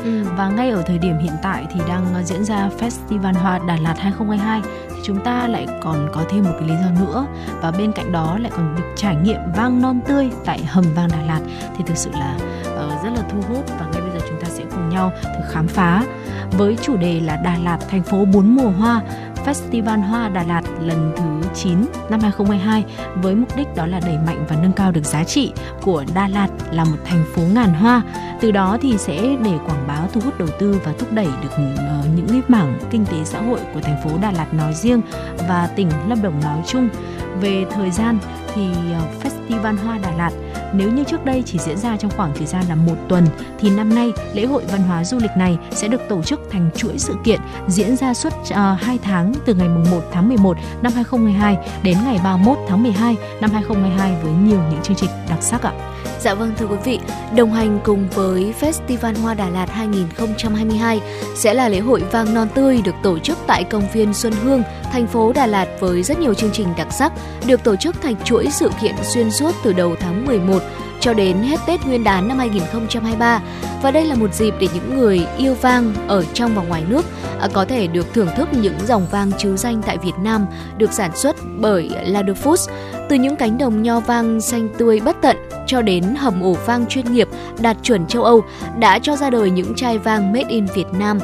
Ừ. 0.05 0.25
và 0.37 0.49
ngay 0.49 0.71
ở 0.71 0.83
thời 0.83 0.99
điểm 0.99 1.19
hiện 1.19 1.33
tại 1.43 1.67
thì 1.73 1.81
đang 1.89 2.15
ờ, 2.15 2.23
diễn 2.23 2.45
ra 2.45 2.69
Festival 2.79 3.35
Hoa 3.35 3.59
Đà 3.59 3.77
Lạt 3.77 3.95
2022 3.99 4.61
thì 4.91 4.97
chúng 5.03 5.25
ta 5.25 5.49
lại 5.49 5.67
còn 5.83 6.09
có 6.13 6.25
thêm 6.31 6.45
một 6.45 6.53
cái 6.61 6.69
lý 6.69 6.75
do 6.75 7.01
nữa. 7.01 7.27
Và 7.63 7.71
bên 7.71 7.93
cạnh 7.93 8.13
đó 8.13 8.39
lại 8.41 8.53
còn 8.57 8.75
được 8.77 8.83
trải 8.97 9.17
nghiệm 9.17 9.41
vang 9.57 9.83
non 9.83 10.01
tươi 10.09 10.31
tại 10.45 10.65
hầm 10.65 10.85
vang 10.95 11.09
Đà 11.09 11.23
Lạt 11.23 11.41
thì 11.77 11.85
thực 11.87 11.97
sự 11.97 12.11
là 12.13 12.37
uh, 12.61 13.05
rất 13.05 13.11
là 13.17 13.23
thu 13.31 13.39
hút 13.49 13.65
và 13.79 13.87
ngay 13.93 14.03
bây 14.03 14.11
giờ 14.11 14.27
chúng 14.29 14.41
ta 14.41 14.49
sẽ 14.49 14.65
cùng 14.71 14.89
nhau 14.89 15.13
thử 15.23 15.45
khám 15.51 15.69
phá. 15.69 16.03
Với 16.51 16.77
chủ 16.83 16.97
đề 16.97 17.21
là 17.21 17.37
Đà 17.37 17.57
Lạt 17.65 17.79
thành 17.89 18.03
phố 18.03 18.25
bốn 18.25 18.57
mùa 18.57 18.71
hoa 18.71 19.01
Festival 19.45 20.01
Hoa 20.01 20.29
Đà 20.29 20.43
Lạt 20.43 20.63
lần 20.81 21.13
thứ 21.17 21.49
9 21.55 21.79
năm 22.11 22.21
2022 22.21 22.85
với 23.23 23.35
mục 23.35 23.57
đích 23.57 23.67
đó 23.77 23.87
là 23.87 24.01
đẩy 24.01 24.19
mạnh 24.27 24.45
và 24.49 24.57
nâng 24.63 24.73
cao 24.73 24.93
được 24.93 25.05
giá 25.05 25.25
trị 25.25 25.53
của 25.83 26.05
Đà 26.15 26.29
Lạt 26.29 26.49
là 26.71 26.85
một 26.85 26.97
thành 27.05 27.25
phố 27.35 27.43
ngàn 27.43 27.75
hoa. 27.75 28.03
Từ 28.41 28.51
đó 28.51 28.79
thì 28.83 28.99
sẽ 28.99 29.37
để 29.45 29.59
quảng 29.67 29.87
bá, 29.87 29.99
thu 30.13 30.21
hút 30.21 30.39
đầu 30.39 30.49
tư 30.59 30.81
và 30.85 30.93
thúc 30.99 31.13
đẩy 31.13 31.29
được 31.43 31.51
ờ, 31.77 32.05
những 32.17 32.27
cái 32.29 32.43
mảng 32.49 32.79
kinh 32.91 33.07
tế 33.07 33.25
xã 33.25 33.41
hội 33.41 33.61
của 33.75 33.81
thành 33.81 34.01
phố 34.05 34.11
Đà 34.23 34.33
Lạt 34.33 34.55
nói 34.55 34.75
riêng 34.75 35.01
và 35.49 35.69
tỉnh 35.77 35.89
Lâm 36.09 36.23
Đồng 36.23 36.41
nói 36.41 36.63
chung. 36.67 36.89
Về 37.41 37.65
thời 37.71 37.91
gian 37.91 38.19
thì 38.55 38.69
ờ, 38.93 39.01
Festival 39.23 39.77
Hoa 39.77 39.99
Đà 39.99 40.11
Lạt 40.17 40.31
Nếu 40.75 40.91
như 40.91 41.05
trước 41.05 41.25
đây 41.25 41.43
chỉ 41.47 41.59
diễn 41.59 41.79
ra 41.79 41.97
trong 41.97 42.11
khoảng 42.17 42.33
thời 42.37 42.47
gian 42.47 42.65
là 42.69 42.75
một 42.75 42.97
tuần 43.09 43.27
thì 43.59 43.71
năm 43.71 43.95
nay 43.95 44.13
lễ 44.35 44.45
hội 44.45 44.63
văn 44.73 44.83
hóa 44.83 45.05
du 45.05 45.19
lịch 45.19 45.37
này 45.37 45.59
sẽ 45.71 45.89
được 45.89 46.01
tổ 46.09 46.23
chức 46.23 46.41
thành 46.51 46.71
chuỗi 46.77 46.99
sự 46.99 47.15
kiện 47.25 47.41
diễn 47.69 47.97
ra 47.97 48.15
suốt 48.15 48.33
ờ, 48.51 48.73
uh, 48.73 48.81
2 48.83 48.99
tháng 49.03 49.33
từ 49.47 49.55
ngày 49.55 49.69
1 49.69 50.01
tháng 50.13 50.29
11 50.29 50.57
năm 50.83 50.93
2022 50.93 51.57
đến 51.83 51.97
ngày 52.05 52.21
31 52.25 52.59
tháng 52.69 52.83
12 52.83 53.17
năm 53.41 53.51
2022 53.51 54.17
với 54.23 54.33
nhiều 54.33 54.61
những 54.71 54.83
chương 54.83 54.97
trình 54.97 55.11
đặc 55.29 55.43
sắc 55.43 55.63
ạ. 55.63 55.73
Dạ 56.25 56.35
vâng 56.35 56.53
thưa 56.59 56.67
quý 56.67 56.77
vị, 56.85 57.01
đồng 57.37 57.53
hành 57.53 57.79
cùng 57.85 58.09
với 58.09 58.55
Festival 58.61 59.21
Hoa 59.23 59.35
Đà 59.35 59.49
Lạt 59.49 59.71
2022 59.71 61.01
sẽ 61.37 61.55
là 61.55 61.69
lễ 61.69 61.81
hội 61.81 62.03
vang 62.13 62.35
non 62.35 62.49
tươi 62.55 62.83
được 62.85 62.95
tổ 63.03 63.19
chức 63.19 63.39
tại 63.47 63.65
công 63.65 63.89
viên 63.93 64.15
Xuân 64.15 64.33
Hương, 64.33 64.63
thành 64.93 65.07
phố 65.07 65.33
Đà 65.33 65.47
Lạt 65.47 65.69
với 65.81 66.03
rất 66.03 66.19
nhiều 66.19 66.35
chương 66.35 66.51
trình 66.53 66.69
đặc 66.77 66.89
sắc, 66.93 67.13
được 67.47 67.65
tổ 67.65 67.77
chức 67.77 68.03
thành 68.03 68.15
chuỗi 68.25 68.44
sự 68.51 68.71
kiện 68.81 68.95
xuyên 69.03 69.31
suốt 69.31 69.55
từ 69.65 69.73
đầu 69.73 69.97
tháng 70.01 70.27
11 70.27 70.63
cho 71.01 71.15
đến 71.15 71.37
hết 71.37 71.61
Tết 71.67 71.87
Nguyên 71.87 72.05
đán 72.05 72.29
năm 72.29 72.39
2023. 72.39 73.41
Và 73.83 73.91
đây 73.91 74.05
là 74.05 74.15
một 74.15 74.35
dịp 74.35 74.55
để 74.61 74.69
những 74.75 74.99
người 74.99 75.27
yêu 75.39 75.55
vang 75.55 75.95
ở 76.09 76.25
trong 76.35 76.55
và 76.55 76.63
ngoài 76.63 76.85
nước 76.89 77.05
à, 77.41 77.49
có 77.53 77.65
thể 77.65 77.87
được 77.87 78.15
thưởng 78.15 78.29
thức 78.37 78.49
những 78.53 78.75
dòng 78.87 79.07
vang 79.11 79.31
chứ 79.39 79.57
danh 79.57 79.83
tại 79.87 79.99
Việt 79.99 80.15
Nam 80.23 80.47
được 80.79 80.93
sản 80.93 81.17
xuất 81.17 81.37
bởi 81.59 81.91
Lado 82.07 82.33
Foods. 82.33 82.73
Từ 83.09 83.17
những 83.17 83.37
cánh 83.37 83.59
đồng 83.59 83.83
nho 83.83 84.01
vang, 84.01 84.41
xanh 84.41 84.69
tươi 84.79 85.01
bất 85.01 85.17
tận 85.23 85.37
cho 85.67 85.83
đến 85.83 86.05
hầm 86.19 86.43
ổ 86.43 86.57
vang 86.67 86.87
chuyên 86.87 87.13
nghiệp 87.13 87.29
đạt 87.61 87.77
chuẩn 87.83 88.07
châu 88.07 88.25
Âu 88.25 88.45
đã 88.79 88.99
cho 88.99 89.17
ra 89.17 89.31
đời 89.31 89.51
những 89.51 89.75
chai 89.75 89.99
vang 89.99 90.33
made 90.33 90.49
in 90.49 90.67
Việt 90.75 90.87
Nam 90.93 91.19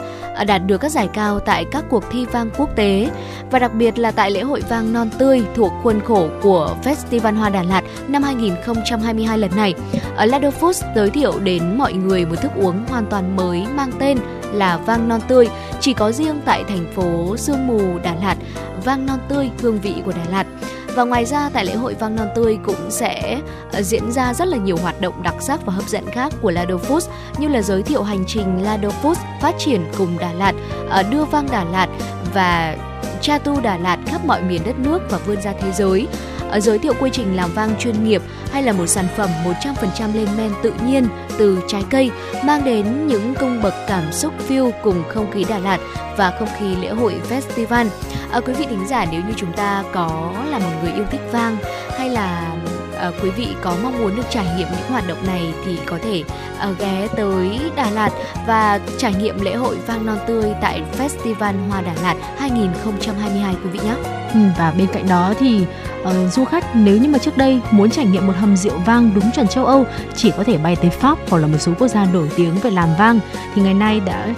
đạt 0.45 0.63
được 0.67 0.79
các 0.79 0.89
giải 0.89 1.09
cao 1.13 1.41
tại 1.41 1.65
các 1.71 1.85
cuộc 1.91 2.05
thi 2.11 2.27
vang 2.33 2.51
quốc 2.57 2.77
tế 2.77 3.11
và 3.51 3.59
đặc 3.59 3.75
biệt 3.75 3.99
là 3.99 4.11
tại 4.11 4.31
lễ 4.31 4.43
hội 4.43 4.63
vang 4.69 4.93
non 4.93 5.11
tươi 5.19 5.43
thuộc 5.55 5.73
khuôn 5.83 6.01
khổ 6.01 6.29
của 6.43 6.77
Festival 6.85 7.35
Hoa 7.35 7.51
Đà 7.51 7.63
Lạt 7.63 7.83
năm 8.09 8.23
2022 8.23 9.39
lần 9.39 9.51
này. 9.57 9.75
Ở 10.17 10.25
Lado 10.25 10.49
Foods 10.61 10.95
giới 10.97 11.11
thiệu 11.11 11.39
đến 11.39 11.79
mọi 11.79 11.93
người 11.93 12.27
một 12.27 12.37
thức 12.43 12.53
uống 12.57 12.87
hoàn 12.89 13.07
toàn 13.07 13.37
mới 13.37 13.67
mang 13.75 13.91
tên 13.99 14.19
là 14.53 14.77
vang 14.77 15.09
non 15.09 15.21
tươi 15.29 15.49
chỉ 15.81 15.93
có 15.93 16.13
riêng 16.13 16.41
tại 16.45 16.65
thành 16.69 16.93
phố 16.95 17.37
Sương 17.37 17.67
Mù 17.67 17.99
Đà 18.03 18.15
Lạt, 18.15 18.37
vang 18.85 19.07
non 19.07 19.19
tươi 19.29 19.51
hương 19.63 19.81
vị 19.81 19.95
của 20.05 20.13
Đà 20.13 20.25
Lạt. 20.31 20.47
Và 20.95 21.05
ngoài 21.05 21.25
ra 21.25 21.51
tại 21.53 21.65
lễ 21.65 21.75
hội 21.75 21.95
vang 21.95 22.17
non 22.17 22.29
tươi 22.35 22.59
cũng 22.65 22.91
sẽ 22.91 23.41
ờ, 23.73 23.83
diễn 23.83 24.13
ra 24.13 24.35
rất 24.35 24.49
là 24.49 24.57
nhiều 24.57 24.77
hoạt 24.77 25.01
động 25.01 25.23
đặc 25.23 25.35
sắc 25.41 25.67
và 25.67 25.73
hấp 25.73 25.89
dẫn 25.89 26.11
khác 26.11 26.33
của 26.43 26.51
Lado 26.51 26.75
Foods 26.75 27.09
như 27.39 27.49
là 27.49 27.63
giới 27.63 27.83
thiệu 27.83 28.03
hành 28.03 28.25
trình 28.27 28.63
Lado 28.63 28.89
Foods 29.03 29.15
phát 29.41 29.55
triển 29.59 29.85
cùng 29.99 30.19
Đà 30.19 30.33
Lạt, 30.33 30.53
ờ, 30.89 31.03
đưa 31.03 31.25
vang 31.25 31.49
Đà 31.51 31.65
Lạt 31.65 31.89
và 32.35 32.77
cha 33.21 33.39
tu 33.39 33.61
Đà 33.61 33.77
Lạt 33.79 33.99
khắp 34.07 34.25
mọi 34.25 34.43
miền 34.43 34.63
đất 34.67 34.79
nước 34.79 34.99
và 35.11 35.19
vươn 35.19 35.43
ra 35.43 35.53
thế 35.61 35.73
giới. 35.73 36.07
Ờ, 36.51 36.61
giới 36.61 36.79
thiệu 36.79 36.93
quy 37.01 37.11
trình 37.13 37.37
làm 37.37 37.51
vang 37.55 37.75
chuyên 37.79 38.05
nghiệp 38.05 38.23
hay 38.53 38.63
là 38.63 38.73
một 38.73 38.87
sản 38.87 39.07
phẩm 39.17 39.31
100% 39.45 40.15
lên 40.15 40.29
men 40.37 40.51
tự 40.63 40.73
nhiên 40.87 41.09
từ 41.39 41.61
trái 41.69 41.85
cây 41.91 42.11
mang 42.45 42.65
đến 42.65 43.07
những 43.07 43.35
cung 43.41 43.63
bậc 43.63 43.75
cảm 43.89 44.13
xúc 44.13 44.35
view 44.49 44.71
cùng 44.83 45.03
không 45.09 45.31
khí 45.31 45.45
Đà 45.49 45.59
Lạt 45.59 45.79
và 46.17 46.33
không 46.39 46.49
khí 46.59 46.77
lễ 46.77 46.89
hội 46.89 47.21
festival. 47.31 47.87
À, 48.31 48.41
quý 48.41 48.53
vị 48.53 48.67
thính 48.71 48.89
giả 48.89 49.07
nếu 49.13 49.21
như 49.21 49.33
chúng 49.37 49.53
ta 49.53 49.85
có 49.93 50.35
là 50.51 50.59
một 50.59 50.71
người 50.83 50.93
yêu 50.93 51.05
thích 51.11 51.21
vang 51.33 51.57
hay 51.99 52.09
là 52.09 52.55
à, 53.01 53.11
quý 53.23 53.31
vị 53.31 53.49
có 53.63 53.77
mong 53.83 53.99
muốn 53.99 54.17
được 54.17 54.23
trải 54.31 54.47
nghiệm 54.57 54.69
những 54.71 54.91
hoạt 54.91 55.09
động 55.09 55.27
này 55.27 55.55
thì 55.65 55.79
có 55.87 55.99
thể 56.03 56.25
à, 56.59 56.69
ghé 56.79 57.09
tới 57.17 57.61
Đà 57.77 57.91
Lạt 57.91 58.11
và 58.47 58.81
trải 58.99 59.15
nghiệm 59.15 59.41
lễ 59.41 59.55
hội 59.55 59.77
vang 59.87 60.07
non 60.07 60.19
tươi 60.27 60.53
tại 60.61 60.83
Festival 60.99 61.69
Hoa 61.69 61.81
Đà 61.81 61.95
Lạt 62.03 62.15
2022 62.39 63.55
quý 63.65 63.71
vị 63.71 63.81
nhé. 63.85 63.95
Ừ, 64.35 64.41
và 64.59 64.75
bên 64.79 64.87
cạnh 64.93 65.09
đó 65.09 65.35
thì 65.39 65.67
uh, 66.03 66.33
du 66.33 66.45
khách 66.45 66.77
nếu 66.77 66.97
như 66.97 67.09
mà 67.09 67.19
trước 67.19 67.37
đây 67.37 67.61
muốn 67.71 67.91
trải 67.91 68.07
nghiệm 68.07 68.27
một 68.27 68.33
hầm 68.37 68.57
rượu 68.57 68.79
vang 68.87 69.11
đúng 69.15 69.31
chuẩn 69.35 69.49
châu 69.49 69.67
Âu 69.67 69.85
chỉ 70.17 70.33
có 70.37 70.45
thể 70.45 70.59
bay 70.59 70.77
tới 70.77 70.91
Pháp 70.91 71.19
hoặc 71.31 71.39
là 71.39 71.47
một 71.47 71.59
số 71.59 71.73
quốc 71.79 71.89
gia 71.89 72.05
nổi 72.05 72.31
tiếng 72.37 72.55
về 72.55 72.71
làm 72.71 72.89
vang 72.99 73.21
thì 73.55 73.63
ngày 73.63 73.75
nay 73.75 74.01
đã 74.01 74.35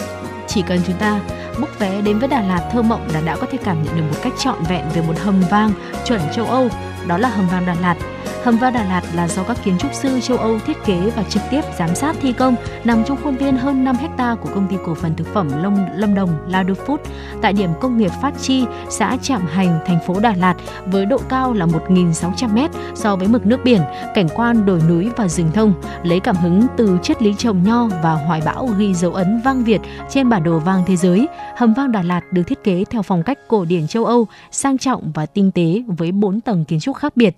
chỉ 0.47 0.63
cần 0.63 0.81
chúng 0.87 0.97
ta 0.97 1.21
book 1.59 1.79
vé 1.79 2.01
đến 2.01 2.19
với 2.19 2.29
Đà 2.29 2.43
Lạt 2.43 2.69
thơ 2.73 2.83
mộng 2.83 3.09
là 3.15 3.21
đã 3.21 3.37
có 3.37 3.47
thể 3.53 3.59
cảm 3.65 3.83
nhận 3.83 3.97
được 3.97 4.03
một 4.03 4.17
cách 4.23 4.33
trọn 4.39 4.57
vẹn 4.69 4.85
về 4.95 5.03
một 5.03 5.19
hầm 5.19 5.43
vang 5.51 5.73
chuẩn 6.05 6.21
châu 6.37 6.47
Âu 6.47 6.69
đó 7.07 7.19
là 7.19 7.29
hầm 7.29 7.49
vang 7.49 7.67
Đà 7.67 7.77
Lạt 7.81 7.97
Hầm 8.45 8.57
vang 8.57 8.73
Đà 8.73 8.85
Lạt 8.85 9.03
là 9.15 9.29
do 9.29 9.43
các 9.43 9.57
kiến 9.65 9.79
trúc 9.79 9.95
sư 9.95 10.21
châu 10.21 10.37
Âu 10.37 10.59
thiết 10.59 10.77
kế 10.85 11.11
và 11.17 11.23
trực 11.23 11.43
tiếp 11.51 11.61
giám 11.79 11.95
sát 11.95 12.17
thi 12.21 12.33
công, 12.33 12.57
nằm 12.85 13.05
trong 13.05 13.19
khuôn 13.23 13.37
viên 13.37 13.57
hơn 13.57 13.85
5 13.85 13.97
hecta 13.97 14.35
của 14.35 14.49
công 14.55 14.69
ty 14.69 14.77
cổ 14.87 14.95
phần 14.95 15.15
thực 15.17 15.27
phẩm 15.35 15.63
Long 15.63 15.87
Lâm 15.97 16.15
Đồng 16.15 16.31
Lado 16.49 16.75
Food 16.87 16.97
tại 17.43 17.53
điểm 17.53 17.71
công 17.81 17.99
nghiệp 17.99 18.11
Phát 18.23 18.35
Chi, 18.41 18.65
xã 18.91 19.17
Trạm 19.23 19.47
Hành, 19.47 19.79
thành 19.87 19.99
phố 20.07 20.21
Đà 20.21 20.35
Lạt 20.35 20.55
với 20.87 21.07
độ 21.07 21.19
cao 21.29 21.53
là 21.53 21.67
1.600m 21.67 22.69
so 22.95 23.17
với 23.17 23.29
mực 23.29 23.47
nước 23.47 23.61
biển, 23.65 23.81
cảnh 24.15 24.29
quan 24.35 24.67
đồi 24.67 24.81
núi 24.89 25.09
và 25.17 25.29
rừng 25.29 25.51
thông, 25.55 25.75
lấy 26.03 26.21
cảm 26.21 26.37
hứng 26.37 26.67
từ 26.77 26.99
triết 27.03 27.23
lý 27.23 27.35
trồng 27.39 27.63
nho 27.63 27.89
và 28.03 28.13
hoài 28.13 28.43
bão 28.45 28.69
ghi 28.79 28.95
dấu 28.95 29.13
ấn 29.13 29.41
vang 29.45 29.65
Việt 29.65 29.81
trên 30.11 30.29
bản 30.29 30.45
đồ 30.45 30.59
vang 30.59 30.83
thế 30.87 30.97
giới. 30.97 31.29
Hầm 31.57 31.75
vang 31.75 31.93
Đà 31.93 32.03
Lạt 32.03 32.21
được 32.33 32.43
thiết 32.43 32.65
kế 32.65 32.85
theo 32.91 33.03
phong 33.03 33.23
cách 33.23 33.39
cổ 33.49 33.65
điển 33.65 33.87
châu 33.87 34.05
Âu, 34.05 34.27
sang 34.51 34.79
trọng 34.79 35.13
và 35.13 35.27
tinh 35.27 35.51
tế 35.51 35.83
với 35.87 36.13
4 36.13 36.41
tầng 36.41 36.65
kiến 36.65 36.81
trúc 36.81 36.97
khác 36.97 37.17
biệt. 37.17 37.37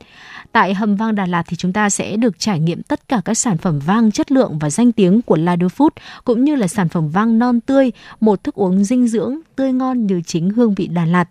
Tại 0.53 0.75
hầm 0.75 0.94
vang 0.97 1.15
Đà 1.15 1.27
Lạt 1.27 1.43
thì 1.47 1.57
chúng 1.57 1.73
ta 1.73 1.91
sẽ 1.91 2.16
được 2.16 2.39
trải 2.39 2.61
nghiệm 2.61 2.83
tất 2.83 3.09
cả 3.09 3.21
các 3.25 3.35
sản 3.35 3.59
phẩm 3.59 3.79
vang 3.79 4.11
chất 4.11 4.33
lượng 4.33 4.59
và 4.59 4.71
danh 4.71 4.93
tiếng 4.93 5.23
của 5.23 5.37
Lado 5.37 5.66
Food 5.66 5.91
cũng 6.25 6.45
như 6.45 6.57
là 6.57 6.69
sản 6.69 6.89
phẩm 6.89 7.09
vang 7.09 7.39
non 7.39 7.61
tươi, 7.61 7.93
một 8.21 8.45
thức 8.45 8.55
uống 8.55 8.85
dinh 8.85 9.09
dưỡng 9.09 9.39
tươi 9.57 9.73
ngon 9.73 10.07
như 10.07 10.23
chính 10.27 10.51
hương 10.51 10.75
vị 10.75 10.87
Đà 10.87 11.05
Lạt. 11.05 11.29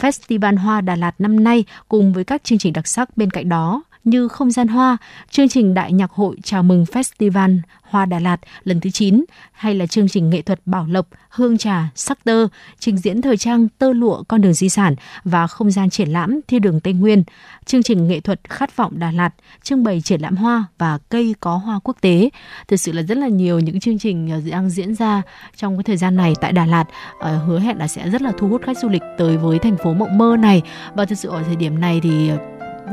Festival 0.00 0.58
Hoa 0.58 0.80
Đà 0.80 0.96
Lạt 0.96 1.14
năm 1.18 1.44
nay 1.44 1.64
cùng 1.88 2.12
với 2.12 2.24
các 2.24 2.44
chương 2.44 2.58
trình 2.58 2.72
đặc 2.72 2.86
sắc 2.86 3.16
bên 3.16 3.30
cạnh 3.30 3.48
đó 3.48 3.82
như 4.04 4.28
Không 4.28 4.50
gian 4.50 4.68
hoa, 4.68 4.96
chương 5.30 5.48
trình 5.48 5.74
Đại 5.74 5.92
nhạc 5.92 6.10
hội 6.10 6.36
chào 6.42 6.62
mừng 6.62 6.84
Festival 6.84 7.58
Hoa 7.82 8.06
Đà 8.06 8.18
Lạt 8.18 8.36
lần 8.64 8.80
thứ 8.80 8.90
9 8.90 9.24
hay 9.52 9.74
là 9.74 9.86
chương 9.86 10.08
trình 10.08 10.30
nghệ 10.30 10.42
thuật 10.42 10.60
Bảo 10.66 10.86
Lộc, 10.86 11.08
Hương 11.28 11.58
Trà, 11.58 11.90
Sắc 11.94 12.24
Tơ, 12.24 12.48
trình 12.78 12.96
diễn 12.96 13.22
thời 13.22 13.36
trang 13.36 13.68
Tơ 13.68 13.92
Lụa 13.92 14.22
Con 14.28 14.40
đường 14.40 14.52
di 14.52 14.68
sản 14.68 14.94
và 15.24 15.46
không 15.46 15.70
gian 15.70 15.90
triển 15.90 16.08
lãm 16.08 16.40
Thiên 16.48 16.60
đường 16.60 16.80
Tây 16.80 16.92
Nguyên, 16.92 17.24
chương 17.64 17.82
trình 17.82 18.08
nghệ 18.08 18.20
thuật 18.20 18.40
Khát 18.50 18.76
vọng 18.76 18.98
Đà 18.98 19.10
Lạt, 19.10 19.30
trưng 19.62 19.84
bày 19.84 20.00
triển 20.00 20.20
lãm 20.20 20.36
hoa 20.36 20.64
và 20.78 20.98
cây 21.08 21.34
có 21.40 21.56
hoa 21.56 21.80
quốc 21.84 21.96
tế. 22.00 22.30
Thực 22.68 22.76
sự 22.76 22.92
là 22.92 23.02
rất 23.02 23.18
là 23.18 23.28
nhiều 23.28 23.60
những 23.60 23.80
chương 23.80 23.98
trình 23.98 24.30
ờ, 24.30 24.40
đang 24.50 24.70
diễn 24.70 24.94
ra 24.94 25.22
trong 25.56 25.76
cái 25.76 25.84
thời 25.84 25.96
gian 25.96 26.16
này 26.16 26.34
tại 26.40 26.52
Đà 26.52 26.66
Lạt 26.66 26.84
ờ, 27.20 27.38
hứa 27.38 27.60
hẹn 27.60 27.78
là 27.78 27.88
sẽ 27.88 28.10
rất 28.10 28.22
là 28.22 28.32
thu 28.38 28.48
hút 28.48 28.62
khách 28.62 28.78
du 28.78 28.88
lịch 28.88 29.02
tới 29.18 29.36
với 29.36 29.58
thành 29.58 29.76
phố 29.76 29.94
mộng 29.94 30.18
mơ 30.18 30.36
này 30.38 30.62
và 30.94 31.04
thực 31.04 31.18
sự 31.18 31.28
ở 31.28 31.42
thời 31.42 31.56
điểm 31.56 31.80
này 31.80 32.00
thì 32.02 32.28
ờ, 32.28 32.38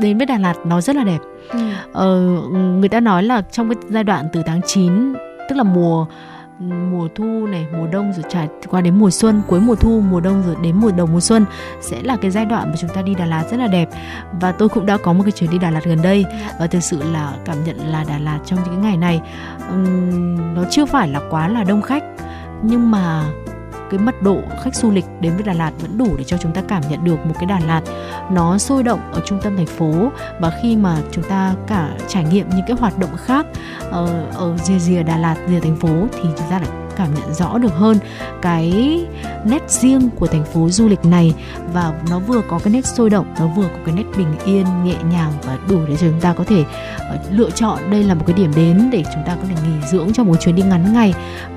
đến 0.00 0.18
với 0.18 0.26
Đà 0.26 0.38
Lạt 0.38 0.54
nó 0.64 0.80
rất 0.80 0.96
là 0.96 1.04
đẹp. 1.04 1.18
Ừ. 1.48 1.58
Ờ, 1.92 2.20
người 2.52 2.88
ta 2.88 3.00
nói 3.00 3.22
là 3.22 3.42
trong 3.52 3.68
cái 3.68 3.76
giai 3.88 4.04
đoạn 4.04 4.28
từ 4.32 4.42
tháng 4.46 4.60
9 4.66 5.14
tức 5.48 5.56
là 5.56 5.62
mùa 5.62 6.06
mùa 6.90 7.08
thu 7.14 7.46
này 7.46 7.66
mùa 7.78 7.86
đông 7.86 8.12
rồi 8.12 8.24
trải 8.28 8.48
qua 8.68 8.80
đến 8.80 8.98
mùa 8.98 9.10
xuân 9.10 9.42
cuối 9.46 9.60
mùa 9.60 9.74
thu 9.74 10.00
mùa 10.10 10.20
đông 10.20 10.42
rồi 10.46 10.56
đến 10.62 10.76
mùa 10.76 10.90
đầu 10.90 11.06
mùa 11.06 11.20
xuân 11.20 11.44
sẽ 11.80 12.02
là 12.02 12.16
cái 12.16 12.30
giai 12.30 12.44
đoạn 12.44 12.68
mà 12.70 12.76
chúng 12.80 12.90
ta 12.90 13.02
đi 13.02 13.14
Đà 13.14 13.24
Lạt 13.24 13.44
rất 13.50 13.56
là 13.56 13.66
đẹp 13.66 13.88
và 14.40 14.52
tôi 14.52 14.68
cũng 14.68 14.86
đã 14.86 14.96
có 14.96 15.12
một 15.12 15.22
cái 15.24 15.32
chuyến 15.32 15.50
đi 15.50 15.58
Đà 15.58 15.70
Lạt 15.70 15.84
gần 15.84 16.02
đây 16.02 16.24
và 16.58 16.66
thực 16.66 16.80
sự 16.80 17.02
là 17.12 17.32
cảm 17.44 17.64
nhận 17.64 17.76
là 17.76 18.04
Đà 18.08 18.18
Lạt 18.18 18.38
trong 18.46 18.58
những 18.64 18.82
ngày 18.82 18.96
này 18.96 19.20
um, 19.68 20.54
nó 20.54 20.64
chưa 20.70 20.86
phải 20.86 21.08
là 21.08 21.20
quá 21.30 21.48
là 21.48 21.64
đông 21.64 21.82
khách 21.82 22.04
nhưng 22.62 22.90
mà 22.90 23.24
cái 23.92 24.00
mật 24.00 24.22
độ 24.22 24.40
khách 24.62 24.74
du 24.74 24.90
lịch 24.90 25.04
đến 25.20 25.34
với 25.34 25.42
Đà 25.42 25.52
Lạt 25.52 25.72
vẫn 25.80 25.98
đủ 25.98 26.16
để 26.18 26.24
cho 26.24 26.36
chúng 26.36 26.52
ta 26.52 26.62
cảm 26.68 26.82
nhận 26.90 27.04
được 27.04 27.26
một 27.26 27.34
cái 27.34 27.46
Đà 27.46 27.60
Lạt 27.66 27.82
nó 28.30 28.58
sôi 28.58 28.82
động 28.82 29.00
ở 29.12 29.20
trung 29.24 29.38
tâm 29.42 29.56
thành 29.56 29.66
phố 29.66 30.10
và 30.40 30.58
khi 30.62 30.76
mà 30.76 30.96
chúng 31.10 31.24
ta 31.24 31.54
cả 31.66 31.88
trải 32.08 32.24
nghiệm 32.24 32.50
những 32.50 32.64
cái 32.66 32.76
hoạt 32.80 32.98
động 32.98 33.16
khác 33.16 33.46
ở, 33.90 34.26
ở 34.34 34.56
rìa 34.56 34.78
rìa 34.78 35.02
Đà 35.02 35.18
Lạt 35.18 35.36
rìa 35.48 35.60
thành 35.60 35.76
phố 35.76 35.88
thì 36.12 36.22
chúng 36.22 36.50
ta 36.50 36.58
lại 36.58 36.68
cảm 36.96 37.14
nhận 37.14 37.34
rõ 37.34 37.58
được 37.58 37.74
hơn 37.74 37.98
cái 38.42 38.72
nét 39.44 39.70
riêng 39.70 40.10
của 40.18 40.26
thành 40.26 40.44
phố 40.44 40.68
du 40.70 40.88
lịch 40.88 41.04
này. 41.04 41.34
Và 41.72 41.92
nó 42.10 42.18
vừa 42.18 42.40
có 42.48 42.58
cái 42.58 42.72
nét 42.72 42.86
sôi 42.86 43.10
động 43.10 43.34
nó 43.38 43.46
vừa 43.46 43.68
có 43.68 43.78
cái 43.86 43.94
nét 43.94 44.04
bình 44.16 44.34
yên 44.44 44.66
nhẹ 44.84 44.96
nhàng 45.10 45.32
và 45.42 45.58
đủ 45.68 45.80
để 45.88 45.96
cho 45.96 46.06
chúng 46.06 46.20
ta 46.20 46.32
có 46.32 46.44
thể 46.44 46.60
uh, 46.60 47.20
lựa 47.30 47.50
chọn. 47.50 47.90
Đây 47.90 48.04
là 48.04 48.14
một 48.14 48.24
cái 48.26 48.36
điểm 48.36 48.52
đến 48.56 48.90
để 48.92 49.04
chúng 49.14 49.22
ta 49.26 49.34
có 49.34 49.42
thể 49.48 49.54
nghỉ 49.54 49.86
dưỡng 49.90 50.12
trong 50.12 50.26
một 50.26 50.36
chuyến 50.40 50.54
đi 50.54 50.62
ngắn 50.62 50.92
ngày 50.92 51.14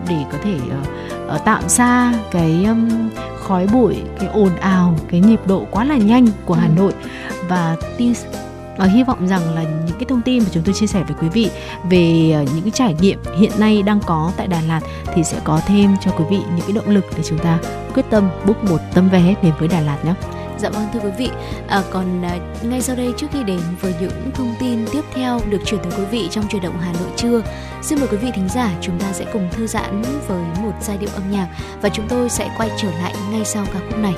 để 0.10 0.24
có 0.32 0.38
thể 0.44 0.56
uh, 0.56 1.36
uh, 1.36 1.46
tạm 1.46 1.70
xa 1.70 2.14
cái 2.32 2.66
um, 2.66 3.10
khói 3.48 3.68
bụi 3.68 3.96
cái 4.20 4.30
ồn 4.30 4.56
ào 4.56 4.96
cái 5.12 5.20
nhịp 5.20 5.40
độ 5.48 5.66
quá 5.72 5.84
là 5.84 5.98
nhanh 5.98 6.28
của 6.46 6.54
Hà 6.54 6.68
ừ. 6.68 6.72
Nội. 6.78 6.94
Và 7.48 7.78
tin 7.98 8.14
và 8.78 8.86
hy 8.86 9.04
vọng 9.04 9.28
rằng 9.28 9.56
là 9.56 9.64
những 9.64 9.96
cái 10.00 10.06
thông 10.10 10.22
tin 10.22 10.44
mà 10.44 10.50
chúng 10.52 10.64
tôi 10.64 10.76
chia 10.76 10.88
sẻ 10.88 11.04
với 11.08 11.18
quý 11.22 11.30
vị 11.30 11.50
về 11.90 12.32
ờ, 12.34 12.44
những 12.56 12.62
cái 12.62 12.72
trải 12.72 12.96
nghiệm 13.02 13.20
hiện 13.40 13.52
nay 13.58 13.82
đang 13.82 14.00
có 14.06 14.32
tại 14.38 14.48
Đà 14.48 14.62
Lạt 14.62 14.82
thì 15.14 15.24
sẽ 15.24 15.40
có 15.44 15.62
thêm 15.68 15.96
cho 16.02 16.12
quý 16.12 16.26
vị 16.30 16.38
những 16.38 16.66
cái 16.68 16.72
động 16.76 16.90
lực 16.90 17.06
để 17.18 17.24
chúng 17.24 17.40
ta 17.40 17.60
quyết 17.94 18.06
tâm 18.10 18.30
book 18.46 18.64
một 18.64 18.80
tấm 18.94 19.10
vé 19.10 19.36
đến 19.44 19.54
với 19.60 19.68
Đà 19.68 19.82
Lạt 19.82 20.06
nhé. 20.06 20.14
Dạ 20.58 20.70
vâng 20.70 20.88
thưa 20.94 21.00
quý 21.00 21.12
vị, 21.18 21.30
à, 21.68 21.84
còn 21.92 22.22
à, 22.26 22.38
ngay 22.64 22.82
sau 22.82 22.96
đây 22.96 23.14
trước 23.18 23.28
khi 23.34 23.44
đến 23.44 23.60
với 23.82 23.94
những 24.00 24.32
thông 24.34 24.56
tin 24.60 24.86
tiếp 24.92 25.02
theo 25.14 25.40
được 25.50 25.58
chuyển 25.66 25.80
tới 25.84 25.92
quý 25.98 26.06
vị 26.06 26.28
trong 26.32 26.48
truyền 26.48 26.62
động 26.62 26.78
Hà 26.82 26.94
Nội 26.94 27.10
trưa, 27.16 27.42
xin 27.82 28.00
mời 28.00 28.08
quý 28.12 28.18
vị 28.18 28.32
thính 28.36 28.50
giả 28.50 28.72
chúng 28.82 29.00
ta 29.00 29.14
sẽ 29.14 29.26
cùng 29.34 29.50
thư 29.52 29.68
giãn 29.68 30.02
với 30.28 30.44
một 30.64 30.74
giai 30.82 30.98
điệu 30.98 31.10
âm 31.14 31.32
nhạc 31.32 31.48
và 31.82 31.90
chúng 31.90 32.08
tôi 32.08 32.30
sẽ 32.30 32.50
quay 32.58 32.70
trở 32.82 32.92
lại 32.92 33.14
ngay 33.32 33.46
sau 33.46 33.66
ca 33.74 33.80
khúc 33.90 34.00
này 34.00 34.14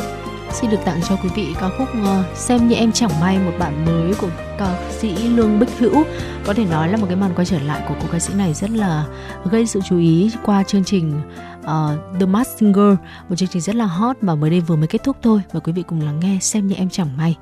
xin 0.52 0.72
được 0.72 0.78
tặng 0.86 1.00
cho 1.10 1.16
quý 1.16 1.30
vị 1.36 1.56
ca 1.60 1.70
khúc 1.78 1.88
ờ, 2.06 2.24
xem 2.36 2.68
như 2.68 2.76
em 2.76 2.92
chẳng 2.92 3.20
may 3.22 3.40
một 3.40 3.52
bản 3.60 3.86
mới 3.86 4.14
của 4.14 4.30
ca 4.58 4.92
sĩ 4.92 5.14
Lương 5.28 5.60
Bích 5.60 5.70
Hữu. 5.80 6.04
Có 6.46 6.54
thể 6.54 6.66
nói 6.66 6.90
là 6.90 6.98
một 6.98 7.06
cái 7.08 7.16
màn 7.16 7.32
quay 7.36 7.46
trở 7.46 7.60
lại 7.60 7.82
của 7.88 7.96
cô 8.02 8.08
ca 8.12 8.20
sĩ 8.20 8.34
này 8.34 8.54
rất 8.54 8.70
là 8.70 9.06
gây 9.46 9.68
sự 9.68 9.80
chú 9.90 9.98
ý 10.00 10.32
qua 10.46 10.64
chương 10.64 10.84
trình 10.84 11.22
uh, 11.60 12.20
The 12.20 12.26
Masked 12.26 12.58
Singer 12.60 12.96
một 13.30 13.36
chương 13.36 13.50
trình 13.50 13.62
rất 13.62 13.76
là 13.76 13.86
hot 13.86 14.18
mà 14.22 14.36
mới 14.36 14.50
đây 14.50 14.60
vừa 14.60 14.76
mới 14.76 14.88
kết 14.88 15.04
thúc 15.04 15.18
thôi. 15.22 15.42
Và 15.52 15.60
quý 15.60 15.72
vị 15.72 15.84
cùng 15.88 16.02
lắng 16.02 16.20
nghe 16.20 16.38
xem 16.42 16.68
như 16.68 16.76
em 16.76 16.90
chẳng 16.90 17.18
may. 17.18 17.36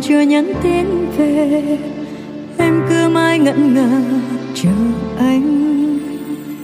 Còn 0.00 0.08
chưa 0.08 0.20
nhắn 0.20 0.52
tin 0.62 0.86
về. 1.18 1.78
Em 2.58 2.82
cứ 2.88 3.08
mãi 3.08 3.38
ngẩn 3.38 3.74
ngơ 3.74 3.88
chờ 4.54 4.70
anh. 5.18 5.98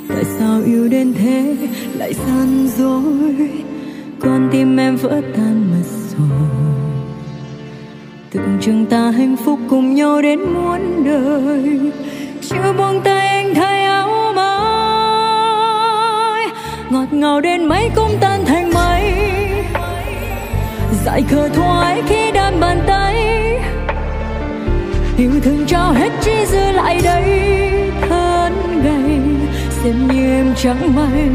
Tại 0.08 0.24
sao 0.38 0.60
yêu 0.66 0.88
đến 0.88 1.14
thế, 1.18 1.56
lại 1.94 2.14
gian 2.14 2.68
dối? 2.76 3.48
Con 4.20 4.48
tim 4.52 4.76
em 4.76 4.96
vỡ 4.96 5.20
tan 5.36 5.70
mất 5.70 5.86
rồi. 6.18 6.28
Tưởng 8.30 8.58
chừng 8.60 8.86
ta 8.86 9.10
hạnh 9.10 9.36
phúc 9.44 9.58
cùng 9.68 9.94
nhau 9.94 10.22
đến 10.22 10.40
muôn 10.40 11.04
đời. 11.04 11.80
Chưa 12.42 12.72
buông 12.78 13.00
tay 13.04 13.28
anh 13.28 13.54
thay 13.54 13.84
áo 13.84 14.32
mới 14.36 16.46
ngọt 16.90 17.12
ngào 17.12 17.40
đến 17.40 17.64
mấy 17.64 17.90
cũng 17.96 18.12
tan 18.20 18.44
thành 18.44 18.70
mây. 18.74 19.12
Dại 21.04 21.22
khờ 21.30 21.48
thoải 21.48 22.02
khi 22.08 22.32
đan 22.32 22.60
bàn 22.60 22.78
tay 22.86 23.05
thường 25.46 25.56
thương 25.56 25.66
trao 25.66 25.92
hết 25.92 26.10
chỉ 26.20 26.46
dư 26.46 26.70
lại 26.72 27.00
đây. 27.04 27.22
Thân 28.08 28.82
gầy 28.84 29.20
xem 29.70 30.08
như 30.08 30.36
em 30.36 30.54
chẳng 30.56 30.94
may. 30.96 31.28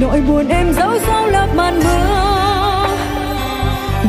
Nỗi 0.00 0.20
buồn 0.20 0.48
em 0.48 0.72
giấu 0.72 0.90
sau 1.06 1.26
lớp 1.26 1.46
màn 1.54 1.80
mưa. 1.84 2.86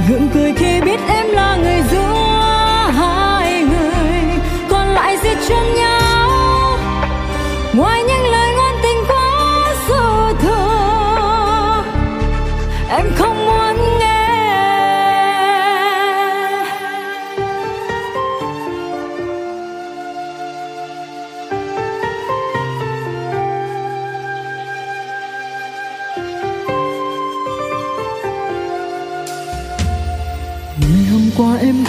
Gượng 0.10 0.28
cười 0.34 0.54
khi 0.58 0.82
biết 0.82 1.00
em 1.08 1.26
là 1.30 1.56
người 1.56 1.82
giữa 1.92 2.14
hai 2.94 3.64
người. 3.64 4.40
Còn 4.70 4.88
lại 4.88 5.18
giết 5.24 5.38
chân 5.48 5.76
nhau. 5.76 6.30
Ngoài 7.74 8.04
những 8.04 8.32
lời 8.32 8.56
ngôn 8.56 8.76
tình 8.84 8.98
quá 9.08 9.74
dư 9.88 10.34
thừa 10.42 11.84
em 12.90 13.06
không 13.16 13.41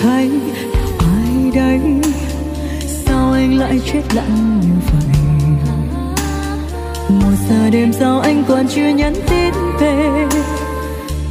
thấy 0.02 0.30
ai 0.98 1.50
đây? 1.54 1.80
Sao 2.86 3.32
anh 3.32 3.58
lại 3.58 3.80
chết 3.92 4.02
lặng 4.14 4.60
như 4.62 4.74
vậy? 4.92 5.16
Một 7.08 7.36
giờ 7.48 7.70
đêm 7.70 7.92
sau 7.92 8.20
anh 8.20 8.44
còn 8.48 8.66
chưa 8.68 8.88
nhắn 8.88 9.14
tin 9.28 9.54
về. 9.80 10.26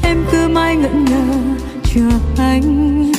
Em 0.04 0.26
cứ 0.32 0.48
mãi 0.48 0.76
ngẩn 0.76 1.06
ngơ 1.06 1.56
chờ 1.84 2.10
anh. 2.38 3.12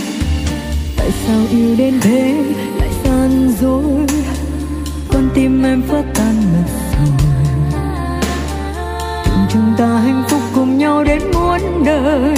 Tại 0.97 1.11
sao 1.27 1.41
yêu 1.51 1.75
đến 1.79 2.01
thế? 2.01 2.35
Lại 2.79 2.91
gian 3.05 3.53
dối. 3.61 4.07
Con 5.09 5.29
tim 5.35 5.63
em 5.63 5.83
phát 5.89 6.05
tan 6.15 6.35
mất 6.53 6.69
rồi. 6.93 7.09
Chúng 9.53 9.75
ta 9.79 9.87
hạnh 9.87 10.23
phúc 10.29 10.41
cùng 10.55 10.79
nhau 10.79 11.05
đến 11.05 11.23
muôn 11.35 11.85
đời. 11.85 12.35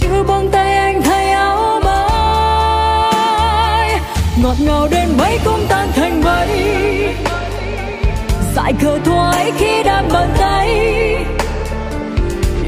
Chưa 0.00 0.24
buông 0.28 0.50
tay 0.52 0.73
ngọt 4.58 4.64
ngào 4.66 4.88
đến 4.90 5.08
mấy 5.18 5.38
cũng 5.44 5.66
tan 5.68 5.88
thành 5.94 6.22
mây. 6.24 6.48
Dại 8.54 8.72
khờ 8.80 8.98
thoái 9.04 9.52
khi 9.58 9.82
đang 9.82 10.08
bàn 10.12 10.28
tay. 10.38 10.68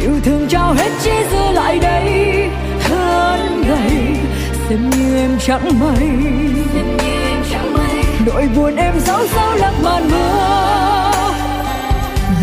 Yêu 0.01 0.21
thương 0.25 0.47
trao 0.49 0.75
hết 0.75 0.91
chỉ 1.03 1.11
dư 1.31 1.51
lại 1.53 1.79
đây. 1.79 2.49
Thân 2.83 3.65
gầy 3.69 4.17
xem 4.69 4.91
như 4.91 5.17
em 5.17 5.39
chẳng 5.47 5.81
may. 5.81 6.09
Nỗi 8.27 8.49
buồn 8.57 8.77
em 8.77 8.95
giấu 9.01 9.27
sau 9.27 9.57
lặng 9.57 9.83
màn 9.83 10.11
mưa. 10.11 11.11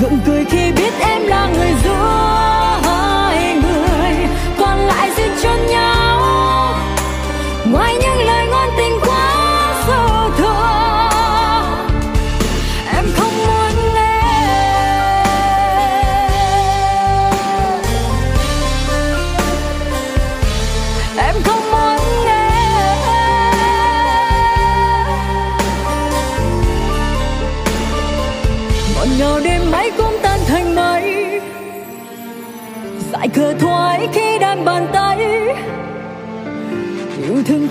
Gượng 0.01 0.19
cười 0.25 0.45
khi 0.45 0.71
biết 0.71 0.93
em 0.99 1.21
là 1.21 1.49
người 1.55 1.71
giữa 1.83 2.79
hai 2.83 3.55
người. 3.55 4.27
Còn 4.59 4.79
lại 4.79 5.09
duyên 5.17 5.31
cho 5.43 5.55
nhau. 5.69 6.19
Ngoài 7.71 7.93
những 8.01 8.25
lời 8.25 8.47
ngon 8.47 8.69
tình 8.77 8.99
lại 9.05 9.12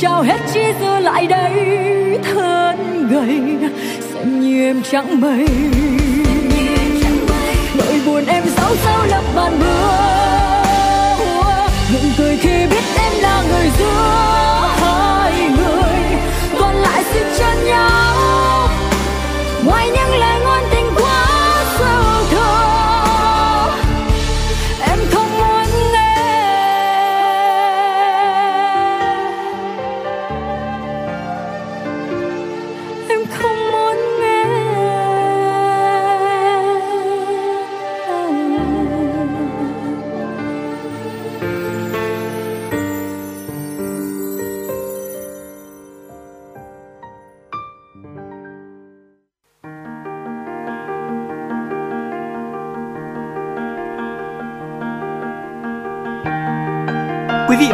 trao 0.02 0.22
hết 0.22 0.38
chi 0.52 0.60
dư 0.80 0.98
lại 0.98 1.26
đây, 1.26 1.52
thân 2.22 3.08
gầy 3.10 3.70
xem 4.12 4.40
như 4.40 4.64
em 4.64 4.82
chẳng 4.90 5.20
mây 5.20 5.46
nỗi 7.78 8.00
buồn 8.06 8.24
em 8.26 8.44
giấu 8.56 8.76
sao 8.84 9.06
lấp 9.06 9.24
bàn 9.36 9.58
mưa 9.60 9.98
ngừng 11.92 12.12
cười 12.18 12.36
khi 12.36 12.66
biết 12.70 12.84
em 12.96 13.12
là 13.22 13.44
người 13.48 13.70
giữa 13.78 14.68
hai 14.76 15.32
người, 15.48 16.18
còn 16.60 16.74
lại 16.74 17.04
xin 17.12 17.22
chân 17.38 17.64
nhau. 17.64 18.68
Ngoài 19.64 19.86
những 19.86 20.18
lời 20.20 20.41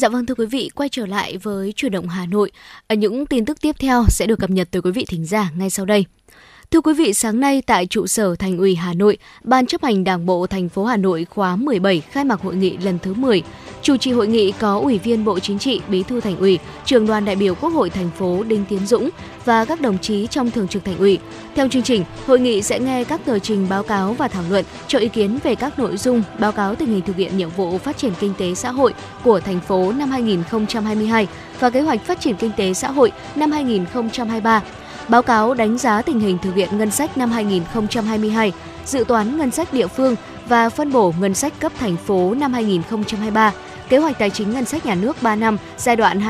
Dạ 0.00 0.08
vâng 0.08 0.26
thưa 0.26 0.34
quý 0.34 0.46
vị, 0.46 0.70
quay 0.74 0.88
trở 0.88 1.06
lại 1.06 1.36
với 1.36 1.72
chuyển 1.76 1.92
động 1.92 2.08
Hà 2.08 2.26
Nội. 2.26 2.50
Ở 2.86 2.94
những 2.94 3.26
tin 3.26 3.44
tức 3.44 3.60
tiếp 3.60 3.76
theo 3.78 4.04
sẽ 4.08 4.26
được 4.26 4.38
cập 4.38 4.50
nhật 4.50 4.68
tới 4.70 4.82
quý 4.82 4.90
vị 4.90 5.04
thính 5.08 5.26
giả 5.26 5.50
ngay 5.56 5.70
sau 5.70 5.86
đây. 5.86 6.04
Thưa 6.72 6.80
quý 6.80 6.94
vị, 6.94 7.14
sáng 7.14 7.40
nay 7.40 7.62
tại 7.66 7.86
trụ 7.86 8.06
sở 8.06 8.36
Thành 8.36 8.58
ủy 8.58 8.74
Hà 8.74 8.94
Nội, 8.94 9.18
Ban 9.44 9.66
chấp 9.66 9.82
hành 9.82 10.04
Đảng 10.04 10.26
bộ 10.26 10.46
thành 10.46 10.68
phố 10.68 10.84
Hà 10.84 10.96
Nội 10.96 11.26
khóa 11.30 11.56
17 11.56 12.00
khai 12.00 12.24
mạc 12.24 12.40
hội 12.40 12.54
nghị 12.54 12.76
lần 12.76 12.98
thứ 13.02 13.14
10. 13.14 13.42
Chủ 13.82 13.96
trì 13.96 14.12
hội 14.12 14.26
nghị 14.26 14.52
có 14.52 14.78
Ủy 14.78 14.98
viên 14.98 15.24
Bộ 15.24 15.38
Chính 15.38 15.58
trị, 15.58 15.80
Bí 15.88 16.02
thư 16.02 16.20
Thành 16.20 16.36
ủy, 16.38 16.58
Trường 16.84 17.06
đoàn 17.06 17.24
đại 17.24 17.36
biểu 17.36 17.54
Quốc 17.54 17.70
hội 17.70 17.90
thành 17.90 18.10
phố 18.18 18.42
Đinh 18.42 18.64
Tiến 18.68 18.86
Dũng 18.86 19.10
và 19.44 19.64
các 19.64 19.80
đồng 19.80 19.98
chí 19.98 20.26
trong 20.26 20.50
thường 20.50 20.68
trực 20.68 20.84
Thành 20.84 20.98
ủy. 20.98 21.18
Theo 21.54 21.68
chương 21.68 21.82
trình, 21.82 22.04
hội 22.26 22.40
nghị 22.40 22.62
sẽ 22.62 22.78
nghe 22.78 23.04
các 23.04 23.20
tờ 23.24 23.38
trình 23.38 23.66
báo 23.68 23.82
cáo 23.82 24.12
và 24.12 24.28
thảo 24.28 24.44
luận, 24.50 24.64
cho 24.88 24.98
ý 24.98 25.08
kiến 25.08 25.38
về 25.42 25.54
các 25.54 25.78
nội 25.78 25.96
dung 25.96 26.22
báo 26.38 26.52
cáo 26.52 26.74
tình 26.74 26.88
hình 26.88 27.02
thực 27.06 27.16
hiện 27.16 27.36
nhiệm 27.36 27.50
vụ 27.50 27.78
phát 27.78 27.96
triển 27.98 28.12
kinh 28.20 28.34
tế 28.38 28.54
xã 28.54 28.70
hội 28.70 28.94
của 29.24 29.40
thành 29.40 29.60
phố 29.60 29.92
năm 29.92 30.10
2022 30.10 31.28
và 31.60 31.70
kế 31.70 31.80
hoạch 31.80 32.04
phát 32.04 32.20
triển 32.20 32.36
kinh 32.36 32.52
tế 32.56 32.74
xã 32.74 32.90
hội 32.90 33.12
năm 33.36 33.52
2023 33.52 34.62
báo 35.10 35.22
cáo 35.22 35.54
đánh 35.54 35.78
giá 35.78 36.02
tình 36.02 36.20
hình 36.20 36.38
thực 36.42 36.54
hiện 36.54 36.78
ngân 36.78 36.90
sách 36.90 37.18
năm 37.18 37.30
2022, 37.30 38.52
dự 38.86 39.04
toán 39.08 39.38
ngân 39.38 39.50
sách 39.50 39.72
địa 39.72 39.86
phương 39.86 40.16
và 40.48 40.68
phân 40.68 40.92
bổ 40.92 41.14
ngân 41.20 41.34
sách 41.34 41.52
cấp 41.60 41.72
thành 41.78 41.96
phố 41.96 42.34
năm 42.34 42.52
2023, 42.52 43.52
kế 43.88 43.98
hoạch 43.98 44.18
tài 44.18 44.30
chính 44.30 44.50
ngân 44.50 44.64
sách 44.64 44.86
nhà 44.86 44.94
nước 44.94 45.22
3 45.22 45.36
năm 45.36 45.56
giai 45.78 45.96
đoạn 45.96 46.20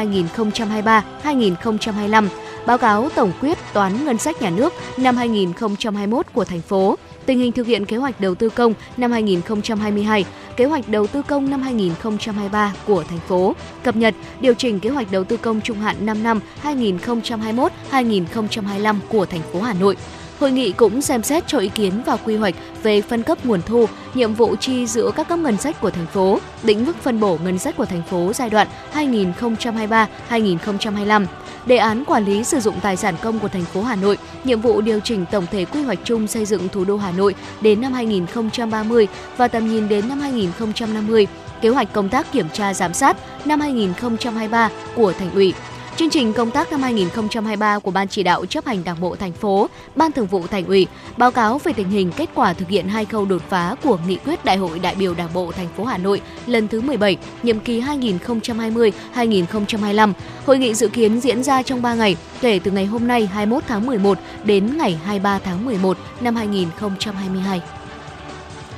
2023-2025, 1.24 2.26
báo 2.66 2.78
cáo 2.78 3.08
tổng 3.14 3.32
quyết 3.40 3.58
toán 3.72 4.04
ngân 4.04 4.18
sách 4.18 4.42
nhà 4.42 4.50
nước 4.50 4.72
năm 4.96 5.16
2021 5.16 6.26
của 6.32 6.44
thành 6.44 6.60
phố, 6.60 6.96
tình 7.30 7.38
hình 7.38 7.52
thực 7.52 7.66
hiện 7.66 7.86
kế 7.86 7.96
hoạch 7.96 8.20
đầu 8.20 8.34
tư 8.34 8.48
công 8.48 8.74
năm 8.96 9.12
2022, 9.12 10.24
kế 10.56 10.64
hoạch 10.64 10.88
đầu 10.88 11.06
tư 11.06 11.22
công 11.22 11.50
năm 11.50 11.62
2023 11.62 12.74
của 12.86 13.04
thành 13.08 13.18
phố, 13.18 13.54
cập 13.82 13.96
nhật 13.96 14.14
điều 14.40 14.54
chỉnh 14.54 14.80
kế 14.80 14.90
hoạch 14.90 15.12
đầu 15.12 15.24
tư 15.24 15.36
công 15.36 15.60
trung 15.60 15.78
hạn 15.78 15.96
5 16.00 16.22
năm 16.22 16.40
2021-2025 16.62 18.96
của 19.08 19.26
thành 19.26 19.42
phố 19.52 19.60
Hà 19.60 19.72
Nội. 19.72 19.96
Hội 20.40 20.52
nghị 20.52 20.72
cũng 20.72 21.02
xem 21.02 21.22
xét 21.22 21.46
cho 21.46 21.58
ý 21.58 21.68
kiến 21.68 22.02
vào 22.06 22.18
quy 22.24 22.36
hoạch 22.36 22.54
về 22.82 23.00
phân 23.00 23.22
cấp 23.22 23.46
nguồn 23.46 23.62
thu, 23.62 23.86
nhiệm 24.14 24.34
vụ 24.34 24.56
chi 24.56 24.86
giữa 24.86 25.10
các 25.16 25.28
cấp 25.28 25.38
ngân 25.38 25.56
sách 25.56 25.80
của 25.80 25.90
thành 25.90 26.06
phố, 26.06 26.38
định 26.62 26.86
mức 26.86 26.96
phân 27.02 27.20
bổ 27.20 27.38
ngân 27.44 27.58
sách 27.58 27.76
của 27.76 27.84
thành 27.84 28.02
phố 28.02 28.32
giai 28.34 28.50
đoạn 28.50 28.68
2023-2025, 28.94 31.26
đề 31.66 31.76
án 31.76 32.04
quản 32.04 32.24
lý 32.24 32.44
sử 32.44 32.60
dụng 32.60 32.74
tài 32.82 32.96
sản 32.96 33.14
công 33.22 33.38
của 33.38 33.48
thành 33.48 33.64
phố 33.64 33.82
Hà 33.82 33.96
Nội, 33.96 34.18
nhiệm 34.44 34.60
vụ 34.60 34.80
điều 34.80 35.00
chỉnh 35.00 35.24
tổng 35.30 35.46
thể 35.50 35.64
quy 35.64 35.82
hoạch 35.82 35.98
chung 36.04 36.26
xây 36.26 36.44
dựng 36.44 36.68
thủ 36.68 36.84
đô 36.84 36.96
Hà 36.96 37.12
Nội 37.12 37.34
đến 37.60 37.80
năm 37.80 37.92
2030 37.92 39.08
và 39.36 39.48
tầm 39.48 39.68
nhìn 39.68 39.88
đến 39.88 40.08
năm 40.08 40.20
2050, 40.20 41.26
kế 41.60 41.68
hoạch 41.68 41.92
công 41.92 42.08
tác 42.08 42.32
kiểm 42.32 42.46
tra 42.52 42.74
giám 42.74 42.94
sát 42.94 43.16
năm 43.44 43.60
2023 43.60 44.70
của 44.94 45.12
thành 45.12 45.30
ủy. 45.34 45.54
Chương 45.96 46.10
trình 46.10 46.32
công 46.32 46.50
tác 46.50 46.70
năm 46.70 46.82
2023 46.82 47.78
của 47.78 47.90
Ban 47.90 48.08
chỉ 48.08 48.22
đạo 48.22 48.46
chấp 48.46 48.66
hành 48.66 48.84
Đảng 48.84 49.00
bộ 49.00 49.16
thành 49.16 49.32
phố, 49.32 49.68
Ban 49.96 50.12
Thường 50.12 50.26
vụ 50.26 50.46
Thành 50.46 50.66
ủy 50.66 50.86
báo 51.16 51.30
cáo 51.30 51.58
về 51.58 51.72
tình 51.72 51.88
hình 51.88 52.12
kết 52.16 52.30
quả 52.34 52.52
thực 52.52 52.68
hiện 52.68 52.88
hai 52.88 53.04
khâu 53.04 53.24
đột 53.24 53.42
phá 53.48 53.76
của 53.82 53.98
Nghị 54.06 54.16
quyết 54.16 54.44
Đại 54.44 54.56
hội 54.56 54.78
đại 54.78 54.94
biểu 54.94 55.14
Đảng 55.14 55.34
bộ 55.34 55.52
thành 55.52 55.68
phố 55.76 55.84
Hà 55.84 55.98
Nội 55.98 56.20
lần 56.46 56.68
thứ 56.68 56.80
17, 56.80 57.16
nhiệm 57.42 57.60
kỳ 57.60 57.80
2020-2025. 57.80 60.12
Hội 60.46 60.58
nghị 60.58 60.74
dự 60.74 60.88
kiến 60.88 61.20
diễn 61.20 61.42
ra 61.42 61.62
trong 61.62 61.82
3 61.82 61.94
ngày, 61.94 62.16
kể 62.40 62.60
từ 62.64 62.70
ngày 62.70 62.86
hôm 62.86 63.08
nay 63.08 63.26
21 63.26 63.62
tháng 63.68 63.86
11 63.86 64.18
đến 64.44 64.78
ngày 64.78 64.98
23 65.04 65.38
tháng 65.38 65.64
11 65.64 65.96
năm 66.20 66.36
2022. 66.36 67.60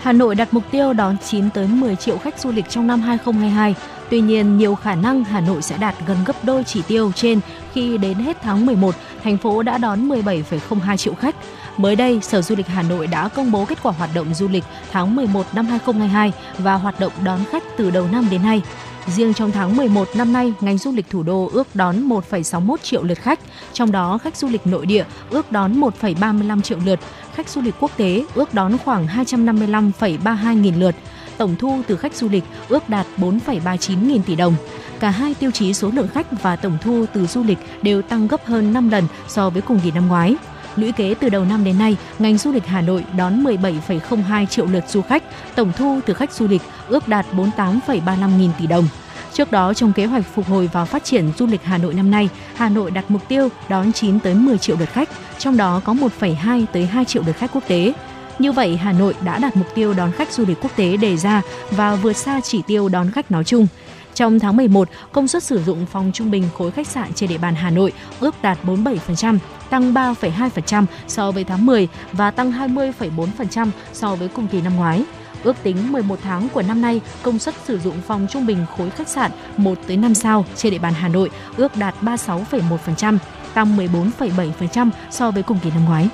Hà 0.03 0.13
Nội 0.13 0.35
đặt 0.35 0.55
mục 0.55 0.65
tiêu 0.71 0.93
đón 0.93 1.17
9 1.27 1.51
tới 1.51 1.67
10 1.67 1.97
triệu 1.97 2.19
khách 2.19 2.41
du 2.41 2.53
lịch 2.53 2.69
trong 2.69 2.87
năm 2.87 3.01
2022. 3.01 3.75
Tuy 4.13 4.21
nhiên, 4.21 4.57
nhiều 4.59 4.75
khả 4.75 4.95
năng 4.95 5.25
Hà 5.25 5.41
Nội 5.41 5.63
sẽ 5.63 5.79
đạt 5.79 5.95
gần 6.07 6.17
gấp 6.27 6.45
đôi 6.45 6.65
chỉ 6.65 6.83
tiêu 6.89 7.13
trên 7.15 7.41
khi 7.73 7.99
đến 7.99 8.19
hết 8.19 8.37
tháng 8.43 8.67
11, 8.67 8.95
thành 9.25 9.39
phố 9.39 9.63
đã 9.63 9.79
đón 9.79 10.09
17,02 10.09 10.97
triệu 10.97 11.15
khách. 11.15 11.37
Mới 11.77 11.97
đây, 11.97 12.21
Sở 12.23 12.43
Du 12.43 12.57
lịch 12.57 12.67
Hà 12.67 12.83
Nội 12.83 13.07
đã 13.07 13.29
công 13.29 13.53
bố 13.53 13.65
kết 13.65 13.79
quả 13.83 13.93
hoạt 13.93 14.11
động 14.15 14.35
du 14.35 14.49
lịch 14.49 14.65
tháng 14.93 15.17
11 15.17 15.47
năm 15.55 15.67
2022 15.67 16.33
và 16.59 16.75
hoạt 16.75 17.01
động 17.01 17.13
đón 17.25 17.41
khách 17.51 17.63
từ 17.77 17.91
đầu 17.91 18.07
năm 18.13 18.27
đến 18.31 18.43
nay. 18.43 18.63
Riêng 19.07 19.35
trong 19.35 19.51
tháng 19.51 19.77
11 19.77 20.09
năm 20.17 20.33
nay, 20.33 20.53
ngành 20.61 20.79
du 20.79 20.93
lịch 20.93 21.11
thủ 21.11 21.23
đô 21.23 21.51
ước 21.53 21.69
đón 21.75 22.09
1,61 22.09 22.77
triệu 22.77 23.03
lượt 23.03 23.19
khách, 23.19 23.41
trong 23.73 23.93
đó 23.93 24.19
khách 24.19 24.37
du 24.37 24.49
lịch 24.49 24.67
nội 24.67 24.87
địa 24.87 25.05
ước 25.31 25.53
đón 25.53 25.81
1,35 25.81 26.61
triệu 26.61 26.79
lượt, 26.85 27.01
khách 27.35 27.49
du 27.49 27.61
lịch 27.61 27.75
quốc 27.81 27.91
tế 27.97 28.25
ước 28.35 28.55
đón 28.55 28.79
khoảng 28.85 29.07
255,32 29.07 30.55
nghìn 30.55 30.81
lượt. 30.81 30.95
Tổng 31.43 31.57
thu 31.59 31.83
từ 31.87 31.97
khách 31.97 32.15
du 32.15 32.29
lịch 32.29 32.45
ước 32.69 32.89
đạt 32.89 33.07
4,39 33.17 34.07
nghìn 34.07 34.23
tỷ 34.23 34.37
đồng. 34.37 34.55
Cả 35.01 35.11
hai 35.11 35.35
tiêu 35.35 35.51
chí 35.51 35.75
số 35.75 35.91
lượng 35.91 36.09
khách 36.09 36.43
và 36.43 36.57
tổng 36.57 36.79
thu 36.83 37.07
từ 37.13 37.27
du 37.27 37.43
lịch 37.43 37.59
đều 37.83 38.03
tăng 38.03 38.29
gấp 38.29 38.47
hơn 38.47 38.73
5 38.73 38.91
lần 38.91 39.05
so 39.29 39.51
với 39.51 39.63
cùng 39.63 39.81
kỳ 39.81 39.91
năm 39.91 40.09
ngoái. 40.09 40.37
Lũy 40.77 40.93
kế 40.93 41.15
từ 41.15 41.29
đầu 41.29 41.45
năm 41.45 41.65
đến 41.65 41.79
nay, 41.79 41.97
ngành 42.19 42.39
du 42.39 42.53
lịch 42.53 42.67
Hà 42.67 42.81
Nội 42.81 43.05
đón 43.17 43.45
17,02 43.45 44.47
triệu 44.47 44.67
lượt 44.67 44.85
du 44.89 45.03
khách, 45.03 45.23
tổng 45.55 45.73
thu 45.77 46.01
từ 46.07 46.15
khách 46.15 46.33
du 46.33 46.49
lịch 46.49 46.63
ước 46.89 47.09
đạt 47.09 47.27
48,35 47.33 48.39
nghìn 48.39 48.51
tỷ 48.59 48.67
đồng. 48.67 48.89
Trước 49.33 49.53
đó, 49.53 49.75
trong 49.75 49.93
kế 49.93 50.07
hoạch 50.07 50.25
phục 50.35 50.49
hồi 50.49 50.71
và 50.73 50.85
phát 50.85 51.05
triển 51.05 51.33
du 51.39 51.47
lịch 51.47 51.65
Hà 51.65 51.79
Nội 51.79 51.95
năm 51.95 52.11
nay, 52.11 52.29
Hà 52.55 52.69
Nội 52.69 52.91
đặt 52.91 53.05
mục 53.09 53.29
tiêu 53.29 53.49
đón 53.69 53.93
9 53.93 54.21
tới 54.21 54.35
10 54.35 54.59
triệu 54.59 54.77
lượt 54.77 54.89
khách, 54.93 55.09
trong 55.39 55.57
đó 55.57 55.81
có 55.85 55.95
1,2 56.21 56.67
tới 56.73 56.87
2 56.87 57.05
triệu 57.05 57.23
lượt 57.27 57.37
khách 57.37 57.53
quốc 57.53 57.65
tế. 57.69 57.93
Như 58.39 58.53
vậy, 58.53 58.77
Hà 58.77 58.93
Nội 58.93 59.15
đã 59.25 59.39
đạt 59.39 59.57
mục 59.57 59.67
tiêu 59.75 59.95
đón 59.95 60.13
khách 60.13 60.33
du 60.33 60.45
lịch 60.47 60.61
quốc 60.63 60.71
tế 60.77 60.97
đề 60.97 61.17
ra 61.17 61.43
và 61.71 61.95
vượt 61.95 62.13
xa 62.13 62.41
chỉ 62.41 62.63
tiêu 62.67 62.89
đón 62.89 63.11
khách 63.11 63.31
nói 63.31 63.45
chung. 63.45 63.67
Trong 64.15 64.41
tháng 64.41 64.57
11, 64.57 64.89
công 65.13 65.29
suất 65.29 65.43
sử 65.43 65.63
dụng 65.63 65.87
phòng 65.87 66.11
trung 66.15 66.31
bình 66.31 66.49
khối 66.59 66.71
khách 66.71 66.87
sạn 66.87 67.13
trên 67.13 67.29
địa 67.29 67.39
bàn 67.39 67.55
Hà 67.55 67.71
Nội 67.71 67.93
ước 68.21 68.43
đạt 68.43 68.59
47%, 68.65 69.39
tăng 69.71 69.95
3,2% 69.95 70.85
so 71.07 71.31
với 71.31 71.45
tháng 71.45 71.67
10 71.67 71.89
và 72.13 72.31
tăng 72.31 72.53
20,4% 72.53 73.69
so 73.93 74.15
với 74.15 74.29
cùng 74.29 74.47
kỳ 74.47 74.61
năm 74.61 74.77
ngoái. 74.77 75.05
Ước 75.45 75.57
tính 75.63 75.93
11 75.93 76.19
tháng 76.23 76.49
của 76.49 76.63
năm 76.63 76.81
nay, 76.81 77.01
công 77.23 77.39
suất 77.39 77.55
sử 77.65 77.79
dụng 77.79 77.97
phòng 78.07 78.27
trung 78.31 78.47
bình 78.47 78.67
khối 78.77 78.91
khách 78.91 79.09
sạn 79.09 79.31
1 79.57 79.79
tới 79.87 79.97
5 79.97 80.15
sao 80.15 80.45
trên 80.57 80.73
địa 80.73 80.79
bàn 80.79 80.95
Hà 80.95 81.09
Nội 81.09 81.31
ước 81.57 81.77
đạt 81.77 81.95
36,1%, 82.03 83.19
tăng 83.55 83.77
14,7% 83.77 84.91
so 85.11 85.31
với 85.31 85.43
cùng 85.43 85.59
kỳ 85.63 85.71
năm 85.71 85.85
ngoái. 85.85 86.09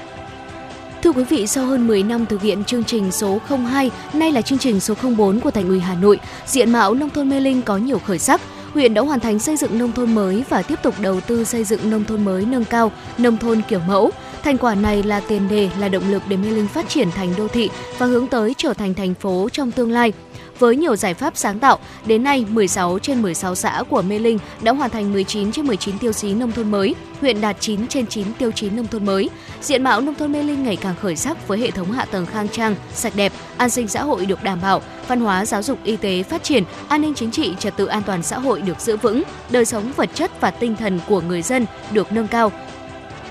Thưa 1.02 1.12
quý 1.12 1.24
vị, 1.24 1.46
sau 1.46 1.66
hơn 1.66 1.86
10 1.86 2.02
năm 2.02 2.26
thực 2.26 2.42
hiện 2.42 2.64
chương 2.64 2.84
trình 2.84 3.12
số 3.12 3.38
02, 3.48 3.90
nay 4.12 4.32
là 4.32 4.42
chương 4.42 4.58
trình 4.58 4.80
số 4.80 4.94
04 5.16 5.40
của 5.40 5.50
Thành 5.50 5.68
ủy 5.68 5.80
Hà 5.80 5.94
Nội, 5.94 6.20
diện 6.46 6.72
mạo 6.72 6.94
nông 6.94 7.10
thôn 7.10 7.30
Mê 7.30 7.40
Linh 7.40 7.62
có 7.62 7.76
nhiều 7.76 7.98
khởi 7.98 8.18
sắc. 8.18 8.40
Huyện 8.74 8.94
đã 8.94 9.02
hoàn 9.02 9.20
thành 9.20 9.38
xây 9.38 9.56
dựng 9.56 9.78
nông 9.78 9.92
thôn 9.92 10.14
mới 10.14 10.44
và 10.48 10.62
tiếp 10.62 10.78
tục 10.82 10.94
đầu 11.00 11.20
tư 11.20 11.44
xây 11.44 11.64
dựng 11.64 11.90
nông 11.90 12.04
thôn 12.04 12.24
mới 12.24 12.44
nâng 12.44 12.64
cao, 12.64 12.92
nông 13.18 13.36
thôn 13.36 13.62
kiểu 13.68 13.80
mẫu. 13.88 14.10
Thành 14.42 14.58
quả 14.58 14.74
này 14.74 15.02
là 15.02 15.20
tiền 15.20 15.48
đề, 15.48 15.70
là 15.78 15.88
động 15.88 16.10
lực 16.10 16.22
để 16.28 16.36
Mê 16.36 16.50
Linh 16.50 16.68
phát 16.68 16.88
triển 16.88 17.10
thành 17.10 17.34
đô 17.38 17.48
thị 17.48 17.70
và 17.98 18.06
hướng 18.06 18.26
tới 18.26 18.54
trở 18.56 18.74
thành 18.74 18.94
thành 18.94 19.14
phố 19.14 19.48
trong 19.52 19.70
tương 19.70 19.92
lai. 19.92 20.12
Với 20.58 20.76
nhiều 20.76 20.96
giải 20.96 21.14
pháp 21.14 21.36
sáng 21.36 21.58
tạo, 21.58 21.78
đến 22.06 22.22
nay 22.22 22.46
16 22.48 22.98
trên 22.98 23.22
16 23.22 23.54
xã 23.54 23.82
của 23.88 24.02
Mê 24.02 24.18
Linh 24.18 24.38
đã 24.62 24.72
hoàn 24.72 24.90
thành 24.90 25.12
19 25.12 25.52
trên 25.52 25.66
19 25.66 25.98
tiêu 25.98 26.12
chí 26.12 26.34
nông 26.34 26.52
thôn 26.52 26.70
mới, 26.70 26.94
huyện 27.20 27.40
đạt 27.40 27.56
9 27.60 27.86
trên 27.86 28.06
9 28.06 28.34
tiêu 28.38 28.50
chí 28.50 28.70
nông 28.70 28.86
thôn 28.86 29.06
mới. 29.06 29.30
Diện 29.60 29.82
mạo 29.82 30.00
nông 30.00 30.14
thôn 30.14 30.32
Mê 30.32 30.42
Linh 30.42 30.62
ngày 30.62 30.76
càng 30.76 30.94
khởi 31.02 31.16
sắc 31.16 31.48
với 31.48 31.58
hệ 31.58 31.70
thống 31.70 31.92
hạ 31.92 32.04
tầng 32.04 32.26
khang 32.26 32.48
trang, 32.48 32.74
sạch 32.94 33.12
đẹp, 33.16 33.32
an 33.56 33.70
sinh 33.70 33.88
xã 33.88 34.02
hội 34.02 34.26
được 34.26 34.42
đảm 34.42 34.58
bảo, 34.62 34.82
văn 35.08 35.20
hóa 35.20 35.44
giáo 35.44 35.62
dục 35.62 35.78
y 35.84 35.96
tế 35.96 36.22
phát 36.22 36.42
triển, 36.42 36.64
an 36.88 37.00
ninh 37.00 37.14
chính 37.14 37.30
trị, 37.30 37.54
trật 37.58 37.76
tự 37.76 37.86
an 37.86 38.02
toàn 38.06 38.22
xã 38.22 38.38
hội 38.38 38.60
được 38.60 38.80
giữ 38.80 38.96
vững, 38.96 39.22
đời 39.50 39.64
sống 39.64 39.92
vật 39.96 40.10
chất 40.14 40.40
và 40.40 40.50
tinh 40.50 40.76
thần 40.76 41.00
của 41.08 41.20
người 41.20 41.42
dân 41.42 41.66
được 41.92 42.12
nâng 42.12 42.28
cao, 42.28 42.52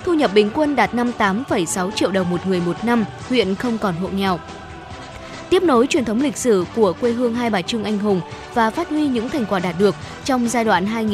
thu 0.04 0.14
nhập 0.14 0.32
bình 0.34 0.50
quân 0.54 0.76
đạt 0.76 0.94
58,6 0.94 1.92
triệu 1.92 2.12
đồng 2.12 2.30
một 2.30 2.48
người 2.48 2.62
một 2.66 2.86
năm, 2.86 3.06
huyện 3.30 3.56
không 3.56 3.78
còn 3.78 3.96
hộ 3.96 4.08
nghèo 4.08 4.40
tiếp 5.50 5.64
nối 5.64 5.88
truyền 5.88 6.06
thống 6.06 6.22
lịch 6.22 6.38
sử 6.38 6.66
của 6.76 6.94
quê 7.02 7.12
hương 7.12 7.36
Hai 7.36 7.50
Bà 7.50 7.62
Trưng 7.62 7.84
anh 7.84 8.00
hùng 8.00 8.22
và 8.54 8.70
phát 8.70 8.90
huy 8.90 9.08
những 9.08 9.30
thành 9.30 9.46
quả 9.50 9.60
đạt 9.60 9.76
được 9.80 9.96
trong 10.26 10.50
giai 10.50 10.64
đoạn 10.64 11.08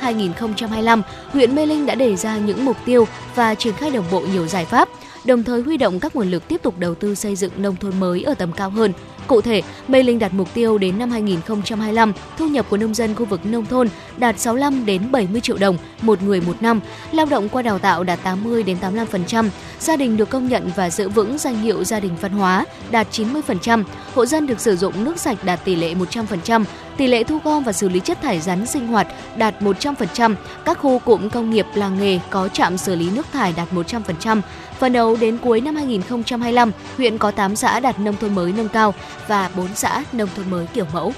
2021-2025, 0.00 1.02
huyện 1.30 1.54
Mê 1.54 1.66
Linh 1.66 1.86
đã 1.86 1.94
đề 1.94 2.16
ra 2.16 2.38
những 2.38 2.64
mục 2.64 2.76
tiêu 2.84 3.08
và 3.34 3.54
triển 3.54 3.74
khai 3.74 3.90
đồng 3.90 4.04
bộ 4.10 4.20
nhiều 4.20 4.46
giải 4.46 4.64
pháp, 4.64 4.88
đồng 5.24 5.42
thời 5.42 5.62
huy 5.62 5.76
động 5.76 6.00
các 6.00 6.16
nguồn 6.16 6.30
lực 6.30 6.48
tiếp 6.48 6.62
tục 6.62 6.74
đầu 6.78 6.94
tư 6.94 7.14
xây 7.14 7.36
dựng 7.36 7.52
nông 7.56 7.76
thôn 7.76 8.00
mới 8.00 8.22
ở 8.22 8.34
tầm 8.34 8.52
cao 8.52 8.70
hơn. 8.70 8.92
Cụ 9.26 9.40
thể, 9.40 9.62
Mê 9.88 10.02
Linh 10.02 10.18
đặt 10.18 10.34
mục 10.34 10.54
tiêu 10.54 10.78
đến 10.78 10.98
năm 10.98 11.10
2025, 11.10 12.12
thu 12.38 12.48
nhập 12.48 12.66
của 12.70 12.76
nông 12.76 12.94
dân 12.94 13.14
khu 13.14 13.24
vực 13.24 13.46
nông 13.46 13.66
thôn 13.66 13.88
đạt 14.16 14.40
65 14.40 14.86
đến 14.86 15.12
70 15.12 15.40
triệu 15.40 15.56
đồng 15.56 15.76
một 16.02 16.22
người 16.22 16.40
một 16.40 16.62
năm, 16.62 16.80
lao 17.12 17.26
động 17.26 17.48
qua 17.48 17.62
đào 17.62 17.78
tạo 17.78 18.04
đạt 18.04 18.18
80 18.22 18.62
đến 18.62 18.76
85%, 18.80 19.48
gia 19.80 19.96
đình 19.96 20.16
được 20.16 20.30
công 20.30 20.48
nhận 20.48 20.70
và 20.76 20.90
giữ 20.90 21.08
vững 21.08 21.38
danh 21.38 21.56
hiệu 21.56 21.84
gia 21.84 22.00
đình 22.00 22.12
văn 22.20 22.32
hóa 22.32 22.64
đạt 22.90 23.06
90%, 23.10 23.84
hộ 24.14 24.26
dân 24.26 24.46
được 24.46 24.60
sử 24.60 24.76
dụng 24.76 25.04
nước 25.04 25.18
sạch 25.18 25.44
đạt 25.44 25.64
tỷ 25.64 25.76
lệ 25.76 25.94
100%, 25.94 26.64
Tỷ 26.96 27.06
lệ 27.06 27.24
thu 27.24 27.38
gom 27.44 27.62
và 27.62 27.72
xử 27.72 27.88
lý 27.88 28.00
chất 28.00 28.22
thải 28.22 28.40
rắn 28.40 28.66
sinh 28.66 28.86
hoạt 28.86 29.06
đạt 29.36 29.62
100%, 29.62 30.34
các 30.64 30.78
khu 30.78 30.98
cụm 30.98 31.28
công 31.28 31.50
nghiệp 31.50 31.66
làng 31.74 31.98
nghề 31.98 32.18
có 32.30 32.48
trạm 32.48 32.78
xử 32.78 32.94
lý 32.96 33.10
nước 33.10 33.26
thải 33.32 33.54
đạt 33.56 33.68
100%. 33.72 34.40
Phần 34.78 34.92
đầu 34.92 35.16
đến 35.20 35.38
cuối 35.38 35.60
năm 35.60 35.76
2025, 35.76 36.70
huyện 36.96 37.18
có 37.18 37.30
8 37.30 37.56
xã 37.56 37.80
đạt 37.80 38.00
nông 38.00 38.16
thôn 38.16 38.34
mới 38.34 38.52
nâng 38.52 38.68
cao 38.68 38.94
và 39.28 39.50
4 39.56 39.74
xã 39.74 40.04
nông 40.12 40.28
thôn 40.36 40.50
mới 40.50 40.66
kiểu 40.66 40.84
mẫu. 40.92 41.12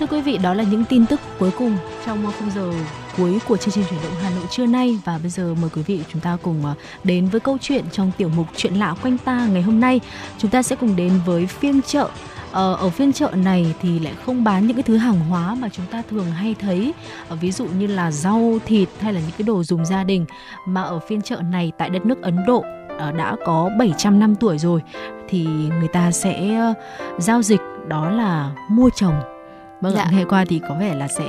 Thưa 0.00 0.06
quý 0.06 0.20
vị, 0.20 0.38
đó 0.38 0.54
là 0.54 0.64
những 0.64 0.84
tin 0.84 1.06
tức 1.06 1.20
cuối 1.38 1.50
cùng 1.58 1.76
trong 2.06 2.32
khung 2.38 2.50
giờ 2.50 2.72
cuối 3.16 3.38
của 3.48 3.56
chương 3.56 3.74
trình 3.74 3.84
chuyển 3.90 4.00
động 4.02 4.12
Hà 4.22 4.30
Nội 4.30 4.44
trưa 4.50 4.66
nay 4.66 4.98
và 5.04 5.18
bây 5.18 5.30
giờ 5.30 5.54
mời 5.60 5.70
quý 5.74 5.82
vị 5.82 6.00
chúng 6.12 6.20
ta 6.20 6.36
cùng 6.42 6.66
à, 6.66 6.74
đến 7.04 7.28
với 7.28 7.40
câu 7.40 7.58
chuyện 7.60 7.84
trong 7.92 8.12
tiểu 8.16 8.28
mục 8.36 8.46
chuyện 8.56 8.74
lạ 8.74 8.94
quanh 9.02 9.18
ta 9.18 9.46
ngày 9.52 9.62
hôm 9.62 9.80
nay. 9.80 10.00
Chúng 10.38 10.50
ta 10.50 10.62
sẽ 10.62 10.76
cùng 10.76 10.96
đến 10.96 11.12
với 11.26 11.46
phiên 11.46 11.82
chợ 11.82 12.08
ờ, 12.52 12.74
ở 12.74 12.90
phiên 12.90 13.12
chợ 13.12 13.30
này 13.34 13.74
thì 13.82 13.98
lại 13.98 14.14
không 14.26 14.44
bán 14.44 14.66
những 14.66 14.76
cái 14.76 14.82
thứ 14.82 14.96
hàng 14.96 15.20
hóa 15.20 15.54
mà 15.54 15.68
chúng 15.68 15.86
ta 15.86 16.02
thường 16.10 16.30
hay 16.30 16.54
thấy 16.60 16.92
ờ, 17.28 17.36
ví 17.36 17.52
dụ 17.52 17.66
như 17.66 17.86
là 17.86 18.10
rau 18.10 18.58
thịt 18.66 18.88
hay 19.00 19.12
là 19.12 19.20
những 19.20 19.36
cái 19.38 19.44
đồ 19.46 19.62
dùng 19.62 19.86
gia 19.86 20.04
đình 20.04 20.26
mà 20.66 20.82
ở 20.82 20.98
phiên 20.98 21.22
chợ 21.22 21.36
này 21.36 21.72
tại 21.78 21.90
đất 21.90 22.06
nước 22.06 22.22
Ấn 22.22 22.36
Độ 22.46 22.64
Ờ, 22.98 23.12
đã 23.12 23.36
có 23.44 23.70
700 23.78 24.18
năm 24.18 24.34
tuổi 24.34 24.58
rồi, 24.58 24.82
thì 25.28 25.46
người 25.78 25.88
ta 25.88 26.10
sẽ 26.10 26.56
ờ, 26.56 26.74
giao 27.18 27.42
dịch 27.42 27.60
đó 27.88 28.10
là 28.10 28.50
mua 28.70 28.90
chồng. 28.94 29.35
Vâng 29.80 29.94
dạ. 29.94 30.08
nghe 30.12 30.24
qua 30.24 30.44
thì 30.48 30.60
có 30.68 30.74
vẻ 30.80 30.94
là 30.94 31.08
sẽ 31.08 31.24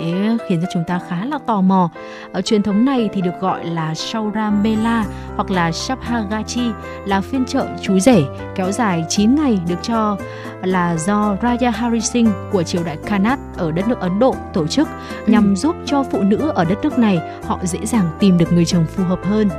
khiến 0.48 0.62
cho 0.62 0.68
chúng 0.74 0.84
ta 0.88 1.00
khá 1.10 1.26
là 1.26 1.40
tò 1.48 1.62
mò. 1.62 1.90
Ở 2.34 2.42
truyền 2.42 2.64
thống 2.64 2.86
này 2.86 3.10
thì 3.14 3.22
được 3.22 3.40
gọi 3.42 3.66
là 3.66 3.96
Shaura 3.96 4.50
Mela 4.50 5.06
hoặc 5.36 5.52
là 5.52 5.72
Shaphagachi 5.72 6.72
là 7.06 7.22
phiên 7.22 7.46
chợ 7.46 7.68
chú 7.82 8.00
rể 8.00 8.24
kéo 8.56 8.72
dài 8.72 9.06
9 9.10 9.36
ngày 9.36 9.60
được 9.68 9.80
cho 9.82 10.18
là 10.64 10.98
do 10.98 11.36
Raja 11.42 11.72
Hari 11.72 12.02
Singh 12.02 12.32
của 12.52 12.64
triều 12.64 12.84
đại 12.84 12.98
Kanat 13.06 13.40
ở 13.58 13.72
đất 13.72 13.88
nước 13.88 14.00
Ấn 14.00 14.20
Độ 14.20 14.36
tổ 14.54 14.68
chức 14.68 14.88
ừ. 15.26 15.32
nhằm 15.32 15.56
giúp 15.56 15.76
cho 15.86 16.04
phụ 16.04 16.22
nữ 16.22 16.52
ở 16.56 16.64
đất 16.64 16.78
nước 16.84 17.00
này 17.00 17.20
họ 17.46 17.60
dễ 17.64 17.80
dàng 17.86 18.10
tìm 18.20 18.38
được 18.38 18.54
người 18.54 18.66
chồng 18.66 18.86
phù 18.86 19.04
hợp 19.04 19.20
hơn. 19.24 19.50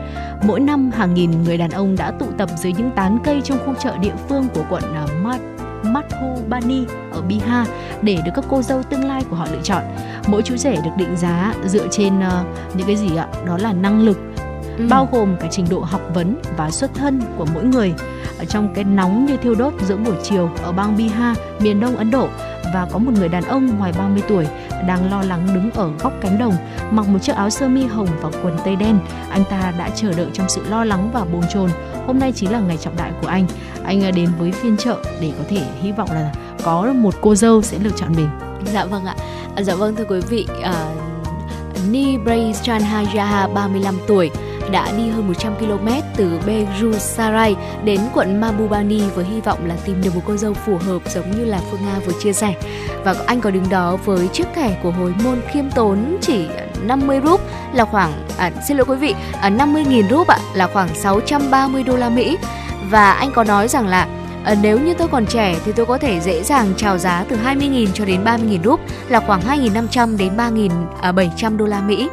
Mỗi 0.43 0.61
năm 0.61 0.91
hàng 0.91 1.15
nghìn 1.15 1.43
người 1.45 1.59
đàn 1.59 1.71
ông 1.71 1.97
đã 1.97 2.11
tụ 2.11 2.27
tập 2.39 2.49
dưới 2.57 2.73
những 2.73 2.91
tán 2.91 3.19
cây 3.25 3.41
trong 3.45 3.59
khu 3.67 3.75
chợ 3.75 3.97
địa 3.99 4.15
phương 4.29 4.49
của 4.55 4.65
quận 4.71 4.83
à, 4.95 5.07
Madhubani 5.93 6.85
ở 7.13 7.23
Bihar 7.23 7.69
để 8.03 8.19
được 8.25 8.33
các 8.35 8.45
cô 8.49 8.63
dâu 8.63 8.83
tương 8.83 9.05
lai 9.05 9.23
của 9.31 9.37
họ 9.37 9.47
lựa 9.53 9.63
chọn. 9.63 9.83
Mỗi 10.27 10.43
chú 10.43 10.57
rể 10.57 10.77
được 10.85 10.91
định 10.97 11.17
giá 11.17 11.55
dựa 11.65 11.89
trên 11.91 12.19
uh, 12.19 12.77
những 12.77 12.87
cái 12.87 12.97
gì 12.97 13.17
ạ? 13.17 13.27
Đó 13.47 13.59
là 13.59 13.73
năng 13.73 14.01
lực, 14.01 14.19
ừ. 14.79 14.87
bao 14.91 15.09
gồm 15.13 15.37
cả 15.41 15.49
trình 15.51 15.67
độ 15.71 15.81
học 15.81 16.01
vấn 16.15 16.37
và 16.57 16.71
xuất 16.71 16.95
thân 16.95 17.21
của 17.37 17.47
mỗi 17.55 17.65
người. 17.65 17.95
Ở 18.39 18.45
trong 18.45 18.75
cái 18.75 18.85
nóng 18.85 19.27
như 19.27 19.37
thiêu 19.37 19.55
đốt 19.55 19.73
giữa 19.87 19.97
buổi 19.97 20.15
chiều 20.23 20.51
ở 20.63 20.73
bang 20.73 20.97
Bihar, 20.97 21.39
miền 21.61 21.81
đông 21.81 21.97
Ấn 21.97 22.11
Độ 22.11 22.29
và 22.75 22.87
có 22.93 22.99
một 22.99 23.13
người 23.15 23.29
đàn 23.29 23.45
ông 23.45 23.79
ngoài 23.79 23.93
30 23.99 24.23
tuổi 24.29 24.47
đang 24.87 25.11
lo 25.11 25.23
lắng 25.23 25.49
đứng 25.55 25.71
ở 25.71 25.91
góc 26.01 26.13
cánh 26.21 26.39
đồng 26.39 26.55
mặc 26.91 27.09
một 27.09 27.19
chiếc 27.23 27.37
áo 27.37 27.51
sơ 27.51 27.69
mi 27.69 27.85
hồng 27.85 28.09
và 28.21 28.31
quần 28.43 28.57
tây 28.65 28.77
đen. 28.77 28.99
Anh 29.31 29.45
ta 29.51 29.73
đã 29.79 29.91
chờ 29.97 30.13
đợi 30.13 30.27
trong 30.33 30.49
sự 30.49 30.65
lo 30.69 30.85
lắng 30.85 31.11
và 31.13 31.25
bồn 31.25 31.43
chồn. 31.55 31.71
Hôm 32.07 32.19
nay 32.19 32.33
chính 32.33 32.53
là 32.53 32.61
ngày 32.61 32.77
trọng 32.77 32.97
đại 32.97 33.13
của 33.23 33.29
anh. 33.29 33.47
Anh 33.85 34.05
à, 34.05 34.11
đến 34.11 34.29
với 34.39 34.53
phiên 34.53 34.77
chợ 34.77 34.97
để 35.21 35.33
có 35.39 35.45
thể 35.49 35.63
hy 35.83 35.93
vọng 35.93 36.11
là 36.13 36.33
có 36.65 36.93
một 36.97 37.15
cô 37.21 37.35
dâu 37.35 37.63
sẽ 37.63 37.79
lựa 37.79 37.91
chọn 37.97 38.13
mình. 38.17 38.29
Dạ 38.73 38.85
vâng 38.85 39.05
ạ. 39.05 39.15
À, 39.57 39.63
dạ 39.63 39.75
vâng 39.75 39.97
thưa 39.97 40.05
quý 40.05 40.21
vị, 40.29 40.47
uh, 40.61 41.91
Ni 41.91 42.17
Bray 42.17 42.55
35 43.55 43.95
tuổi 44.07 44.31
đã 44.73 44.93
đi 44.97 45.09
hơn 45.09 45.29
100 45.29 45.55
km 45.55 45.89
từ 46.17 46.41
Begusarai 46.47 47.57
đến 47.85 48.01
quận 48.15 48.41
Mabubani 48.41 49.03
với 49.15 49.25
hy 49.25 49.41
vọng 49.41 49.59
là 49.67 49.77
tìm 49.85 50.03
được 50.03 50.15
một 50.15 50.21
cô 50.27 50.37
dâu 50.37 50.55
phù 50.55 50.77
hợp 50.77 51.03
giống 51.15 51.31
như 51.31 51.45
là 51.45 51.61
Phương 51.71 51.81
Nga 51.87 51.99
vừa 52.07 52.13
chia 52.21 52.33
sẻ. 52.33 52.55
Và 53.05 53.15
anh 53.27 53.41
có 53.41 53.51
đứng 53.51 53.69
đó 53.71 53.97
với 54.05 54.29
chiếc 54.29 54.47
thẻ 54.55 54.79
của 54.83 54.91
hồi 54.91 55.15
môn 55.25 55.41
khiêm 55.53 55.71
tốn 55.71 56.17
chỉ 56.21 56.47
50 56.83 57.21
rúp 57.25 57.41
là 57.75 57.85
khoảng 57.85 58.13
à, 58.39 58.51
xin 58.69 58.77
lỗi 58.77 58.87
quý 58.89 58.97
vị, 58.97 59.15
à, 59.41 59.51
50.000 59.51 60.09
rúp 60.11 60.27
ạ 60.27 60.39
là 60.55 60.67
khoảng 60.67 60.89
630 60.95 61.83
đô 61.83 61.97
la 61.97 62.09
Mỹ 62.09 62.39
và 62.91 63.13
anh 63.13 63.33
có 63.33 63.45
nói 63.45 63.69
rằng 63.69 63.87
là 63.87 64.09
À, 64.45 64.55
nếu 64.63 64.81
như 64.81 64.95
tôi 64.95 65.09
còn 65.09 65.27
trẻ 65.27 65.57
thì 65.65 65.73
tôi 65.73 65.87
có 65.87 65.99
thể 65.99 66.21
dễ 66.21 66.43
dàng 66.43 66.73
chào 66.77 66.99
giá 66.99 67.25
từ 67.29 67.37
20.000 67.37 67.87
cho 67.95 68.05
đến 68.05 68.25
30.000 68.25 68.63
rúp 68.65 68.81
là 69.09 69.21
khoảng 69.21 69.41
2.500 69.41 70.17
đến 70.17 70.37
3.700 70.37 71.47
à, 71.47 71.51
đô 71.57 71.67
la 71.67 71.81
Mỹ. 71.81 72.09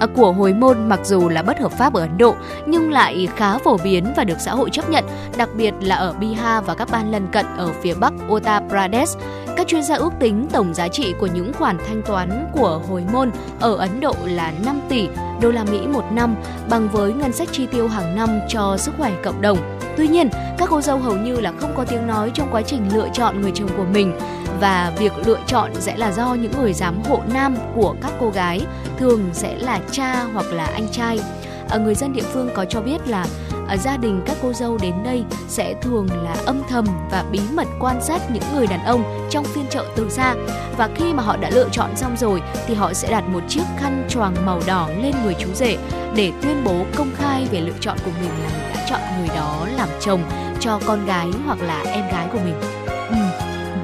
À, 0.00 0.06
của 0.06 0.32
hồi 0.32 0.52
môn 0.52 0.88
mặc 0.88 1.00
dù 1.04 1.28
là 1.28 1.42
bất 1.42 1.58
hợp 1.58 1.72
pháp 1.72 1.94
ở 1.94 2.00
Ấn 2.00 2.18
Độ 2.18 2.34
nhưng 2.66 2.92
lại 2.92 3.28
khá 3.36 3.58
phổ 3.58 3.76
biến 3.84 4.12
và 4.16 4.24
được 4.24 4.40
xã 4.40 4.52
hội 4.52 4.70
chấp 4.70 4.90
nhận, 4.90 5.04
đặc 5.36 5.48
biệt 5.56 5.74
là 5.80 5.96
ở 5.96 6.12
Bihar 6.12 6.64
và 6.64 6.74
các 6.74 6.88
bang 6.90 7.10
lân 7.10 7.26
cận 7.32 7.46
ở 7.56 7.72
phía 7.82 7.94
Bắc 7.94 8.12
Uttar 8.28 8.62
Pradesh. 8.68 9.18
Các 9.56 9.66
chuyên 9.66 9.82
gia 9.82 9.94
ước 9.94 10.12
tính 10.20 10.46
tổng 10.52 10.74
giá 10.74 10.88
trị 10.88 11.14
của 11.20 11.26
những 11.26 11.52
khoản 11.52 11.78
thanh 11.86 12.02
toán 12.02 12.50
của 12.52 12.82
hồi 12.88 13.04
môn 13.12 13.30
ở 13.60 13.76
Ấn 13.76 14.00
Độ 14.00 14.14
là 14.24 14.52
5 14.64 14.80
tỷ 14.88 15.08
đô 15.40 15.50
la 15.50 15.64
Mỹ 15.64 15.80
một 15.86 16.04
năm, 16.12 16.36
bằng 16.70 16.88
với 16.88 17.12
ngân 17.12 17.32
sách 17.32 17.48
chi 17.52 17.66
tiêu 17.66 17.88
hàng 17.88 18.16
năm 18.16 18.40
cho 18.48 18.76
sức 18.76 18.94
khỏe 18.98 19.12
cộng 19.24 19.40
đồng. 19.40 19.78
Tuy 19.96 20.08
nhiên, 20.08 20.30
các 20.58 20.68
cô 20.70 20.80
dâu 20.80 20.98
hầu 20.98 21.16
như 21.16 21.40
là 21.40 21.52
không 21.60 21.74
có 21.76 21.84
tiếng 21.84 22.06
nói 22.06 22.30
trong 22.34 22.48
quá 22.52 22.62
trình 22.62 22.88
lựa 22.94 23.08
chọn 23.12 23.40
người 23.40 23.52
chồng 23.54 23.68
của 23.76 23.84
mình 23.92 24.18
và 24.60 24.92
việc 24.98 25.12
lựa 25.26 25.38
chọn 25.46 25.70
sẽ 25.74 25.96
là 25.96 26.12
do 26.12 26.34
những 26.34 26.52
người 26.60 26.72
giám 26.72 27.02
hộ 27.02 27.22
nam 27.34 27.56
của 27.74 27.94
các 28.02 28.12
cô 28.20 28.30
gái, 28.30 28.60
thường 28.98 29.28
sẽ 29.32 29.56
là 29.58 29.80
cha 29.90 30.22
hoặc 30.22 30.46
là 30.52 30.64
anh 30.64 30.88
trai. 30.92 31.20
Ở 31.68 31.78
người 31.78 31.94
dân 31.94 32.12
địa 32.12 32.22
phương 32.22 32.50
có 32.54 32.64
cho 32.64 32.80
biết 32.80 33.08
là 33.08 33.26
ở 33.68 33.76
gia 33.76 33.96
đình 33.96 34.22
các 34.26 34.36
cô 34.42 34.52
dâu 34.52 34.78
đến 34.82 34.94
đây 35.04 35.24
sẽ 35.48 35.74
thường 35.82 36.08
là 36.22 36.36
âm 36.46 36.62
thầm 36.68 36.86
và 37.10 37.24
bí 37.32 37.40
mật 37.52 37.68
quan 37.80 38.02
sát 38.02 38.30
những 38.30 38.42
người 38.54 38.66
đàn 38.66 38.84
ông 38.84 39.28
trong 39.30 39.44
phiên 39.44 39.66
chợ 39.70 39.84
từ 39.96 40.08
xa 40.10 40.34
và 40.76 40.88
khi 40.94 41.12
mà 41.14 41.22
họ 41.22 41.36
đã 41.36 41.50
lựa 41.50 41.68
chọn 41.72 41.96
xong 41.96 42.16
rồi 42.16 42.42
thì 42.66 42.74
họ 42.74 42.92
sẽ 42.92 43.10
đặt 43.10 43.24
một 43.28 43.40
chiếc 43.48 43.64
khăn 43.78 44.06
choàng 44.08 44.34
màu 44.46 44.60
đỏ 44.66 44.88
lên 45.02 45.14
người 45.24 45.34
chú 45.34 45.48
rể 45.54 45.78
để 46.14 46.32
tuyên 46.42 46.64
bố 46.64 46.84
công 46.96 47.10
khai 47.16 47.46
về 47.50 47.60
lựa 47.60 47.78
chọn 47.80 47.98
của 48.04 48.10
mình 48.20 48.30
là 48.42 48.48
mình 48.48 48.74
đã 48.74 48.86
chọn 48.90 49.00
người 49.18 49.28
đó 49.36 49.66
làm 49.76 49.88
chồng 50.00 50.22
cho 50.60 50.80
con 50.86 51.06
gái 51.06 51.28
hoặc 51.46 51.58
là 51.62 51.82
em 51.86 52.08
gái 52.12 52.28
của 52.32 52.38
mình. 52.44 52.77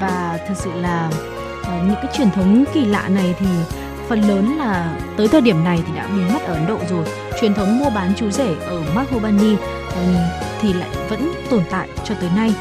Và 0.05 0.39
thực 0.47 0.57
sự 0.57 0.71
là 0.81 1.09
ờ, 1.63 1.73
những 1.85 1.95
cái 1.95 2.11
truyền 2.17 2.31
thống 2.31 2.65
kỳ 2.73 2.85
lạ 2.85 3.09
này 3.09 3.35
thì 3.39 3.45
phần 4.09 4.21
lớn 4.21 4.57
là 4.57 4.97
tới 5.17 5.27
thời 5.27 5.41
điểm 5.41 5.63
này 5.63 5.83
thì 5.87 5.93
đã 5.95 6.07
biến 6.07 6.33
mất 6.33 6.39
ở 6.45 6.53
Ấn 6.53 6.67
Độ 6.67 6.77
rồi. 6.89 7.05
Truyền 7.41 7.53
thống 7.53 7.79
mua 7.79 7.89
bán 7.89 8.13
chú 8.17 8.29
rể 8.29 8.55
ở 8.65 8.81
Madhubani 8.95 9.55
ờ, 9.95 10.01
thì 10.61 10.73
lại 10.73 10.89
vẫn 11.09 11.33
tồn 11.49 11.63
tại 11.69 11.89
cho 12.03 12.15
tới 12.21 12.29
nay. 12.35 12.53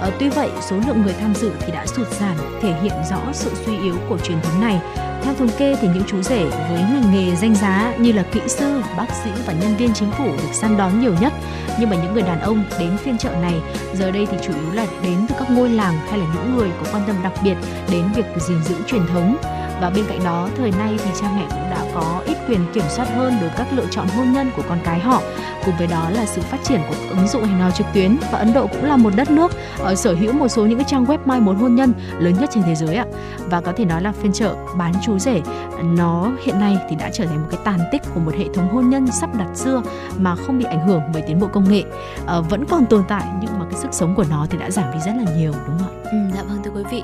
Ờ, 0.00 0.10
tuy 0.18 0.28
vậy, 0.28 0.50
số 0.60 0.76
lượng 0.86 1.02
người 1.02 1.14
tham 1.20 1.34
dự 1.34 1.50
thì 1.60 1.72
đã 1.72 1.86
sụt 1.86 2.08
giảm, 2.20 2.36
thể 2.62 2.74
hiện 2.82 2.94
rõ 3.10 3.20
sự 3.32 3.50
suy 3.66 3.78
yếu 3.78 3.94
của 4.08 4.18
truyền 4.18 4.40
thống 4.40 4.60
này. 4.60 4.80
Theo 5.22 5.34
thống 5.34 5.50
kê 5.58 5.76
thì 5.80 5.88
những 5.88 6.04
chú 6.06 6.22
rể 6.22 6.44
với 6.44 6.80
ngành 6.80 7.14
nghề 7.14 7.36
danh 7.36 7.54
giá 7.54 7.94
như 7.98 8.12
là 8.12 8.22
kỹ 8.32 8.40
sư, 8.46 8.80
bác 8.96 9.06
sĩ 9.24 9.30
và 9.46 9.52
nhân 9.52 9.76
viên 9.76 9.94
chính 9.94 10.10
phủ 10.10 10.26
được 10.26 10.52
săn 10.52 10.76
đón 10.76 11.00
nhiều 11.00 11.14
nhất. 11.20 11.32
Nhưng 11.80 11.90
mà 11.90 11.96
những 11.96 12.14
người 12.14 12.22
đàn 12.22 12.40
ông 12.40 12.64
đến 12.78 12.96
phiên 12.96 13.18
chợ 13.18 13.30
này, 13.42 13.54
giờ 13.94 14.10
đây 14.10 14.26
thì 14.30 14.36
chủ 14.42 14.52
yếu 14.52 14.72
là 14.72 14.86
đến 15.02 15.26
từ 15.28 15.34
các 15.38 15.50
ngôi 15.50 15.70
làng 15.70 15.94
hay 16.10 16.18
là 16.18 16.26
những 16.34 16.56
người 16.56 16.70
có 16.78 16.92
quan 16.92 17.02
tâm 17.06 17.16
đặc 17.22 17.32
biệt 17.44 17.54
đến 17.90 18.04
việc 18.16 18.24
gìn 18.48 18.62
giữ 18.64 18.74
truyền 18.86 19.06
thống 19.06 19.36
và 19.80 19.90
bên 19.90 20.04
cạnh 20.08 20.24
đó 20.24 20.48
thời 20.56 20.70
nay 20.70 20.96
thì 21.04 21.10
cha 21.20 21.26
mẹ 21.36 21.46
cũng 21.50 21.70
đã 21.70 21.84
có 21.94 22.22
ít 22.26 22.36
quyền 22.48 22.60
kiểm 22.72 22.84
soát 22.88 23.08
hơn 23.14 23.32
đối 23.40 23.48
với 23.48 23.58
các 23.58 23.66
lựa 23.72 23.86
chọn 23.90 24.06
hôn 24.08 24.32
nhân 24.32 24.50
của 24.56 24.62
con 24.68 24.78
cái 24.84 25.00
họ. 25.00 25.22
Cùng 25.64 25.74
với 25.78 25.86
đó 25.86 26.10
là 26.10 26.26
sự 26.26 26.42
phát 26.42 26.58
triển 26.64 26.80
của 26.88 26.94
ứng 27.10 27.28
dụng 27.28 27.44
hẹn 27.44 27.60
hò 27.60 27.70
trực 27.70 27.86
tuyến 27.94 28.16
và 28.32 28.38
Ấn 28.38 28.52
Độ 28.52 28.66
cũng 28.66 28.84
là 28.84 28.96
một 28.96 29.10
đất 29.16 29.30
nước 29.30 29.52
ở 29.78 29.94
sở 29.94 30.14
hữu 30.14 30.32
một 30.32 30.48
số 30.48 30.66
những 30.66 30.78
cái 30.78 30.88
trang 30.88 31.04
web 31.04 31.18
mai 31.24 31.40
mối 31.40 31.54
hôn 31.54 31.74
nhân 31.74 31.92
lớn 32.18 32.34
nhất 32.40 32.50
trên 32.52 32.62
thế 32.62 32.74
giới 32.74 32.96
ạ. 32.96 33.06
Và 33.50 33.60
có 33.60 33.72
thể 33.76 33.84
nói 33.84 34.02
là 34.02 34.12
phiên 34.12 34.32
chợ 34.32 34.54
bán 34.76 34.92
chú 35.02 35.18
rể 35.18 35.40
nó 35.82 36.30
hiện 36.44 36.60
nay 36.60 36.78
thì 36.88 36.96
đã 36.96 37.10
trở 37.12 37.26
thành 37.26 37.42
một 37.42 37.48
cái 37.50 37.60
tàn 37.64 37.80
tích 37.92 38.02
của 38.14 38.20
một 38.20 38.34
hệ 38.38 38.44
thống 38.54 38.68
hôn 38.68 38.90
nhân 38.90 39.06
sắp 39.06 39.30
đặt 39.38 39.48
xưa 39.54 39.82
mà 40.18 40.36
không 40.36 40.58
bị 40.58 40.64
ảnh 40.64 40.88
hưởng 40.88 41.00
bởi 41.12 41.22
tiến 41.22 41.40
bộ 41.40 41.46
công 41.52 41.70
nghệ. 41.72 41.82
À, 42.26 42.40
vẫn 42.40 42.64
còn 42.66 42.86
tồn 42.86 43.04
tại 43.08 43.24
nhưng 43.40 43.58
mà 43.58 43.64
cái 43.70 43.80
sức 43.80 43.88
sống 43.92 44.14
của 44.14 44.24
nó 44.30 44.46
thì 44.50 44.58
đã 44.58 44.70
giảm 44.70 44.92
đi 44.92 44.98
rất 45.06 45.12
là 45.16 45.32
nhiều 45.36 45.52
đúng 45.66 45.78
không 45.78 45.88
ạ? 45.88 46.10
Ừ, 46.12 46.18
dạ 46.34 46.42
vâng 46.42 46.62
thưa 46.64 46.70
quý 46.70 46.82
vị. 46.90 47.02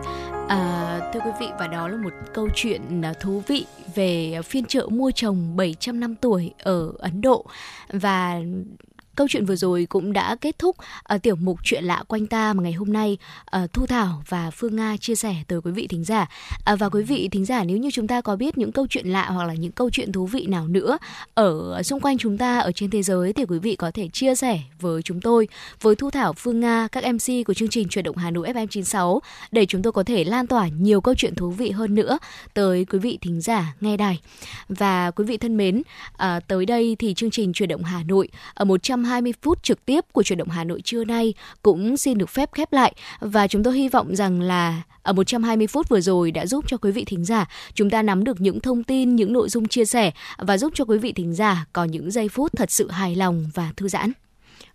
À, 0.50 1.00
thưa 1.12 1.20
quý 1.20 1.30
vị 1.40 1.46
và 1.58 1.66
đó 1.66 1.88
là 1.88 1.96
một 1.96 2.12
câu 2.34 2.48
chuyện 2.54 3.02
à, 3.02 3.12
thú 3.20 3.42
vị 3.46 3.66
về 3.94 4.40
phiên 4.44 4.64
chợ 4.64 4.86
mua 4.90 5.10
chồng 5.10 5.56
700 5.56 6.00
năm 6.00 6.14
tuổi 6.14 6.50
ở 6.58 6.92
Ấn 6.98 7.20
Độ. 7.20 7.44
Và 7.92 8.40
Câu 9.20 9.28
chuyện 9.28 9.44
vừa 9.44 9.56
rồi 9.56 9.86
cũng 9.88 10.12
đã 10.12 10.36
kết 10.40 10.58
thúc 10.58 10.76
ở 11.02 11.18
tiểu 11.18 11.36
mục 11.36 11.58
chuyện 11.64 11.84
lạ 11.84 12.02
quanh 12.08 12.26
ta 12.26 12.52
mà 12.52 12.62
ngày 12.62 12.72
hôm 12.72 12.92
nay 12.92 13.18
uh, 13.56 13.72
Thu 13.72 13.86
Thảo 13.86 14.22
và 14.28 14.50
Phương 14.50 14.76
Nga 14.76 14.96
chia 14.96 15.14
sẻ 15.14 15.36
tới 15.48 15.60
quý 15.60 15.70
vị 15.70 15.86
thính 15.86 16.04
giả. 16.04 16.28
Uh, 16.72 16.78
và 16.78 16.88
quý 16.88 17.02
vị 17.02 17.28
thính 17.32 17.44
giả 17.44 17.64
nếu 17.64 17.76
như 17.76 17.90
chúng 17.90 18.06
ta 18.06 18.20
có 18.20 18.36
biết 18.36 18.58
những 18.58 18.72
câu 18.72 18.86
chuyện 18.90 19.06
lạ 19.06 19.26
hoặc 19.30 19.44
là 19.44 19.54
những 19.54 19.72
câu 19.72 19.90
chuyện 19.90 20.12
thú 20.12 20.26
vị 20.26 20.46
nào 20.46 20.68
nữa 20.68 20.98
ở 21.34 21.82
xung 21.82 22.00
quanh 22.00 22.18
chúng 22.18 22.38
ta 22.38 22.58
ở 22.58 22.72
trên 22.72 22.90
thế 22.90 23.02
giới 23.02 23.32
thì 23.32 23.44
quý 23.44 23.58
vị 23.58 23.76
có 23.76 23.90
thể 23.90 24.08
chia 24.08 24.34
sẻ 24.34 24.60
với 24.80 25.02
chúng 25.02 25.20
tôi, 25.20 25.48
với 25.80 25.94
Thu 25.94 26.10
Thảo, 26.10 26.32
Phương 26.32 26.60
Nga, 26.60 26.88
các 26.92 27.04
MC 27.04 27.46
của 27.46 27.54
chương 27.54 27.68
trình 27.68 27.88
chuyển 27.88 28.04
động 28.04 28.16
Hà 28.16 28.30
Nội 28.30 28.48
FM96 28.48 29.18
để 29.52 29.66
chúng 29.66 29.82
tôi 29.82 29.92
có 29.92 30.02
thể 30.02 30.24
lan 30.24 30.46
tỏa 30.46 30.68
nhiều 30.68 31.00
câu 31.00 31.14
chuyện 31.14 31.34
thú 31.34 31.50
vị 31.50 31.70
hơn 31.70 31.94
nữa 31.94 32.18
tới 32.54 32.84
quý 32.84 32.98
vị 32.98 33.18
thính 33.20 33.40
giả 33.40 33.74
nghe 33.80 33.96
đài. 33.96 34.20
Và 34.68 35.10
quý 35.10 35.24
vị 35.24 35.36
thân 35.36 35.56
mến, 35.56 35.82
uh, 36.12 36.22
tới 36.48 36.66
đây 36.66 36.96
thì 36.98 37.14
chương 37.14 37.30
trình 37.30 37.52
chuyển 37.52 37.68
động 37.68 37.84
Hà 37.84 38.02
Nội 38.02 38.28
ở 38.54 38.64
102 38.64 39.09
120 39.10 39.34
phút 39.42 39.62
trực 39.62 39.84
tiếp 39.86 40.04
của 40.12 40.22
chuyển 40.22 40.38
động 40.38 40.48
Hà 40.48 40.64
Nội 40.64 40.80
trưa 40.84 41.04
nay 41.04 41.34
cũng 41.62 41.96
xin 41.96 42.18
được 42.18 42.30
phép 42.30 42.52
khép 42.52 42.72
lại 42.72 42.94
và 43.20 43.46
chúng 43.46 43.62
tôi 43.62 43.78
hy 43.78 43.88
vọng 43.88 44.16
rằng 44.16 44.40
là 44.40 44.82
ở 45.02 45.12
120 45.12 45.66
phút 45.66 45.88
vừa 45.88 46.00
rồi 46.00 46.30
đã 46.30 46.46
giúp 46.46 46.64
cho 46.68 46.76
quý 46.76 46.90
vị 46.90 47.04
thính 47.04 47.24
giả 47.24 47.48
chúng 47.74 47.90
ta 47.90 48.02
nắm 48.02 48.24
được 48.24 48.40
những 48.40 48.60
thông 48.60 48.84
tin, 48.84 49.16
những 49.16 49.32
nội 49.32 49.48
dung 49.48 49.68
chia 49.68 49.84
sẻ 49.84 50.10
và 50.38 50.58
giúp 50.58 50.72
cho 50.76 50.84
quý 50.84 50.98
vị 50.98 51.12
thính 51.12 51.34
giả 51.34 51.66
có 51.72 51.84
những 51.84 52.10
giây 52.10 52.28
phút 52.28 52.52
thật 52.56 52.70
sự 52.70 52.90
hài 52.90 53.16
lòng 53.16 53.50
và 53.54 53.72
thư 53.76 53.88
giãn. 53.88 54.12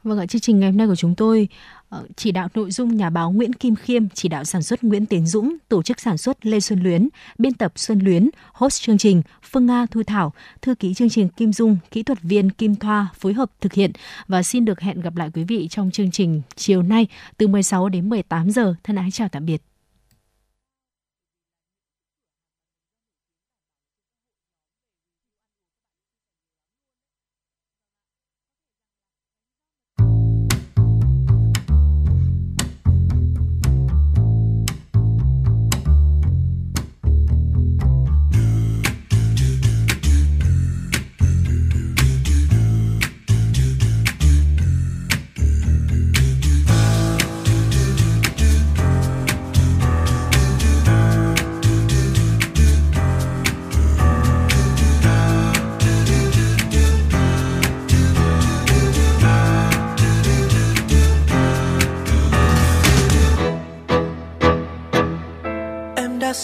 Vâng 0.03 0.19
ạ, 0.19 0.25
chương 0.25 0.41
trình 0.41 0.59
ngày 0.59 0.69
hôm 0.69 0.77
nay 0.77 0.87
của 0.87 0.95
chúng 0.95 1.15
tôi 1.15 1.47
Ờ, 1.89 2.05
chỉ 2.15 2.31
đạo 2.31 2.47
nội 2.53 2.71
dung 2.71 2.97
nhà 2.97 3.09
báo 3.09 3.31
Nguyễn 3.31 3.53
Kim 3.53 3.75
Khiêm, 3.75 4.09
chỉ 4.09 4.29
đạo 4.29 4.43
sản 4.43 4.63
xuất 4.63 4.83
Nguyễn 4.83 5.05
Tiến 5.05 5.27
Dũng, 5.27 5.55
tổ 5.69 5.83
chức 5.83 5.99
sản 5.99 6.17
xuất 6.17 6.45
Lê 6.45 6.59
Xuân 6.59 6.83
Luyến, 6.83 7.09
biên 7.37 7.53
tập 7.53 7.71
Xuân 7.75 7.99
Luyến, 7.99 8.29
host 8.53 8.81
chương 8.81 8.97
trình 8.97 9.21
Phương 9.51 9.65
Nga 9.65 9.85
Thu 9.91 10.03
Thảo, 10.07 10.33
thư 10.61 10.75
ký 10.75 10.93
chương 10.93 11.09
trình 11.09 11.29
Kim 11.29 11.53
Dung, 11.53 11.77
kỹ 11.91 12.03
thuật 12.03 12.21
viên 12.21 12.49
Kim 12.49 12.75
Thoa 12.75 13.07
phối 13.19 13.33
hợp 13.33 13.51
thực 13.61 13.73
hiện 13.73 13.91
và 14.27 14.43
xin 14.43 14.65
được 14.65 14.79
hẹn 14.79 15.01
gặp 15.01 15.15
lại 15.15 15.29
quý 15.33 15.43
vị 15.43 15.67
trong 15.69 15.91
chương 15.91 16.11
trình 16.11 16.41
chiều 16.55 16.81
nay 16.81 17.07
từ 17.37 17.47
16 17.47 17.89
đến 17.89 18.09
18 18.09 18.49
giờ. 18.49 18.75
Thân 18.83 18.95
ái 18.95 19.11
chào 19.11 19.29
tạm 19.29 19.45
biệt. 19.45 19.61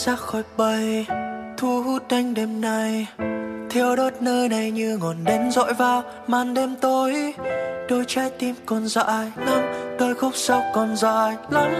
Xa 0.05 0.15
khỏi 0.15 0.43
bay 0.57 1.05
thu 1.57 1.83
hút 1.83 2.03
anh 2.09 2.33
đêm 2.33 2.61
nay 2.61 3.07
thiêu 3.69 3.95
đốt 3.95 4.13
nơi 4.19 4.49
này 4.49 4.71
như 4.71 4.97
ngọn 4.97 5.15
đèn 5.23 5.51
dội 5.51 5.73
vào 5.73 6.03
màn 6.27 6.53
đêm 6.53 6.75
tối. 6.81 7.33
Đôi 7.89 8.03
trái 8.07 8.29
tim 8.39 8.55
còn 8.65 8.87
dại 8.87 9.31
lắm 9.35 9.61
đôi 9.99 10.15
khúc 10.15 10.31
sau 10.35 10.61
còn 10.73 10.95
dài 10.95 11.35
lắm. 11.49 11.71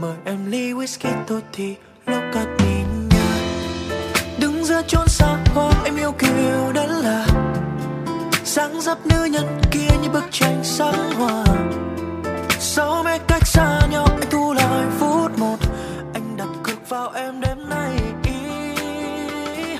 Mời 0.00 0.14
em 0.24 0.50
ly 0.50 0.72
whisky 0.72 1.12
tôi 1.26 1.42
thì 1.52 1.74
lúc 2.06 2.22
cất 2.32 2.48
đi 2.58 2.74
nhà. 3.10 3.34
Đứng 4.38 4.64
giữa 4.64 4.82
chốn 4.86 5.08
xa 5.08 5.36
hoa 5.54 5.72
em 5.84 5.96
yêu 5.96 6.12
kiều 6.12 6.72
đến 6.74 6.90
là 6.90 7.26
dáng 8.44 8.80
dấp 8.80 9.06
nữ 9.06 9.24
nhân 9.24 9.60
kia 9.70 9.96
như 10.02 10.08
bức 10.08 10.24
tranh 10.30 10.60
sáng 10.62 11.12
hoa. 11.18 11.44
Sau 12.58 13.02
mấy 13.04 13.18
cách 13.18 13.46
xa 13.46 13.80
nhau, 13.90 14.06
anh 14.10 14.30
thu 14.30 14.52
lại 14.52 14.61
sao 17.02 17.12
em 17.14 17.40
đêm 17.40 17.68
nay 17.68 17.96
ý? 18.24 19.76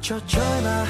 Cho 0.00 0.18
chơi 0.28 0.62
mà 0.64 0.86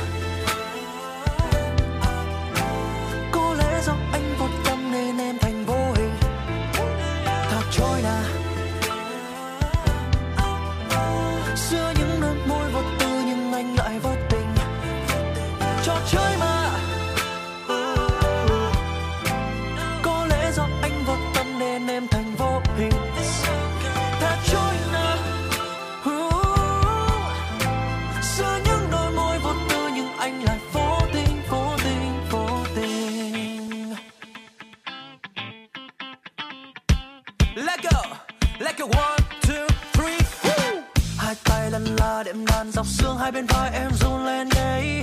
đệm 42.56 42.72
dọc 42.72 42.86
xương 42.86 43.18
hai 43.18 43.32
bên 43.32 43.46
vai 43.46 43.70
em 43.72 43.90
run 44.00 44.24
lên 44.24 44.48
đấy 44.48 45.00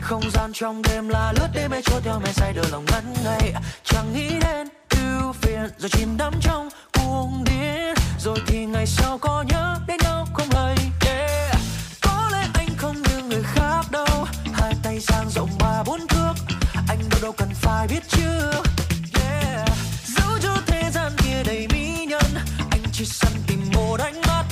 không 0.00 0.30
gian 0.30 0.52
trong 0.52 0.82
đêm 0.82 1.08
là 1.08 1.32
lướt 1.32 1.48
đêm 1.54 1.70
mê 1.70 1.82
trôi 1.82 2.00
theo 2.04 2.20
mê 2.20 2.32
say 2.32 2.52
đưa 2.52 2.62
lòng 2.72 2.84
ngất 2.84 3.04
ngây. 3.24 3.54
Chẳng 3.84 4.12
nghĩ 4.14 4.28
đến 4.40 4.68
ưu 4.90 5.32
phiền, 5.32 5.70
rồi 5.78 5.90
chìm 5.90 6.16
đắm 6.16 6.32
trong 6.40 6.68
cuồng 6.92 7.44
điên. 7.44 7.94
Rồi 8.18 8.38
thì 8.46 8.66
ngày 8.66 8.86
sau 8.86 9.18
có 9.18 9.44
nhớ 9.48 9.76
đến 9.86 9.96
nhau 10.02 10.26
không 10.34 10.48
lời 10.54 10.76
yeah. 11.06 11.56
có 12.02 12.28
lẽ 12.32 12.46
anh 12.54 12.68
không 12.76 13.02
như 13.02 13.22
người 13.28 13.42
khác 13.42 13.82
đâu. 13.90 14.26
Hai 14.52 14.74
tay 14.82 14.98
dang 15.00 15.30
rộng 15.30 15.50
ba 15.58 15.82
bốn 15.86 16.06
thước. 16.06 16.34
Anh 16.88 16.98
đâu 17.10 17.20
đâu 17.22 17.32
cần 17.32 17.48
phải 17.54 17.88
biết 17.88 18.02
chưa 18.08 18.52
yeah. 19.20 19.68
dẫu 20.16 20.38
cho 20.42 20.56
thế 20.66 20.90
gian 20.90 21.12
kia 21.18 21.42
đầy 21.46 21.68
mỹ 21.72 22.06
nhân. 22.08 22.34
Anh 22.70 22.82
chỉ 22.92 23.04
săn 23.04 23.32
tìm 23.46 23.60
một 23.74 24.00
ánh 24.00 24.20
mắt. 24.20 24.44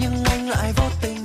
Nhưng 0.00 0.24
anh 0.24 0.48
lại 0.48 0.72
vô 0.76 0.84
tình 1.00 1.15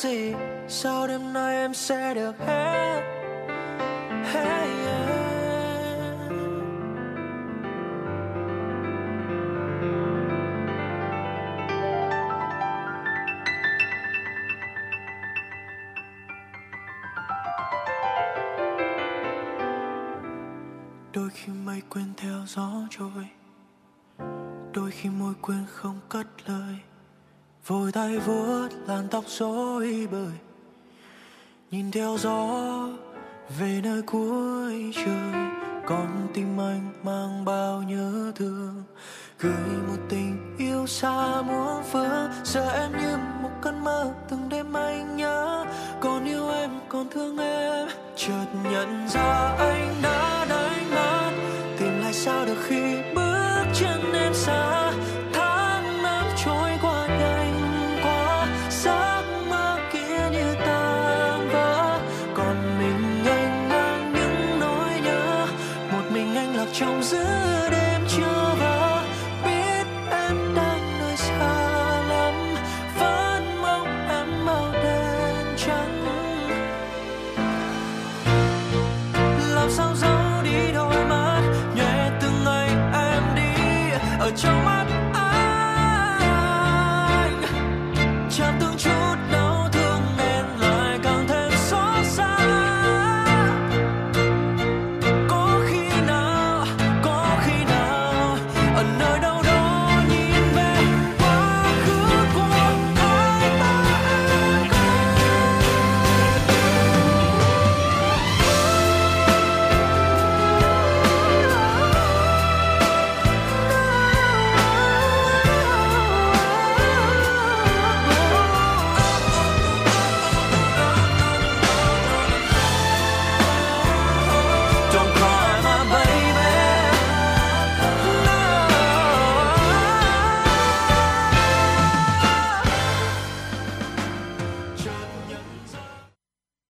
gì 0.00 0.34
sao 0.68 1.06
đêm 1.06 1.32
nay 1.32 1.56
em 1.56 1.74
sẽ 1.74 2.14
được 2.14 2.38
hết 2.38 3.02
hey, 4.32 4.68
yeah. 4.68 5.10
đôi 21.12 21.30
khi 21.34 21.52
mây 21.52 21.82
quên 21.88 22.14
theo 22.16 22.38
gió 22.46 22.70
trôi 22.90 23.28
đôi 24.74 24.90
khi 24.90 25.08
môi 25.08 25.34
quên 25.42 25.64
không 25.68 26.00
cất 26.08 26.26
lời 26.46 26.76
vội 27.66 27.92
tay 27.92 28.18
vuốt 28.18 28.68
làn 28.86 29.08
tóc 29.10 29.24
rối 29.26 30.08
bời, 30.10 30.32
nhìn 31.70 31.90
theo 31.90 32.16
gió 32.18 32.88
về 33.58 33.80
nơi 33.82 34.02
cuối 34.02 34.92
trời 34.94 35.50
con 35.86 36.28
tim 36.34 36.60
anh 36.60 36.92
mang 37.02 37.44
bao 37.44 37.82
nhớ 37.82 38.32
thương, 38.34 38.82
gửi 39.38 39.82
một 39.88 39.96
tình 40.08 40.56
yêu 40.58 40.86
xa 40.86 41.42
muôn 41.42 41.82
phương 41.92 42.30
giờ 42.44 42.70
em 42.70 42.92
như 42.92 43.16
một 43.42 43.50
cơn 43.62 43.84
mơ 43.84 44.12
từng 44.30 44.48
đêm 44.48 44.72
anh 44.72 45.16
nhớ 45.16 45.66
còn 46.00 46.24
yêu 46.24 46.50
em 46.50 46.70
còn 46.88 47.08
thương 47.10 47.38
em, 47.38 47.88
chợt 48.16 48.46
nhận 48.72 49.08
ra 49.08 49.56
anh 49.58 49.94
đã 50.02 50.46
đánh 50.48 50.90
mất. 50.90 51.30
Tìm 51.78 52.00
lại 52.00 52.12
sao 52.12 52.46
được? 52.46 52.69